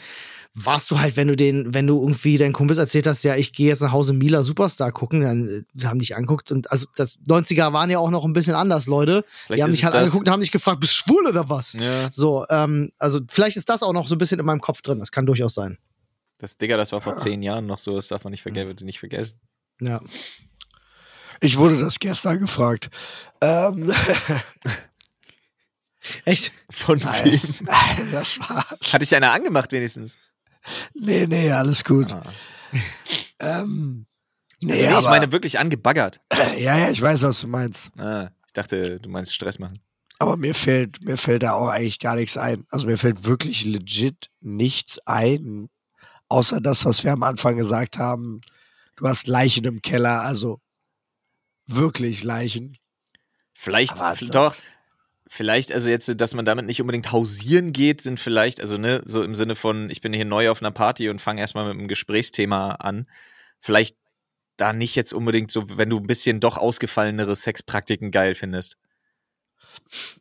warst 0.54 0.92
du 0.92 1.00
halt, 1.00 1.16
wenn 1.16 1.30
du 1.30 1.36
den, 1.38 1.74
wenn 1.74 1.88
du 1.88 2.02
irgendwie 2.02 2.38
deinen 2.38 2.52
Kumpels 2.52 2.78
erzählt 2.78 3.08
hast, 3.08 3.24
ja, 3.24 3.36
ich 3.38 3.54
gehe 3.54 3.70
jetzt 3.70 3.82
nach 3.82 3.94
Hause 3.94 4.12
Mila 4.14 4.44
Superstar 4.44 4.92
gucken, 4.92 5.22
dann 5.22 5.66
äh, 5.80 5.86
haben 5.86 6.00
dich 6.00 6.16
angeguckt 6.16 6.52
und 6.52 6.70
also 6.72 6.88
das 6.96 7.18
90er 7.28 7.72
waren 7.72 7.90
ja 7.90 8.00
auch 8.00 8.10
noch 8.10 8.26
ein 8.26 8.34
bisschen 8.34 8.56
anders, 8.56 8.86
Leute. 8.86 9.24
Vielleicht 9.46 9.60
die 9.60 9.64
haben 9.64 9.70
es 9.70 9.84
halt 9.84 9.94
das. 9.94 10.00
angeguckt 10.02 10.28
und 10.28 10.32
haben 10.34 10.42
dich 10.42 10.52
gefragt, 10.52 10.82
bist 10.82 10.94
du 10.94 11.10
schwul 11.10 11.28
oder 11.28 11.48
was? 11.50 11.74
ja, 11.74 12.10
So, 12.12 12.46
ähm, 12.50 12.92
also 12.98 13.22
vielleicht 13.30 13.56
ist 13.56 13.70
das 13.70 13.82
auch 13.82 13.94
noch 13.94 14.08
so 14.08 14.16
ein 14.16 14.18
bisschen 14.18 14.40
in 14.40 14.46
meinem 14.46 14.60
Kopf 14.62 14.82
drin. 14.82 15.00
Das 15.00 15.12
kann 15.12 15.26
durchaus 15.26 15.54
sein. 15.54 15.78
das 16.40 16.58
Digga, 16.58 16.76
das 16.76 16.92
war 16.92 17.00
vor 17.00 17.16
zehn 17.18 17.42
Jahren 17.44 17.66
noch 17.66 17.80
so, 17.80 17.96
das 17.96 18.10
darf 18.10 18.26
man 18.26 18.32
nicht, 18.32 18.42
verge 18.44 18.76
nicht 18.84 19.00
vergessen. 19.00 19.40
Ja. 19.80 20.02
Ich 21.40 21.58
wurde 21.58 21.80
das 21.80 21.98
gestern 22.00 22.40
gefragt. 22.40 22.90
Ähm, 23.40 23.92
Echt? 26.26 26.52
Von 26.70 27.00
Nein. 27.00 27.42
wem? 27.42 27.66
das 28.12 28.40
war. 28.40 28.66
Hat 28.92 29.02
dich 29.02 29.16
einer 29.16 29.32
angemacht 29.32 29.72
wenigstens? 29.72 30.18
Nee, 30.94 31.26
nee, 31.28 31.52
alles 31.52 31.84
gut. 31.84 32.12
Ah. 32.12 32.24
Ähm, 33.44 34.06
nee, 34.62 34.74
Also, 34.74 34.86
nee, 34.86 34.92
ich 34.92 34.96
aber- 34.98 35.10
meine 35.10 35.32
wirklich 35.32 35.58
angebaggert. 35.58 36.20
Ja, 36.58 36.78
ja, 36.78 36.90
ich 36.92 37.02
weiß, 37.02 37.24
was 37.24 37.42
du 37.42 37.48
meinst. 37.48 37.90
Ah, 37.98 38.30
ich 38.46 38.54
dachte, 38.54 39.00
du 39.00 39.10
meinst 39.10 39.34
Stress 39.34 39.58
machen. 39.58 39.80
Aber 40.20 40.38
mir 40.38 40.54
fällt, 40.54 41.02
mir 41.04 41.18
fällt 41.18 41.42
da 41.42 41.54
auch 41.54 41.68
eigentlich 41.70 41.98
gar 41.98 42.16
nichts 42.16 42.38
ein. 42.38 42.66
Also 42.70 42.86
mir 42.86 43.00
fällt 43.00 43.24
wirklich 43.24 43.66
legit 43.66 44.30
nichts 44.42 45.00
ein, 45.08 45.70
außer 46.30 46.62
das, 46.62 46.86
was 46.86 47.04
wir 47.04 47.12
am 47.14 47.24
Anfang 47.24 47.58
gesagt 47.58 47.98
haben. 47.98 48.42
Du 48.98 49.08
hast 49.08 49.26
Leichen 49.28 49.66
im 49.66 49.82
Keller, 49.82 50.22
also 50.22 50.62
wirklich 51.66 52.24
Leichen. 52.24 52.78
Vielleicht, 53.56 54.00
also- 54.02 54.28
doch, 54.28 54.56
vielleicht, 55.34 55.72
also 55.72 55.90
jetzt, 55.90 56.12
dass 56.20 56.34
man 56.34 56.44
damit 56.44 56.66
nicht 56.66 56.82
unbedingt 56.82 57.14
hausieren 57.14 57.72
geht, 57.72 58.02
sind 58.02 58.20
vielleicht, 58.20 58.60
also 58.60 58.78
ne, 58.78 59.02
so 59.06 59.24
im 59.24 59.34
Sinne 59.34 59.56
von, 59.56 59.90
ich 59.90 60.02
bin 60.02 60.12
hier 60.12 60.26
neu 60.26 60.50
auf 60.50 60.62
einer 60.62 60.72
Party 60.72 61.08
und 61.08 61.22
fange 61.22 61.40
erstmal 61.40 61.64
mit 61.64 61.80
einem 61.80 61.88
Gesprächsthema 61.88 62.72
an. 62.72 63.08
Vielleicht 63.62 63.96
da 64.58 64.74
nicht 64.74 64.94
jetzt 64.96 65.14
unbedingt 65.14 65.50
so, 65.50 65.78
wenn 65.78 65.90
du 65.90 66.00
ein 66.00 66.06
bisschen 66.06 66.42
doch 66.42 66.58
ausgefallenere 66.58 67.38
Sexpraktiken 67.38 68.12
geil 68.12 68.36
findest. 68.36 68.76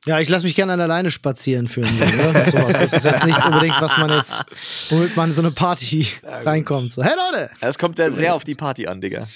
Ja, 0.06 0.20
ich 0.20 0.28
lasse 0.28 0.44
mich 0.44 0.54
gerne 0.54 0.74
an 0.74 0.78
der 0.78 0.86
Leine 0.86 1.10
spazieren 1.10 1.66
führen. 1.66 1.90
So, 1.98 2.04
ne? 2.04 2.50
Sowas. 2.52 2.72
Das 2.74 2.92
ist 2.92 3.04
jetzt 3.04 3.24
nichts 3.24 3.44
unbedingt, 3.44 3.80
was 3.80 3.98
man 3.98 4.10
jetzt, 4.10 4.44
womit 4.90 5.16
man 5.16 5.30
in 5.30 5.34
so 5.34 5.42
eine 5.42 5.50
Party 5.50 6.06
Ja, 6.22 6.38
reinkommt. 6.38 6.92
So, 6.92 7.02
hey 7.02 7.14
Leute! 7.16 7.50
Das 7.60 7.78
kommt 7.78 7.98
ja 7.98 8.12
sehr 8.12 8.32
auf 8.32 8.44
die 8.44 8.54
Party 8.54 8.86
an, 8.86 9.00
Digga. 9.00 9.26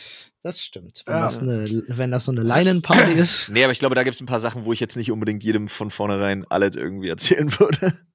Das 0.45 0.62
stimmt. 0.62 1.03
Wenn, 1.07 1.14
Ja. 1.16 1.22
das, 1.22 1.38
eine, 1.38 1.82
wenn 1.88 2.11
das 2.11 2.26
so 2.26 2.32
eine 2.32 2.42
Leinenparty 2.42 3.12
ist. 3.18 3.49
Nee, 3.49 3.64
aber 3.64 3.72
ich 3.72 3.78
glaube, 3.78 3.95
da 3.95 4.03
gibt 4.05 4.14
es 4.14 4.20
ein 4.20 4.26
paar 4.26 4.38
Sachen, 4.38 4.66
wo 4.66 4.72
ich 4.74 4.78
jetzt 4.80 4.95
nicht 4.97 5.11
unbedingt 5.11 5.42
jedem 5.42 5.68
von 5.68 5.90
vornherein 5.90 6.45
alles 6.51 6.76
irgendwie 6.76 7.09
erzählen 7.09 7.51
würde. 7.59 7.92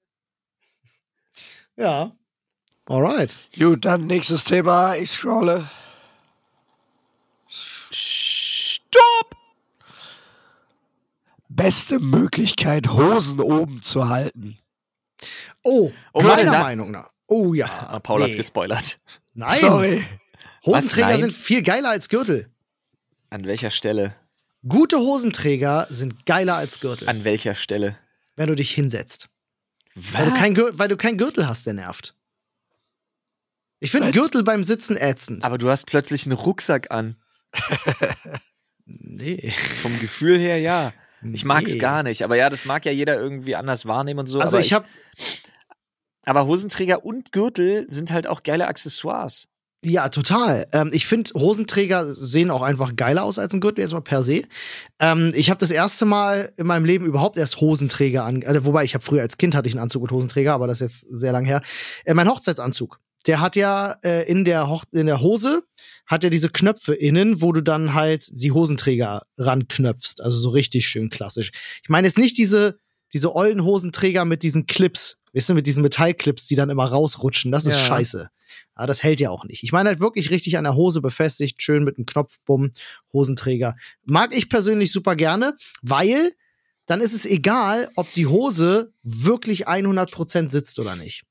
Ja. 1.75 2.11
Alright. 2.87 3.39
Gut, 3.57 3.85
dann 3.85 4.05
nächstes 4.05 4.43
Thema. 4.43 4.95
Ich 4.97 5.11
scrolle. 5.11 5.69
Stopp! 7.89 9.35
Beste 11.47 11.99
Möglichkeit, 11.99 12.89
Hosen 12.89 13.39
oben 13.39 13.81
zu 13.81 14.09
halten. 14.09 14.57
Oh, 15.63 15.91
Oh, 16.11 16.21
meiner 16.21 16.51
Meinung 16.51 16.91
nach. 16.91 17.09
Oh 17.27 17.53
ja. 17.53 17.67
Ah, 17.87 17.99
Paul 17.99 18.23
hat's 18.23 18.31
Nee. 18.31 18.37
gespoilert. 18.37 18.99
Nein. 19.33 19.59
Sorry. 19.59 20.05
Hosenträger 20.65 21.17
sind 21.17 21.31
viel 21.33 21.61
geiler 21.63 21.89
als 21.89 22.09
Gürtel. 22.09 22.49
An 23.29 23.45
welcher 23.45 23.71
Stelle? 23.71 24.15
Gute 24.67 24.97
Hosenträger 24.97 25.87
sind 25.89 26.25
geiler 26.25 26.55
als 26.55 26.79
Gürtel, 26.79 27.07
An 27.07 27.23
welcher 27.23 27.55
Stelle? 27.55 27.97
wenn 28.35 28.47
du 28.47 28.55
dich 28.55 28.71
hinsetzt. 28.71 29.29
Was? 29.95 30.13
Weil 30.13 30.25
du, 30.27 30.33
kein 30.33 30.57
weil 30.79 30.87
du 30.87 30.97
kein 30.97 31.17
Gürtel 31.17 31.47
hast, 31.47 31.65
der 31.65 31.73
nervt. 31.73 32.15
Ich 33.79 33.91
finde? 33.91 34.11
Gürtel 34.11 34.43
beim 34.43 34.63
Sitzen 34.63 34.97
ätzend. 34.97 35.43
aber 35.45 35.57
du 35.57 35.69
hast 35.69 35.85
plötzlich 35.85 36.25
einen 36.25 36.33
Rucksack 36.37 36.91
an. 36.91 37.15
Nee. 38.85 39.51
Vom 39.83 39.99
Gefühl 39.99 40.39
her, 40.39 40.59
ja. 40.59 40.93
Ich 41.33 41.45
mag's 41.45 41.73
Nee. 41.73 41.77
gar 41.79 42.01
nicht. 42.01 42.23
Aber 42.23 42.35
ja, 42.35 42.49
das 42.49 42.65
mag 42.65 42.85
ja 42.85 42.91
jeder 42.91 43.19
irgendwie 43.19 43.55
anders 43.55 43.85
wahrnehmen 43.85 44.21
und 44.21 44.27
so. 44.27 44.39
Also 44.39 44.57
aber 44.57 44.65
ich 44.65 44.73
habe 44.73 44.87
aber 46.25 46.47
Hosenträger 46.47 47.05
und 47.05 47.31
Gürtel 47.31 47.85
sind 47.89 48.11
halt 48.11 48.25
auch 48.25 48.41
geile 48.41 48.67
Accessoires. 48.67 49.47
Ja, 49.83 50.09
total. 50.09 50.67
Ähm, 50.73 50.89
ich 50.91 51.07
finde, 51.07 51.31
Hosenträger 51.35 52.13
sehen 52.13 52.51
auch 52.51 52.61
einfach 52.61 52.97
geiler 52.97 53.23
aus 53.23 53.39
als 53.39 53.53
ein 53.53 53.61
Gürtel, 53.61 53.79
erstmal 53.81 54.01
per 54.01 54.23
se. 54.23 54.43
Ähm, 54.99 55.31
ich 55.35 55.49
habe 55.49 55.59
das 55.59 55.71
erste 55.71 56.05
Mal 56.05 56.51
in 56.57 56.67
meinem 56.67 56.83
Leben 56.83 57.05
überhaupt 57.05 57.37
erst 57.37 57.61
Hosenträger 57.61 58.25
an. 58.25 58.43
Also, 58.43 58.65
wobei, 58.65 58.83
ich 58.83 58.93
habe 58.93 59.05
früher 59.05 59.21
als 59.21 59.37
Kind 59.37 59.55
hatte 59.55 59.69
ich 59.69 59.75
einen 59.75 59.83
Anzug 59.83 60.01
mit 60.01 60.11
Hosenträger, 60.11 60.53
aber 60.53 60.67
das 60.67 60.81
ist 60.81 61.05
jetzt 61.05 61.17
sehr 61.17 61.31
lang 61.31 61.45
her. 61.45 61.61
Äh, 62.03 62.13
mein 62.13 62.27
Hochzeitsanzug. 62.27 62.99
Der 63.25 63.39
hat 63.39 63.55
ja 63.55 63.95
äh, 64.03 64.29
in, 64.29 64.43
der 64.43 64.81
in 64.91 65.05
der 65.05 65.21
Hose 65.21 65.63
hat 66.05 66.23
er 66.23 66.29
diese 66.29 66.49
Knöpfe 66.49 66.93
innen, 66.93 67.41
wo 67.41 67.53
du 67.53 67.61
dann 67.61 67.93
halt 67.93 68.25
die 68.31 68.51
Hosenträger 68.51 69.23
ranknöpfst. 69.37 70.21
Also 70.21 70.39
so 70.39 70.49
richtig 70.49 70.87
schön 70.87 71.09
klassisch. 71.09 71.51
Ich 71.83 71.89
meine 71.89 72.07
jetzt 72.07 72.17
nicht 72.17 72.37
diese, 72.37 72.79
diese 73.13 73.35
ollen 73.35 73.63
Hosenträger 73.63 74.25
mit 74.25 74.43
diesen 74.43 74.65
Clips, 74.67 75.17
weißt 75.33 75.49
du, 75.49 75.53
mit 75.53 75.67
diesen 75.67 75.83
Metallclips, 75.83 76.47
die 76.47 76.55
dann 76.55 76.69
immer 76.69 76.85
rausrutschen. 76.85 77.51
Das 77.51 77.65
ist 77.65 77.77
Ja. 77.77 77.85
scheiße. 77.85 78.29
Ja, 78.77 78.85
das 78.87 79.03
hält 79.03 79.19
ja 79.19 79.29
auch 79.29 79.45
nicht. 79.45 79.63
Ich 79.63 79.71
meine 79.71 79.89
halt 79.89 79.99
wirklich 79.99 80.31
richtig 80.31 80.57
an 80.57 80.63
der 80.63 80.73
Hose 80.75 81.01
befestigt, 81.01 81.61
schön 81.61 81.83
mit 81.83 81.97
einem 81.97 82.05
Knopfbumm, 82.05 82.71
Hosenträger. 83.13 83.75
Mag 84.05 84.35
ich 84.35 84.49
persönlich 84.49 84.91
super 84.91 85.15
gerne, 85.15 85.55
weil 85.81 86.31
dann 86.87 87.01
ist 87.01 87.13
es 87.13 87.25
egal, 87.25 87.89
ob 87.95 88.11
die 88.13 88.25
Hose 88.25 88.91
wirklich 89.03 89.67
100% 89.67 90.49
sitzt 90.49 90.79
oder 90.79 90.95
nicht. 90.95 91.23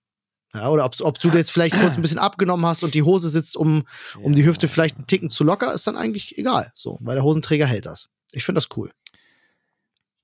Ja, 0.55 0.71
oder 0.71 0.85
ob, 0.85 0.95
ob 1.01 1.19
du 1.19 1.29
jetzt 1.31 1.51
vielleicht 1.51 1.75
kurz 1.75 1.97
ein 1.97 2.03
bisschen 2.03 2.19
abgenommen 2.19 2.65
hast 2.65 2.83
und 2.85 2.95
die 2.95 3.03
Hose 3.03 3.29
sitzt 3.29 3.57
um, 3.57 3.87
um 4.23 4.35
die 4.35 4.45
Hüfte 4.47 4.69
vielleicht 4.69 4.97
einen 4.97 5.07
Ticken 5.07 5.29
zu 5.29 5.45
locker, 5.45 5.73
ist 5.75 5.87
dann 5.87 5.97
eigentlich 5.97 6.39
egal. 6.39 6.71
So, 6.75 6.99
weil 7.03 7.17
der 7.17 7.25
Hosenträger 7.25 7.67
hält 7.67 7.87
das. 7.87 8.09
Ich 8.33 8.45
finde 8.45 8.61
das 8.61 8.69
cool. 8.77 8.91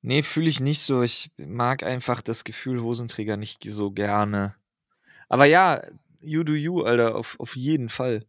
Nee, 0.07 0.22
fühle 0.22 0.50
ich 0.50 0.61
nicht 0.61 0.82
so. 0.82 1.00
Ich 1.00 1.30
mag 1.38 1.82
einfach 1.82 2.20
das 2.20 2.44
Gefühl 2.44 2.82
Hosenträger 2.82 3.38
nicht 3.38 3.64
so 3.66 3.90
gerne. 3.90 4.55
Aber 5.30 5.46
ja, 5.46 5.82
you 6.20 6.42
do 6.42 6.52
you, 6.52 6.82
Alter, 6.82 7.16
auf, 7.16 7.40
auf 7.40 7.57
jeden 7.57 7.88
Fall. 7.88 8.26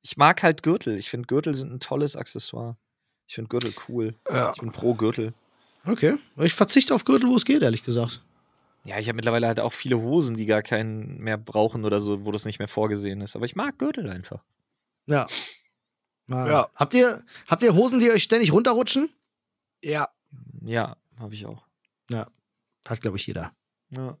Ich 0.00 0.16
mag 0.16 0.42
halt 0.42 0.62
Gürtel. 0.62 0.96
Ich 0.96 1.10
finde 1.10 1.26
Gürtel 1.26 1.54
sind 1.54 1.70
ein 1.70 1.78
tolles 1.78 2.16
Accessoire. 2.16 2.78
Ich 3.26 3.34
finde 3.34 3.50
Gürtel 3.50 3.74
cool. 3.86 4.14
Ja. 4.30 4.52
Ich 4.54 4.62
bin 4.62 4.72
pro 4.72 4.94
Gürtel. 4.94 5.34
Okay. 5.84 6.16
Ich 6.38 6.54
verzichte 6.54 6.94
auf 6.94 7.04
Gürtel, 7.04 7.28
wo 7.28 7.36
es 7.36 7.44
geht, 7.44 7.60
ehrlich 7.60 7.82
gesagt. 7.82 8.22
Ja, 8.84 8.98
ich 8.98 9.06
habe 9.08 9.16
mittlerweile 9.16 9.46
halt 9.46 9.60
auch 9.60 9.74
viele 9.74 10.00
Hosen, 10.00 10.34
die 10.34 10.46
gar 10.46 10.62
keinen 10.62 11.18
mehr 11.18 11.36
brauchen 11.36 11.84
oder 11.84 12.00
so, 12.00 12.24
wo 12.24 12.32
das 12.32 12.46
nicht 12.46 12.60
mehr 12.60 12.68
vorgesehen 12.68 13.20
ist. 13.20 13.36
Aber 13.36 13.44
ich 13.44 13.56
mag 13.56 13.78
Gürtel 13.78 14.08
einfach. 14.08 14.42
Ja. 15.04 15.26
Ah. 16.30 16.48
Ja. 16.48 16.68
Habt 16.74 16.94
ihr, 16.94 17.22
habt 17.46 17.62
ihr 17.62 17.74
Hosen, 17.74 18.00
die 18.00 18.10
euch 18.10 18.22
ständig 18.22 18.54
runterrutschen? 18.54 19.10
Ja. 19.82 20.08
Ja, 20.64 20.96
habe 21.18 21.34
ich 21.34 21.46
auch. 21.46 21.66
Hat, 22.86 23.00
glaube 23.00 23.16
ich, 23.16 23.26
jeder. 23.26 23.54
Ja. 23.90 24.18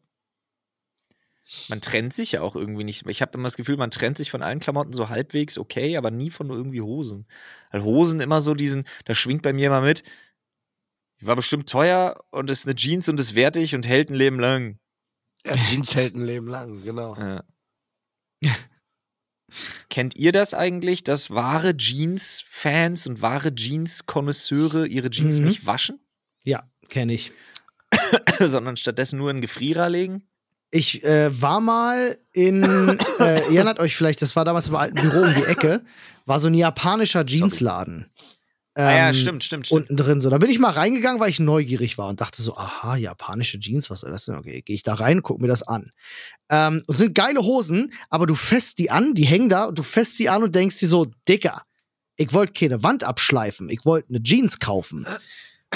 Man 1.68 1.82
trennt 1.82 2.14
sich 2.14 2.32
ja 2.32 2.40
auch 2.40 2.56
irgendwie 2.56 2.84
nicht. 2.84 3.06
Ich 3.06 3.20
habe 3.20 3.32
immer 3.34 3.44
das 3.44 3.56
Gefühl, 3.58 3.76
man 3.76 3.90
trennt 3.90 4.16
sich 4.16 4.30
von 4.30 4.42
allen 4.42 4.60
Klamotten 4.60 4.94
so 4.94 5.10
halbwegs 5.10 5.58
okay, 5.58 5.98
aber 5.98 6.10
nie 6.10 6.30
von 6.30 6.48
irgendwie 6.48 6.80
Hosen. 6.80 7.26
Weil 7.70 7.82
Hosen 7.82 8.20
immer 8.20 8.40
so 8.40 8.54
diesen, 8.54 8.84
da 9.04 9.14
schwingt 9.14 9.42
bei 9.42 9.52
mir 9.52 9.66
immer 9.66 9.82
mit, 9.82 10.02
die 11.20 11.26
war 11.26 11.36
bestimmt 11.36 11.68
teuer 11.68 12.24
und 12.30 12.48
ist 12.48 12.64
eine 12.66 12.74
Jeans 12.74 13.10
und 13.10 13.20
ist 13.20 13.34
wertig 13.34 13.74
und 13.74 13.86
hält 13.86 14.08
ein 14.10 14.14
Leben 14.14 14.40
lang. 14.40 14.78
ja 15.44 15.54
Jeans 15.56 15.94
hält 15.94 16.14
ein 16.14 16.24
Leben 16.24 16.48
lang, 16.48 16.82
genau. 16.82 17.14
Ja. 17.16 17.44
Kennt 19.90 20.16
ihr 20.16 20.32
das 20.32 20.54
eigentlich, 20.54 21.04
dass 21.04 21.30
wahre 21.30 21.76
Jeans-Fans 21.76 23.06
und 23.06 23.20
wahre 23.20 23.54
Jeans-Konnoisseure 23.54 24.86
ihre 24.86 25.10
Jeans 25.10 25.40
Mhm. 25.40 25.46
nicht 25.46 25.66
waschen, 25.66 26.00
Ja, 26.44 26.62
kenne 26.88 27.14
ich. 27.14 27.32
sondern 28.38 28.76
stattdessen 28.76 29.18
nur 29.18 29.30
in 29.30 29.40
Gefrierer 29.40 29.88
legen? 29.88 30.22
Ich 30.70 31.04
äh, 31.04 31.30
war 31.40 31.60
mal 31.60 32.18
in, 32.32 32.62
äh, 33.20 33.40
ihr 33.50 33.56
erinnert 33.56 33.78
euch 33.78 33.96
vielleicht, 33.96 34.22
das 34.22 34.34
war 34.36 34.44
damals 34.44 34.68
im 34.68 34.76
alten 34.76 34.96
Büro 34.96 35.22
um 35.22 35.34
die 35.34 35.44
Ecke, 35.44 35.84
war 36.26 36.38
so 36.40 36.48
ein 36.48 36.54
japanischer 36.54 37.24
Jeansladen. 37.24 38.10
ah 38.74 38.82
ja, 38.82 39.08
Ähm, 39.08 39.14
stimmt, 39.14 39.44
stimmt, 39.44 39.66
stimmt. 39.66 39.82
unten 39.82 39.96
drin 39.96 40.20
so. 40.20 40.30
Da 40.30 40.38
bin 40.38 40.50
ich 40.50 40.58
mal 40.58 40.72
reingegangen, 40.72 41.20
weil 41.20 41.30
ich 41.30 41.38
neugierig 41.38 41.96
war 41.96 42.08
und 42.08 42.20
dachte 42.20 42.42
so, 42.42 42.56
aha, 42.56 42.96
japanische 42.96 43.60
Jeans, 43.60 43.88
was 43.88 44.00
soll 44.00 44.10
das 44.10 44.24
denn? 44.24 44.34
Okay, 44.34 44.62
gehe 44.62 44.74
ich 44.74 44.82
da 44.82 44.94
rein, 44.94 45.22
guck 45.22 45.40
mir 45.40 45.46
das 45.48 45.62
an. 45.62 45.92
Ähm, 46.50 46.82
und 46.88 46.96
sind 46.96 47.14
geile 47.14 47.40
Hosen, 47.40 47.92
aber 48.10 48.26
du 48.26 48.34
fässt 48.34 48.78
die 48.78 48.90
an, 48.90 49.14
die 49.14 49.26
hängen 49.26 49.48
da 49.48 49.66
und 49.66 49.78
du 49.78 49.84
fässt 49.84 50.16
sie 50.16 50.28
an 50.28 50.42
und 50.42 50.54
denkst 50.54 50.80
dir 50.80 50.88
so, 50.88 51.06
Dicker, 51.28 51.62
ich 52.16 52.32
wollte 52.32 52.52
keine 52.52 52.82
Wand 52.82 53.04
abschleifen, 53.04 53.68
ich 53.68 53.84
wollte 53.84 54.08
eine 54.08 54.22
Jeans 54.22 54.58
kaufen. 54.58 55.06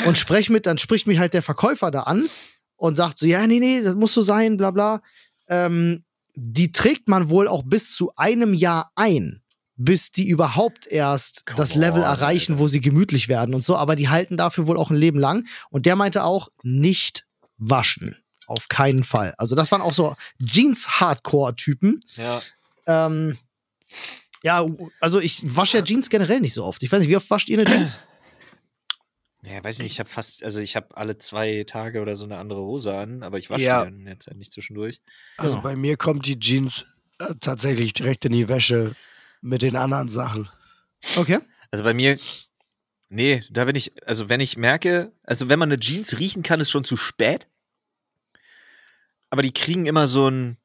Und 0.07 0.19
sprech 0.19 0.51
mit, 0.51 0.67
dann 0.67 0.79
spricht 0.79 1.07
mich 1.07 1.19
halt 1.19 1.35
der 1.35 1.43
Verkäufer 1.43 1.91
da 1.91 2.03
an 2.03 2.29
und 2.77 2.97
sagt 2.97 3.19
so, 3.19 3.27
ja, 3.27 3.47
nee, 3.47 3.59
nee, 3.59 3.83
das 3.83 3.95
muss 3.95 4.15
so 4.15 4.23
sein, 4.23 4.57
bla 4.57 4.71
bla. 4.71 5.03
Ähm, 5.49 6.05
die 6.35 6.73
trägt 6.73 7.09
man 7.09 7.31
wohl 7.31 7.49
auch 7.49 7.63
bis 7.65 7.93
zu 7.93 8.13
einem 8.17 8.55
Jahr 8.55 8.93
ein, 8.95 9.43
bis 9.77 10.13
die 10.13 10.29
überhaupt 10.29 10.87
erst 10.87 11.47
Come 11.47 11.57
das 11.57 11.75
Level 11.75 12.03
on, 12.03 12.09
erreichen, 12.09 12.53
Alter. 12.53 12.63
wo 12.63 12.69
sie 12.69 12.81
gemütlich 12.81 13.29
werden 13.29 13.55
und 13.55 13.65
so. 13.65 13.77
Aber 13.77 13.97
die 13.97 14.09
halten 14.09 14.37
dafür 14.37 14.67
wohl 14.67 14.77
auch 14.77 14.91
ein 14.91 14.97
Leben 14.97 15.19
lang. 15.19 15.47
Und 15.71 15.87
der 15.87 15.97
meinte 15.97 16.25
auch, 16.25 16.49
nicht 16.63 17.27
waschen. 17.57 18.17
Auf 18.47 18.69
keinen 18.69 19.03
Fall. 19.03 19.35
Also 19.37 19.55
das 19.55 19.71
waren 19.73 19.83
auch 19.83 19.93
so 19.93 20.15
Jeans-Hardcore-Typen. 20.43 22.01
Ja. 22.17 22.41
Ähm, 22.87 23.37
ja, 24.43 24.65
also 25.01 25.21
ich 25.21 25.43
wasche 25.45 25.79
ja 25.79 25.85
Jeans 25.85 26.09
generell 26.09 26.41
nicht 26.41 26.55
so 26.55 26.65
oft. 26.65 26.83
Ich 26.83 26.91
weiß 26.91 27.01
nicht, 27.01 27.09
wie 27.09 27.17
oft 27.17 27.29
wascht 27.31 27.49
ihr 27.49 27.59
eine 27.59 27.69
Jeans? 27.69 28.01
Ja, 29.45 29.63
weiß 29.63 29.79
nicht, 29.79 29.93
ich 29.93 30.01
habe 30.01 30.09
fast, 30.09 30.43
also 30.43 30.61
ich 30.61 30.75
habe 30.75 30.97
alle 30.97 31.17
zwei 31.19 31.63
Tage 31.65 32.01
oder 32.03 32.17
so 32.17 32.25
eine 32.25 32.39
andere 32.39 32.61
Hose 32.61 32.93
an, 32.97 33.23
aber 33.23 33.39
ich 33.39 33.51
wasche 33.51 33.63
Ja. 33.65 33.85
die 33.85 33.91
dann 33.93 34.07
jetzt 34.07 34.27
halt 34.27 34.37
nicht 34.37 34.53
zwischendurch. 34.53 35.01
Also 35.37 35.55
Genau. 35.57 35.63
bei 35.63 35.77
mir 35.77 35.97
kommt 35.97 36.27
die 36.27 36.39
Jeans 36.41 36.87
äh, 37.21 37.35
tatsächlich 37.41 37.93
direkt 37.93 38.25
in 38.25 38.33
die 38.33 38.49
Wäsche 38.49 38.97
mit 39.41 39.63
den 39.63 39.77
anderen 39.77 40.09
Sachen. 40.09 40.49
Okay. 41.17 41.39
Also 41.71 41.85
bei 41.85 41.95
mir, 41.95 42.19
nee, 43.11 43.45
da 43.51 43.65
bin 43.65 43.77
ich, 43.77 43.93
also 44.09 44.29
wenn 44.29 44.41
ich 44.41 44.57
merke, 44.57 45.13
also 45.23 45.49
wenn 45.49 45.59
man 45.61 45.71
eine 45.71 45.79
Jeans 45.81 46.19
riechen 46.19 46.43
kann, 46.43 46.61
ist 46.61 46.71
schon 46.71 46.85
zu 46.85 46.97
spät. 46.97 47.47
Aber 49.31 49.43
die 49.43 49.53
kriegen 49.53 49.87
immer 49.87 50.07
so 50.07 50.29
ein, 50.29 50.57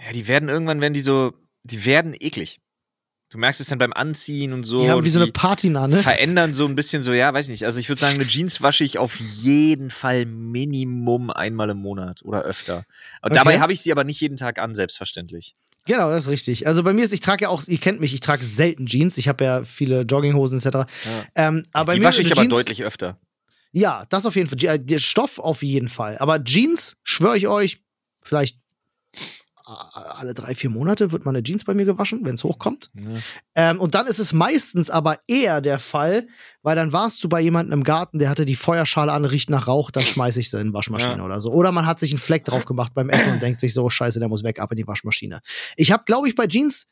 ja, 0.00 0.10
die 0.12 0.26
werden 0.26 0.48
irgendwann, 0.48 0.80
wenn 0.80 0.94
die 0.94 1.00
so, 1.02 1.34
die 1.62 1.84
werden 1.84 2.14
eklig. 2.18 2.60
Du 3.32 3.38
merkst 3.38 3.62
es 3.62 3.66
dann 3.66 3.78
beim 3.78 3.94
Anziehen 3.94 4.52
und 4.52 4.64
so. 4.64 4.76
Die 4.76 4.90
haben 4.90 5.02
wie 5.06 5.08
so 5.08 5.18
eine 5.18 5.32
Patina, 5.32 5.88
ne? 5.88 6.02
verändern 6.02 6.52
so 6.52 6.66
ein 6.66 6.74
bisschen 6.74 7.02
so, 7.02 7.14
ja, 7.14 7.32
weiß 7.32 7.48
nicht. 7.48 7.64
Also 7.64 7.80
ich 7.80 7.88
würde 7.88 7.98
sagen, 7.98 8.16
eine 8.16 8.26
Jeans 8.26 8.60
wasche 8.60 8.84
ich 8.84 8.98
auf 8.98 9.18
jeden 9.18 9.88
Fall 9.88 10.26
Minimum 10.26 11.30
einmal 11.30 11.70
im 11.70 11.78
Monat 11.78 12.20
oder 12.24 12.42
öfter. 12.42 12.84
Und 13.22 13.30
Okay. 13.30 13.34
dabei 13.36 13.60
habe 13.60 13.72
ich 13.72 13.80
sie 13.80 13.90
aber 13.90 14.04
nicht 14.04 14.20
jeden 14.20 14.36
Tag 14.36 14.58
an, 14.58 14.74
selbstverständlich. 14.74 15.54
Genau, 15.86 16.10
das 16.10 16.24
ist 16.24 16.30
richtig. 16.30 16.66
Also 16.66 16.82
bei 16.82 16.92
mir 16.92 17.06
ist, 17.06 17.12
ich 17.14 17.20
trage 17.20 17.44
ja 17.44 17.48
auch, 17.48 17.66
ihr 17.66 17.78
kennt 17.78 18.00
mich, 18.00 18.12
ich 18.12 18.20
trage 18.20 18.44
selten 18.44 18.84
Jeans. 18.84 19.16
Ich 19.16 19.28
habe 19.28 19.42
ja 19.44 19.64
viele 19.64 20.02
Jogginghosen 20.02 20.58
etc. 20.58 20.80
Ähm, 21.34 21.62
aber 21.72 21.86
bei 21.86 21.98
die 21.98 22.04
wasche 22.04 22.20
ich 22.20 22.32
aber 22.32 22.42
Jeans, 22.42 22.54
deutlich 22.54 22.84
öfter. 22.84 23.18
Ja, 23.72 24.04
das 24.10 24.26
auf 24.26 24.36
jeden 24.36 24.50
Fall. 24.50 24.74
Äh, 24.74 24.78
Der 24.78 24.98
Stoff 24.98 25.38
auf 25.38 25.62
jeden 25.62 25.88
Fall. 25.88 26.18
Aber 26.18 26.44
Jeans, 26.44 26.96
schwöre 27.02 27.38
ich 27.38 27.48
euch, 27.48 27.78
vielleicht 28.22 28.58
alle 30.22 30.34
drei, 30.34 30.54
vier 30.54 30.70
Monate 30.70 31.12
wird 31.12 31.24
mal 31.24 31.32
eine 31.32 31.42
Jeans 31.42 31.64
bei 31.64 31.74
mir 31.74 31.84
gewaschen, 31.84 32.24
wenn 32.24 32.34
es 32.34 32.44
hochkommt. 32.44 32.90
Ja. 32.94 33.02
Ähm, 33.54 33.80
und 33.80 33.94
dann 33.94 34.06
ist 34.06 34.18
es 34.18 34.32
meistens 34.32 34.88
aber 34.88 35.18
eher 35.26 35.60
der 35.60 35.78
Fall, 35.78 36.26
weil 36.62 36.76
dann 36.76 36.92
warst 36.92 37.22
du 37.22 37.28
bei 37.28 37.40
jemandem 37.40 37.80
im 37.80 37.84
Garten, 37.84 38.18
der 38.18 38.30
hatte 38.30 38.44
die 38.46 38.54
Feuerschale 38.54 39.12
an, 39.12 39.24
riecht 39.24 39.50
nach 39.50 39.66
Rauch, 39.66 39.90
dann 39.90 40.04
schmeiße 40.04 40.40
ich 40.40 40.48
sie 40.50 40.58
in 40.60 40.68
die 40.68 40.72
Waschmaschine 40.72 41.18
Ja. 41.18 41.24
oder 41.24 41.40
so. 41.40 41.52
Oder 41.52 41.72
man 41.72 41.86
hat 41.86 42.00
sich 42.00 42.10
einen 42.12 42.18
Fleck 42.18 42.44
drauf 42.44 42.64
gemacht 42.64 42.94
beim 42.94 43.10
Essen 43.10 43.32
und 43.34 43.42
denkt 43.42 43.60
sich 43.60 43.74
so, 43.74 43.90
scheiße, 43.90 44.18
der 44.20 44.28
muss 44.28 44.42
weg, 44.44 44.58
ab 44.60 44.70
in 44.72 44.76
die 44.76 44.86
Waschmaschine. 44.86 45.40
Ich 45.76 45.92
habe, 45.92 46.04
glaube 46.06 46.28
ich, 46.28 46.34
bei 46.34 46.46
Jeans 46.46 46.86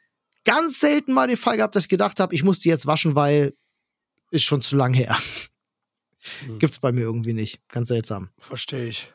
ganz 0.45 0.81
selten 0.81 1.13
mal 1.13 1.29
den 1.29 1.37
Fall 1.37 1.57
gehabt, 1.57 1.77
dass 1.77 1.85
ich 1.85 1.89
gedacht 1.89 2.21
habe, 2.21 2.35
ich 2.35 2.43
muss 2.43 2.59
die 2.59 2.69
jetzt 2.69 2.87
waschen, 2.87 3.15
weil 3.15 3.55
ist 4.33 4.45
schon 4.45 4.63
zu 4.63 4.77
lang 4.77 4.93
her. 4.95 5.17
Hm. 6.47 6.59
Gibt's 6.59 6.79
bei 6.79 6.93
mir 6.93 7.01
irgendwie 7.03 7.33
nicht. 7.33 7.61
Ganz 7.69 7.89
seltsam. 7.89 8.31
Verstehe 8.39 8.87
ich. 8.89 9.11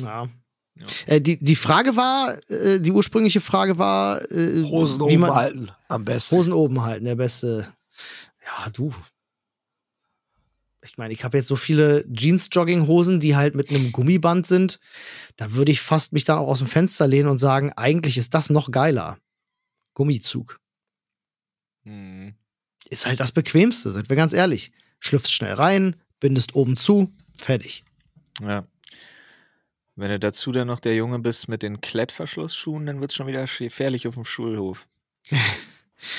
Ja. 0.00 0.26
Ja. 0.74 0.86
Äh, 1.06 1.20
die, 1.20 1.38
die 1.38 1.56
Frage 1.56 1.96
war, 1.96 2.36
äh, 2.50 2.80
die 2.80 2.92
ursprüngliche 2.92 3.40
Frage 3.40 3.78
war, 3.78 4.22
äh, 4.30 4.62
Hosen 4.62 5.00
wie 5.00 5.04
oben 5.04 5.20
man 5.20 5.34
halten, 5.34 5.70
am 5.88 6.04
besten. 6.04 6.36
Hosen 6.36 6.52
oben 6.52 6.82
halten, 6.82 7.04
der 7.04 7.16
beste. 7.16 7.68
Ja, 8.44 8.70
du. 8.70 8.94
Ich 10.84 10.98
meine, 10.98 11.12
ich 11.12 11.22
habe 11.22 11.36
jetzt 11.36 11.46
so 11.46 11.56
viele 11.56 12.04
Jeans-Jogging-Hosen, 12.12 13.20
die 13.20 13.36
halt 13.36 13.54
mit 13.54 13.70
einem 13.70 13.92
Gummiband 13.92 14.46
sind. 14.46 14.80
Da 15.36 15.52
würde 15.52 15.70
ich 15.70 15.80
fast 15.80 16.12
mich 16.12 16.24
dann 16.24 16.38
auch 16.38 16.48
aus 16.48 16.58
dem 16.58 16.66
Fenster 16.66 17.06
lehnen 17.06 17.28
und 17.28 17.38
sagen, 17.38 17.72
eigentlich 17.76 18.18
ist 18.18 18.34
das 18.34 18.50
noch 18.50 18.70
geiler. 18.70 19.18
Gummizug. 19.94 20.58
Hm. 21.84 22.34
Ist 22.90 23.06
halt 23.06 23.20
das 23.20 23.32
Bequemste, 23.32 23.92
sind 23.92 24.08
wir 24.08 24.16
ganz 24.16 24.32
ehrlich. 24.32 24.72
Schlüpfst 24.98 25.32
schnell 25.32 25.54
rein, 25.54 25.96
bindest 26.18 26.54
oben 26.54 26.76
zu, 26.76 27.12
fertig. 27.36 27.84
Ja. 28.40 28.66
Wenn 29.94 30.10
du 30.10 30.18
dazu 30.18 30.52
dann 30.52 30.68
noch 30.68 30.80
der 30.80 30.96
Junge 30.96 31.18
bist 31.18 31.48
mit 31.48 31.62
den 31.62 31.80
Klettverschlussschuhen, 31.80 32.86
dann 32.86 33.00
wird's 33.00 33.14
schon 33.14 33.26
wieder 33.26 33.44
gefährlich 33.44 34.08
auf 34.08 34.14
dem 34.14 34.24
Schulhof. 34.24 34.86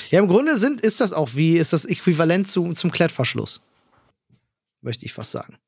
Ja, 0.08 0.18
im 0.18 0.28
Grunde 0.28 0.56
sind, 0.56 0.80
ist 0.80 1.02
das 1.02 1.12
auch 1.12 1.34
wie, 1.34 1.58
ist 1.58 1.74
das 1.74 1.84
äquivalent 1.84 2.48
zu, 2.48 2.72
zum 2.72 2.90
Klettverschluss. 2.90 3.60
Möchte 4.80 5.04
ich 5.04 5.12
fast 5.12 5.32
sagen. 5.32 5.58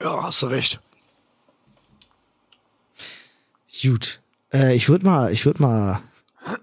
Ja, 0.00 0.22
hast 0.22 0.42
du 0.42 0.46
recht. 0.46 0.80
Gut. 3.82 4.20
Äh, 4.52 4.74
ich 4.74 4.88
würde 4.88 5.04
mal, 5.04 5.32
ich 5.32 5.44
würde 5.44 5.62
mal. 5.62 6.02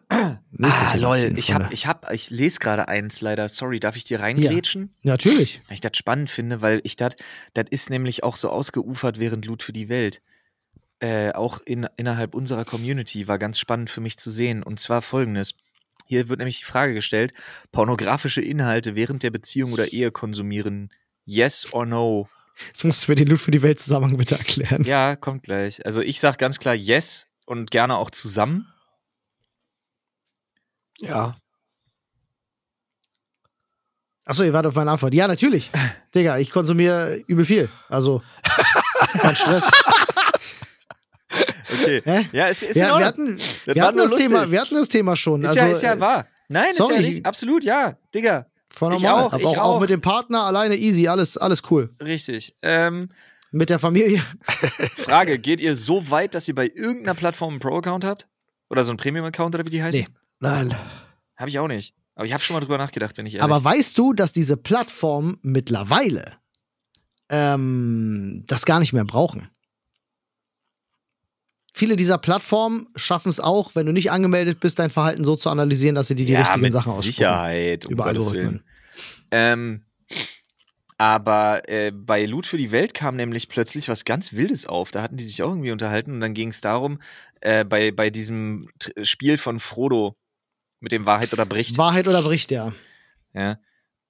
Ah, 0.09 0.95
lol, 0.95 1.17
ich 1.35 1.47
Freunde. 1.47 1.65
hab, 1.65 1.73
ich 1.73 1.87
hab, 1.87 2.11
ich 2.11 2.29
lese 2.29 2.59
gerade 2.59 2.87
eins 2.87 3.21
leider. 3.21 3.49
Sorry, 3.49 3.79
darf 3.79 3.95
ich 3.95 4.03
dir 4.03 4.19
reingrätschen? 4.19 4.93
Natürlich. 5.01 5.61
Weil 5.67 5.75
ich 5.75 5.81
das 5.81 5.97
spannend 5.97 6.29
finde, 6.29 6.61
weil 6.61 6.79
ich 6.83 6.95
das, 6.95 7.15
das 7.53 7.65
ist 7.69 7.89
nämlich 7.89 8.23
auch 8.23 8.37
so 8.37 8.49
ausgeufert 8.49 9.19
während 9.19 9.45
Loot 9.45 9.63
für 9.63 9.73
die 9.73 9.89
Welt. 9.89 10.21
Äh, 10.99 11.33
auch 11.33 11.59
in, 11.65 11.87
innerhalb 11.97 12.33
unserer 12.33 12.63
Community 12.63 13.27
war 13.27 13.37
ganz 13.37 13.59
spannend 13.59 13.89
für 13.89 13.99
mich 13.99 14.17
zu 14.17 14.31
sehen. 14.31 14.63
Und 14.63 14.79
zwar 14.79 15.01
folgendes. 15.01 15.55
Hier 16.05 16.29
wird 16.29 16.39
nämlich 16.39 16.59
die 16.59 16.65
Frage 16.65 16.93
gestellt: 16.93 17.33
pornografische 17.71 18.41
Inhalte 18.41 18.95
während 18.95 19.23
der 19.23 19.31
Beziehung 19.31 19.73
oder 19.73 19.91
Ehe 19.91 20.11
konsumieren. 20.11 20.89
Yes 21.25 21.73
or 21.73 21.85
no? 21.85 22.29
Jetzt 22.67 22.83
musst 22.83 23.07
du 23.07 23.11
mir 23.11 23.15
den 23.15 23.27
Loot 23.27 23.39
für 23.39 23.51
die 23.51 23.61
Welt 23.61 23.79
Zusammenhang 23.79 24.17
bitte 24.17 24.37
erklären. 24.37 24.83
Ja, 24.83 25.15
kommt 25.15 25.43
gleich. 25.43 25.85
Also 25.85 26.01
ich 26.01 26.19
sag 26.19 26.37
ganz 26.37 26.59
klar 26.59 26.75
yes 26.75 27.27
und 27.45 27.71
gerne 27.71 27.97
auch 27.97 28.11
zusammen. 28.11 28.67
Ja. 30.99 31.35
Achso, 34.25 34.43
ihr 34.43 34.53
wartet 34.53 34.69
auf 34.69 34.75
meine 34.75 34.91
Antwort. 34.91 35.13
Ja, 35.13 35.27
natürlich. 35.27 35.69
Digga, 36.15 36.37
ich 36.37 36.49
konsumiere 36.51 37.15
übel 37.27 37.43
viel. 37.45 37.69
Also, 37.89 38.21
kein 39.21 39.35
Stress. 39.35 39.63
Okay. 41.73 42.01
Hä? 42.05 42.29
Ja, 42.31 42.47
ist, 42.47 42.61
ist 42.61 42.75
Ja, 42.75 42.99
wir 42.99 43.05
hatten, 43.05 43.37
Das 43.65 43.75
wir, 43.75 43.83
hatten 43.83 43.97
das 43.97 44.15
Thema, 44.15 44.51
wir 44.51 44.61
hatten 44.61 44.75
das 44.75 44.87
Thema 44.87 45.15
schon. 45.15 45.43
Ist, 45.43 45.49
also, 45.49 45.59
ja, 45.61 45.67
ist 45.67 45.81
ja 45.81 45.93
äh, 45.95 45.99
wahr. 45.99 46.27
Nein, 46.47 46.71
sorry, 46.73 46.93
ist 46.93 46.99
ja 47.01 47.07
ich- 47.07 47.15
nicht. 47.15 47.25
Absolut, 47.25 47.63
ja. 47.63 47.97
Digga. 48.13 48.45
Ich 48.71 48.79
normal. 48.79 49.23
auch, 49.23 49.33
aber 49.33 49.47
auch 49.47 49.57
auch. 49.57 49.79
mit 49.79 49.89
dem 49.89 49.99
Partner 50.01 50.43
alleine 50.43 50.75
easy, 50.77 51.07
alles, 51.07 51.35
alles 51.37 51.63
cool. 51.71 51.89
Richtig. 51.99 52.55
Ähm, 52.61 53.09
Mit 53.51 53.71
der 53.71 53.79
Familie. 53.79 54.21
Frage, 54.95 55.39
geht 55.39 55.59
ihr 55.61 55.75
so 55.75 56.11
weit, 56.11 56.35
dass 56.35 56.47
ihr 56.47 56.53
bei 56.55 56.67
irgendeiner 56.67 57.15
Plattform 57.15 57.53
einen 57.53 57.59
Pro-Account 57.59 58.03
habt? 58.05 58.27
Oder 58.69 58.83
so 58.83 58.91
einen 58.91 58.97
Premium-Account 58.97 59.55
oder 59.55 59.65
wie 59.65 59.69
die 59.71 59.81
heißen? 59.81 60.01
Nee. 60.01 60.07
Nein. 60.43 60.75
Habe 61.37 61.49
ich 61.49 61.57
auch 61.57 61.69
nicht. 61.69 61.95
Aber 62.15 62.25
ich 62.25 62.33
habe 62.33 62.43
schon 62.43 62.53
mal 62.53 62.59
drüber 62.59 62.77
nachgedacht, 62.77 63.17
wenn 63.17 63.25
ich 63.25 63.35
ehrlich 63.35 63.43
Aber 63.43 63.63
weißt 63.63 63.97
du, 63.97 64.11
dass 64.11 64.33
diese 64.33 64.57
Plattformen 64.57 65.37
mittlerweile 65.41 66.33
ähm, 67.29 68.43
das 68.47 68.65
gar 68.65 68.81
nicht 68.81 68.91
mehr 68.91 69.05
brauchen? 69.05 69.47
Viele 71.73 71.95
dieser 71.95 72.17
Plattformen 72.17 72.89
schaffen 72.97 73.29
es 73.29 73.39
auch, 73.39 73.73
wenn 73.73 73.85
du 73.85 73.93
nicht 73.93 74.11
angemeldet 74.11 74.59
bist, 74.59 74.79
dein 74.79 74.89
Verhalten 74.89 75.23
so 75.23 75.37
zu 75.37 75.49
analysieren, 75.49 75.95
dass 75.95 76.09
sie 76.09 76.15
dir 76.15 76.25
die 76.25 76.33
ja, 76.33 76.41
richtigen 76.41 76.61
mit 76.61 76.73
Sachen 76.73 76.91
ausspucken. 76.91 77.13
Sicherheit. 77.13 77.85
Um 77.85 77.93
Über 77.93 78.03
Gottes 78.03 78.27
Algorithmen. 78.27 78.63
Ähm, 79.31 79.85
aber 80.97 81.67
äh, 81.69 81.91
bei 81.91 82.25
Loot 82.25 82.45
für 82.45 82.57
die 82.57 82.71
Welt 82.71 82.93
kam 82.93 83.15
nämlich 83.15 83.47
plötzlich 83.47 83.87
was 83.87 84.03
ganz 84.03 84.33
Wildes 84.33 84.67
auf. 84.67 84.91
Da 84.91 85.01
hatten 85.01 85.15
die 85.15 85.23
sich 85.23 85.41
auch 85.41 85.49
irgendwie 85.49 85.71
unterhalten 85.71 86.11
und 86.11 86.19
dann 86.19 86.33
ging 86.33 86.49
es 86.49 86.59
darum, 86.59 86.99
äh, 87.39 87.63
bei, 87.63 87.91
bei 87.91 88.09
diesem 88.09 88.69
Spiel 89.01 89.37
von 89.37 89.59
Frodo 89.59 90.15
mit 90.83 90.91
dem 90.91 91.05
Wahrheit 91.07 91.33
oder 91.33 91.45
Bericht, 91.45 91.77
Wahrheit 91.77 92.07
oder 92.07 92.21
Bericht, 92.21 92.51
ja. 92.51 92.73
ja, 93.33 93.57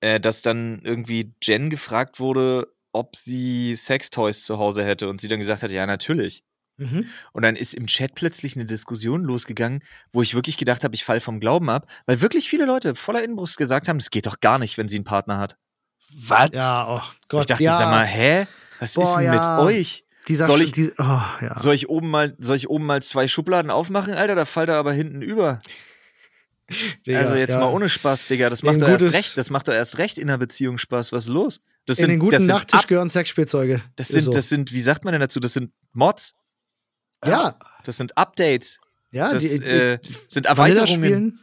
äh, 0.01 0.19
dass 0.19 0.41
dann 0.41 0.81
irgendwie 0.83 1.33
Jen 1.41 1.69
gefragt 1.69 2.19
wurde, 2.19 2.67
ob 2.91 3.15
sie 3.15 3.75
Sextoys 3.75 4.43
zu 4.43 4.57
Hause 4.57 4.83
hätte 4.83 5.07
und 5.07 5.21
sie 5.21 5.27
dann 5.27 5.39
gesagt 5.39 5.63
hat, 5.63 5.71
ja, 5.71 5.85
natürlich. 5.85 6.43
Mhm. 6.77 7.07
Und 7.31 7.43
dann 7.43 7.55
ist 7.55 7.75
im 7.75 7.85
Chat 7.85 8.15
plötzlich 8.15 8.55
eine 8.55 8.65
Diskussion 8.65 9.23
losgegangen, 9.23 9.83
wo 10.11 10.23
ich 10.23 10.33
wirklich 10.33 10.57
gedacht 10.57 10.83
habe, 10.83 10.95
ich 10.95 11.03
fall 11.03 11.21
vom 11.21 11.39
Glauben 11.39 11.69
ab, 11.69 11.87
weil 12.07 12.21
wirklich 12.21 12.49
viele 12.49 12.65
Leute 12.65 12.95
voller 12.95 13.23
Inbrust 13.23 13.57
gesagt 13.57 13.87
haben, 13.87 13.99
das 13.99 14.09
geht 14.09 14.25
doch 14.25 14.39
gar 14.39 14.57
nicht, 14.57 14.79
wenn 14.79 14.89
sie 14.89 14.97
einen 14.97 15.05
Partner 15.05 15.37
hat. 15.37 15.57
Was? 16.15 16.49
Ja, 16.55 16.87
oh 16.89 17.01
Gott. 17.27 17.41
ich 17.41 17.47
dachte, 17.47 17.63
ja, 17.63 17.77
sag 17.77 17.91
mal, 17.91 18.05
hä? 18.05 18.47
Was 18.79 18.95
Boah, 18.95 19.03
ist 19.03 19.15
denn 19.15 19.25
ja. 19.25 19.33
mit 19.33 19.45
euch? 19.45 20.05
dieser 20.27 20.47
soll 20.47 20.61
ich- 20.61 20.71
die, 20.71 20.91
oh, 20.97 21.21
ja. 21.41 21.59
Soll 21.59 21.75
ich 21.75 21.89
oben 21.89 22.09
mal, 22.09 22.35
soll 22.39 22.55
ich 22.55 22.69
oben 22.69 22.85
mal 22.85 23.03
zwei 23.03 23.27
Schubladen 23.27 23.69
aufmachen, 23.69 24.13
Alter? 24.13 24.35
Da 24.35 24.45
fällt 24.45 24.69
er 24.69 24.77
aber 24.77 24.93
hinten 24.93 25.21
über. 25.21 25.59
Digga, 27.05 27.19
also 27.19 27.35
jetzt 27.35 27.53
ja. 27.53 27.59
mal 27.59 27.67
ohne 27.71 27.89
Spaß, 27.89 28.27
Digga. 28.27 28.49
Das 28.49 28.63
macht 28.63 28.81
doch 28.81 28.87
erst 28.87 29.13
recht. 29.13 29.37
Das 29.37 29.49
macht 29.49 29.67
doch 29.67 29.73
erst 29.73 29.97
recht 29.97 30.17
in 30.17 30.29
einer 30.29 30.37
Beziehung 30.37 30.77
Spaß. 30.77 31.11
Was 31.11 31.23
ist 31.23 31.29
los? 31.29 31.61
Das 31.85 31.99
In 31.99 32.09
den 32.09 32.19
guten 32.19 32.31
das 32.31 32.43
sind, 32.43 32.55
Nachttisch 32.55 32.87
gehören 32.87 33.09
Sexspielzeuge. 33.09 33.81
das 33.95 34.07
sind, 34.07 34.23
so. 34.23 34.31
das 34.31 34.49
sind, 34.49 34.71
wie 34.71 34.79
sagt 34.79 35.03
man 35.03 35.11
denn 35.11 35.21
dazu? 35.21 35.39
Das 35.39 35.53
sind 35.53 35.71
Mods. 35.91 36.33
ja, 37.25 37.57
Das 37.83 37.97
sind 37.97 38.17
Updates. 38.17 38.79
ja, 39.11 39.33
Das 39.33 39.43
die, 39.43 39.59
die, 39.59 39.65
äh, 39.65 39.99
sind 40.27 40.45
Erweiterungen. 40.45 41.39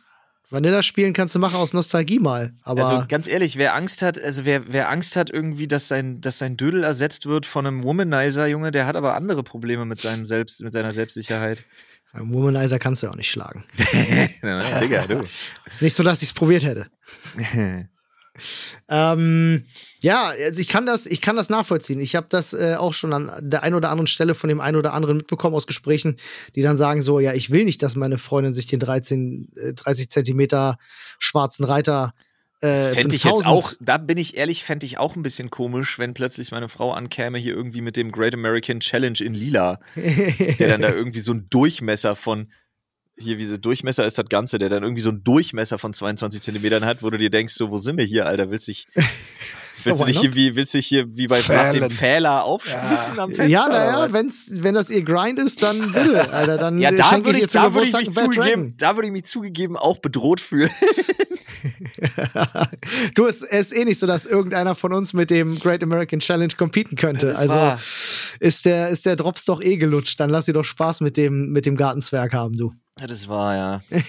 Vanilla 0.51 0.83
spielen 0.83 1.13
kannst 1.13 1.37
du 1.37 1.39
machen 1.39 1.55
aus 1.55 1.73
Nostalgie 1.73 2.19
mal, 2.19 2.53
aber 2.65 2.85
Also 2.85 3.07
ganz 3.07 3.29
ehrlich, 3.29 3.57
wer 3.57 3.73
Angst 3.77 4.03
hat, 4.03 4.21
also 4.21 4.45
wer, 4.45 4.73
wer 4.73 4.89
Angst 4.89 5.15
hat 5.15 5.31
irgendwie, 5.31 5.69
dass 5.69 5.87
sein, 5.87 6.21
dass 6.21 6.39
sein 6.39 6.57
Dödel 6.57 6.83
ersetzt 6.83 7.27
wird 7.27 7.47
von 7.47 7.67
einem 7.67 7.85
Womanizer, 7.85 8.49
Junge, 8.49 8.73
der 8.73 8.85
hat 8.87 8.97
aber 8.97 9.15
andere 9.15 9.45
Probleme 9.45 9.85
mit 9.85 10.01
seinem 10.01 10.27
Selbst, 10.27 10.61
mit 10.63 10.73
seiner 10.73 10.91
Selbstsicherheit. 10.91 11.65
Einen 12.13 12.33
Womanizer 12.35 12.79
kannst 12.79 13.03
du 13.03 13.07
ja 13.07 13.13
auch 13.13 13.17
nicht 13.17 13.31
schlagen. 13.31 13.65
ja, 14.43 14.81
Digga, 14.81 15.07
du. 15.07 15.25
Ist 15.71 15.83
nicht 15.83 15.95
so, 15.95 16.03
dass 16.03 16.23
ich 16.23 16.29
es 16.29 16.35
probiert 16.35 16.65
hätte. 16.65 16.87
Ähm, 18.89 19.67
ja, 20.01 20.29
also 20.29 20.61
ich 20.61 20.69
kann 20.69 20.87
das, 20.87 21.05
ich 21.05 21.21
kann 21.21 21.37
das 21.37 21.51
nachvollziehen. 21.51 22.01
Ich 22.01 22.17
habe 22.17 22.27
das 22.31 22.55
äh, 22.55 22.77
auch 22.79 22.95
schon 22.95 23.13
an 23.13 23.31
der 23.41 23.63
einen 23.63 23.75
oder 23.75 23.91
anderen 23.91 24.07
Stelle 24.07 24.35
von 24.35 24.49
dem 24.49 24.61
einen 24.61 24.79
oder 24.79 24.95
anderen 24.95 25.19
mitbekommen 25.19 25.55
aus 25.55 25.67
Gesprächen, 25.67 26.17
die 26.55 26.63
dann 26.63 26.79
sagen 26.79 27.03
so, 27.03 27.21
ja, 27.21 27.35
ich 27.35 27.51
will 27.51 27.65
nicht, 27.65 27.83
dass 27.83 27.97
meine 27.97 28.17
Freundin 28.17 28.55
sich 28.55 28.67
den 28.67 28.81
13, 28.81 29.53
äh, 29.57 29.73
30 29.75 30.11
Zentimeter 30.11 30.79
schwarzen 31.19 31.65
Reiter 31.65 32.15
äh, 32.17 32.30
Das 32.61 32.89
fände 32.89 33.17
ich 33.17 33.25
jetzt 33.25 33.43
5000 33.43 33.47
auch, 33.47 33.73
da 33.81 33.97
bin 33.97 34.19
ich 34.19 34.37
ehrlich, 34.37 34.65
fände 34.65 34.85
ich 34.85 34.99
auch 34.99 35.17
ein 35.17 35.23
bisschen 35.23 35.51
komisch, 35.51 35.99
wenn 35.99 36.13
plötzlich 36.13 36.51
meine 36.51 36.69
Frau 36.69 36.93
ankäme 36.93 37.39
hier 37.39 37.55
irgendwie 37.55 37.81
mit 37.81 37.97
dem 37.97 38.13
Great 38.13 38.35
American 38.35 38.81
Challenge 38.81 39.19
in 39.21 39.33
Lila, 39.33 39.81
der 39.97 40.69
dann 40.69 40.83
da 40.83 40.91
irgendwie 40.93 41.21
so 41.21 41.33
einen 41.33 41.49
Durchmesser 41.49 42.17
von, 42.17 42.53
hier, 43.21 43.39
wie 43.39 43.47
so 43.47 43.57
Durchmesser 43.57 44.05
ist 44.05 44.19
das 44.19 44.27
Ganze, 44.29 44.59
der 44.59 44.69
dann 44.69 44.83
irgendwie 44.83 45.03
so 45.03 45.11
einen 45.11 45.25
Durchmesser 45.25 45.79
von 45.79 45.93
22 45.93 46.43
Zentimetern 46.43 46.85
hat, 46.85 47.03
wo 47.03 47.11
du 47.11 47.19
dir 47.19 47.31
denkst, 47.31 47.55
so, 47.55 47.71
wo 47.71 47.79
sind 47.79 47.97
wir 47.97 48.05
hier, 48.05 48.27
Alter? 48.27 48.51
Willst 48.51 48.69
dich, 48.69 48.87
willst 49.85 50.03
du 50.03 50.05
dich 50.07 50.21
hier 50.21 50.35
wie, 50.35 50.55
willst 50.55 50.75
du 50.75 50.79
dich 50.79 50.87
hier 50.87 51.17
wie 51.17 51.29
bei 51.29 51.41
Vlad 51.41 51.75
dem 51.75 51.85
Fählen. 51.85 51.91
Fähler 51.91 52.45
aufspießen 52.45 53.19
am 53.19 53.31
Fenster? 53.31 53.47
Ja, 53.47 53.69
naja, 53.69 54.13
wenn's, 54.13 54.51
wenn 54.53 54.75
das 54.75 54.91
ihr 54.91 55.03
Grind 55.03 55.39
ist, 55.39 55.63
dann 55.63 55.93
bitte, 55.93 56.31
Alter. 56.31 56.59
Dann 56.59 56.79
ja, 56.79 56.91
äh, 56.91 56.97
da 56.97 57.25
würde 57.25 57.39
ich 57.39 57.45
ich, 57.45 57.53
da 57.53 57.73
würde 57.73 57.87
ich 57.87 57.95
mich 57.95 58.11
zugegeben, 58.11 58.75
da 58.79 58.97
würde 58.97 59.07
ich 59.07 59.13
mich 59.13 59.25
zugegeben 59.25 59.77
auch 59.77 59.99
bedroht 59.99 60.41
fühlen. 60.41 60.71
du, 63.15 63.27
es 63.27 63.43
es 63.43 63.73
ist 63.73 63.77
eh 63.77 63.85
nicht 63.85 63.99
so, 63.99 64.07
dass 64.07 64.27
irgendeiner 64.27 64.75
von 64.75 64.93
uns 64.93 65.13
mit 65.13 65.31
dem 65.31 65.59
Great 65.59 65.83
American 65.83 66.21
Challenge 66.21 66.53
competen 66.57 66.97
könnte. 66.97 67.27
Das 67.27 67.39
also 67.39 67.83
ist 68.41 68.65
der, 68.65 68.89
ist 68.89 69.07
der 69.07 69.17
Drops 69.17 69.45
doch 69.45 69.63
eh 69.63 69.77
gelutscht. 69.77 70.19
Dann 70.21 70.31
lass 70.31 70.47
sie 70.47 70.53
doch 70.53 70.65
Spaß 70.65 71.01
mit 71.01 71.17
dem, 71.17 71.51
mit 71.51 71.67
dem 71.67 71.77
Gartenzwerg 71.77 72.33
haben, 72.33 72.57
du. 72.57 72.73
Ja, 72.99 73.07
das 73.07 73.29
war 73.29 73.55
ja. 73.57 73.81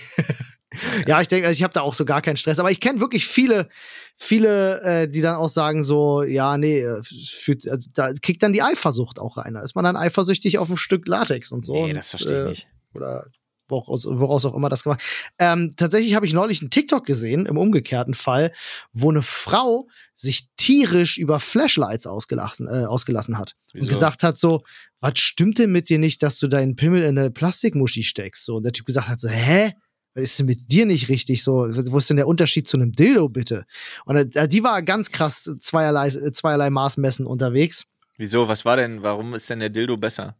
Ja, 1.05 1.19
ich 1.19 1.27
denke, 1.27 1.47
also 1.47 1.57
ich 1.57 1.63
habe 1.63 1.73
da 1.73 1.81
auch 1.81 1.93
so 1.93 2.05
gar 2.05 2.21
keinen 2.21 2.37
Stress. 2.37 2.57
Aber 2.57 2.71
ich 2.71 2.79
kenne 2.79 3.01
wirklich 3.01 3.27
viele, 3.27 3.67
viele, 4.15 4.81
äh, 4.81 5.07
die 5.07 5.19
dann 5.19 5.35
auch 5.35 5.49
sagen 5.49 5.83
so, 5.83 6.23
ja, 6.23 6.57
nee, 6.57 6.79
äh, 6.79 7.01
für, 7.03 7.57
also 7.69 7.89
da 7.93 8.13
kickt 8.13 8.41
dann 8.41 8.53
die 8.53 8.61
Eifersucht 8.61 9.19
auch 9.19 9.37
rein. 9.37 9.55
Da 9.55 9.61
ist 9.63 9.75
man 9.75 9.83
dann 9.83 9.97
eifersüchtig 9.97 10.59
auf 10.59 10.69
ein 10.69 10.77
Stück 10.77 11.07
Latex 11.07 11.51
und 11.51 11.65
so. 11.65 11.73
Nee, 11.73 11.89
und, 11.89 11.95
das 11.95 12.11
verstehe 12.11 12.37
ich 12.37 12.45
äh, 12.45 12.49
nicht. 12.49 12.67
Oder 12.93 13.25
woraus, 13.71 14.05
woraus 14.05 14.45
auch 14.45 14.55
immer 14.55 14.69
das 14.69 14.83
gemacht. 14.83 15.01
Ähm, 15.39 15.73
tatsächlich 15.75 16.13
habe 16.13 16.25
ich 16.25 16.33
neulich 16.33 16.61
einen 16.61 16.69
TikTok 16.69 17.05
gesehen, 17.05 17.45
im 17.45 17.57
umgekehrten 17.57 18.13
Fall, 18.13 18.51
wo 18.93 19.09
eine 19.09 19.21
Frau 19.21 19.87
sich 20.13 20.47
tierisch 20.57 21.17
über 21.17 21.39
Flashlights 21.39 22.05
ausgelassen, 22.05 22.67
äh, 22.67 22.85
ausgelassen 22.85 23.37
hat. 23.37 23.55
Und 23.73 23.81
Wieso? 23.81 23.89
gesagt 23.89 24.23
hat 24.23 24.37
so, 24.37 24.63
was 24.99 25.19
stimmt 25.19 25.57
denn 25.57 25.71
mit 25.71 25.89
dir 25.89 25.97
nicht, 25.97 26.21
dass 26.21 26.37
du 26.37 26.47
deinen 26.47 26.75
Pimmel 26.75 27.01
in 27.01 27.17
eine 27.17 27.31
Plastikmuschi 27.31 28.03
steckst? 28.03 28.45
So, 28.45 28.57
und 28.57 28.63
der 28.63 28.73
Typ 28.73 28.85
gesagt 28.85 29.07
hat 29.07 29.19
so, 29.19 29.29
hä? 29.29 29.73
Was 30.13 30.23
ist 30.23 30.39
denn 30.39 30.45
mit 30.45 30.69
dir 30.71 30.85
nicht 30.85 31.07
richtig 31.07 31.41
so? 31.41 31.67
Wo 31.69 31.97
ist 31.97 32.09
denn 32.09 32.17
der 32.17 32.27
Unterschied 32.27 32.67
zu 32.67 32.75
einem 32.75 32.91
Dildo, 32.91 33.29
bitte? 33.29 33.65
Und 34.05 34.35
äh, 34.35 34.47
die 34.47 34.61
war 34.61 34.83
ganz 34.83 35.09
krass 35.09 35.49
zweierlei, 35.61 36.09
zweierlei 36.09 36.69
Maßmessen 36.69 37.25
unterwegs. 37.25 37.85
Wieso? 38.17 38.47
Was 38.49 38.65
war 38.65 38.75
denn? 38.75 39.03
Warum 39.03 39.33
ist 39.33 39.49
denn 39.49 39.59
der 39.59 39.69
Dildo 39.69 39.95
besser? 39.95 40.35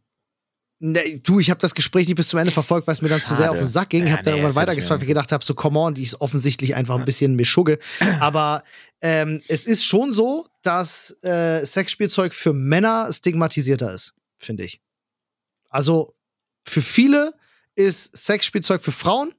Nee, 0.84 1.20
du, 1.22 1.38
ich 1.38 1.48
habe 1.48 1.60
das 1.60 1.76
Gespräch 1.76 2.08
nicht 2.08 2.16
bis 2.16 2.26
zum 2.26 2.40
Ende 2.40 2.50
verfolgt, 2.50 2.88
weil 2.88 2.94
es 2.94 3.02
mir 3.02 3.08
dann 3.08 3.22
zu 3.22 3.36
sehr 3.36 3.52
auf 3.52 3.56
den 3.56 3.68
Sack 3.68 3.90
ging. 3.90 4.02
Ich 4.02 4.08
Ja, 4.08 4.16
habe 4.16 4.24
dann 4.24 4.34
nee, 4.34 4.40
irgendwann 4.40 4.66
das 4.66 4.76
hätte 4.76 5.00
ich 5.00 5.06
gedacht 5.06 5.30
habe, 5.30 5.44
so 5.44 5.54
come 5.54 5.78
on, 5.78 5.94
die 5.94 6.02
ist 6.02 6.20
offensichtlich 6.20 6.74
einfach 6.74 6.96
ein 6.96 7.04
bisschen 7.04 7.36
Mischugge. 7.36 7.78
Aber 8.18 8.64
ähm, 9.00 9.40
es 9.46 9.64
ist 9.64 9.84
schon 9.84 10.12
so, 10.12 10.44
dass 10.62 11.16
äh, 11.22 11.64
Sexspielzeug 11.64 12.34
für 12.34 12.52
Männer 12.52 13.08
stigmatisierter 13.12 13.94
ist, 13.94 14.12
finde 14.38 14.64
ich. 14.64 14.80
Also 15.68 16.16
für 16.64 16.82
viele 16.82 17.32
ist 17.76 18.16
Sexspielzeug 18.16 18.82
für 18.82 18.92
Frauen 18.92 19.32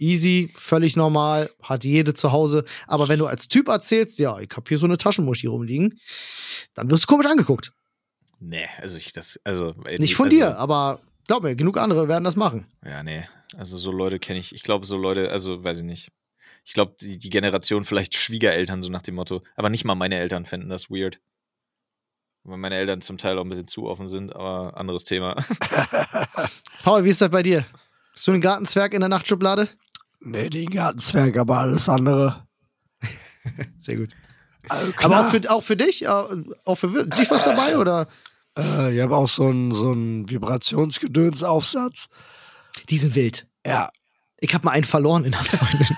easy, 0.00 0.52
völlig 0.56 0.96
normal, 0.96 1.50
hat 1.62 1.84
jede 1.84 2.14
zu 2.14 2.32
Hause. 2.32 2.64
Aber 2.86 3.08
wenn 3.08 3.18
du 3.18 3.26
als 3.26 3.48
Typ 3.48 3.68
erzählst, 3.68 4.18
ja, 4.18 4.38
ich 4.38 4.48
habe 4.56 4.64
hier 4.68 4.78
so 4.78 4.86
eine 4.86 4.98
Taschenmuschi 4.98 5.46
rumliegen, 5.46 5.98
dann 6.74 6.90
wirst 6.90 7.02
du 7.04 7.06
komisch 7.08 7.26
angeguckt. 7.26 7.72
Nee, 8.40 8.66
also 8.80 8.96
ich 8.96 9.12
das, 9.12 9.38
also. 9.44 9.74
Nicht 9.98 10.16
von 10.16 10.26
also, 10.26 10.36
dir, 10.36 10.56
aber 10.56 11.00
glaub 11.26 11.42
mir, 11.42 11.54
genug 11.54 11.76
andere 11.78 12.08
werden 12.08 12.24
das 12.24 12.36
machen. 12.36 12.66
Ja, 12.84 13.02
nee. 13.02 13.28
Also 13.56 13.76
so 13.76 13.92
Leute 13.92 14.18
kenne 14.18 14.38
ich. 14.38 14.54
Ich 14.54 14.62
glaube, 14.62 14.86
so 14.86 14.96
Leute, 14.96 15.30
also 15.30 15.62
weiß 15.62 15.78
ich 15.78 15.84
nicht. 15.84 16.10
Ich 16.64 16.72
glaube, 16.72 16.94
die, 17.00 17.18
die 17.18 17.30
Generation 17.30 17.84
vielleicht 17.84 18.14
Schwiegereltern, 18.14 18.82
so 18.82 18.90
nach 18.90 19.02
dem 19.02 19.14
Motto. 19.16 19.42
Aber 19.56 19.68
nicht 19.70 19.84
mal 19.84 19.94
meine 19.94 20.16
Eltern 20.18 20.46
fänden 20.46 20.70
das 20.70 20.90
weird. 20.90 21.20
Weil 22.44 22.56
meine 22.58 22.76
Eltern 22.76 23.02
zum 23.02 23.18
Teil 23.18 23.38
auch 23.38 23.44
ein 23.44 23.48
bisschen 23.50 23.68
zu 23.68 23.86
offen 23.86 24.08
sind, 24.08 24.34
aber 24.34 24.76
anderes 24.76 25.04
Thema. 25.04 25.36
Paul, 26.82 27.04
wie 27.04 27.10
ist 27.10 27.20
das 27.20 27.30
bei 27.30 27.42
dir? 27.42 27.66
Hast 28.14 28.26
du 28.26 28.32
einen 28.32 28.40
Gartenzwerg 28.40 28.94
in 28.94 29.00
der 29.00 29.08
Nachtschublade? 29.08 29.68
Nee, 30.20 30.48
den 30.48 30.70
Gartenzwerg, 30.70 31.36
aber 31.36 31.58
alles 31.58 31.88
andere. 31.88 32.46
Sehr 33.78 33.96
gut. 33.96 34.10
Also 34.68 34.92
Aber 34.98 35.20
auch 35.26 35.30
für, 35.30 35.50
auch 35.50 35.62
für 35.62 35.76
dich? 35.76 36.04
Äh, 36.04 36.08
Auch 36.08 36.74
für 36.76 36.94
wir- 36.94 37.06
dich 37.06 37.30
was 37.30 37.42
dabei? 37.42 37.76
Oder? 37.78 38.08
Äh, 38.58 38.94
ich 38.96 39.00
habe 39.02 39.16
auch 39.16 39.28
so 39.28 39.46
einen 39.46 39.72
so 39.72 39.92
einen 39.92 40.28
Vibrationsgedönsaufsatz. 40.28 42.06
Die 42.88 42.96
sind 42.96 43.14
wild. 43.14 43.46
Ja, 43.66 43.90
Ich 44.40 44.54
habe 44.54 44.64
mal 44.64 44.72
einen 44.72 44.84
verloren 44.84 45.24
in 45.24 45.32
der 45.32 45.42
Freundin. 45.44 45.86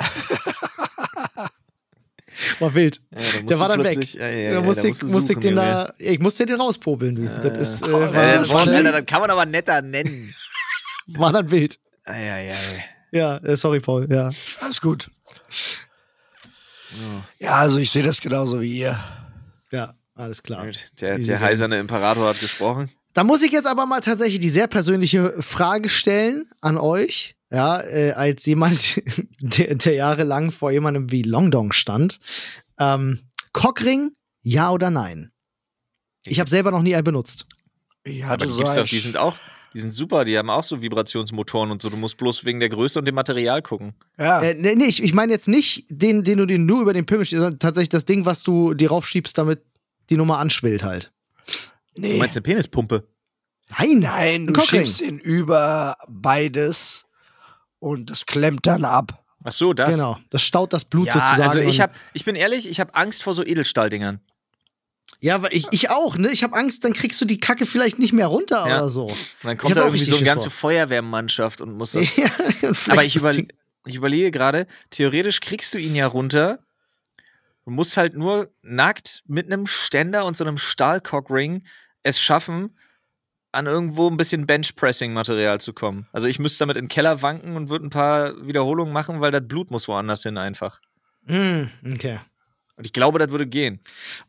War 2.61 2.75
wild. 2.75 3.01
Ja, 3.11 3.19
da 3.21 3.41
Der 3.47 3.61
war 3.61 3.69
dann 3.69 3.85
weg. 3.85 3.93
plötzlich- 3.99 4.15
Ja, 4.15 4.27
ja, 4.29 4.51
da 4.51 4.55
ja, 4.57 4.61
musste 4.63 4.83
da 4.83 4.89
ich, 4.89 5.03
musste 5.03 5.33
ich 5.35 5.39
den 5.39 5.55
da, 5.57 5.93
ich 5.99 6.19
musste 6.19 6.47
den 6.47 6.61
rauspopeln, 6.61 7.15
du. 7.15 7.27
Das 7.27 7.57
ist, 7.59 7.83
äh, 7.83 7.91
Ja, 7.91 8.37
das, 8.39 8.53
war, 8.53 8.61
Alter, 8.61 8.83
dann, 8.83 8.93
das 8.93 9.07
kann 9.07 9.21
man 9.21 9.31
aber 9.31 9.45
netter 9.47 9.83
nennen. 9.83 10.35
war 11.09 11.33
dann 11.33 11.51
wild. 11.51 11.79
Ja, 13.11 13.37
äh, 13.39 13.57
sorry, 13.57 13.81
Paul. 13.81 14.09
Ja. 14.11 14.31
alles 14.61 14.81
gut. 14.81 15.11
Ja, 16.91 17.25
Ja, 17.39 17.55
also 17.57 17.79
ich 17.79 17.91
sehe 17.91 18.03
das 18.03 18.21
genauso 18.21 18.61
wie 18.61 18.79
ihr. 18.79 18.99
Ja, 19.71 19.95
alles 20.15 20.43
klar. 20.43 20.67
Der, 21.01 21.19
der 21.19 21.41
heiserne 21.41 21.79
Imperator 21.79 22.29
hat 22.29 22.41
gesprochen. 22.41 22.91
Da 23.15 23.25
muss 23.25 23.43
ich 23.43 23.53
jetzt 23.53 23.67
aber 23.67 23.87
mal 23.87 24.01
tatsächlich 24.01 24.41
die 24.41 24.49
sehr 24.49 24.67
persönliche 24.67 25.35
Frage 25.43 25.89
stellen 25.89 26.49
an 26.61 26.79
euch. 26.79 27.37
Ja, 27.51 27.83
äh, 27.83 28.13
als 28.13 28.47
jemand, 28.47 29.03
der, 29.41 29.75
der 29.75 29.93
jahrelang 29.93 30.51
vor 30.51 30.71
jemandem 30.71 31.11
wie 31.11 31.23
Longdong 31.23 31.73
stand. 31.73 32.19
Ähm, 32.79 33.21
Cockring, 33.53 34.13
ja 34.41 34.71
oder 34.71 34.91
nein? 34.91 35.33
Ich 36.25 36.41
habe 36.41 36.49
selber 36.49 36.71
noch 36.71 36.83
nie 36.83 36.95
einen 36.95 37.05
benutzt. 37.05 37.47
Ich 38.05 38.25
Aber 38.25 38.47
die, 38.47 38.55
gibt's 38.55 38.75
doch, 38.75 38.87
die 38.87 38.99
sind 38.99 39.19
auch, 39.19 39.37
die 39.75 39.81
sind 39.81 39.93
super, 39.93 40.25
die 40.25 40.39
haben 40.39 40.49
auch 40.49 40.65
so 40.65 40.81
Vibrationsmotoren 40.81 41.71
und 41.71 41.83
so. 41.83 41.91
Du 41.91 41.97
musst 41.99 42.17
bloß 42.17 42.45
wegen 42.47 42.61
der 42.61 42.71
Größe 42.71 42.99
und 42.99 43.05
dem 43.05 43.15
Material 43.15 43.61
gucken. 43.61 43.95
ja. 44.19 44.41
Äh, 44.41 44.55
nee, 44.55 44.75
nee, 44.75 44.87
ich, 44.87 45.03
ich 45.03 45.13
meine 45.13 45.33
jetzt 45.33 45.49
nicht 45.49 45.85
den, 45.91 46.25
den 46.25 46.39
du 46.39 46.47
dir 46.47 46.59
nur 46.59 46.81
über 46.81 46.95
den 46.95 47.05
Pimmel 47.05 47.27
schiebst, 47.27 47.43
sondern 47.43 47.59
tatsächlich 47.59 47.91
das 47.91 48.07
Ding, 48.07 48.25
was 48.25 48.43
du 48.43 48.73
dir 48.73 48.89
raufschiebst, 48.91 49.37
damit 49.37 49.63
die 50.11 50.17
Nummer 50.17 50.39
anschwillt 50.39 50.83
halt. 50.83 51.13
Du 51.95 52.01
nee. 52.03 52.17
meinst 52.19 52.37
eine 52.37 52.43
Penispumpe? 52.43 53.07
Nein, 53.79 53.99
Nein, 54.01 54.47
du 54.49 54.53
Cockring. 54.55 54.85
schiebst 54.87 55.01
ihn 55.01 55.19
über 55.19 55.97
beides 56.09 57.05
und 57.79 58.11
das 58.11 58.27
klemmt 58.27 58.67
dann 58.67 58.85
ab. 58.85 59.25
Ach 59.45 59.53
so, 59.53 59.73
das. 59.73 59.97
Genau, 59.97 60.19
das 60.31 60.43
staut 60.43 60.73
das 60.73 60.85
Blut 60.85 61.09
Ja, 61.09 61.15
sozusagen. 61.15 61.43
also 61.43 61.59
ich 61.61 61.81
hab, 61.81 61.95
ich 62.13 62.25
bin 62.25 62.35
ehrlich, 62.37 62.69
ich 62.69 62.81
habe 62.81 62.95
Angst 62.95 63.23
vor 63.23 63.35
so 63.35 63.45
Edelstahldingern. 63.45 64.21
Ja, 65.21 65.41
weil 65.43 65.53
ich, 65.53 65.67
ich 65.71 65.91
auch, 65.91 66.17
ne? 66.17 66.31
Ich 66.33 66.43
habe 66.43 66.57
Angst, 66.57 66.85
dann 66.85 66.93
kriegst 66.93 67.21
du 67.21 67.25
die 67.25 67.39
Kacke 67.39 67.65
vielleicht 67.67 67.99
nicht 67.99 68.13
mehr 68.13 68.27
runter 68.27 68.67
Ja. 68.69 68.79
oder 68.79 68.89
so. 68.89 69.07
Und 69.07 69.17
dann 69.43 69.57
kommt 69.57 69.77
da 69.77 69.83
irgendwie 69.85 70.01
so 70.03 70.17
eine 70.17 70.25
ganze 70.25 70.51
vor. 70.51 70.71
Feuerwehrmannschaft 70.71 71.61
und 71.61 71.73
muss 71.77 71.93
das. 71.93 72.07
Ja, 72.17 72.29
Aber 72.89 73.05
ich, 73.05 73.15
über, 73.17 73.31
ich 73.87 73.95
überlege 73.95 74.31
gerade, 74.31 74.67
theoretisch 74.91 75.41
kriegst 75.41 75.75
du 75.75 75.79
ihn 75.79 75.95
ja 75.95 76.07
runter. 76.07 76.59
Du 77.65 77.71
musst 77.71 77.97
halt 77.97 78.17
nur 78.17 78.51
nackt 78.63 79.23
mit 79.27 79.47
einem 79.47 79.67
Ständer 79.67 80.25
und 80.25 80.37
so 80.37 80.45
einem 80.45 80.57
Stahlcockring 80.57 81.65
es 82.03 82.21
schaffen, 82.21 82.77
an 83.53 83.67
irgendwo 83.67 84.09
ein 84.09 84.17
bisschen 84.17 84.47
Benchpressing-Material 84.47 85.61
zu 85.61 85.73
kommen. 85.73 86.09
Also 86.13 86.27
ich 86.27 86.39
müsste 86.39 86.61
damit 86.61 86.77
in 86.77 86.85
den 86.87 86.89
Keller 86.89 87.23
wanken 87.23 87.55
und 87.55 87.69
würde 87.69 87.87
ein 87.87 87.91
paar 87.91 88.47
Wiederholungen 88.47 88.93
machen, 88.93 89.21
weil 89.21 89.31
das 89.31 89.47
Blut 89.47 89.71
muss 89.71 89.87
woanders 89.89 90.23
hin 90.23 90.39
einfach. 90.39 90.81
Hm, 91.27 91.71
okay. 91.95 92.19
Und 92.77 92.87
ich 92.87 92.95
glaube, 92.95 93.19
das 93.19 93.31
würde 93.31 93.47
gehen. 93.47 93.81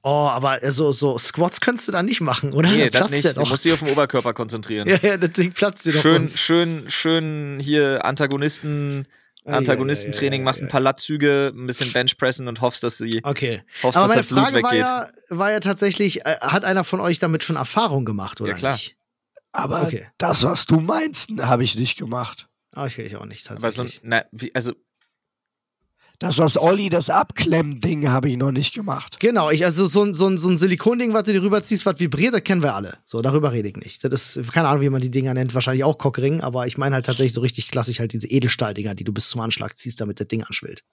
Oh, 0.04 0.28
aber 0.30 0.60
so, 0.70 0.92
so 0.92 1.18
Squats 1.18 1.62
könntest 1.62 1.88
du 1.88 1.94
da 1.94 2.04
nicht 2.04 2.20
machen, 2.20 2.54
oder? 2.54 2.70
Nee, 2.70 2.90
Da 2.90 3.00
das 3.00 3.12
nicht. 3.12 3.38
Du 3.38 3.46
musst 3.46 3.64
dich 3.64 3.72
auf 3.72 3.80
den 3.80 3.90
Oberkörper 3.90 4.34
konzentrieren. 4.34 4.88
Ja, 4.90 4.98
ja, 5.02 5.18
das 5.18 5.32
Ding 5.32 5.54
platzt 5.54 5.86
dir 5.86 5.94
doch 5.94 6.02
schön, 6.02 6.30
schön, 6.30 6.90
schön 6.90 7.60
hier 7.62 8.04
Antagonisten, 8.04 9.08
Antagonistentraining, 9.46 10.42
ja, 10.42 10.46
machst 10.46 10.62
ein 10.62 10.68
paar 10.70 10.80
Lattzüge, 10.80 11.52
ein 11.56 11.68
bisschen 11.68 11.92
Benchpressen 11.92 12.48
und 12.48 12.62
hoffst, 12.62 12.84
dass 12.84 12.98
sie, 12.98 13.22
Okay. 13.24 13.64
hoffst, 13.82 13.98
Aber 13.98 14.08
dass 14.08 14.16
meine 14.16 14.24
Blut 14.24 14.40
Frage 14.40 14.64
war 14.64 14.72
weggeht. 14.72 14.88
ja, 14.88 15.10
war 15.30 15.52
ja 15.52 15.60
tatsächlich, 15.60 16.26
äh, 16.26 16.38
hat 16.40 16.64
einer 16.66 16.84
von 16.84 17.00
euch 17.00 17.20
damit 17.20 17.44
schon 17.44 17.56
Erfahrung 17.56 18.06
gemacht, 18.06 18.40
oder 18.42 18.52
Ja, 18.52 18.58
klar. 18.58 18.74
nicht? 18.74 18.96
Aber 19.52 19.84
Okay. 19.84 20.08
das, 20.18 20.44
was 20.44 20.66
du 20.66 20.80
meinst, 20.80 21.30
habe 21.42 21.64
ich 21.64 21.76
nicht 21.76 21.98
gemacht. 21.98 22.48
Ah, 22.74 22.88
ich, 22.88 22.98
ich 22.98 23.16
auch 23.18 23.26
nicht, 23.26 23.50
Aber 23.52 23.70
so, 23.72 23.84
tatsächlich. 23.84 24.02
na, 24.04 24.26
wie, 24.32 24.54
also 24.56 24.74
Das, 26.20 26.38
was 26.38 26.58
Olli, 26.58 26.90
das 26.90 27.10
Abklemmen-Ding, 27.10 28.08
habe 28.08 28.30
ich 28.30 28.38
noch 28.38 28.52
nicht 28.52 28.74
gemacht. 28.74 29.20
Genau, 29.20 29.50
ich, 29.50 29.66
also 29.66 29.88
so, 29.88 30.04
ein- 30.04 30.14
so, 30.14 30.28
ein- 30.28 30.38
so 30.38 30.48
ein 30.50 30.58
Silikonding, 30.58 31.12
was 31.14 31.24
du 31.24 31.34
dir 31.34 31.42
rüberziehst, 31.42 31.86
was 31.86 32.00
vibriert, 32.00 32.34
das 32.34 32.44
kennen 32.44 32.62
wir 32.62 32.76
alle. 32.76 32.98
So, 33.06 33.22
darüber 33.22 33.52
rede 33.52 33.68
ich 33.70 33.76
nicht. 33.76 34.04
Das 34.06 34.38
ist, 34.38 34.52
keine 34.54 34.70
Ahnung, 34.70 34.82
wie 34.82 34.90
man 34.90 35.02
die 35.02 35.12
Dinger 35.12 35.34
nennt, 35.34 35.54
wahrscheinlich 35.54 35.84
auch 35.84 35.98
Cockring, 35.98 36.40
aber 36.42 36.66
ich 36.68 36.78
meine 36.78 36.96
halt 36.96 37.06
tatsächlich 37.06 37.34
so 37.34 37.42
richtig 37.42 37.68
klassisch 37.68 38.00
halt 38.00 38.14
diese 38.14 38.28
Edelstahldinger, 38.28 38.96
die 38.96 39.04
du 39.04 39.12
bis 39.12 39.28
zum 39.30 39.42
Anschlag 39.42 39.78
ziehst, 39.78 40.00
damit 40.00 40.20
das 40.20 40.28
Ding 40.28 40.44
anschwillt. 40.44 40.84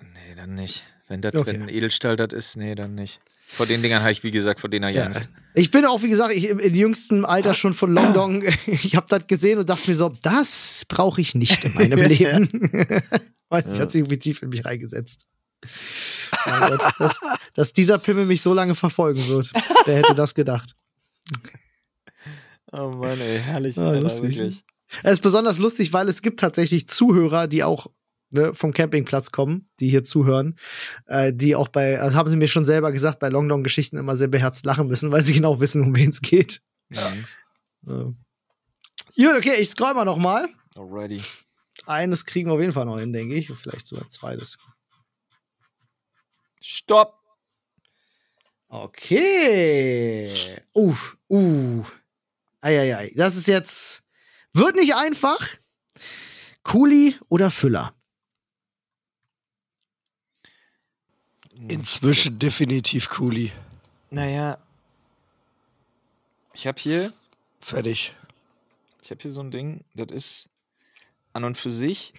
nee, 0.00 0.34
dann 0.34 0.54
nicht. 0.54 0.84
Wenn 1.08 1.22
das, 1.22 1.34
Okay. 1.34 1.52
wenn 1.60 1.68
Edelstahl 1.68 2.16
das 2.16 2.32
ist, 2.32 2.56
nee, 2.56 2.74
dann 2.74 2.94
nicht. 2.94 3.20
Vor 3.50 3.66
den 3.66 3.82
Dingern 3.82 4.02
habe 4.02 4.12
ich, 4.12 4.22
wie 4.22 4.30
gesagt, 4.30 4.60
vor 4.60 4.68
denen 4.70 4.84
habe 4.84 4.92
ich 4.92 4.98
Ja. 4.98 5.06
Angst. 5.06 5.30
Ich 5.54 5.70
bin 5.70 5.84
auch, 5.86 6.02
wie 6.02 6.08
gesagt, 6.10 6.32
ich, 6.34 6.48
im, 6.48 6.58
im 6.58 6.74
jüngsten 6.74 7.24
Alter 7.24 7.54
schon 7.54 7.72
von 7.72 7.92
Long 7.92 8.12
Dong. 8.14 8.44
Ich 8.66 8.94
habe 8.94 9.06
das 9.08 9.26
gesehen 9.26 9.58
und 9.58 9.68
dachte 9.68 9.90
mir 9.90 9.96
so, 9.96 10.10
das 10.22 10.84
brauche 10.88 11.20
ich 11.20 11.34
nicht 11.34 11.64
in 11.64 11.74
meinem 11.74 11.98
Leben. 12.08 12.48
Weiß 13.48 13.64
ich, 13.66 13.72
Ja. 13.76 13.80
hat 13.80 13.92
sich 13.92 14.00
irgendwie 14.00 14.18
tief 14.18 14.42
in 14.42 14.50
mich 14.50 14.64
reingesetzt. 14.64 15.26
Mein 16.46 16.70
Gott, 16.70 16.92
dass, 16.98 17.20
dass 17.54 17.72
dieser 17.72 17.98
Pimmel 17.98 18.26
mich 18.26 18.42
so 18.42 18.52
lange 18.54 18.74
verfolgen 18.74 19.26
wird. 19.28 19.50
Wer 19.86 19.96
hätte 19.96 20.14
das 20.14 20.34
gedacht? 20.34 20.76
Oh 22.70 22.90
Mann, 22.90 23.18
ey, 23.20 23.40
herrlich. 23.40 23.78
Ah, 23.78 23.88
Alter, 23.88 24.00
lustig. 24.02 24.36
wirklich. 24.36 24.62
Es 25.02 25.12
ist 25.14 25.20
besonders 25.22 25.58
lustig, 25.58 25.92
weil 25.92 26.08
es 26.08 26.22
gibt 26.22 26.40
tatsächlich 26.40 26.88
Zuhörer, 26.88 27.46
die 27.48 27.64
auch 27.64 27.88
ne, 28.30 28.54
vom 28.54 28.72
Campingplatz 28.72 29.30
kommen, 29.30 29.68
die 29.80 29.88
hier 29.88 30.04
zuhören, 30.04 30.56
äh, 31.06 31.32
die 31.32 31.54
auch 31.54 31.68
bei, 31.68 32.00
also 32.00 32.16
haben 32.16 32.28
sie 32.28 32.36
mir 32.36 32.48
schon 32.48 32.64
selber 32.64 32.92
gesagt, 32.92 33.18
bei 33.18 33.28
Long 33.28 33.48
Dong 33.48 33.62
Geschichten 33.62 33.96
immer 33.96 34.16
sehr 34.16 34.28
beherzt 34.28 34.64
lachen 34.64 34.88
müssen, 34.88 35.10
weil 35.12 35.22
sie 35.22 35.34
genau 35.34 35.60
wissen, 35.60 35.82
um 35.82 35.94
wen 35.94 36.10
es 36.10 36.20
geht. 36.20 36.60
Mhm. 36.88 37.26
Äh. 37.86 39.22
Gut, 39.22 39.34
okay, 39.36 39.54
ich 39.58 39.70
scroll 39.70 39.94
mal 39.94 40.04
noch 40.04 40.18
mal. 40.18 40.48
Alrighty. 40.76 41.20
Eines 41.86 42.24
kriegen 42.24 42.48
wir 42.48 42.54
auf 42.54 42.60
jeden 42.60 42.72
Fall 42.72 42.86
noch 42.86 42.98
hin, 42.98 43.12
denke 43.12 43.34
ich. 43.34 43.48
Vielleicht 43.48 43.86
sogar 43.86 44.08
zweites. 44.08 44.58
Stopp! 46.60 47.14
Okay. 48.68 50.34
Uh, 50.74 50.94
uh. 51.30 51.84
Eieiei. 52.60 53.10
Das 53.14 53.36
ist 53.36 53.48
jetzt. 53.48 54.02
Wird 54.52 54.76
nicht 54.76 54.94
einfach. 54.94 55.40
Kuli 56.62 57.16
oder 57.28 57.50
Füller? 57.50 57.94
Inzwischen 61.66 62.38
definitiv 62.38 63.08
Kuli. 63.08 63.52
Naja. 64.10 64.58
Ich 66.52 66.66
habe 66.66 66.78
hier, 66.80 67.12
Fertig. 67.60 68.14
ich 69.02 69.10
habe 69.10 69.20
hier 69.20 69.30
so 69.32 69.40
ein 69.40 69.50
Ding, 69.50 69.84
das 69.94 70.08
ist 70.10 70.48
an 71.32 71.44
und 71.44 71.56
für 71.58 71.70
sich, 71.70 72.12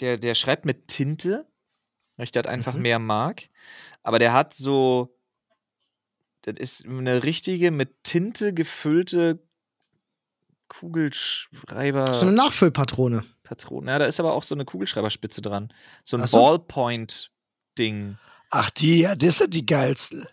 der, 0.00 0.16
der 0.18 0.34
schreibt 0.34 0.64
mit 0.64 0.88
Tinte, 0.88 1.46
weil 2.16 2.24
ich 2.24 2.32
das 2.32 2.46
einfach 2.46 2.74
Mhm. 2.74 2.82
mehr 2.82 2.98
mag. 2.98 3.48
Aber 4.02 4.18
der 4.18 4.32
hat 4.32 4.54
so, 4.54 5.14
das 6.42 6.56
ist 6.58 6.86
eine 6.86 7.24
richtige 7.24 7.70
mit 7.70 8.02
Tinte 8.04 8.52
gefüllte 8.54 9.42
Kugelschreiber. 10.68 12.12
So 12.12 12.26
eine 12.26 12.32
Nachfüllpatrone. 12.36 13.24
Patrone. 13.42 13.90
Ja, 13.90 13.98
da 13.98 14.06
ist 14.06 14.18
aber 14.18 14.32
auch 14.34 14.42
so 14.42 14.54
eine 14.54 14.64
Kugelschreiberspitze 14.64 15.40
dran. 15.40 15.72
So 16.04 16.16
ein 16.16 16.24
so. 16.26 16.38
Ballpoint-Ding. 17.76 18.18
Ach, 18.50 18.70
die, 18.70 19.00
ja, 19.00 19.14
das 19.14 19.38
sind 19.38 19.54
die 19.54 19.66
geilsten. 19.66 20.26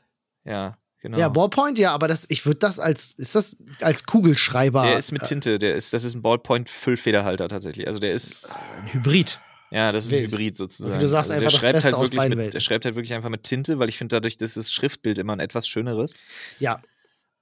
Ja, 0.46 0.78
genau. 1.00 1.18
Ja, 1.18 1.30
Ballpoint, 1.30 1.78
ja, 1.78 1.94
aber 1.94 2.08
das, 2.08 2.26
ich 2.30 2.46
würde 2.46 2.60
das 2.60 2.80
als, 2.80 3.14
ist 3.14 3.36
das 3.36 3.58
als 3.82 4.06
Kugelschreiber? 4.06 4.82
der 4.82 4.98
ist 4.98 5.12
mit 5.12 5.24
äh, 5.24 5.28
Tinte, 5.28 5.60
der 5.60 5.76
ist, 5.76 5.94
das 5.94 6.04
ist 6.04 6.16
ein 6.16 6.22
Ballpoint-Füllfederhalter 6.22 7.48
tatsächlich. 7.48 7.88
Also 7.88 8.00
der 8.00 8.14
ist, 8.14 8.50
ein 8.52 8.94
Hybrid. 8.94 9.40
ja, 9.72 9.92
das 9.92 10.06
ist 10.06 10.12
Wild. 10.12 10.26
ein 10.26 10.32
Hybrid 10.32 10.58
sozusagen. 10.58 10.96
Wie 10.96 11.00
du 11.00 11.08
sagst, 11.08 11.32
also 11.32 11.46
einfach 11.46 11.52
der 11.52 11.52
das 11.52 11.60
schreibt 11.60 11.74
Beste 11.74 11.86
halt 11.88 11.96
aus 11.96 12.06
wirklich 12.06 12.18
beiden 12.20 12.38
mit. 12.38 12.54
Der 12.54 12.60
schreibt 12.60 12.86
halt 12.86 12.96
wirklich 12.96 13.14
einfach 13.14 13.30
mit 13.30 13.44
Tinte, 13.44 13.80
weil 13.80 13.90
ich 13.90 13.98
finde 13.98 14.16
dadurch, 14.16 14.38
dass 14.38 14.54
das 14.54 14.72
Schriftbild 14.72 15.18
immer 15.18 15.34
ein 15.34 15.40
etwas 15.40 15.68
schöneres. 15.68 16.14
Ja. 16.60 16.82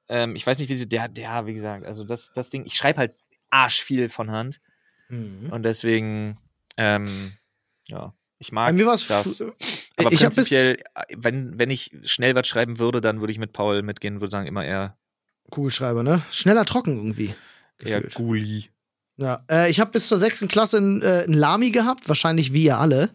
Ähm, 0.10 0.36
ich 0.36 0.46
weiß 0.46 0.60
nicht, 0.60 0.70
wie 0.70 0.76
sie, 0.76 0.90
der, 0.90 1.08
der, 1.08 1.46
wie 1.48 1.54
gesagt, 1.54 1.86
also 1.86 2.04
das, 2.04 2.32
das 2.34 2.50
Ding, 2.50 2.66
ich 2.66 2.76
schreibe 2.76 3.00
halt 3.00 3.18
arsch 3.50 3.82
viel 3.82 4.10
von 4.10 4.32
Hand 4.32 4.60
Mhm. 5.10 5.50
und 5.52 5.64
deswegen, 5.64 6.38
ähm, 6.78 7.34
ja, 7.86 8.14
ich 8.42 8.52
mag 8.52 8.76
das. 9.08 9.42
Aber 9.98 10.12
Ich 10.12 10.20
prinzipiell, 10.20 10.78
äh, 10.96 11.04
wenn, 11.16 11.60
wenn 11.60 11.70
ich 11.70 11.92
schnell 12.04 12.34
was 12.36 12.48
schreiben 12.48 12.80
würde, 12.80 13.00
dann 13.02 13.20
würde 13.20 13.32
ich 13.32 13.40
mit 13.40 13.54
Paul 13.54 13.84
mitgehen, 13.84 14.20
würde 14.20 14.32
sagen, 14.32 14.48
immer 14.48 14.66
eher, 14.66 14.98
Kugelschreiber, 15.52 16.02
ne? 16.04 16.22
Schneller 16.32 16.66
trocken 16.66 16.98
irgendwie. 16.98 17.36
eher. 17.84 18.02
Guli. 18.14 18.70
Ja, 19.18 19.44
äh, 19.52 19.70
ich 19.70 19.80
habe 19.80 19.92
bis 19.92 20.08
zur 20.08 20.18
sechsten 20.18 20.48
Klasse 20.48 20.78
einen, 20.78 21.02
äh, 21.02 21.26
Lami 21.28 21.70
gehabt, 21.72 22.08
wahrscheinlich 22.10 22.54
wie 22.54 22.64
ihr 22.64 22.80
alle. 22.80 23.12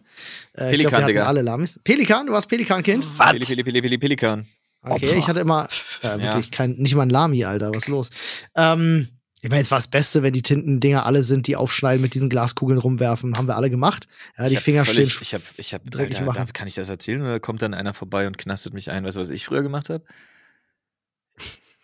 Äh, 0.55 0.65
ich 0.65 0.71
Pelikan, 0.71 0.77
glaub, 0.77 0.91
wir 0.91 0.97
hatten 0.97 1.07
Digga. 1.07 1.25
alle 1.25 1.41
Lamis. 1.41 1.79
Pelikan, 1.83 2.27
du 2.27 2.33
warst 2.33 2.47
Pelikankind? 2.47 3.05
Was? 3.17 3.31
Peli, 3.31 3.45
Peli, 3.45 3.63
Peli, 3.63 3.81
Peli, 3.81 3.97
Pelikan. 3.97 4.47
Okay, 4.81 5.07
Opfer. 5.07 5.17
ich 5.17 5.27
hatte 5.27 5.39
immer 5.41 5.67
äh, 6.03 6.21
wirklich 6.21 6.51
kein, 6.51 6.71
nicht 6.73 6.95
mal 6.95 7.01
ein 7.01 7.09
Lami, 7.09 7.43
Alter, 7.43 7.69
was 7.71 7.77
ist 7.83 7.87
los? 7.89 8.09
Ähm, 8.55 9.09
ich 9.41 9.49
meine, 9.49 9.61
es 9.61 9.69
war 9.71 9.77
das 9.77 9.87
Beste, 9.87 10.23
wenn 10.23 10.33
die 10.33 10.41
Tintendinger 10.41 11.05
alle 11.05 11.23
sind, 11.23 11.45
die 11.47 11.55
aufschneiden, 11.55 12.01
mit 12.01 12.13
diesen 12.15 12.29
Glaskugeln 12.29 12.79
rumwerfen. 12.79 13.37
Haben 13.37 13.47
wir 13.47 13.55
alle 13.55 13.69
gemacht. 13.69 14.07
Ja, 14.37 14.47
die 14.49 14.55
Ich 14.55 14.59
Finger 14.61 14.83
völlig, 14.85 15.13
stehen. 15.13 15.21
Ich 15.23 15.33
hab, 15.35 15.41
ich 15.57 15.73
hab, 15.73 15.85
dreckig 15.85 16.15
Alter, 16.15 16.25
machen. 16.25 16.37
darf- 16.37 16.53
kann 16.53 16.67
ich 16.67 16.73
das 16.75 16.89
erzählen 16.89 17.21
oder 17.21 17.39
kommt 17.39 17.61
dann 17.61 17.73
einer 17.73 17.93
vorbei 17.93 18.25
und 18.27 18.37
knastet 18.37 18.73
mich 18.73 18.89
ein? 18.89 19.03
Weißt 19.05 19.17
du, 19.17 19.21
was 19.21 19.29
ich 19.29 19.45
früher 19.45 19.61
gemacht 19.61 19.89
habe? 19.89 20.03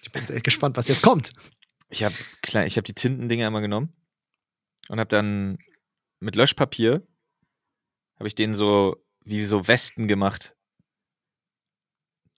Ich 0.02 0.12
bin 0.12 0.26
sehr 0.26 0.42
gespannt, 0.42 0.78
was 0.78 0.88
jetzt 0.88 1.02
kommt. 1.04 1.32
Ich 1.90 2.04
habe 2.04 2.16
ich 2.66 2.78
hab 2.78 2.86
die 2.86 2.94
Tintendinger 2.94 3.48
immer 3.48 3.62
genommen 3.62 3.94
und 4.90 5.00
habe 5.00 5.08
dann 5.10 5.60
mit 6.20 6.36
Löschpapier 6.36 7.06
habe 8.18 8.28
ich 8.28 8.36
denen 8.36 8.54
so 8.56 8.96
wie 9.24 9.44
so 9.44 9.68
Westen 9.68 10.08
gemacht. 10.08 10.56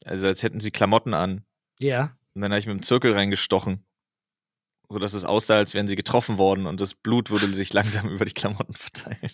Also 0.03 0.27
als 0.27 0.43
hätten 0.43 0.59
sie 0.59 0.71
Klamotten 0.71 1.13
an. 1.13 1.45
Ja. 1.79 2.17
Und 2.33 2.41
dann 2.41 2.51
habe 2.51 2.59
ich 2.59 2.67
mit 2.67 2.75
dem 2.75 2.83
Zirkel 2.83 3.13
reingestochen. 3.13 3.85
So 4.89 4.99
dass 4.99 5.13
es 5.13 5.25
aussah, 5.25 5.55
als 5.57 5.73
wären 5.73 5.87
sie 5.87 5.95
getroffen 5.95 6.37
worden 6.37 6.67
und 6.67 6.79
das 6.81 6.93
Blut 6.93 7.29
würde 7.31 7.47
sich 7.53 7.73
langsam 7.73 8.07
über 8.11 8.25
die 8.25 8.33
Klamotten 8.33 8.73
verteilen. 8.73 9.31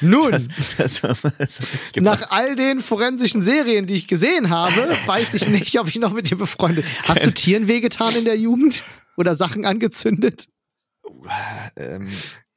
Nun, 0.00 0.30
Das, 0.32 0.46
das, 0.76 1.02
war- 1.02 1.16
das 1.38 1.60
nach 1.96 2.30
all 2.30 2.54
den 2.54 2.80
forensischen 2.82 3.42
Serien, 3.42 3.86
die 3.86 3.94
ich 3.94 4.06
gesehen 4.06 4.50
habe, 4.50 4.96
weiß 5.06 5.34
ich 5.34 5.48
nicht, 5.48 5.78
ob 5.80 5.88
ich 5.88 5.96
noch 5.96 6.12
mit 6.12 6.30
dir 6.30 6.36
befreundet 6.36 6.84
Hast 7.04 7.24
du 7.24 7.32
Tieren 7.32 7.66
wehgetan 7.66 8.14
in 8.14 8.24
der 8.24 8.36
Jugend? 8.38 8.84
Oder 9.16 9.34
Sachen 9.36 9.64
angezündet? 9.64 10.46
ähm, 11.76 12.08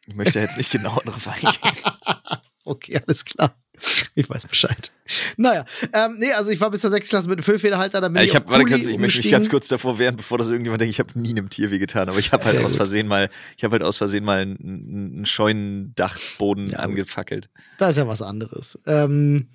ich 0.05 0.15
möchte 0.15 0.39
jetzt 0.39 0.57
nicht 0.57 0.71
genau 0.71 0.99
drauf 1.05 1.27
eingehen. 1.27 1.53
Okay, 2.63 3.01
alles 3.07 3.25
klar. 3.25 3.55
Ich 4.15 4.29
weiß 4.29 4.45
Bescheid. 4.47 4.91
Naja, 5.37 5.65
ähm, 5.93 6.17
nee, 6.19 6.31
also 6.33 6.51
ich 6.51 6.59
war 6.59 6.69
bis 6.69 6.81
zur 6.81 6.91
6. 6.91 7.09
Klasse 7.09 7.29
mit 7.29 7.37
einem 7.37 7.43
Füllfederhalter, 7.43 8.01
Ja, 8.01 8.21
ich, 8.21 8.29
ich, 8.29 8.35
hab, 8.35 8.49
warte, 8.49 8.65
kurz, 8.65 8.87
ich 8.87 8.97
möchte 8.97 9.19
mich 9.19 9.31
ganz 9.31 9.49
kurz 9.49 9.67
davor 9.69 9.99
wehren, 9.99 10.17
bevor 10.17 10.37
das 10.37 10.49
irgendjemand 10.49 10.81
denkt, 10.81 10.93
ich 10.93 10.99
habe 10.99 11.17
nie 11.17 11.31
einem 11.31 11.49
Tier 11.49 11.71
wehgetan, 11.71 12.09
aber 12.09 12.19
ich 12.19 12.31
habe 12.31 12.43
halt 12.43 12.55
Sehr 12.55 12.65
aus 12.65 12.73
gut. 12.73 12.77
Versehen 12.77 13.07
mal, 13.07 13.29
ich 13.57 13.63
habe 13.63 13.73
halt 13.73 13.83
aus 13.83 13.97
Versehen 13.97 14.23
mal 14.23 14.41
einen, 14.41 14.57
einen 14.59 15.25
Scheunendachboden 15.25 16.67
Ja, 16.67 16.79
angefackelt. 16.79 17.49
Da 17.77 17.89
ist 17.89 17.97
ja 17.97 18.07
was 18.07 18.21
anderes. 18.21 18.77
Ähm, 18.85 19.47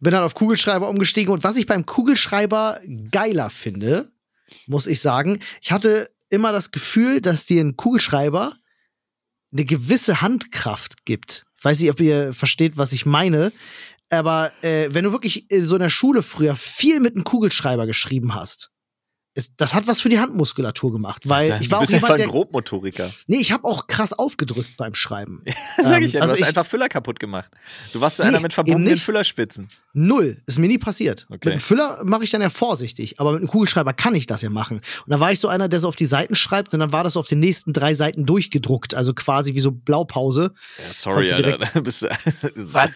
bin 0.00 0.12
dann 0.12 0.24
auf 0.24 0.34
Kugelschreiber 0.34 0.88
umgestiegen 0.88 1.32
und 1.32 1.44
was 1.44 1.56
ich 1.56 1.66
beim 1.66 1.84
Kugelschreiber 1.84 2.80
geiler 3.10 3.50
finde, 3.50 4.10
muss 4.66 4.86
ich 4.86 5.00
sagen, 5.00 5.40
ich 5.60 5.72
hatte 5.72 6.08
immer 6.30 6.52
das 6.52 6.70
Gefühl, 6.70 7.20
dass 7.20 7.46
dir 7.46 7.62
ein 7.62 7.76
Kugelschreiber 7.76 8.54
eine 9.52 9.64
gewisse 9.64 10.20
Handkraft 10.20 11.04
gibt. 11.04 11.44
Weiß 11.62 11.80
nicht, 11.80 11.90
ob 11.90 12.00
ihr 12.00 12.32
versteht, 12.32 12.76
was 12.76 12.92
ich 12.92 13.06
meine. 13.06 13.52
Aber 14.10 14.52
äh, 14.62 14.88
wenn 14.90 15.04
du 15.04 15.12
wirklich 15.12 15.50
in 15.50 15.66
so 15.66 15.76
in 15.76 15.82
der 15.82 15.90
Schule 15.90 16.22
früher 16.22 16.56
viel 16.56 17.00
mit 17.00 17.14
einem 17.14 17.24
Kugelschreiber 17.24 17.86
geschrieben 17.86 18.34
hast, 18.34 18.70
es, 19.34 19.54
das 19.56 19.74
hat 19.74 19.86
was 19.86 20.00
für 20.00 20.08
die 20.08 20.18
Handmuskulatur 20.18 20.92
gemacht, 20.92 21.28
weil 21.28 21.40
Das 21.40 21.48
ja- 21.48 21.56
ich 21.60 21.70
war 21.70 21.76
du 21.76 21.76
auch 21.76 21.80
bist 21.82 21.94
einfach 21.94 22.08
jemand, 22.08 22.20
ein 22.22 22.24
der, 22.24 22.28
Grobmotoriker. 22.32 23.10
nee, 23.28 23.36
ich 23.38 23.52
habe 23.52 23.64
auch 23.64 23.86
krass 23.86 24.12
aufgedrückt 24.12 24.76
beim 24.76 24.94
Schreiben. 24.94 25.42
Das 25.76 25.86
sag 25.88 25.98
Ähm, 25.98 26.04
ich 26.04 26.12
ja, 26.14 26.18
du 26.20 26.22
also 26.22 26.32
hast 26.32 26.40
ich- 26.40 26.46
einfach 26.46 26.66
Füller 26.66 26.88
kaputt 26.88 27.20
gemacht. 27.20 27.48
Du 27.92 28.00
warst 28.00 28.16
so 28.16 28.22
Nee, 28.24 28.30
einer 28.30 28.40
mit 28.40 28.52
verbundenen. 28.52 28.98
Füllerspitzen. 28.98 29.68
Null. 29.92 30.38
Ist 30.46 30.58
mir 30.58 30.66
nie 30.68 30.78
passiert. 30.78 31.26
Okay. 31.28 31.38
Mit 31.44 31.52
einem 31.52 31.60
Füller 31.60 32.00
mache 32.04 32.24
ich 32.24 32.30
dann 32.30 32.42
ja 32.42 32.50
vorsichtig, 32.50 33.20
aber 33.20 33.32
mit 33.32 33.40
einem 33.40 33.48
Kugelschreiber 33.48 33.92
kann 33.92 34.14
ich 34.14 34.26
das 34.26 34.42
ja 34.42 34.50
machen. 34.50 34.78
Und 34.78 34.84
dann 35.10 35.20
war 35.20 35.30
ich 35.32 35.38
so 35.40 35.48
einer, 35.48 35.68
der 35.68 35.80
so 35.80 35.88
auf 35.88 35.96
die 35.96 36.06
Seiten 36.06 36.34
schreibt 36.34 36.74
und 36.74 36.80
dann 36.80 36.92
war 36.92 37.04
das 37.04 37.12
so 37.14 37.20
auf 37.20 37.28
den 37.28 37.38
nächsten 37.40 37.72
drei 37.72 37.94
Seiten 37.94 38.26
durchgedruckt, 38.26 38.94
also 38.94 39.14
quasi 39.14 39.54
wie 39.54 39.60
so 39.60 39.70
Blaupause. 39.70 40.54
Ja, 40.84 40.92
sorry, 40.92 41.30
Alter. 41.32 41.80
Bist 41.82 42.02
du, 42.02 42.08
Was? 42.56 42.90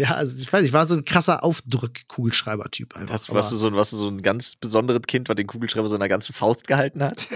Ja, 0.00 0.14
also 0.14 0.40
ich 0.40 0.50
weiß, 0.52 0.64
ich 0.66 0.72
war 0.72 0.86
so 0.86 0.94
ein 0.94 1.04
krasser 1.04 1.44
Aufdrück-Kugelschreiber-Typ 1.44 2.94
warst, 3.08 3.28
du 3.52 3.56
so, 3.56 3.66
ein- 3.66 3.74
warst 3.76 3.92
du 3.92 3.96
so 3.96 4.08
ein 4.08 4.22
ganz 4.22 4.56
besonderes 4.56 5.02
Kind, 5.06 5.28
was 5.28 5.36
den 5.36 5.46
Kugelschreiber 5.46 5.88
so 5.88 5.96
in 5.96 6.00
der 6.00 6.08
ganzen 6.08 6.32
Faust 6.32 6.66
gehalten 6.66 7.02
hat? 7.02 7.28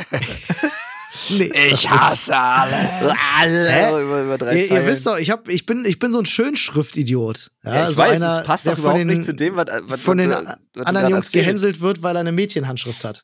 nee, 1.31 1.51
Ich 1.71 1.91
hasse 1.91 2.37
alle. 2.37 3.15
Alle 3.39 4.03
über, 4.03 4.23
über 4.23 4.39
drei 4.39 4.63
Ihr, 4.63 4.71
ihr 4.71 4.87
wisst 4.87 5.07
doch, 5.07 5.19
ich, 5.19 5.31
hab, 5.31 5.49
ich, 5.49 5.67
bin, 5.67 5.85
ich 5.85 5.99
bin 5.99 6.13
so 6.13 6.19
ein 6.21 6.27
Schönschriftidiot. 6.27 7.51
Ja, 7.65 7.75
ja, 7.75 7.91
ich 7.91 7.97
so 7.97 8.03
weiß, 8.03 8.21
einer, 8.23 8.37
das 8.39 8.47
passt 8.47 8.67
doch 8.67 8.73
von 8.73 8.81
überhaupt 8.81 9.01
den, 9.01 9.09
nicht 9.09 9.25
zu 9.25 9.35
dem, 9.35 9.57
was, 9.57 9.67
was 9.83 10.01
von 10.01 10.19
den 10.19 10.31
was 10.31 10.47
anderen 10.87 11.09
Jungs 11.11 11.27
erzählst. 11.27 11.33
gehänselt 11.35 11.81
wird, 11.81 12.03
weil 12.03 12.17
er 12.17 12.21
eine 12.21 12.33
Mädchenhandschrift 12.33 13.05
hat. 13.05 13.23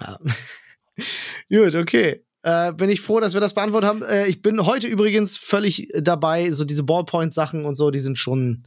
Ja. 0.00 0.18
Gut, 1.48 1.74
okay. 1.74 2.24
Äh, 2.42 2.72
bin 2.72 2.90
ich 2.90 3.00
froh, 3.00 3.20
dass 3.20 3.34
wir 3.34 3.40
das 3.40 3.54
beantwortet 3.54 3.88
haben. 3.88 4.02
Äh, 4.02 4.26
ich 4.26 4.42
bin 4.42 4.64
heute 4.66 4.88
übrigens 4.88 5.36
völlig 5.36 5.88
dabei, 5.94 6.50
so 6.50 6.64
diese 6.64 6.82
Ballpoint-Sachen 6.82 7.64
und 7.64 7.76
so, 7.76 7.90
die 7.90 8.00
sind 8.00 8.18
schon, 8.18 8.64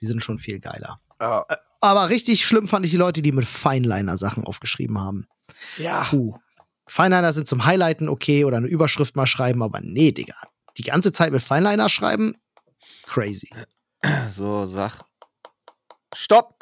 die 0.00 0.06
sind 0.06 0.22
schon 0.22 0.38
viel 0.38 0.58
geiler. 0.58 1.00
Ja. 1.20 1.46
Aber 1.80 2.08
richtig 2.08 2.44
schlimm 2.44 2.66
fand 2.66 2.84
ich 2.84 2.90
die 2.90 2.96
Leute, 2.96 3.22
die 3.22 3.30
mit 3.30 3.46
Fineliner-Sachen 3.46 4.44
aufgeschrieben 4.44 5.00
haben. 5.00 5.26
ja. 5.78 6.04
Puh. 6.04 6.36
Fineliner 6.88 7.32
sind 7.32 7.48
zum 7.48 7.64
Highlighten 7.64 8.08
okay 8.08 8.44
oder 8.44 8.56
eine 8.56 8.66
Überschrift 8.66 9.16
mal 9.16 9.26
schreiben, 9.26 9.62
aber 9.62 9.80
nee, 9.80 10.12
Digga. 10.12 10.34
Die 10.76 10.82
ganze 10.82 11.12
Zeit 11.12 11.32
mit 11.32 11.42
Fineliner 11.42 11.88
schreiben? 11.88 12.36
Crazy. 13.06 13.48
So, 14.28 14.66
sag. 14.66 15.00
Stopp! 16.12 16.58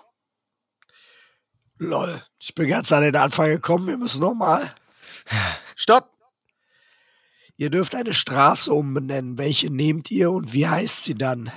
Lol. 1.79 2.23
Ich 2.39 2.55
bin 2.55 2.69
ganz 2.69 2.93
an 2.93 3.03
den 3.03 3.17
Anfang 3.17 3.49
gekommen. 3.49 3.87
Wir 3.87 3.97
müssen 3.97 4.21
nochmal. 4.21 4.75
Stopp! 5.75 6.20
Ihr 7.61 7.69
dürft 7.69 7.95
eine 7.95 8.15
Straße 8.15 8.73
umbenennen. 8.73 9.37
Welche 9.37 9.69
nehmt 9.69 10.11
ihr 10.11 10.31
und 10.31 10.55
wie 10.55 10.67
heißt 10.67 11.05
sie 11.05 11.15
dann? 11.15 11.53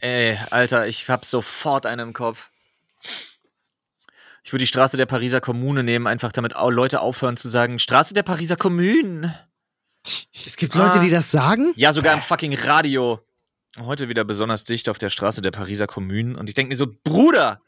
Ey, 0.00 0.40
Alter, 0.50 0.88
ich 0.88 1.08
hab 1.08 1.24
sofort 1.24 1.86
einen 1.86 2.08
im 2.08 2.12
Kopf. 2.12 2.50
Ich 4.42 4.52
würde 4.52 4.64
die 4.64 4.66
Straße 4.66 4.96
der 4.96 5.06
Pariser 5.06 5.40
Kommune 5.40 5.84
nehmen, 5.84 6.08
einfach 6.08 6.32
damit 6.32 6.54
Leute 6.54 6.98
aufhören 7.00 7.36
zu 7.36 7.48
sagen, 7.48 7.78
Straße 7.78 8.12
der 8.12 8.24
Pariser 8.24 8.56
Kommune. 8.56 9.38
Es 10.44 10.56
gibt 10.56 10.74
Leute, 10.74 10.94
Ah. 10.94 10.98
die 10.98 11.10
das 11.10 11.30
sagen? 11.30 11.72
Ja, 11.76 11.92
sogar 11.92 12.12
im 12.14 12.20
fucking 12.20 12.54
Radio. 12.58 13.20
Heute 13.78 14.08
wieder 14.08 14.24
besonders 14.24 14.64
dicht 14.64 14.88
auf 14.88 14.98
der 14.98 15.10
Straße 15.10 15.42
der 15.42 15.52
Pariser 15.52 15.86
Kommune. 15.86 16.36
Und 16.36 16.48
ich 16.48 16.56
denke 16.56 16.70
mir 16.70 16.76
so, 16.76 16.88
Bruder, 17.04 17.62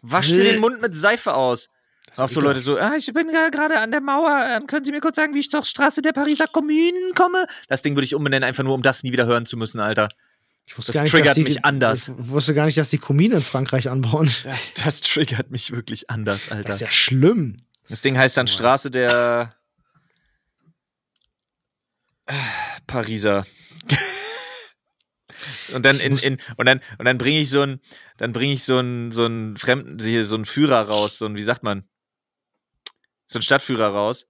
wasch 0.00 0.28
dir 0.28 0.44
den 0.44 0.60
Mund 0.62 0.80
mit 0.80 0.94
Seife 0.94 1.34
aus. 1.34 1.68
Auch 2.16 2.28
so 2.28 2.40
Leute 2.40 2.60
so, 2.60 2.76
ah, 2.76 2.94
ich 2.96 3.12
bin 3.12 3.30
ja 3.30 3.48
gerade 3.48 3.78
an 3.78 3.90
der 3.90 4.00
Mauer, 4.00 4.46
ähm, 4.54 4.66
können 4.66 4.84
Sie 4.84 4.92
mir 4.92 5.00
kurz 5.00 5.16
sagen, 5.16 5.34
wie 5.34 5.38
ich 5.38 5.50
zur 5.50 5.64
Straße 5.64 6.02
der 6.02 6.12
Pariser 6.12 6.46
Kommune 6.46 7.12
komme? 7.14 7.46
Das 7.68 7.82
Ding 7.82 7.96
würde 7.96 8.04
ich 8.04 8.14
umbenennen, 8.14 8.46
einfach 8.46 8.64
nur, 8.64 8.74
um 8.74 8.82
das 8.82 9.02
nie 9.02 9.12
wieder 9.12 9.26
hören 9.26 9.46
zu 9.46 9.56
müssen, 9.56 9.80
Alter. 9.80 10.08
Ich 10.66 10.76
wusste 10.78 10.92
Das 10.92 11.02
dass 11.02 11.10
triggert 11.10 11.36
die, 11.36 11.42
mich 11.42 11.64
anders. 11.64 12.08
Ich 12.08 12.14
wusste 12.16 12.54
gar 12.54 12.66
nicht, 12.66 12.78
dass 12.78 12.90
die 12.90 12.98
Kumine 12.98 13.36
in 13.36 13.40
Frankreich 13.40 13.88
anbauen. 13.88 14.30
Das, 14.44 14.74
das 14.74 15.00
triggert 15.00 15.50
mich 15.50 15.72
wirklich 15.72 16.10
anders, 16.10 16.50
Alter. 16.50 16.68
Das 16.68 16.76
ist 16.76 16.82
ja 16.82 16.90
schlimm. 16.90 17.56
Das 17.88 18.00
Ding 18.00 18.16
heißt 18.16 18.36
dann 18.36 18.46
Straße 18.46 18.90
der 18.90 19.54
äh, 22.26 22.34
Pariser. 22.86 23.46
und 25.74 25.84
dann 25.84 25.98
in, 25.98 26.16
in 26.18 26.38
und 26.56 26.66
dann 26.66 26.80
und 26.98 27.04
dann 27.04 27.18
bringe 27.18 27.40
ich 27.40 27.50
so 27.50 27.62
ein 27.62 27.80
dann 28.16 28.32
bringe 28.32 28.52
ich 28.52 28.64
so 28.64 28.78
einen 28.78 29.10
so 29.10 29.24
einen 29.24 29.56
fremden 29.56 29.98
hier 29.98 30.24
so 30.24 30.36
einen 30.36 30.44
Führer 30.44 30.82
raus, 30.82 31.18
so 31.18 31.26
ein 31.26 31.34
wie 31.34 31.42
sagt 31.42 31.64
man? 31.64 31.84
So 33.32 33.38
einen 33.38 33.42
Stadtführer 33.42 33.88
raus 33.88 34.28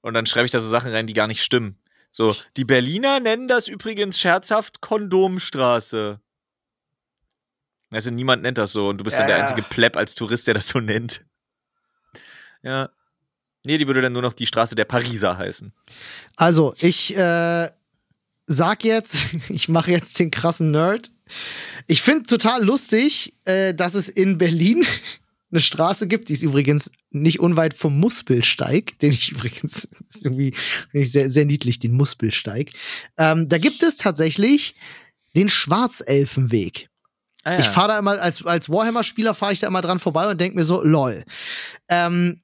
und 0.00 0.14
dann 0.14 0.26
schreibe 0.26 0.46
ich 0.46 0.52
da 0.52 0.58
so 0.58 0.68
Sachen 0.68 0.92
rein, 0.92 1.06
die 1.06 1.14
gar 1.14 1.26
nicht 1.26 1.42
stimmen. 1.42 1.78
So, 2.10 2.36
die 2.56 2.64
Berliner 2.64 3.18
nennen 3.20 3.48
das 3.48 3.66
übrigens 3.66 4.20
scherzhaft 4.20 4.80
Kondomstraße. 4.80 6.20
Also 7.90 8.10
niemand 8.10 8.42
nennt 8.42 8.58
das 8.58 8.72
so 8.72 8.88
und 8.88 8.98
du 8.98 9.04
bist 9.04 9.14
Ja, 9.14 9.20
dann 9.20 9.28
der 9.28 9.40
einzige 9.40 9.62
Pleb 9.62 9.96
als 9.96 10.14
Tourist, 10.14 10.46
der 10.46 10.54
das 10.54 10.68
so 10.68 10.80
nennt. 10.80 11.24
Ja. 12.62 12.90
Nee, 13.62 13.78
die 13.78 13.86
würde 13.86 14.02
dann 14.02 14.12
nur 14.12 14.22
noch 14.22 14.32
die 14.32 14.46
Straße 14.46 14.74
der 14.74 14.84
Pariser 14.84 15.38
heißen. 15.38 15.72
Also, 16.36 16.74
ich 16.78 17.16
äh, 17.16 17.70
sag 18.46 18.84
jetzt, 18.84 19.16
ich 19.48 19.68
mache 19.68 19.90
jetzt 19.90 20.18
den 20.18 20.30
krassen 20.30 20.70
Nerd. 20.70 21.10
Ich 21.86 22.02
finde 22.02 22.26
total 22.26 22.62
lustig, 22.62 23.34
äh, 23.44 23.74
dass 23.74 23.94
es 23.94 24.08
in 24.08 24.38
Berlin 24.38 24.86
eine 25.54 25.60
Straße 25.60 26.06
gibt, 26.06 26.28
die 26.28 26.34
ist 26.34 26.42
übrigens 26.42 26.90
nicht 27.10 27.40
unweit 27.40 27.74
vom 27.74 27.98
Muspelsteig, 27.98 28.98
den 28.98 29.12
ich 29.12 29.32
übrigens 29.32 29.88
irgendwie 30.22 30.54
ich 30.92 31.12
sehr, 31.12 31.30
sehr 31.30 31.44
niedlich, 31.44 31.78
den 31.78 31.94
Muspelsteig. 31.94 32.72
Ähm, 33.16 33.48
da 33.48 33.58
gibt 33.58 33.82
es 33.82 33.96
tatsächlich 33.96 34.74
den 35.34 35.48
Schwarzelfenweg. 35.48 36.88
Ah, 37.44 37.58
Ich 37.58 37.66
fahre 37.66 37.88
da 37.88 37.98
immer, 37.98 38.20
als, 38.20 38.44
als 38.44 38.68
Warhammer-Spieler 38.68 39.34
fahre 39.34 39.52
ich 39.52 39.60
da 39.60 39.66
immer 39.66 39.82
dran 39.82 39.98
vorbei 39.98 40.30
und 40.30 40.40
denke 40.40 40.56
mir 40.56 40.64
so, 40.64 40.82
lol. 40.82 41.24
Ähm, 41.88 42.40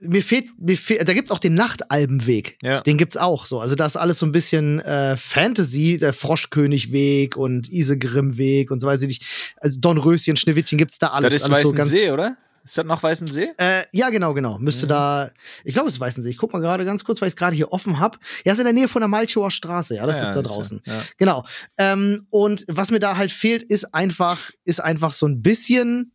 mir 0.00 0.22
fehlt, 0.22 0.46
mir 0.60 0.76
fehlt, 0.76 1.08
da 1.08 1.12
gibt's 1.12 1.30
auch 1.30 1.38
den 1.40 1.54
Nachtalbenweg. 1.54 2.56
Ja. 2.62 2.80
Den 2.82 2.96
gibt's 2.98 3.16
auch 3.16 3.46
so. 3.46 3.60
Also 3.60 3.74
da 3.74 3.86
ist 3.86 3.96
alles 3.96 4.18
so 4.18 4.26
ein 4.26 4.32
bisschen 4.32 4.78
äh, 4.80 5.16
Fantasy, 5.16 5.98
der 5.98 6.12
Froschkönigweg 6.12 7.36
und 7.36 7.68
Isegrim-Weg 7.70 8.70
und 8.70 8.80
so 8.80 8.86
weiß 8.86 9.02
ich 9.02 9.08
nicht. 9.08 9.54
Also 9.56 9.80
Dornröschen, 9.80 10.36
Schneewittchen 10.36 10.78
gibt's 10.78 10.98
da 10.98 11.08
alles. 11.08 11.32
das 11.32 11.42
ist 11.42 11.46
alles 11.52 11.62
so 11.62 11.72
ganz, 11.72 11.90
Weißensee, 11.90 12.10
oder? 12.10 12.36
Ist 12.64 12.76
das 12.76 12.84
noch 12.84 13.02
Weißensee? 13.02 13.48
äh, 13.56 13.84
ja, 13.92 14.10
genau, 14.10 14.34
genau. 14.34 14.58
Müsste 14.58 14.84
Mhm. 14.86 14.90
da, 14.90 15.30
ich 15.64 15.72
glaube, 15.72 15.88
es 15.88 15.94
ist 15.94 16.00
Weißensee. 16.00 16.28
Ich 16.30 16.36
guck 16.36 16.52
mal 16.52 16.58
gerade 16.60 16.84
ganz 16.84 17.02
kurz, 17.02 17.20
weil 17.20 17.28
ich 17.28 17.32
es 17.32 17.36
gerade 17.36 17.56
hier 17.56 17.72
offen 17.72 17.98
hab. 17.98 18.18
Ja, 18.44 18.52
ist 18.52 18.58
in 18.58 18.64
der 18.64 18.74
Nähe 18.74 18.88
von 18.88 19.00
der 19.00 19.08
Malchower 19.08 19.50
Straße. 19.50 19.94
Ja, 19.96 20.06
das 20.06 20.16
Ja, 20.16 20.22
ist 20.24 20.34
da 20.34 20.42
draußen. 20.42 20.82
ja. 20.84 21.02
Genau. 21.16 21.46
Ähm, 21.78 22.26
und 22.30 22.64
was 22.68 22.90
mir 22.90 23.00
da 23.00 23.16
halt 23.16 23.32
fehlt, 23.32 23.62
ist 23.62 23.94
einfach, 23.94 24.50
ist 24.64 24.80
einfach 24.84 25.12
so 25.12 25.26
ein 25.26 25.40
bisschen, 25.40 26.12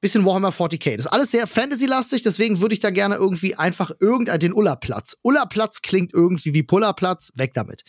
bisschen 0.00 0.24
Warhammer 0.24 0.50
40k. 0.50 0.96
Das 0.96 1.06
ist 1.06 1.12
alles 1.12 1.30
sehr 1.30 1.46
Fantasy-lastig, 1.46 2.22
deswegen 2.22 2.60
würde 2.60 2.74
ich 2.74 2.80
da 2.80 2.90
gerne 2.90 3.16
irgendwie 3.16 3.54
einfach 3.54 3.90
irgendein, 4.00 4.40
den 4.40 4.52
Ullerplatz. 4.52 5.16
Ullerplatz 5.22 5.82
klingt 5.82 6.12
irgendwie 6.12 6.54
wie 6.54 6.62
Pullerplatz, 6.62 7.32
weg 7.34 7.54
damit. 7.54 7.82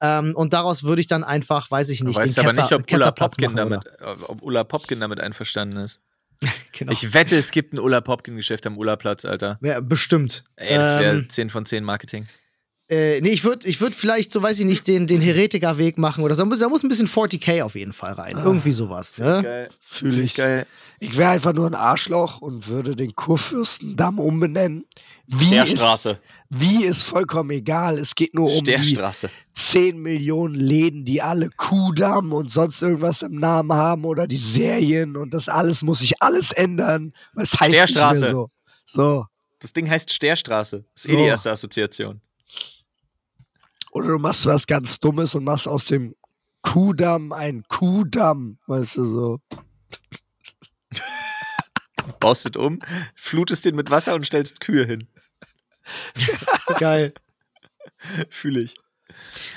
Ähm, 0.00 0.32
und 0.34 0.52
daraus 0.52 0.82
würde 0.84 1.00
ich 1.00 1.06
dann 1.06 1.24
einfach, 1.24 1.70
weiß 1.70 1.90
ich 1.90 2.00
Du 2.00 2.06
nicht, 2.06 2.16
weißt 2.16 2.36
den 2.36 2.44
aber 2.44 2.54
Ketzer, 2.54 2.62
nicht, 2.62 2.72
ob 2.72 2.92
Ulla 2.92 3.10
Popkin, 3.10 3.54
damit, 3.56 3.80
ob 4.26 4.42
Ulla 4.42 4.64
Popkin 4.64 5.00
damit 5.00 5.20
einverstanden 5.20 5.78
ist. 5.78 6.00
Genau. 6.72 6.92
Ich 6.92 7.12
wette, 7.12 7.36
es 7.36 7.50
gibt 7.50 7.74
ein 7.74 7.78
Ulla 7.78 8.00
Popkin-Geschäft 8.00 8.66
am 8.66 8.78
Ulla-Platz, 8.78 9.26
Alter. 9.26 9.58
ja, 9.62 9.80
bestimmt. 9.80 10.44
Ey, 10.56 10.78
das 10.78 10.98
wäre 10.98 11.16
Ähm, 11.18 11.28
10 11.28 11.50
von 11.50 11.66
10 11.66 11.84
Marketing. 11.84 12.26
Äh, 12.90 13.20
nee, 13.20 13.28
ich 13.28 13.44
würde 13.44 13.68
ich 13.68 13.80
würd 13.80 13.94
vielleicht, 13.94 14.32
so 14.32 14.42
weiß 14.42 14.58
ich 14.58 14.64
nicht, 14.66 14.88
den, 14.88 15.06
den 15.06 15.20
Heretiker-Weg 15.20 15.96
machen 15.96 16.24
oder 16.24 16.34
so. 16.34 16.42
Da 16.42 16.46
muss, 16.48 16.58
da 16.58 16.68
muss 16.68 16.82
ein 16.82 16.88
bisschen 16.88 17.06
40k 17.06 17.62
auf 17.62 17.76
jeden 17.76 17.92
Fall 17.92 18.14
rein. 18.14 18.36
Irgendwie 18.36 18.72
sowas, 18.72 19.16
ne? 19.16 19.40
Geil. 19.44 19.68
Fühle 19.80 20.22
ich. 20.22 20.34
Geil. 20.34 20.66
Ich 20.98 21.16
wäre 21.16 21.30
einfach 21.30 21.52
nur 21.52 21.68
ein 21.68 21.76
Arschloch 21.76 22.40
und 22.40 22.66
würde 22.66 22.96
den 22.96 23.14
Kurfürstendamm 23.14 24.18
umbenennen. 24.18 24.86
Wie 25.28 25.56
ist, 25.56 25.80
wie 26.48 26.84
ist 26.84 27.04
vollkommen 27.04 27.50
egal. 27.50 27.96
Es 27.96 28.16
geht 28.16 28.34
nur 28.34 28.52
um 28.52 28.64
die 28.64 28.82
Straße. 28.82 29.30
10 29.54 29.96
Millionen 29.96 30.56
Läden, 30.56 31.04
die 31.04 31.22
alle 31.22 31.48
Kudamm 31.50 32.32
und 32.32 32.50
sonst 32.50 32.82
irgendwas 32.82 33.22
im 33.22 33.36
Namen 33.36 33.72
haben 33.72 34.04
oder 34.04 34.26
die 34.26 34.36
Serien 34.36 35.16
und 35.16 35.32
das 35.32 35.48
alles 35.48 35.82
muss 35.82 36.00
sich 36.00 36.20
alles 36.20 36.50
ändern. 36.50 37.12
Was 37.34 37.58
heißt 37.60 37.70
nicht 37.70 37.94
mehr 37.94 38.14
so? 38.14 38.50
So. 38.84 39.26
Das 39.60 39.72
Ding 39.72 39.88
heißt 39.88 40.12
Sterstraße. 40.12 40.84
Das 40.92 41.04
ist 41.04 41.10
eh 41.10 41.14
So. 41.14 41.18
die 41.18 41.24
erste 41.28 41.50
Assoziation. 41.52 42.20
Oder 43.92 44.08
du 44.08 44.18
machst 44.18 44.46
was 44.46 44.66
ganz 44.66 44.98
Dummes 45.00 45.34
und 45.34 45.44
machst 45.44 45.66
aus 45.68 45.84
dem 45.86 46.14
Kuhdamm, 46.62 47.32
ein 47.32 47.64
Kuhdamm, 47.68 48.58
weißt 48.66 48.98
du 48.98 49.04
so. 49.04 49.40
Baust 52.20 52.46
es 52.46 52.56
um, 52.56 52.78
flutest 53.14 53.64
den 53.64 53.76
mit 53.76 53.90
Wasser 53.90 54.14
und 54.14 54.26
stellst 54.26 54.60
Kühe 54.60 54.84
hin. 54.86 55.06
Geil. 56.78 57.14
Fühle 58.28 58.60
ich. 58.60 58.74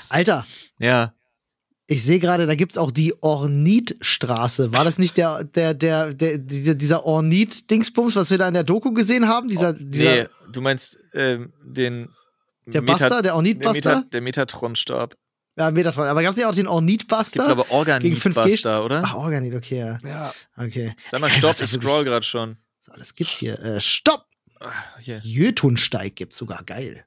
Alter, 0.08 0.46
Ja. 0.78 1.14
ich 1.86 2.02
sehe 2.02 2.18
gerade, 2.18 2.46
da 2.46 2.54
gibt's 2.54 2.78
auch 2.78 2.90
die 2.90 3.14
Ornitstraße. 3.22 4.72
War 4.72 4.84
das 4.84 4.98
nicht 4.98 5.16
der, 5.16 5.44
der, 5.44 5.74
der, 5.74 6.12
der 6.14 6.38
dieser, 6.38 6.74
dieser 6.74 7.04
Ornit-Dingsbums, 7.04 8.16
was 8.16 8.30
wir 8.30 8.38
da 8.38 8.48
in 8.48 8.54
der 8.54 8.64
Doku 8.64 8.92
gesehen 8.92 9.28
haben? 9.28 9.48
Dieser, 9.48 9.72
dieser 9.72 10.10
Oh, 10.12 10.16
nee, 10.46 10.52
du 10.52 10.60
meinst 10.60 10.98
ähm, 11.14 11.52
den 11.62 12.08
der 12.66 12.82
Meta- 12.82 12.92
Buster, 12.92 13.08
der 13.08 13.22
der, 13.22 13.34
Ornit-Buster? 13.36 13.96
Meta, 13.96 14.08
der 14.12 14.20
Metatron-Stab. 14.20 15.16
Ja, 15.56 15.70
Metatron. 15.70 16.06
Aber 16.06 16.22
gab's 16.22 16.36
nicht 16.36 16.46
auch 16.46 16.50
den 16.52 16.64
Gibt 16.64 16.70
Ornit-Buster? 16.72 17.46
aber 17.48 17.64
Gegen 18.00 18.16
5G? 18.16 18.36
Organ-Buster, 18.36 18.84
oder? 18.84 19.02
Ach, 19.04 19.14
Organit, 19.14 19.54
okay, 19.54 19.78
ja. 19.78 19.98
Ja. 20.02 20.34
Okay. 20.56 20.94
Sag 21.10 21.20
mal, 21.20 21.30
stopp, 21.30 21.54
ich 21.60 21.70
scroll 21.70 22.04
gerade 22.04 22.24
schon. 22.26 22.56
Was 22.80 22.94
alles 22.94 23.14
gibt 23.14 23.30
hier. 23.30 23.58
Äh, 23.60 23.80
stopp! 23.80 24.26
Ah, 24.60 24.72
Hier. 24.98 25.18
Jötunsteig 25.22 26.16
gibt's 26.16 26.36
sogar. 26.38 26.62
Geil. 26.64 27.04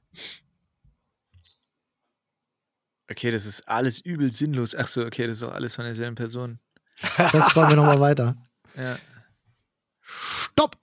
Okay, 3.10 3.30
das 3.30 3.46
ist 3.46 3.66
alles 3.68 4.00
übel 4.00 4.32
sinnlos. 4.32 4.74
Ach 4.74 4.86
so, 4.86 5.04
okay, 5.04 5.26
das 5.26 5.38
ist 5.38 5.42
auch 5.42 5.52
alles 5.52 5.74
von 5.74 5.84
derselben 5.84 6.14
Person. 6.14 6.58
Dann 7.16 7.42
scrollen 7.42 7.70
wir 7.70 7.76
nochmal 7.76 8.00
weiter. 8.00 8.36
Ja. 8.76 8.96
Stopp! 10.00 10.76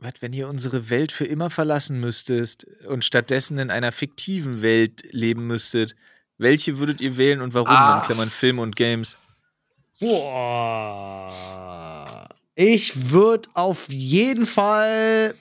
Was, 0.00 0.14
wenn 0.20 0.32
ihr 0.32 0.48
unsere 0.48 0.88
Welt 0.88 1.12
für 1.12 1.26
immer 1.26 1.50
verlassen 1.50 2.00
müsstest 2.00 2.66
und 2.86 3.04
stattdessen 3.04 3.58
in 3.58 3.70
einer 3.70 3.92
fiktiven 3.92 4.62
Welt 4.62 5.02
leben 5.10 5.46
müsstet, 5.46 5.94
welche 6.38 6.78
würdet 6.78 7.02
ihr 7.02 7.18
wählen 7.18 7.42
und 7.42 7.52
warum? 7.52 7.68
Ah. 7.68 7.98
In 7.98 8.04
Klammern 8.06 8.30
Film 8.30 8.58
und 8.58 8.76
Games. 8.76 9.18
Boah. 10.00 11.36
Ich 12.54 13.10
würde 13.10 13.50
auf 13.52 13.90
jeden 13.90 14.46
Fall 14.46 15.34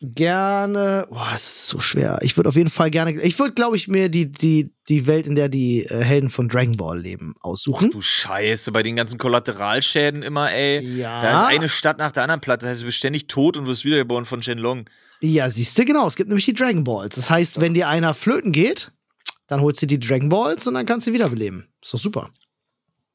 gerne. 0.00 1.06
Boah, 1.10 1.32
es 1.34 1.42
ist 1.42 1.66
so 1.68 1.80
schwer. 1.80 2.18
Ich 2.22 2.36
würde 2.36 2.48
auf 2.48 2.56
jeden 2.56 2.70
Fall 2.70 2.90
gerne. 2.90 3.20
Ich 3.22 3.38
würde, 3.38 3.52
glaube 3.52 3.76
ich, 3.76 3.88
mir 3.88 4.08
die, 4.08 4.30
die, 4.30 4.72
die 4.88 5.06
Welt, 5.06 5.26
in 5.26 5.34
der 5.34 5.48
die 5.48 5.84
äh, 5.84 6.02
Helden 6.02 6.30
von 6.30 6.48
Dragon 6.48 6.76
Ball 6.76 6.98
leben, 6.98 7.34
aussuchen. 7.40 7.90
Du 7.90 8.00
Scheiße, 8.00 8.72
bei 8.72 8.82
den 8.82 8.96
ganzen 8.96 9.18
Kollateralschäden 9.18 10.22
immer, 10.22 10.52
ey. 10.52 10.80
Ja. 10.80 11.22
Da 11.22 11.34
ist 11.34 11.42
eine 11.42 11.68
Stadt 11.68 11.98
nach 11.98 12.12
der 12.12 12.24
anderen 12.24 12.40
platt. 12.40 12.62
Das 12.62 12.70
heißt, 12.70 12.82
du 12.82 12.86
bist 12.86 12.98
ständig 12.98 13.26
tot 13.26 13.56
und 13.56 13.66
wirst 13.66 13.84
wiedergeboren 13.84 14.24
von 14.24 14.42
Shenlong. 14.42 14.86
Ja, 15.20 15.50
siehst 15.50 15.78
du, 15.78 15.84
genau. 15.84 16.06
Es 16.06 16.16
gibt 16.16 16.28
nämlich 16.28 16.46
die 16.46 16.54
Dragon 16.54 16.84
Balls. 16.84 17.14
Das 17.16 17.28
heißt, 17.28 17.60
wenn 17.60 17.74
dir 17.74 17.88
einer 17.88 18.14
flöten 18.14 18.52
geht, 18.52 18.92
dann 19.48 19.60
holst 19.60 19.82
du 19.82 19.86
die 19.86 20.00
Dragon 20.00 20.28
Balls 20.28 20.66
und 20.66 20.74
dann 20.74 20.86
kannst 20.86 21.06
du 21.06 21.12
wiederbeleben. 21.12 21.68
Ist 21.82 21.92
doch 21.92 21.98
super. 21.98 22.30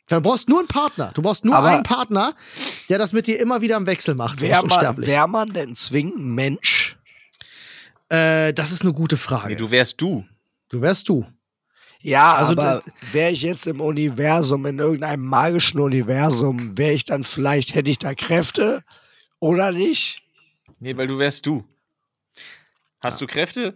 Dann 0.07 0.21
brauchst 0.21 0.47
nur 0.49 0.59
einen 0.59 0.67
Partner. 0.67 1.11
Du 1.15 1.21
brauchst 1.21 1.45
nur 1.45 1.55
Aber- 1.55 1.69
einen 1.69 1.83
Partner, 1.83 2.35
der 2.89 2.97
das 2.99 3.11
mit 3.13 3.25
dir 3.27 3.39
immer 3.39 3.61
wieder 3.61 3.75
im 3.77 3.87
Wechsel 3.87 4.13
macht. 4.15 4.39
Wäre 4.41 4.65
man, 4.65 4.97
wär 4.97 5.27
man 5.27 5.53
denn 5.53 5.75
zwingend 5.75 6.19
Mensch? 6.19 6.97
Äh, 8.09 8.53
das 8.53 8.71
ist 8.71 8.83
eine 8.83 8.93
gute 8.93 9.17
Frage. 9.17 9.49
Nee, 9.49 9.55
du 9.55 9.71
wärst 9.71 9.99
du. 10.01 10.25
du 10.69 10.81
wärst 10.81 11.09
du. 11.09 11.25
Ja, 12.01 12.35
Also, 12.35 12.51
aber 12.51 12.83
wäre 13.13 13.31
ich 13.31 13.41
jetzt 13.41 13.65
im 13.65 13.81
Universum, 13.81 14.67
in 14.67 14.77
irgendeinem 14.77 15.25
magischen 15.25 15.79
Universum, 15.79 16.77
wäre 16.77 16.91
ich 16.93 17.05
dann 17.05 17.23
vielleicht, 17.23 17.73
hätte 17.73 17.89
ich 17.89 17.97
da 17.97 18.13
Kräfte 18.13 18.83
oder 19.39 19.71
nicht? 19.71 20.21
Nee, 20.79 20.95
weil 20.97 21.07
du 21.07 21.17
wärst 21.17 21.47
du. 21.47 21.63
Hast 23.03 23.21
du 23.21 23.25
Kräfte? 23.25 23.75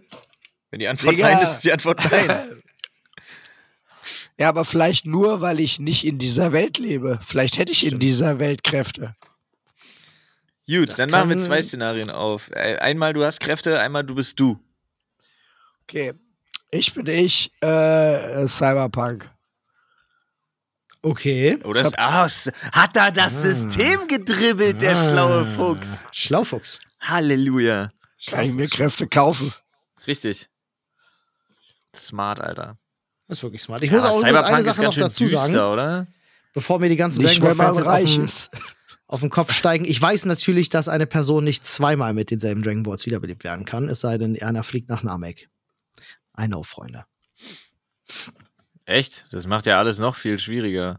Wenn 0.70 0.78
die 0.78 0.86
Antwort 0.86 1.14
Digga. 1.14 1.28
nein 1.32 1.42
ist, 1.42 1.54
ist 1.54 1.64
die 1.64 1.72
Antwort 1.72 2.00
nein. 2.12 2.62
Ja, 4.40 4.48
aber 4.48 4.64
vielleicht 4.64 5.04
nur, 5.04 5.42
weil 5.42 5.60
ich 5.60 5.78
nicht 5.78 6.06
in 6.06 6.16
dieser 6.16 6.52
Welt 6.52 6.78
lebe. 6.78 7.20
Vielleicht 7.26 7.58
hätte 7.58 7.72
ich 7.72 7.86
in 7.86 7.98
dieser 7.98 8.38
Welt 8.38 8.64
Kräfte. 8.64 9.14
Gut, 10.66 10.88
Das 10.88 10.96
dann 10.96 11.10
machen 11.10 11.28
wir 11.28 11.36
zwei 11.36 11.60
Szenarien 11.60 12.08
auf. 12.08 12.50
Einmal 12.52 13.12
du 13.12 13.22
hast 13.22 13.40
Kräfte, 13.40 13.78
einmal 13.78 14.02
du 14.02 14.14
bist 14.14 14.40
du. 14.40 14.58
Okay. 15.82 16.14
Ich 16.70 16.94
bin 16.94 17.06
ich, 17.06 17.52
äh, 17.60 18.46
Cyberpunk. 18.46 19.30
Okay. 21.02 21.58
Oder 21.64 21.82
ist, 21.82 21.98
ah, 21.98 22.26
hat 22.72 22.96
da 22.96 23.10
das 23.10 23.42
System 23.42 24.06
gedribbelt, 24.08 24.80
der 24.80 24.94
schlaue 24.94 25.44
Fuchs. 25.44 26.02
Schlaufuchs. 26.12 26.80
Halleluja. 27.02 27.90
Kann 28.26 28.46
ich 28.46 28.52
mir 28.52 28.68
Kräfte 28.68 29.06
kaufen? 29.06 29.52
Richtig. 30.06 30.48
Smart, 31.94 32.40
Alter. 32.40 32.78
Das 33.30 33.38
ist 33.38 33.44
wirklich 33.44 33.62
smart. 33.62 33.80
Ich 33.82 33.92
muss 33.92 34.02
auch 34.02 34.18
Cyberpunk 34.18 34.46
eine 34.48 34.58
ist 34.58 34.66
Sache 34.66 34.78
noch 34.78 34.84
ganz 34.86 34.94
schön 34.94 35.02
dazu 35.04 35.22
düster, 35.22 35.38
sagen, 35.38 35.72
oder? 35.72 36.06
bevor 36.52 36.80
mir 36.80 36.88
die 36.88 36.96
ganzen 36.96 37.22
Dragon 37.22 37.42
wenn 37.42 37.56
Ball 37.56 37.74
man 37.74 37.84
Fans 37.84 38.50
jetzt 38.50 38.52
auf 38.54 38.60
auf 39.06 39.20
den 39.20 39.30
Kopf 39.30 39.52
steigen. 39.52 39.84
Ich 39.84 40.02
weiß 40.02 40.24
natürlich, 40.24 40.68
dass 40.68 40.88
eine 40.88 41.06
Person 41.06 41.44
nicht 41.44 41.64
zweimal 41.64 42.12
mit 42.12 42.32
denselben 42.32 42.64
Dragon 42.64 42.82
Balls 42.82 43.06
wiederbelebt 43.06 43.44
werden 43.44 43.66
kann, 43.66 43.88
es 43.88 44.00
sei 44.00 44.18
denn, 44.18 44.36
einer 44.42 44.64
fliegt 44.64 44.88
nach 44.88 45.04
Namek. 45.04 45.48
I 46.36 46.46
know, 46.48 46.64
Freunde. 46.64 47.04
Echt? 48.84 49.26
Das 49.30 49.46
macht 49.46 49.66
ja 49.66 49.78
alles 49.78 50.00
noch 50.00 50.16
viel 50.16 50.40
schwieriger. 50.40 50.98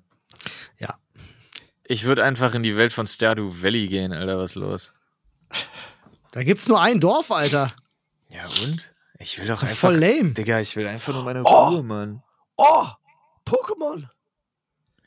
Ja. 0.80 0.96
Ich 1.84 2.06
würde 2.06 2.24
einfach 2.24 2.56
in 2.56 2.64
die 2.64 2.78
Welt 2.78 2.94
von 2.94 3.08
Stardew 3.08 3.62
Valley 3.62 3.90
gehen, 3.90 4.14
Alter, 4.14 4.40
was 4.40 4.52
ist 4.52 4.56
los? 4.56 4.94
Da 6.32 6.44
gibt's 6.44 6.70
nur 6.70 6.80
ein 6.80 7.02
Dorf, 7.02 7.30
Alter. 7.30 7.74
Ja 8.30 8.46
und? 8.64 8.94
Ich 9.22 9.40
will 9.40 9.48
doch 9.48 9.54
Das 9.60 9.64
ist 9.64 9.70
einfach... 9.70 9.90
voll 9.90 9.96
lame. 9.98 10.32
Digga, 10.32 10.60
ich 10.60 10.76
will 10.76 10.88
einfach 10.88 11.14
nur 11.14 11.24
meine 11.24 11.44
Oh. 11.46 11.68
Ruhe, 11.70 11.84
Mann. 11.84 12.24
Oh, 12.58 12.88
Pokémon. 13.46 14.08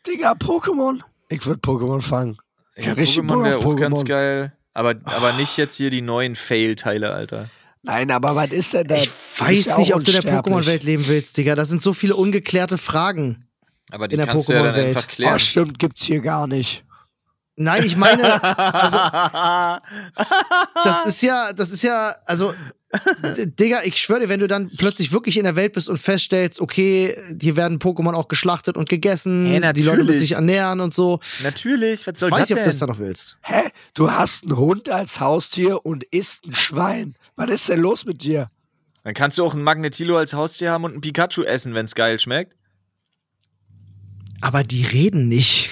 Digga, 0.06 0.32
Pokémon. 0.32 1.00
Ich 1.28 1.46
würde 1.46 1.60
Pokémon 1.60 2.02
fangen. 2.02 2.36
Ja, 2.76 2.92
richtig 2.92 3.24
Pokémon 3.24 3.44
wäre 3.44 3.58
auch 3.58 3.76
ganz 3.76 4.04
geil. 4.04 4.52
Aber, 4.72 4.94
aber 5.04 5.32
nicht 5.32 5.56
jetzt 5.56 5.76
hier 5.76 5.90
die 5.90 6.02
neuen 6.02 6.36
Fail-Teile, 6.36 7.12
Alter. 7.12 7.48
Nein, 7.82 8.10
aber 8.10 8.34
was 8.34 8.50
ist 8.50 8.72
denn 8.74 8.86
da? 8.88 8.96
Ich 8.96 9.10
weiß 9.38 9.66
ja 9.66 9.78
nicht, 9.78 9.94
ob 9.94 10.04
du 10.04 10.12
in 10.12 10.20
der. 10.20 10.34
Pokémon-Welt 10.42 10.82
leben 10.84 11.06
willst, 11.06 11.36
Digga. 11.36 11.54
Das 11.54 11.68
sind 11.68 11.82
so 11.82 11.92
viele 11.92 12.16
ungeklärte 12.16 12.78
Fragen. 12.78 13.46
Aber 13.90 14.08
die 14.08 14.14
In 14.14 14.18
der 14.18 14.26
kannst 14.26 14.48
du 14.48 14.52
ja 14.54 14.62
dann 14.62 14.74
Pokémon-Welt. 14.74 14.96
einfach 14.96 15.08
klären. 15.08 15.34
Oh, 15.34 15.38
stimmt, 15.38 15.78
gibt's 15.78 16.02
hier 16.04 16.20
gar 16.20 16.46
nicht. 16.46 16.84
Nein, 17.56 17.84
ich 17.84 17.96
meine, 17.96 18.42
also, 18.42 19.78
das 20.82 21.06
ist 21.06 21.22
ja, 21.22 21.52
das 21.52 21.70
ist 21.70 21.84
ja, 21.84 22.16
also, 22.26 22.52
Digga, 23.58 23.82
ich 23.84 24.00
schwöre 24.00 24.20
dir, 24.20 24.28
wenn 24.28 24.40
du 24.40 24.46
dann 24.46 24.70
plötzlich 24.76 25.12
wirklich 25.12 25.36
in 25.36 25.44
der 25.44 25.56
Welt 25.56 25.72
bist 25.72 25.88
und 25.88 25.96
feststellst, 25.98 26.60
okay, 26.60 27.16
hier 27.40 27.56
werden 27.56 27.78
Pokémon 27.78 28.14
auch 28.14 28.28
geschlachtet 28.28 28.76
und 28.76 28.88
gegessen, 28.88 29.46
Hey, 29.46 29.72
die 29.72 29.82
Leute 29.82 30.04
müssen 30.04 30.20
sich 30.20 30.32
ernähren 30.32 30.80
und 30.80 30.94
so. 30.94 31.20
Natürlich, 31.42 32.06
was 32.06 32.18
soll 32.18 32.30
Weiß 32.30 32.40
das 32.40 32.50
ich, 32.50 32.56
ob 32.56 32.62
du 32.62 32.68
das 32.68 32.78
dann 32.78 32.88
noch 32.88 32.98
willst. 32.98 33.38
Hä? 33.42 33.62
Du 33.94 34.10
hast 34.10 34.44
einen 34.44 34.56
Hund 34.56 34.88
als 34.88 35.20
Haustier 35.20 35.84
und 35.84 36.04
isst 36.04 36.44
ein 36.46 36.54
Schwein. 36.54 37.14
Was 37.36 37.50
ist 37.50 37.68
denn 37.68 37.80
los 37.80 38.04
mit 38.04 38.22
dir? 38.22 38.48
Dann 39.02 39.14
kannst 39.14 39.38
du 39.38 39.44
auch 39.44 39.54
einen 39.54 39.64
Magnetilo 39.64 40.16
als 40.16 40.32
Haustier 40.34 40.70
haben 40.70 40.84
und 40.84 40.92
einen 40.92 41.00
Pikachu 41.00 41.42
essen, 41.42 41.74
wenn's 41.74 41.94
geil 41.94 42.18
schmeckt. 42.18 42.54
Aber 44.40 44.62
die 44.62 44.84
reden 44.84 45.28
nicht. 45.28 45.70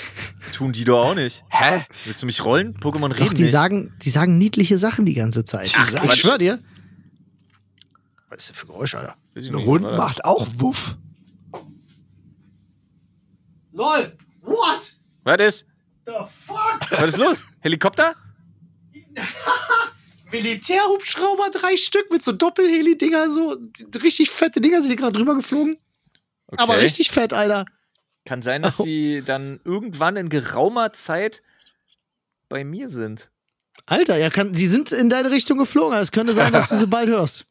Tun 0.54 0.72
die 0.72 0.84
doch 0.84 1.04
auch 1.04 1.14
nicht. 1.14 1.44
Hä? 1.48 1.84
Willst 2.04 2.22
du 2.22 2.26
mich 2.26 2.44
rollen? 2.44 2.74
Pokémon 2.74 3.12
reden 3.12 3.26
Doch, 3.26 3.34
die 3.34 3.42
nicht. 3.44 3.52
sagen, 3.52 3.92
die 4.02 4.10
sagen 4.10 4.38
niedliche 4.38 4.78
Sachen 4.78 5.06
die 5.06 5.14
ganze 5.14 5.44
Zeit. 5.44 5.72
Ach, 5.76 6.04
ich 6.04 6.14
schwör 6.14 6.38
dir. 6.38 6.58
Was 8.32 8.40
ist 8.40 8.48
das 8.50 8.56
für 8.56 8.66
Geräusch, 8.66 8.94
Alter? 8.94 9.14
Ein 9.36 9.56
Hund 9.66 9.84
oder? 9.84 9.98
macht 9.98 10.24
auch 10.24 10.46
Wuff. 10.56 10.96
LOL! 13.72 14.16
What? 14.40 14.94
Was 15.22 15.40
ist? 15.40 15.66
The 16.06 16.12
fuck? 16.30 16.80
Was 16.92 17.08
ist 17.10 17.18
los? 17.18 17.44
Helikopter? 17.60 18.14
Militärhubschrauber, 20.32 21.50
drei 21.52 21.76
Stück 21.76 22.10
mit 22.10 22.22
so 22.22 22.32
Doppelheli-Dinger, 22.32 23.28
so 23.30 23.58
richtig 24.02 24.30
fette 24.30 24.62
Dinger 24.62 24.80
sind 24.80 24.88
die 24.90 24.96
gerade 24.96 25.12
drüber 25.12 25.34
geflogen. 25.34 25.76
Okay. 26.46 26.62
Aber 26.62 26.78
richtig 26.80 27.10
fett, 27.10 27.34
Alter. 27.34 27.66
Kann 28.24 28.40
sein, 28.40 28.62
dass 28.62 28.80
Oh. 28.80 28.84
die 28.84 29.20
dann 29.22 29.60
irgendwann 29.64 30.16
in 30.16 30.30
geraumer 30.30 30.94
Zeit 30.94 31.42
bei 32.48 32.64
mir 32.64 32.88
sind. 32.88 33.30
Alter, 33.84 34.16
ja, 34.16 34.30
kann, 34.30 34.54
die 34.54 34.68
sind 34.68 34.90
in 34.90 35.10
deine 35.10 35.30
Richtung 35.30 35.58
geflogen. 35.58 35.92
Also 35.92 36.04
Es 36.04 36.12
könnte 36.12 36.32
sein, 36.32 36.50
dass 36.54 36.70
du 36.70 36.76
sie 36.78 36.86
bald 36.86 37.10
hörst. 37.10 37.44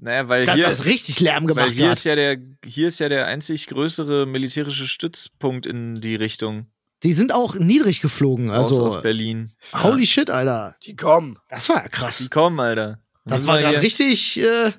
Naja, 0.00 0.28
weil 0.28 0.46
Das 0.46 0.54
hier, 0.54 0.68
ist 0.68 0.84
richtig 0.84 1.20
Lärm 1.20 1.44
weil 1.48 1.54
gemacht. 1.54 1.70
hier 1.72 1.86
grad. 1.86 1.96
ist 1.98 2.04
ja 2.04 2.14
der, 2.14 2.38
hier 2.64 2.88
ist 2.88 3.00
ja 3.00 3.08
der 3.08 3.26
einzig 3.26 3.66
größere 3.66 4.26
militärische 4.26 4.86
Stützpunkt 4.86 5.66
in 5.66 6.00
die 6.00 6.14
Richtung. 6.14 6.66
Die 7.02 7.12
sind 7.12 7.32
auch 7.32 7.54
niedrig 7.56 8.00
geflogen. 8.00 8.50
Also, 8.50 8.84
aus 8.84 9.02
Berlin. 9.02 9.52
holy 9.72 10.06
shit, 10.06 10.30
Alter. 10.30 10.76
Die 10.84 10.96
kommen. 10.96 11.38
Das 11.48 11.68
war 11.68 11.76
ja 11.78 11.82
Die 11.84 11.88
krass. 11.90 12.28
kommen, 12.30 12.58
Alter. 12.60 13.00
Das 13.24 13.38
Müssen 13.38 13.48
war 13.48 13.54
wir 13.56 13.60
gerade 13.62 13.74
hier- 13.78 13.82
richtig, 13.84 14.38
äh, 14.40 14.42
Dann 14.44 14.72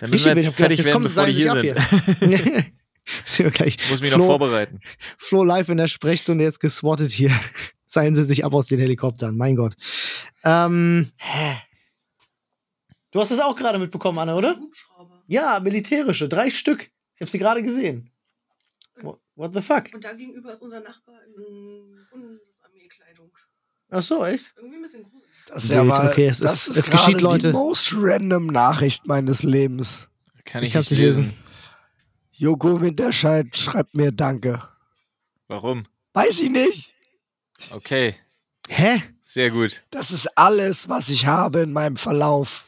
richtig 0.00 0.10
müssen 0.10 0.24
wir 0.24 0.30
wenig. 0.32 0.44
jetzt 0.44 0.56
fertig 0.56 0.78
Jetzt 0.78 0.86
werden, 0.86 0.92
kommen 0.94 1.04
bevor 1.06 1.26
die 1.26 1.34
sie 1.34 1.42
hier 1.42 1.52
sich 1.52 1.70
sind. 1.70 1.78
ab 1.78 2.16
hier. 2.54 2.64
Sind 3.26 3.44
wir 3.46 3.50
gleich. 3.50 3.76
Muss 3.90 4.00
mich 4.00 4.10
Flo, 4.10 4.18
noch 4.18 4.26
vorbereiten. 4.26 4.78
Flo 5.18 5.42
live 5.44 5.68
in 5.70 5.76
der 5.78 5.88
Sprechstunde 5.88 6.44
jetzt 6.44 6.60
geswattet 6.60 7.10
hier. 7.10 7.32
Seien 7.86 8.14
sie 8.14 8.24
sich 8.24 8.44
ab 8.44 8.54
aus 8.54 8.68
den 8.68 8.78
Helikoptern, 8.78 9.36
mein 9.36 9.56
Gott. 9.56 9.74
Ähm, 10.44 11.10
du 13.12 13.20
hast 13.20 13.30
das 13.30 13.38
auch 13.40 13.54
gerade 13.54 13.78
mitbekommen, 13.78 14.18
Anne, 14.18 14.34
oder? 14.34 14.58
Ja, 15.28 15.60
militärische, 15.60 16.28
drei 16.28 16.50
Stück. 16.50 16.82
Ich 16.82 16.90
Ich 17.16 17.20
hab 17.22 17.28
sie 17.28 17.38
gerade 17.38 17.62
gesehen. 17.62 18.10
What, 19.34 19.54
the 19.54 19.62
fuck? 19.62 19.84
Und 19.94 20.04
da 20.04 20.12
gegenüber 20.12 20.52
ist 20.52 20.60
unser 20.62 20.80
Nachbar 20.80 21.20
in 21.24 21.96
Bundesarmeekleidung. 22.10 23.30
Ach 23.90 24.02
so, 24.02 24.24
echt? 24.26 24.52
Irgendwie 24.56 24.76
ein 24.76 24.82
bisschen 24.82 25.02
gruselig. 25.04 25.30
Das 25.46 25.64
ist 25.64 25.70
ja 25.70 25.82
mal, 25.84 26.08
okay, 26.08 26.26
es 26.26 26.38
das 26.38 26.68
ist- 26.68 26.76
ist 26.76 26.76
es 26.76 26.90
geschieht, 26.90 27.20
Leute. 27.22 27.48
die 27.48 27.52
most 27.54 27.94
random 27.96 28.46
Nachricht 28.48 29.06
meines 29.06 29.42
Lebens. 29.42 30.08
Kann 30.44 30.62
Ich 30.62 30.68
ich, 30.68 30.72
kann's 30.74 30.90
nicht 30.90 30.98
nicht 31.00 31.06
lesen. 31.06 31.22
lesen. 31.24 31.38
Joko 32.32 32.80
Winterscheid 32.80 33.56
schreibt 33.56 33.94
mir 33.94 34.12
Danke. 34.12 34.68
Warum? 35.48 35.84
Weiß 36.12 36.40
ich 36.40 36.50
nicht. 36.50 36.94
Okay, 37.70 38.16
Hä? 38.68 39.02
sehr 39.24 39.50
gut. 39.50 39.82
Das 39.90 40.10
ist 40.10 40.26
alles, 40.36 40.88
was 40.90 41.08
ich 41.08 41.26
habe 41.26 41.60
in 41.60 41.72
meinem 41.72 41.96
Verlauf. 41.96 42.64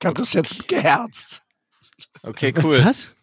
Ich 0.00 0.06
habe 0.06 0.14
das 0.18 0.32
jetzt 0.32 0.68
geherzt. 0.68 1.42
Okay, 2.22 2.52
cool. 2.62 2.84
Was? 2.84 3.16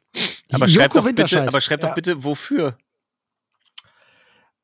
Aber 0.51 0.67
schreib 0.67 0.93
doch 0.93 1.03
bitte, 1.03 1.47
aber 1.47 1.61
schreib 1.61 1.81
Ja. 1.81 1.89
doch 1.89 1.95
bitte, 1.95 2.23
wofür? 2.23 2.77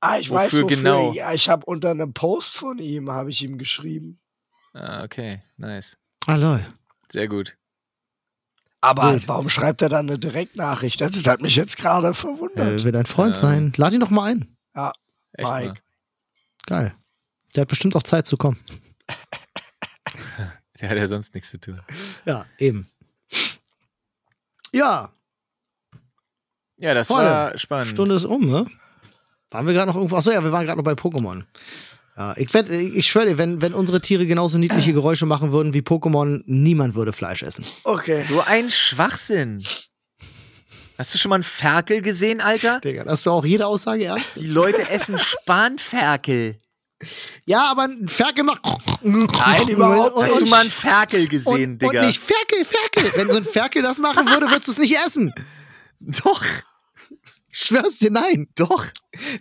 Ah, 0.02 0.18
ich 0.18 0.30
Wofür 0.30 0.38
weiß 0.46 0.54
wofür. 0.54 0.68
genau? 0.68 1.14
Ja, 1.14 1.34
ich 1.34 1.50
habe 1.50 1.66
unter 1.66 1.92
einem 1.92 2.14
Post 2.14 2.56
von 2.56 2.78
ihm 2.80 3.12
habe 3.12 3.32
ich 3.32 3.42
ihm 3.42 3.58
geschrieben. 3.58 4.20
Ah, 4.74 5.04
okay, 5.04 5.42
nice. 5.58 5.98
Ah, 6.26 6.36
lol. 6.36 6.66
Sehr 7.12 7.28
gut. 7.28 7.58
Aber 8.82 9.12
Wild. 9.14 9.28
warum 9.28 9.50
schreibt 9.50 9.82
er 9.82 9.90
dann 9.90 10.08
eine 10.08 10.18
Direktnachricht? 10.18 11.02
Das 11.02 11.12
hat 11.28 11.42
mich 11.42 11.56
jetzt 11.58 11.76
gerade 11.78 12.08
Äh, 12.10 12.14
verwundert. 12.14 12.84
will 12.86 12.92
dein 12.94 13.06
Freund 13.06 13.36
Ja. 13.36 13.42
sein. 13.42 13.74
Lad 13.76 13.92
ihn 13.94 14.00
doch 14.00 14.10
mal 14.10 14.32
ein. 14.32 14.56
Echt 15.34 15.52
Mike. 15.52 15.68
mal. 15.70 15.76
Geil. 16.66 16.96
Der 17.56 17.62
hat 17.62 17.68
bestimmt 17.68 17.96
auch 17.96 18.04
Zeit 18.04 18.26
zu 18.26 18.38
kommen. 18.38 18.58
Der 20.82 20.90
hat 20.90 20.98
ja 20.98 21.08
sonst 21.08 21.34
nichts 21.34 21.50
zu 21.52 21.60
tun. 21.60 21.80
Ja, 22.26 22.46
eben. 22.58 22.88
Ja, 24.74 25.12
Ja, 26.80 26.94
das 26.94 27.08
Freunde, 27.08 27.32
war 27.32 27.58
spannend. 27.58 27.90
Stunde 27.90 28.16
ist 28.16 28.26
um, 28.26 28.46
ne? 28.46 28.66
Waren 29.52 29.66
wir 29.66 29.74
gerade 29.74 29.88
noch 29.88 29.96
irgendwo? 29.96 30.16
Achso, 30.16 30.32
ja, 30.32 30.44
wir 30.44 30.52
waren 30.52 30.66
gerade 30.66 30.78
noch 30.78 30.86
bei 30.86 30.94
Pokémon. 30.94 31.44
Ja, 32.16 32.36
ich, 32.38 32.54
werd, 32.54 32.70
ich 32.70 33.08
schwöre 33.08 33.28
dir, 33.28 33.38
wenn, 33.38 33.62
wenn 33.62 33.74
unsere 33.74 34.00
Tiere 34.02 34.26
genauso 34.26 34.58
niedliche 34.58 34.94
Geräusche 34.94 35.26
machen 35.26 35.52
würden 35.52 35.74
wie 35.74 35.80
Pokémon, 35.80 36.44
niemand 36.46 36.96
würde 36.96 37.14
Fleisch 37.14 37.44
essen. 37.44 37.66
Okay. 37.84 38.24
So 38.24 38.42
ein 38.42 38.70
Schwachsinn. 38.70 39.66
Hast 40.98 41.14
du 41.14 41.18
schon 41.18 41.30
mal 41.30 41.36
einen 41.36 41.44
Ferkel 41.44 42.02
gesehen, 42.02 42.42
Alter? 42.42 42.82
Digga, 42.82 43.06
hast 43.08 43.26
du 43.26 43.32
auch 43.32 43.46
jede 43.46 43.66
Aussage 43.66 44.06
ernst? 44.06 44.38
Die 44.38 44.48
Leute 44.48 44.90
essen 44.90 45.18
Spanferkel. 45.18 46.60
Ja, 47.46 47.70
aber 47.72 47.84
ein 47.84 48.08
Ferkel 48.08 48.44
macht. 48.44 48.62
Nein, 49.04 49.68
überhaupt 49.70 50.16
Und-. 50.16 50.24
Hast 50.26 50.42
du 50.42 50.46
mal 50.46 50.62
einen 50.62 50.72
Ferkel 50.72 51.28
gesehen, 51.28 51.74
und, 51.74 51.82
Digga? 51.82 52.02
und 52.02 52.08
nicht 52.08 52.20
Ferkel, 52.22 52.66
Ferkel. 52.66 53.12
Wenn 53.16 53.32
so 53.32 53.38
ein 53.38 53.44
Ferkel 53.44 53.82
das 53.82 53.98
machen 54.00 54.28
würde, 54.30 54.48
würdest 54.50 54.68
du 54.68 54.72
es 54.74 54.78
nicht 54.80 54.96
essen. 54.98 55.34
Doch, 56.00 56.44
Ich 57.52 57.66
schwör's 57.66 58.00
dir, 58.00 58.10
nein. 58.12 58.48
doch. 58.56 58.86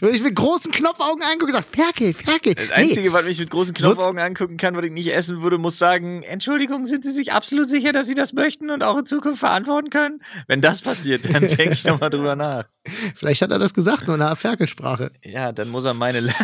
Wenn 0.00 0.12
ich 0.14 0.22
mit 0.22 0.34
großen 0.34 0.72
Knopfaugen 0.72 1.22
angucke, 1.22 1.52
sag 1.52 1.64
Ferkel, 1.64 2.12
Ferkel. 2.14 2.54
Das 2.54 2.66
Nee, 2.68 2.72
Einzige, 2.72 3.12
was 3.12 3.24
mich 3.24 3.38
mit 3.38 3.48
großen 3.50 3.74
Knopfaugen 3.74 4.18
angucken 4.20 4.56
kann, 4.56 4.74
was 4.76 4.84
ich 4.84 4.90
nicht 4.90 5.12
essen 5.12 5.40
würde, 5.42 5.58
muss 5.58 5.78
sagen, 5.78 6.22
Entschuldigung, 6.24 6.86
sind 6.86 7.04
Sie 7.04 7.12
sich 7.12 7.32
absolut 7.32 7.68
sicher, 7.68 7.92
dass 7.92 8.06
Sie 8.08 8.14
das 8.14 8.32
möchten 8.32 8.70
und 8.70 8.82
auch 8.82 8.96
in 8.98 9.06
Zukunft 9.06 9.38
verantworten 9.38 9.90
können? 9.90 10.20
Wenn 10.48 10.60
das 10.60 10.82
passiert, 10.82 11.26
dann 11.32 11.46
denke 11.46 11.70
ich 11.74 11.84
nochmal 11.84 12.10
drüber 12.10 12.34
nach. 12.34 12.64
vielleicht 13.14 13.42
hat 13.42 13.50
er 13.52 13.58
das 13.60 13.72
gesagt, 13.74 14.06
nur 14.06 14.16
in 14.16 14.22
einer 14.22 14.34
Ferkelsprache. 14.36 15.12
Ja, 15.22 15.52
dann 15.52 15.68
muss 15.68 15.84
er 15.84 15.94
meine 15.94 16.18
lernen. 16.20 16.36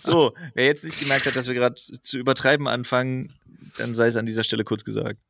So, 0.00 0.34
wer 0.54 0.66
jetzt 0.66 0.84
nicht 0.84 0.98
gemerkt 1.00 1.26
hat, 1.26 1.36
dass 1.36 1.46
wir 1.48 1.54
gerade 1.54 1.74
zu 1.76 2.18
übertreiben 2.18 2.68
anfangen, 2.68 3.32
dann 3.78 3.94
sei 3.94 4.06
es 4.06 4.16
an 4.16 4.26
dieser 4.26 4.44
Stelle 4.44 4.64
kurz 4.64 4.84
gesagt. 4.84 5.20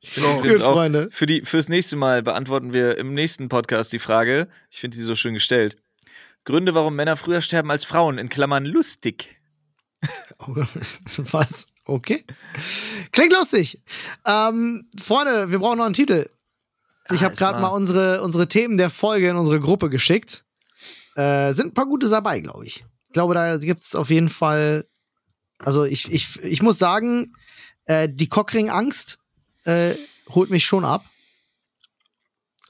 Ich 0.00 0.10
finde 0.10 0.34
übrigens 0.38 0.60
auch, 0.60 0.74
Freunde. 0.74 1.08
für 1.10 1.26
die, 1.26 1.42
fürs 1.42 1.68
nächste 1.68 1.96
Mal 1.96 2.22
beantworten 2.22 2.72
wir 2.72 2.98
im 2.98 3.14
nächsten 3.14 3.48
Podcast 3.48 3.92
die 3.92 3.98
Frage, 3.98 4.48
ich 4.70 4.80
finde 4.80 4.96
sie 4.96 5.02
so 5.02 5.14
schön 5.14 5.34
gestellt. 5.34 5.76
Gründe, 6.44 6.74
warum 6.74 6.94
Männer 6.94 7.16
früher 7.16 7.40
sterben 7.40 7.70
als 7.70 7.84
Frauen, 7.86 8.18
in 8.18 8.28
Klammern 8.28 8.66
lustig. 8.66 9.40
Was? 11.16 11.66
Okay. 11.86 12.24
Klingt 13.12 13.32
lustig. 13.32 13.80
Ähm, 14.26 14.86
Freunde, 15.00 15.50
wir 15.50 15.58
brauchen 15.58 15.78
noch 15.78 15.86
einen 15.86 15.94
Titel. 15.94 16.28
Ich 17.10 17.20
Ah, 17.20 17.24
habe 17.24 17.34
gerade 17.36 17.60
mal 17.60 17.68
unsere, 17.68 18.22
unsere 18.22 18.46
Themen 18.48 18.76
der 18.76 18.90
Folge 18.90 19.28
in 19.28 19.36
unsere 19.36 19.60
Gruppe 19.60 19.88
geschickt. 19.90 20.43
Äh, 21.16 21.52
sind 21.52 21.68
ein 21.68 21.74
paar 21.74 21.86
gute 21.86 22.08
dabei, 22.08 22.40
glaube 22.40 22.66
ich. 22.66 22.84
Ich 23.08 23.12
glaube, 23.12 23.34
da 23.34 23.56
gibt 23.58 23.82
es 23.82 23.94
auf 23.94 24.10
jeden 24.10 24.28
Fall. 24.28 24.86
Also, 25.58 25.84
ich, 25.84 26.10
ich, 26.12 26.42
ich 26.42 26.62
muss 26.62 26.78
sagen, 26.78 27.34
äh, 27.86 28.08
die 28.10 28.28
Cockring-Angst 28.28 29.18
äh, 29.64 29.94
holt 30.28 30.50
mich 30.50 30.64
schon 30.64 30.84
ab. 30.84 31.04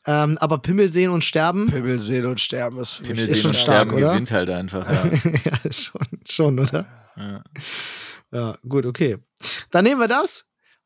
Ähm, 0.06 0.36
aber 0.38 0.58
Pimmel 0.58 0.90
sehen 0.90 1.10
und 1.10 1.24
sterben, 1.24 1.70
Pimmel 1.70 1.98
sehen 1.98 2.26
und 2.26 2.38
sterben 2.38 2.78
ist, 2.78 3.02
Pimmel 3.02 3.20
Ist 3.20 3.36
sehen 3.36 3.40
schon 3.40 3.50
und 3.52 3.56
stark, 3.56 3.86
sterben 3.88 3.94
oder? 3.96 4.10
gewinnt 4.10 4.30
halt 4.32 4.50
einfach. 4.50 4.86
Ja. 5.24 5.30
ja, 5.44 5.58
ist 5.64 5.84
schon, 5.84 6.02
schon, 6.28 6.58
oder? 6.60 6.86
ja. 7.16 7.44
Ja, 8.30 8.58
gut, 8.68 8.84
okay. 8.84 9.16
Dann 9.70 9.84
nehmen 9.84 10.00
wir 10.00 10.08
das 10.08 10.44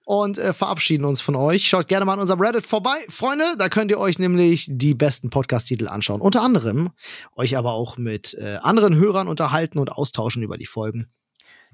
und 0.09 0.39
äh, 0.39 0.55
verabschieden 0.55 1.05
uns 1.05 1.21
von 1.21 1.37
euch. 1.37 1.69
Schaut 1.69 1.87
gerne 1.87 2.07
mal 2.07 2.15
an 2.15 2.21
unserem 2.21 2.41
Reddit 2.41 2.65
vorbei, 2.65 2.97
Freunde. 3.11 3.45
Da 3.59 3.69
könnt 3.69 3.91
ihr 3.91 3.99
euch 3.99 4.19
nämlich 4.19 4.67
die 4.67 4.95
besten 4.95 5.29
Podcast-Titel 5.29 5.87
anschauen. 5.87 6.23
Unter 6.23 6.41
anderem 6.41 6.93
euch 7.37 7.59
aber 7.59 7.73
auch 7.73 7.99
mit 7.99 8.33
äh, 8.33 8.57
anderen 8.63 8.97
Hörern 8.97 9.29
unterhalten 9.29 9.79
und 9.79 9.93
austauschen 9.93 10.43
über 10.43 10.57
die 10.57 10.65
Folgen. 10.65 11.11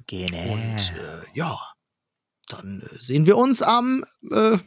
Genau. 0.08 0.52
Und 0.52 0.92
äh, 0.98 1.22
ja, 1.34 1.60
dann 2.48 2.82
äh, 2.82 2.96
sehen 2.98 3.24
wir 3.24 3.36
uns 3.36 3.62
am, 3.62 4.04
äh, 4.32 4.58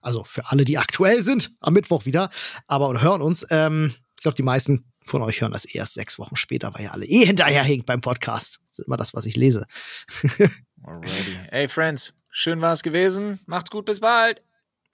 also 0.00 0.24
für 0.24 0.50
alle, 0.50 0.64
die 0.64 0.78
aktuell 0.78 1.22
sind, 1.22 1.52
am 1.60 1.74
Mittwoch 1.74 2.06
wieder, 2.06 2.30
aber 2.66 2.88
und 2.88 3.00
hören 3.00 3.22
uns. 3.22 3.46
Ähm, 3.48 3.94
ich 4.16 4.22
glaube, 4.22 4.34
die 4.34 4.42
meisten 4.42 4.92
von 5.06 5.22
euch 5.22 5.40
hören 5.40 5.52
das 5.52 5.66
erst 5.66 5.94
sechs 5.94 6.18
Wochen 6.18 6.34
später, 6.34 6.74
weil 6.74 6.82
ihr 6.82 6.92
alle 6.92 7.06
eh 7.06 7.24
hinterherhinkt 7.24 7.86
beim 7.86 8.00
Podcast. 8.00 8.58
Das 8.66 8.80
ist 8.80 8.86
immer 8.88 8.96
das, 8.96 9.14
was 9.14 9.24
ich 9.24 9.36
lese. 9.36 9.66
Alrighty. 10.82 11.38
Hey, 11.50 11.68
Friends, 11.68 12.12
schön 12.34 12.60
war 12.60 12.72
es 12.72 12.82
gewesen. 12.82 13.40
Macht's 13.46 13.70
gut, 13.70 13.86
bis 13.86 14.00
bald. 14.00 14.42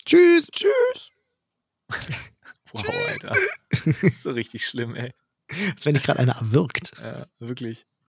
Tschüss. 0.05 0.49
Tschüss. 0.53 1.11
Wow, 2.73 2.85
Alter. 3.09 3.35
Das 3.71 3.85
ist 3.85 4.23
so 4.23 4.31
richtig 4.31 4.65
schlimm, 4.65 4.95
ey. 4.95 5.13
Als 5.75 5.85
wenn 5.85 5.95
dich 5.95 6.05
gerade 6.05 6.21
einer 6.21 6.37
erwürgt. 6.41 6.93
Ja, 7.03 7.27
wirklich. 7.41 7.85